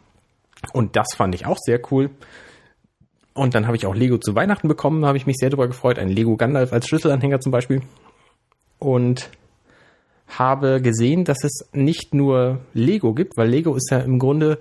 Und 0.73 0.97
das 0.97 1.09
fand 1.17 1.35
ich 1.35 1.47
auch 1.47 1.59
sehr 1.61 1.81
cool. 1.91 2.11
Und 3.35 3.55
dann 3.55 3.67
habe 3.67 3.77
ich 3.77 3.87
auch 3.87 3.95
Lego 3.95 4.19
zu 4.19 4.35
Weihnachten 4.35 4.69
bekommen, 4.69 5.07
habe 5.07 5.17
ich 5.17 5.27
mich 5.27 5.37
sehr 5.39 5.51
darüber 5.51 5.67
gefreut. 5.67 5.99
Ein 5.99 6.09
Lego 6.09 6.37
Gandalf 6.37 6.73
als 6.73 6.87
Schlüsselanhänger 6.89 7.41
zum 7.41 7.51
Beispiel. 7.53 7.83
Und 8.79 9.31
habe 10.29 10.81
gesehen, 10.81 11.25
dass 11.25 11.45
es 11.45 11.69
nicht 11.73 12.15
nur 12.15 12.61
Lego 12.75 13.13
gibt, 13.15 13.37
weil 13.37 13.49
Lego 13.49 13.75
ist 13.75 13.91
ja 13.91 13.99
im 13.99 14.19
Grunde 14.19 14.59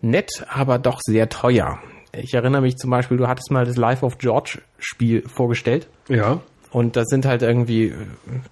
nett, 0.00 0.44
aber 0.48 0.78
doch 0.78 1.00
sehr 1.02 1.28
teuer. 1.28 1.78
Ich 2.12 2.34
erinnere 2.34 2.62
mich 2.62 2.76
zum 2.76 2.90
Beispiel, 2.90 3.16
du 3.16 3.26
hattest 3.28 3.50
mal 3.50 3.64
das 3.64 3.76
Life 3.76 4.04
of 4.04 4.18
George 4.18 4.60
Spiel 4.78 5.22
vorgestellt 5.28 5.88
Ja. 6.08 6.40
und 6.70 6.96
da 6.96 7.04
sind 7.04 7.26
halt 7.26 7.42
irgendwie 7.42 7.92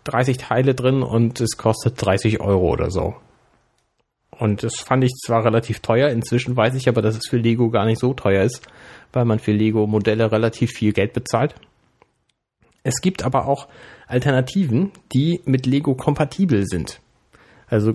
30 0.05 0.39
Teile 0.39 0.75
drin 0.75 1.03
und 1.03 1.41
es 1.41 1.57
kostet 1.57 1.95
30 2.05 2.41
Euro 2.41 2.71
oder 2.71 2.91
so. 2.91 3.15
Und 4.43 4.65
das 4.65 4.81
fand 4.81 5.05
ich 5.05 5.13
zwar 5.25 5.45
relativ 5.45 5.79
teuer, 5.79 6.09
inzwischen 6.09 6.57
weiß 6.57 6.75
ich 6.75 6.89
aber, 6.89 7.01
dass 7.01 7.17
es 7.17 7.29
für 7.31 7.37
Lego 7.37 7.71
gar 7.71 7.87
nicht 7.87 8.01
so 8.01 8.13
teuer 8.13 8.43
ist, 8.43 8.67
weil 9.13 9.25
man 9.25 9.39
für 9.39 9.53
Lego 9.53 9.87
Modelle 9.87 10.33
relativ 10.33 10.73
viel 10.73 10.93
Geld 10.93 11.13
bezahlt. 11.13 11.55
Es 12.83 13.01
gibt 13.01 13.23
aber 13.23 13.47
auch 13.47 13.69
Alternativen, 14.09 14.91
die 15.13 15.41
mit 15.45 15.65
Lego 15.67 15.95
kompatibel 15.95 16.67
sind. 16.67 16.99
Also 17.69 17.95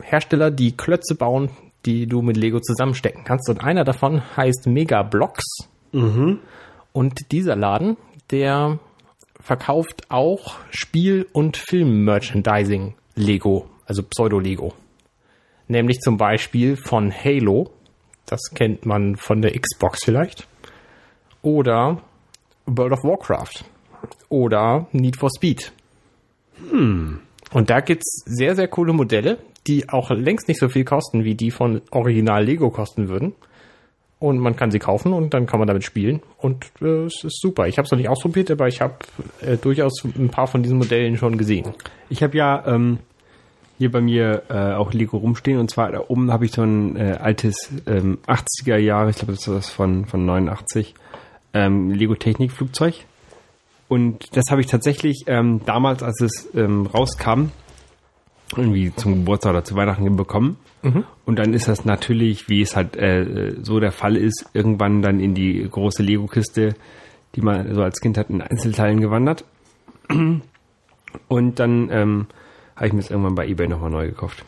Hersteller, 0.00 0.52
die 0.52 0.76
Klötze 0.76 1.16
bauen, 1.16 1.50
die 1.84 2.06
du 2.06 2.22
mit 2.22 2.36
Lego 2.36 2.60
zusammenstecken 2.60 3.24
kannst. 3.24 3.50
Und 3.50 3.64
einer 3.64 3.82
davon 3.82 4.22
heißt 4.36 4.68
Mega 4.68 5.02
Blocks. 5.02 5.68
Und 6.92 7.32
dieser 7.32 7.56
Laden, 7.56 7.96
der 8.30 8.78
verkauft 9.40 10.04
auch 10.10 10.58
Spiel- 10.70 11.26
und 11.32 11.56
Film-Merchandising 11.56 12.94
Lego, 13.16 13.66
also 13.84 14.04
Pseudo-Lego. 14.04 14.74
Nämlich 15.68 16.00
zum 16.00 16.16
Beispiel 16.16 16.76
von 16.76 17.12
Halo. 17.12 17.70
Das 18.26 18.40
kennt 18.54 18.84
man 18.84 19.16
von 19.16 19.42
der 19.42 19.52
Xbox 19.52 20.04
vielleicht. 20.04 20.48
Oder 21.42 22.02
World 22.66 22.92
of 22.92 23.04
Warcraft. 23.04 23.64
Oder 24.28 24.86
Need 24.92 25.16
for 25.16 25.30
Speed. 25.34 25.72
Und 26.70 27.70
da 27.70 27.80
gibt's 27.80 28.22
sehr, 28.26 28.54
sehr 28.56 28.68
coole 28.68 28.92
Modelle, 28.92 29.38
die 29.66 29.88
auch 29.88 30.10
längst 30.10 30.48
nicht 30.48 30.60
so 30.60 30.68
viel 30.68 30.84
kosten, 30.84 31.24
wie 31.24 31.34
die 31.34 31.50
von 31.50 31.82
Original 31.90 32.44
Lego 32.44 32.70
kosten 32.70 33.08
würden. 33.08 33.34
Und 34.20 34.38
man 34.38 34.56
kann 34.56 34.72
sie 34.72 34.80
kaufen 34.80 35.12
und 35.12 35.32
dann 35.32 35.46
kann 35.46 35.60
man 35.60 35.68
damit 35.68 35.84
spielen. 35.84 36.20
Und 36.38 36.66
äh, 36.82 37.04
es 37.04 37.22
ist 37.22 37.40
super. 37.40 37.68
Ich 37.68 37.78
habe 37.78 37.86
es 37.86 37.92
noch 37.92 37.98
nicht 37.98 38.08
ausprobiert, 38.08 38.50
aber 38.50 38.66
ich 38.66 38.80
habe 38.80 38.96
äh, 39.40 39.56
durchaus 39.56 40.02
ein 40.04 40.28
paar 40.28 40.48
von 40.48 40.62
diesen 40.62 40.78
Modellen 40.78 41.16
schon 41.16 41.38
gesehen. 41.38 41.72
Ich 42.08 42.22
habe 42.22 42.36
ja 42.36 42.66
ähm, 42.66 42.98
hier 43.78 43.90
bei 43.90 44.00
mir 44.00 44.42
äh, 44.48 44.74
auch 44.74 44.92
Lego 44.92 45.16
rumstehen 45.16 45.58
und 45.58 45.70
zwar 45.70 45.92
da 45.92 46.02
oben 46.08 46.32
habe 46.32 46.44
ich 46.44 46.52
so 46.52 46.62
ein 46.62 46.96
äh, 46.96 47.16
altes 47.20 47.70
ähm, 47.86 48.18
80er 48.26 48.76
Jahre, 48.76 49.10
ich 49.10 49.16
glaube 49.16 49.32
das 49.32 49.46
ist 49.46 49.48
das 49.48 49.70
von, 49.70 50.04
von 50.04 50.26
89, 50.26 50.94
ähm, 51.54 51.90
Lego 51.90 52.14
Technik 52.14 52.52
Flugzeug. 52.52 52.94
Und 53.88 54.36
das 54.36 54.44
habe 54.50 54.60
ich 54.60 54.66
tatsächlich 54.66 55.24
ähm, 55.28 55.62
damals, 55.64 56.02
als 56.02 56.20
es 56.20 56.54
ähm, 56.54 56.86
rauskam, 56.86 57.46
irgendwie 58.54 58.94
zum 58.94 59.14
Geburtstag 59.14 59.52
oder 59.52 59.64
zu 59.64 59.74
Weihnachten 59.76 60.16
bekommen. 60.16 60.56
Und 61.24 61.38
dann 61.38 61.54
ist 61.54 61.68
das 61.68 61.84
natürlich, 61.84 62.48
wie 62.48 62.62
es 62.62 62.76
halt 62.76 62.96
äh, 62.96 63.56
so 63.62 63.80
der 63.80 63.92
Fall 63.92 64.16
ist, 64.16 64.46
irgendwann 64.52 65.02
dann 65.02 65.20
in 65.20 65.34
die 65.34 65.66
große 65.68 66.02
Lego-Kiste, 66.02 66.76
die 67.34 67.40
man 67.40 67.74
so 67.74 67.82
als 67.82 68.00
Kind 68.00 68.16
hat, 68.16 68.30
in 68.30 68.40
Einzelteilen 68.40 69.00
gewandert. 69.00 69.44
Und 71.28 71.58
dann 71.58 71.88
ähm, 71.90 72.26
habe 72.78 72.86
ich 72.86 72.92
mir 72.94 73.00
das 73.00 73.10
irgendwann 73.10 73.34
bei 73.34 73.46
eBay 73.46 73.68
nochmal 73.68 73.90
neu 73.90 74.06
gekauft. 74.08 74.42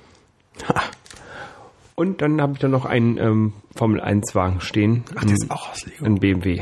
Und 1.95 2.23
dann 2.23 2.41
habe 2.41 2.55
ich 2.55 2.59
dann 2.59 2.71
noch 2.71 2.87
einen 2.87 3.19
ähm, 3.19 3.53
Formel 3.77 4.01
1 4.01 4.35
Wagen 4.35 4.61
stehen. 4.61 5.05
Ach, 5.17 5.23
das 5.23 5.33
ist 5.33 5.51
auch 5.51 5.71
aus 5.71 5.85
Lego. 5.87 6.05
Ein 6.07 6.15
BMW. 6.19 6.57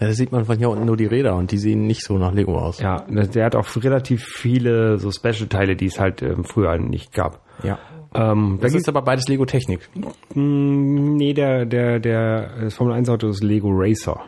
Ja, 0.00 0.08
da 0.08 0.12
sieht 0.12 0.32
man 0.32 0.44
von 0.44 0.58
hier 0.58 0.68
unten 0.68 0.84
nur 0.84 0.96
die 0.96 1.06
Räder 1.06 1.36
und 1.36 1.52
die 1.52 1.58
sehen 1.58 1.86
nicht 1.86 2.02
so 2.04 2.18
nach 2.18 2.32
Lego 2.32 2.58
aus. 2.58 2.80
Ja, 2.80 3.04
der 3.08 3.46
hat 3.46 3.56
auch 3.56 3.66
relativ 3.76 4.24
viele 4.24 4.98
so 4.98 5.10
Special-Teile, 5.10 5.76
die 5.76 5.86
es 5.86 5.98
halt 5.98 6.20
ähm, 6.22 6.44
früher 6.44 6.76
nicht 6.78 7.12
gab. 7.12 7.40
ja. 7.62 7.78
Ähm, 8.16 8.58
da 8.60 8.62
Das 8.66 8.72
gibt's 8.72 8.84
ist 8.86 8.88
aber 8.88 9.02
beides 9.02 9.26
Lego 9.26 9.44
Technik. 9.44 9.88
Mm, 10.34 11.16
Nee, 11.16 11.32
der, 11.34 11.66
der, 11.66 11.98
der 11.98 12.60
das 12.62 12.74
Formel 12.74 12.94
1 12.94 13.08
Auto 13.08 13.26
ist 13.28 13.42
Lego 13.42 13.70
Racer. 13.72 14.20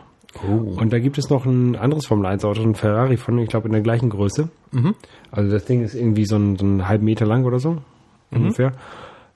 Und 0.43 0.93
da 0.93 0.99
gibt 0.99 1.17
es 1.17 1.29
noch 1.29 1.45
ein 1.45 1.75
anderes 1.75 2.05
Formel 2.05 2.25
1 2.27 2.45
Auto, 2.45 2.61
ein 2.61 2.75
Ferrari 2.75 3.17
von, 3.17 3.37
ich 3.39 3.49
glaube, 3.49 3.67
in 3.67 3.73
der 3.73 3.81
gleichen 3.81 4.09
Größe. 4.09 4.49
Also 5.31 5.51
das 5.51 5.65
Ding 5.65 5.83
ist 5.83 5.95
irgendwie 5.95 6.25
so 6.25 6.35
ein, 6.35 6.57
so 6.57 6.65
einen 6.65 6.87
halben 6.87 7.05
Meter 7.05 7.25
lang 7.25 7.45
oder 7.45 7.59
so. 7.59 7.77
Ungefähr. 8.31 8.73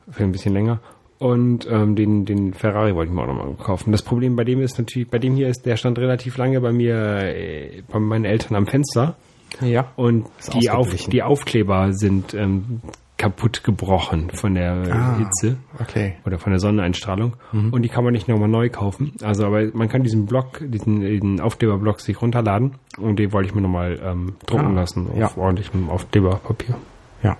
Für 0.09 0.23
ein 0.23 0.31
bisschen 0.31 0.53
länger. 0.53 0.79
Und 1.19 1.67
ähm, 1.69 1.95
den, 1.95 2.25
den 2.25 2.53
Ferrari 2.53 2.95
wollte 2.95 3.11
ich 3.11 3.15
mir 3.15 3.21
auch 3.21 3.27
nochmal 3.27 3.53
kaufen. 3.53 3.91
Das 3.91 4.01
Problem 4.01 4.35
bei 4.35 4.43
dem 4.43 4.59
ist 4.59 4.79
natürlich, 4.79 5.07
bei 5.07 5.19
dem 5.19 5.35
hier 5.35 5.49
ist, 5.49 5.67
der 5.67 5.77
stand 5.77 5.99
relativ 5.99 6.35
lange 6.37 6.59
bei 6.61 6.71
mir, 6.71 6.95
äh, 6.95 7.83
bei 7.91 7.99
meinen 7.99 8.25
Eltern 8.25 8.55
am 8.55 8.65
Fenster. 8.65 9.15
Ja. 9.61 9.91
Und 9.95 10.25
die, 10.53 10.71
Auf, 10.71 10.95
die 10.95 11.21
Aufkleber 11.21 11.93
sind 11.93 12.33
ähm, 12.33 12.81
kaputt 13.21 13.63
gebrochen 13.63 14.29
von 14.31 14.55
der 14.55 14.73
Ah. 14.91 15.17
Hitze 15.17 15.57
Okay. 15.79 16.15
oder 16.25 16.39
von 16.39 16.51
der 16.51 16.59
Sonneneinstrahlung 16.59 17.35
und 17.53 17.81
die 17.83 17.89
kann 17.89 18.03
man 18.03 18.13
nicht 18.13 18.27
nochmal 18.27 18.49
neu 18.49 18.69
kaufen. 18.69 19.13
Also 19.21 19.45
aber 19.45 19.65
man 19.73 19.87
kann 19.89 20.03
diesen 20.03 20.25
Block, 20.25 20.59
diesen, 20.61 21.01
diesen 21.01 21.39
Aufkleberblock 21.39 22.01
sich 22.01 22.21
runterladen 22.21 22.75
und 22.97 23.19
den 23.19 23.31
wollte 23.31 23.49
ich 23.49 23.55
mir 23.55 23.61
nochmal 23.61 23.99
ähm, 24.03 24.35
drucken 24.45 24.75
Ah, 24.77 24.81
lassen 24.81 25.07
auf 25.11 25.17
ja. 25.17 25.31
ordentlichem 25.37 25.89
Aufkleberpapier. 25.89 26.75
Ja. 27.23 27.37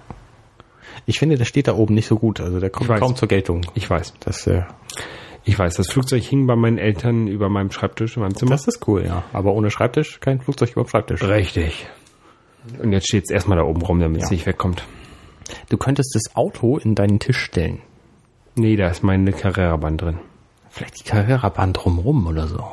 Ich 1.05 1.17
finde, 1.19 1.37
der 1.37 1.45
steht 1.45 1.67
da 1.67 1.75
oben 1.75 1.95
nicht 1.95 2.07
so 2.07 2.17
gut. 2.17 2.39
Also 2.39 2.59
der 2.59 2.69
kommt 2.69 2.83
Ich 2.85 2.89
weiß. 2.89 2.99
kaum 2.99 3.15
zur 3.15 3.27
Geltung. 3.27 3.61
Ich 3.73 3.89
weiß. 3.89 4.13
Das, 4.19 4.45
äh, 4.47 4.63
Ich 5.43 5.57
weiß, 5.57 5.75
das 5.75 5.87
Flugzeug 5.91 6.21
hing 6.21 6.45
bei 6.45 6.55
meinen 6.55 6.77
Eltern 6.77 7.25
über 7.27 7.49
meinem 7.49 7.71
Schreibtisch 7.71 8.15
in 8.17 8.21
meinem 8.21 8.35
Zimmer. 8.35 8.51
das 8.51 8.67
ist 8.67 8.87
cool, 8.87 9.03
ja. 9.03 9.23
Aber 9.33 9.53
ohne 9.53 9.71
Schreibtisch 9.71 10.19
kein 10.19 10.39
Flugzeug 10.41 10.71
über 10.73 10.83
dem 10.83 10.89
Schreibtisch. 10.89 11.23
Richtig. 11.23 11.87
Und 12.81 12.91
jetzt 12.93 13.07
steht 13.07 13.23
es 13.23 13.31
erstmal 13.31 13.57
da 13.57 13.63
oben 13.63 13.81
rum, 13.81 13.99
damit 13.99 14.21
es 14.21 14.29
Ja. 14.29 14.35
nicht 14.35 14.45
wegkommt. 14.45 14.83
Du 15.69 15.77
könntest 15.77 16.13
das 16.15 16.35
Auto 16.35 16.77
in 16.77 16.95
deinen 16.95 17.19
Tisch 17.19 17.39
stellen. 17.39 17.81
Nee, 18.55 18.75
da 18.75 18.89
ist 18.89 19.03
meine 19.03 19.31
Carrera-Band 19.31 20.01
drin. 20.01 20.19
Vielleicht 20.69 20.99
die 20.99 21.03
Carrera-Bahn 21.03 21.73
drumrum 21.73 22.27
oder 22.27 22.47
so. 22.47 22.65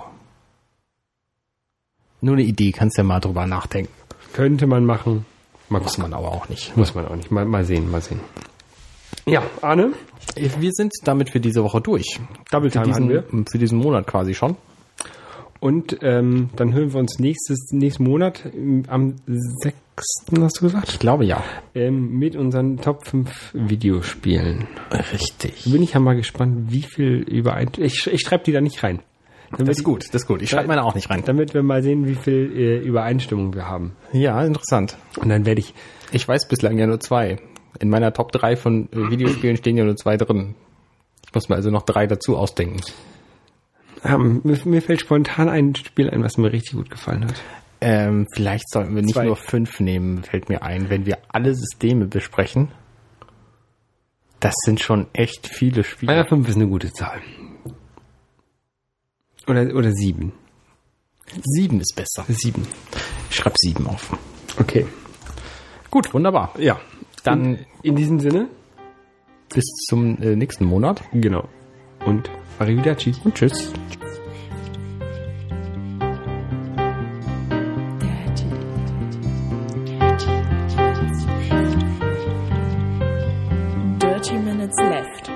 Nur 2.20 2.34
eine 2.34 2.42
Idee, 2.44 2.72
kannst 2.72 2.98
ja 2.98 3.04
mal 3.04 3.20
drüber 3.20 3.46
nachdenken. 3.46 3.92
Könnte 4.32 4.66
man 4.66 4.84
machen. 4.84 5.24
Mal 5.68 5.80
Muss 5.80 5.98
man 5.98 6.14
aber 6.14 6.28
auch 6.28 6.48
nicht. 6.48 6.76
Muss 6.76 6.94
man 6.94 7.06
auch 7.06 7.14
nicht. 7.16 7.30
Mal, 7.30 7.44
mal 7.44 7.64
sehen, 7.64 7.90
mal 7.90 8.00
sehen. 8.00 8.20
Ja, 9.26 9.42
Arne, 9.62 9.92
Wir 10.34 10.72
sind 10.72 10.92
damit 11.04 11.30
für 11.30 11.40
diese 11.40 11.62
Woche 11.62 11.80
durch. 11.80 12.18
Double 12.50 12.70
Für 12.70 12.82
Time 12.82 12.94
haben 12.94 13.08
wir. 13.08 13.22
diesen, 13.22 13.46
für 13.46 13.58
diesen 13.58 13.78
Monat 13.78 14.06
quasi 14.06 14.34
schon. 14.34 14.56
Und 15.60 15.98
ähm, 16.02 16.50
dann 16.56 16.72
hören 16.72 16.92
wir 16.92 17.00
uns 17.00 17.18
nächstes, 17.18 17.70
nächsten 17.72 18.04
Monat 18.04 18.44
ähm, 18.54 18.84
am 18.86 19.16
6. 19.26 19.74
hast 20.40 20.60
du 20.60 20.66
gesagt? 20.66 20.88
Ich 20.90 20.98
glaube 20.98 21.24
ja. 21.24 21.42
Ähm, 21.74 22.18
mit 22.18 22.36
unseren 22.36 22.76
Top 22.78 23.06
5 23.06 23.50
Videospielen. 23.54 24.68
Richtig. 25.12 25.64
Bin 25.64 25.82
ich 25.82 25.94
ja 25.94 26.00
mal 26.00 26.14
gespannt, 26.14 26.70
wie 26.70 26.82
viel 26.82 27.24
überein... 27.28 27.70
Ich, 27.78 28.06
ich 28.06 28.20
schreibe 28.20 28.44
die 28.44 28.52
da 28.52 28.60
nicht 28.60 28.82
rein. 28.82 29.00
Damit, 29.50 29.68
Das 29.68 29.78
ist 29.78 29.84
gut, 29.84 30.04
das 30.08 30.22
ist 30.22 30.28
gut. 30.28 30.42
Ich 30.42 30.50
schreibe 30.50 30.68
meine 30.68 30.84
auch 30.84 30.94
nicht 30.94 31.10
rein. 31.10 31.22
Damit 31.24 31.54
wir 31.54 31.62
mal 31.62 31.82
sehen, 31.82 32.06
wie 32.06 32.14
viel 32.14 32.52
äh, 32.54 32.78
Übereinstimmung 32.78 33.54
wir 33.54 33.66
haben. 33.66 33.96
Ja, 34.12 34.44
interessant. 34.44 34.96
Und 35.16 35.28
dann 35.30 35.46
werde 35.46 35.60
ich... 35.60 35.74
Ich 36.12 36.28
weiß 36.28 36.48
bislang 36.48 36.78
ja 36.78 36.86
nur 36.86 37.00
zwei. 37.00 37.38
In 37.80 37.88
meiner 37.88 38.12
Top 38.12 38.30
3 38.30 38.56
von 38.56 38.88
äh, 38.92 39.10
Videospielen 39.10 39.56
stehen 39.56 39.76
ja 39.76 39.84
nur 39.84 39.96
zwei 39.96 40.16
drin. 40.16 40.54
Ich 41.26 41.34
muss 41.34 41.48
mir 41.48 41.56
also 41.56 41.70
noch 41.70 41.82
drei 41.82 42.06
dazu 42.06 42.36
ausdenken. 42.36 42.80
Ähm, 44.04 44.40
mir, 44.44 44.58
mir 44.64 44.82
fällt 44.82 45.00
spontan 45.00 45.48
ein 45.48 45.74
Spiel 45.74 46.10
ein, 46.10 46.22
was 46.22 46.36
mir 46.36 46.52
richtig 46.52 46.74
gut 46.74 46.90
gefallen 46.90 47.24
hat. 47.26 47.40
Ähm, 47.80 48.26
vielleicht 48.34 48.68
sollten 48.70 48.94
wir 48.94 49.02
nicht 49.02 49.14
Zwei. 49.14 49.26
nur 49.26 49.36
fünf 49.36 49.80
nehmen, 49.80 50.22
fällt 50.24 50.48
mir 50.48 50.62
ein, 50.62 50.90
wenn 50.90 51.06
wir 51.06 51.18
alle 51.28 51.54
Systeme 51.54 52.06
besprechen. 52.06 52.68
Das 54.40 54.54
sind 54.64 54.80
schon 54.80 55.08
echt 55.12 55.48
viele 55.48 55.82
Spiele. 55.82 56.14
Ja, 56.14 56.24
5 56.24 56.48
ist 56.48 56.54
eine 56.56 56.68
gute 56.68 56.92
Zahl. 56.92 57.20
Oder, 59.48 59.74
oder 59.74 59.90
7. 59.92 60.32
Sieben 61.42 61.80
ist 61.80 61.94
besser. 61.96 62.24
7. 62.28 62.62
Ich 63.30 63.36
schreibe 63.36 63.56
sieben 63.58 63.86
auf. 63.86 64.16
Okay. 64.58 64.86
Gut, 65.90 66.12
wunderbar. 66.14 66.54
Ja. 66.58 66.80
Dann 67.24 67.56
In, 67.56 67.66
in 67.82 67.96
diesem 67.96 68.20
Sinne, 68.20 68.48
bis 69.52 69.64
zum 69.88 70.20
äh, 70.22 70.36
nächsten 70.36 70.64
Monat 70.66 71.02
genau. 71.12 71.48
Und 72.06 72.30
Arrivederci. 72.58 73.14
und 73.24 73.34
tschüss. 73.34 73.72
Dirty 84.00 84.34
Minutes 84.38 84.76
Left. 84.78 85.30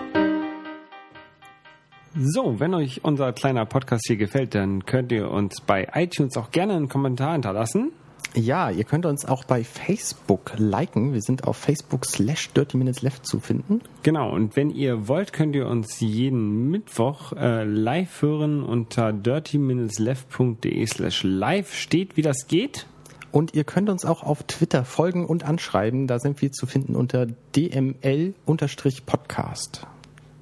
So, 2.14 2.60
wenn 2.60 2.74
euch 2.74 3.04
unser 3.04 3.32
kleiner 3.32 3.64
Podcast 3.66 4.04
hier 4.06 4.16
gefällt, 4.16 4.54
dann 4.54 4.84
könnt 4.84 5.12
ihr 5.12 5.30
uns 5.30 5.60
bei 5.60 5.88
iTunes 5.94 6.36
auch 6.36 6.50
gerne 6.50 6.74
einen 6.74 6.88
Kommentar 6.88 7.32
hinterlassen. 7.32 7.92
Ja, 8.34 8.70
ihr 8.70 8.84
könnt 8.84 9.04
uns 9.04 9.26
auch 9.26 9.44
bei 9.44 9.62
Facebook 9.62 10.52
liken. 10.56 11.12
Wir 11.12 11.20
sind 11.20 11.46
auf 11.46 11.58
Facebook 11.58 12.06
slash 12.06 12.50
Dirty 12.50 12.78
Minutes 12.78 13.02
Left 13.02 13.26
zu 13.26 13.40
finden. 13.40 13.82
Genau, 14.02 14.32
und 14.32 14.56
wenn 14.56 14.70
ihr 14.70 15.06
wollt, 15.06 15.34
könnt 15.34 15.54
ihr 15.54 15.66
uns 15.66 16.00
jeden 16.00 16.70
Mittwoch 16.70 17.32
äh, 17.34 17.64
live 17.64 18.22
hören 18.22 18.62
unter 18.62 19.12
dirtyminutesleft.de 19.12 20.86
slash 20.86 21.22
live. 21.24 21.74
Steht, 21.74 22.16
wie 22.16 22.22
das 22.22 22.46
geht. 22.48 22.86
Und 23.32 23.54
ihr 23.54 23.64
könnt 23.64 23.90
uns 23.90 24.04
auch 24.04 24.22
auf 24.22 24.42
Twitter 24.44 24.84
folgen 24.84 25.26
und 25.26 25.44
anschreiben. 25.44 26.06
Da 26.06 26.18
sind 26.18 26.40
wir 26.42 26.52
zu 26.52 26.66
finden 26.66 26.94
unter 26.94 27.26
dml-podcast. 27.56 28.36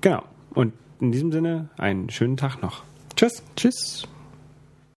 Genau. 0.00 0.22
Und 0.54 0.72
in 1.00 1.12
diesem 1.12 1.30
Sinne, 1.32 1.68
einen 1.78 2.10
schönen 2.10 2.36
Tag 2.36 2.60
noch. 2.62 2.82
Tschüss. 3.16 3.42
Tschüss. 3.56 4.08